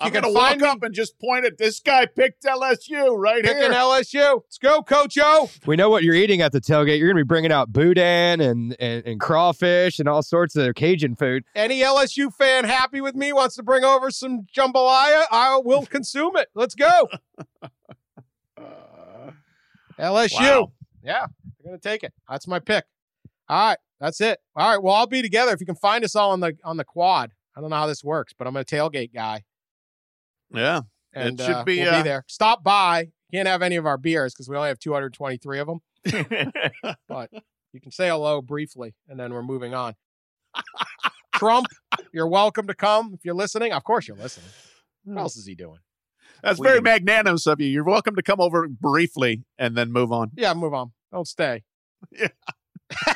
I'm 0.00 0.06
you 0.06 0.12
can 0.12 0.22
going 0.22 0.32
to 0.32 0.40
find 0.40 0.60
walk 0.60 0.68
me- 0.68 0.68
up 0.68 0.82
and 0.84 0.94
just 0.94 1.18
point 1.18 1.44
at 1.44 1.58
this 1.58 1.80
guy 1.80 2.06
picked 2.06 2.44
LSU 2.44 3.18
right 3.18 3.42
Picking 3.42 3.62
here. 3.62 3.72
LSU. 3.72 4.34
Let's 4.44 4.56
go, 4.58 4.80
Coach 4.80 5.18
O. 5.20 5.50
We 5.66 5.74
know 5.74 5.90
what 5.90 6.04
you're 6.04 6.14
eating 6.14 6.40
at 6.40 6.52
the 6.52 6.60
tailgate. 6.60 7.00
You're 7.00 7.08
going 7.08 7.16
to 7.16 7.24
be 7.24 7.26
bringing 7.26 7.50
out 7.50 7.72
boudin 7.72 8.40
and, 8.40 8.76
and, 8.78 9.04
and 9.04 9.18
crawfish 9.18 9.98
and 9.98 10.08
all 10.08 10.22
sorts 10.22 10.54
of 10.54 10.72
Cajun 10.76 11.16
food. 11.16 11.42
Any 11.56 11.80
LSU 11.80 12.32
fan 12.32 12.62
happy 12.64 13.00
with 13.00 13.16
me 13.16 13.32
wants 13.32 13.56
to 13.56 13.64
bring 13.64 13.82
over 13.82 14.12
some 14.12 14.46
jambalaya, 14.56 15.24
I 15.32 15.60
will 15.64 15.84
consume 15.84 16.36
it. 16.36 16.46
Let's 16.54 16.76
go. 16.76 17.08
LSU. 19.98 20.40
Wow. 20.40 20.72
Yeah, 21.02 21.26
they're 21.60 21.72
gonna 21.72 21.78
take 21.78 22.02
it. 22.02 22.12
That's 22.28 22.46
my 22.46 22.58
pick. 22.58 22.84
All 23.48 23.68
right, 23.70 23.78
that's 24.00 24.20
it. 24.20 24.38
All 24.56 24.68
right, 24.70 24.82
well, 24.82 24.94
I'll 24.94 25.06
be 25.06 25.22
together 25.22 25.52
if 25.52 25.60
you 25.60 25.66
can 25.66 25.74
find 25.76 26.04
us 26.04 26.14
all 26.16 26.32
on 26.32 26.40
the 26.40 26.56
on 26.64 26.76
the 26.76 26.84
quad. 26.84 27.32
I 27.56 27.60
don't 27.60 27.70
know 27.70 27.76
how 27.76 27.86
this 27.86 28.04
works, 28.04 28.32
but 28.36 28.46
I'm 28.46 28.56
a 28.56 28.64
tailgate 28.64 29.12
guy, 29.12 29.44
Yeah. 30.52 30.82
and 31.12 31.40
should 31.40 31.50
uh, 31.50 31.64
be, 31.64 31.80
we'll 31.80 31.94
uh, 31.94 32.02
be 32.02 32.08
there. 32.08 32.24
Stop 32.28 32.62
by. 32.62 33.08
Can't 33.32 33.48
have 33.48 33.62
any 33.62 33.76
of 33.76 33.84
our 33.86 33.98
beers 33.98 34.32
because 34.32 34.48
we 34.48 34.56
only 34.56 34.68
have 34.68 34.78
223 34.78 35.58
of 35.58 35.66
them. 35.66 35.80
But 37.08 37.30
you 37.72 37.80
can 37.80 37.90
say 37.90 38.08
hello 38.08 38.40
briefly, 38.40 38.94
and 39.08 39.18
then 39.18 39.32
we're 39.32 39.42
moving 39.42 39.74
on. 39.74 39.94
Trump, 41.34 41.66
you're 42.12 42.28
welcome 42.28 42.66
to 42.66 42.74
come 42.74 43.12
if 43.14 43.24
you're 43.24 43.34
listening. 43.34 43.72
Of 43.72 43.84
course, 43.84 44.08
you're 44.08 44.16
listening. 44.16 44.48
What 45.04 45.18
else 45.18 45.36
is 45.36 45.46
he 45.46 45.54
doing? 45.54 45.78
That's 46.42 46.58
We 46.58 46.66
very 46.68 46.80
magnanimous 46.80 47.46
of 47.46 47.60
you. 47.60 47.68
You're 47.68 47.84
welcome 47.84 48.14
to 48.16 48.22
come 48.22 48.40
over 48.40 48.68
briefly 48.68 49.44
and 49.58 49.76
then 49.76 49.92
move 49.92 50.12
on. 50.12 50.30
Yeah, 50.36 50.54
move 50.54 50.74
on. 50.74 50.92
Don't 51.12 51.26
stay. 51.26 51.62
Yeah. 52.12 52.28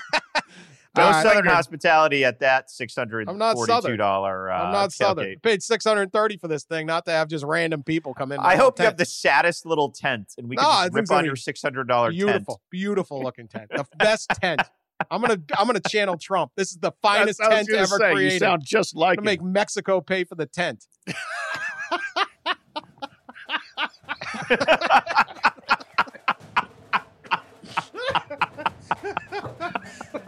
no 0.97 1.05
All 1.05 1.11
right, 1.13 1.23
Southern 1.23 1.47
hospitality 1.47 2.25
at 2.25 2.41
that 2.41 2.71
six 2.71 2.95
hundred 2.95 3.29
I'm 3.29 3.39
not 3.39 3.57
Southern. 3.59 3.97
dollar. 3.97 4.51
Uh, 4.51 4.65
I'm 4.65 4.73
not 4.73 4.93
Southern. 4.93 5.25
I 5.25 5.37
paid 5.43 5.63
630 5.63 6.37
for 6.37 6.49
this 6.49 6.65
thing, 6.65 6.87
not 6.87 7.05
to 7.07 7.13
have 7.13 7.29
just 7.29 7.45
random 7.45 7.83
people 7.85 8.13
come 8.13 8.33
in. 8.33 8.41
I 8.41 8.43
my 8.43 8.57
hope 8.57 8.79
you 8.79 8.85
have 8.85 8.97
the 8.99 9.05
saddest 9.07 9.65
little 9.65 9.91
tent, 9.91 10.35
and 10.37 10.49
we 10.49 10.57
No, 10.57 10.63
can 10.63 10.85
just 10.91 10.95
rip 10.95 11.11
on 11.13 11.25
your 11.25 11.37
six 11.37 11.63
hundred 11.63 11.89
dollar 11.89 12.09
tent. 12.11 12.17
beautiful, 12.19 12.61
beautiful 12.71 13.23
looking 13.23 13.49
tent. 13.49 13.71
The 13.75 13.85
best 13.97 14.29
tent. 14.43 14.63
I'm 15.11 15.21
gonna 15.23 15.39
I'm 15.57 15.67
gonna 15.67 15.81
channel 15.81 16.19
Trump. 16.19 16.53
This 16.57 16.71
is 16.73 16.79
the 16.79 16.93
finest 17.03 17.39
That's 17.39 17.49
what 17.49 17.53
I 17.57 17.59
was 17.61 17.69
tent 17.69 17.79
ever 17.79 17.99
say. 17.99 18.13
created. 18.13 18.33
You 18.35 18.39
sound 18.41 18.63
just 18.65 18.95
I'm 18.95 19.01
like 19.01 19.19
gonna 19.19 19.31
him. 19.31 19.33
make 19.41 19.43
Mexico 19.43 20.01
pay 20.01 20.25
for 20.25 20.35
the 20.35 20.47
tent. 20.47 20.85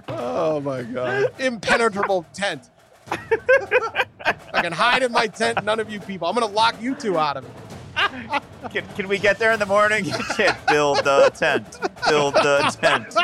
Oh 0.08 0.60
my 0.60 0.82
god. 0.82 1.32
Impenetrable 1.38 2.24
tent. 2.32 2.70
I 3.10 4.62
can 4.62 4.72
hide 4.72 5.02
in 5.02 5.12
my 5.12 5.26
tent. 5.26 5.64
None 5.64 5.80
of 5.80 5.90
you 5.90 6.00
people. 6.00 6.28
I'm 6.28 6.34
gonna 6.34 6.46
lock 6.46 6.80
you 6.80 6.94
two 6.94 7.18
out 7.18 7.36
of 7.36 7.44
it. 7.44 7.50
Can, 8.70 8.86
can 8.96 9.08
we 9.08 9.18
get 9.18 9.38
there 9.38 9.52
in 9.52 9.58
the 9.58 9.66
morning? 9.66 10.04
You 10.04 10.12
can't 10.36 10.56
build 10.66 10.98
the 10.98 11.30
tent. 11.34 11.78
Build 12.08 12.34
the 12.34 12.76
tent. 12.80 13.16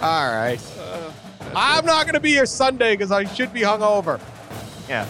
All 0.00 0.32
right. 0.32 0.60
I'm 1.54 1.86
not 1.86 2.06
gonna 2.06 2.20
be 2.20 2.30
here 2.30 2.46
Sunday 2.46 2.94
because 2.94 3.10
I 3.10 3.24
should 3.24 3.52
be 3.52 3.60
hungover. 3.60 4.20
Yeah. 4.88 5.06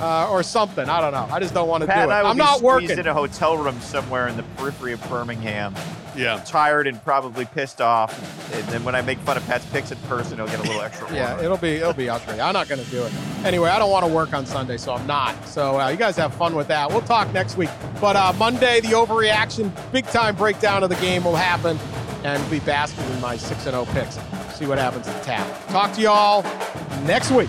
Uh, 0.00 0.30
or 0.30 0.42
something. 0.42 0.88
I 0.88 1.00
don't 1.00 1.12
know. 1.12 1.28
I 1.34 1.40
just 1.40 1.54
don't 1.54 1.68
want 1.68 1.82
to 1.82 1.86
Pat 1.86 2.06
do 2.06 2.10
it. 2.10 2.14
I 2.14 2.22
will 2.22 2.30
I'm 2.30 2.36
not 2.36 2.58
squeezed 2.58 2.64
working. 2.90 2.98
in 2.98 3.06
a 3.06 3.14
hotel 3.14 3.56
room 3.56 3.80
somewhere 3.80 4.28
in 4.28 4.36
the 4.36 4.42
periphery 4.56 4.92
of 4.92 5.08
Birmingham, 5.08 5.74
Yeah. 6.16 6.40
tired 6.44 6.86
and 6.86 7.02
probably 7.04 7.44
pissed 7.44 7.80
off. 7.80 8.12
And 8.54 8.64
then 8.68 8.84
when 8.84 8.94
I 8.94 9.02
make 9.02 9.18
fun 9.20 9.36
of 9.36 9.46
Pat's 9.46 9.66
picks 9.66 9.90
in 9.92 9.98
person, 10.08 10.38
he'll 10.38 10.46
get 10.46 10.58
a 10.58 10.62
little 10.62 10.80
extra. 10.82 11.12
Yeah, 11.14 11.40
it'll 11.42 11.56
be 11.56 11.76
it'll 11.76 11.92
be 11.92 12.08
ugly. 12.08 12.40
I'm 12.40 12.52
not 12.52 12.68
going 12.68 12.82
to 12.84 12.90
do 12.90 13.02
it. 13.04 13.12
Anyway, 13.44 13.68
I 13.70 13.78
don't 13.78 13.90
want 13.90 14.04
to 14.06 14.12
work 14.12 14.32
on 14.34 14.46
Sunday, 14.46 14.76
so 14.76 14.94
I'm 14.94 15.06
not. 15.06 15.34
So 15.46 15.80
uh, 15.80 15.88
you 15.88 15.96
guys 15.96 16.16
have 16.16 16.34
fun 16.34 16.54
with 16.54 16.68
that. 16.68 16.88
We'll 16.90 17.00
talk 17.02 17.32
next 17.32 17.56
week. 17.56 17.70
But 18.00 18.16
uh, 18.16 18.32
Monday, 18.38 18.80
the 18.80 18.88
overreaction, 18.88 19.70
big 19.92 20.06
time 20.06 20.36
breakdown 20.36 20.82
of 20.82 20.90
the 20.90 20.96
game 20.96 21.24
will 21.24 21.36
happen, 21.36 21.78
and 22.24 22.40
we'll 22.42 22.50
be 22.50 22.60
basking 22.60 23.04
in 23.10 23.20
my 23.20 23.36
six 23.36 23.66
and 23.66 23.74
zero 23.74 23.84
picks. 23.86 24.18
See 24.56 24.66
what 24.66 24.78
happens 24.78 25.08
at 25.08 25.18
the 25.18 25.24
tap. 25.24 25.68
Talk 25.68 25.92
to 25.94 26.00
y'all 26.02 26.42
next 27.04 27.30
week. 27.30 27.48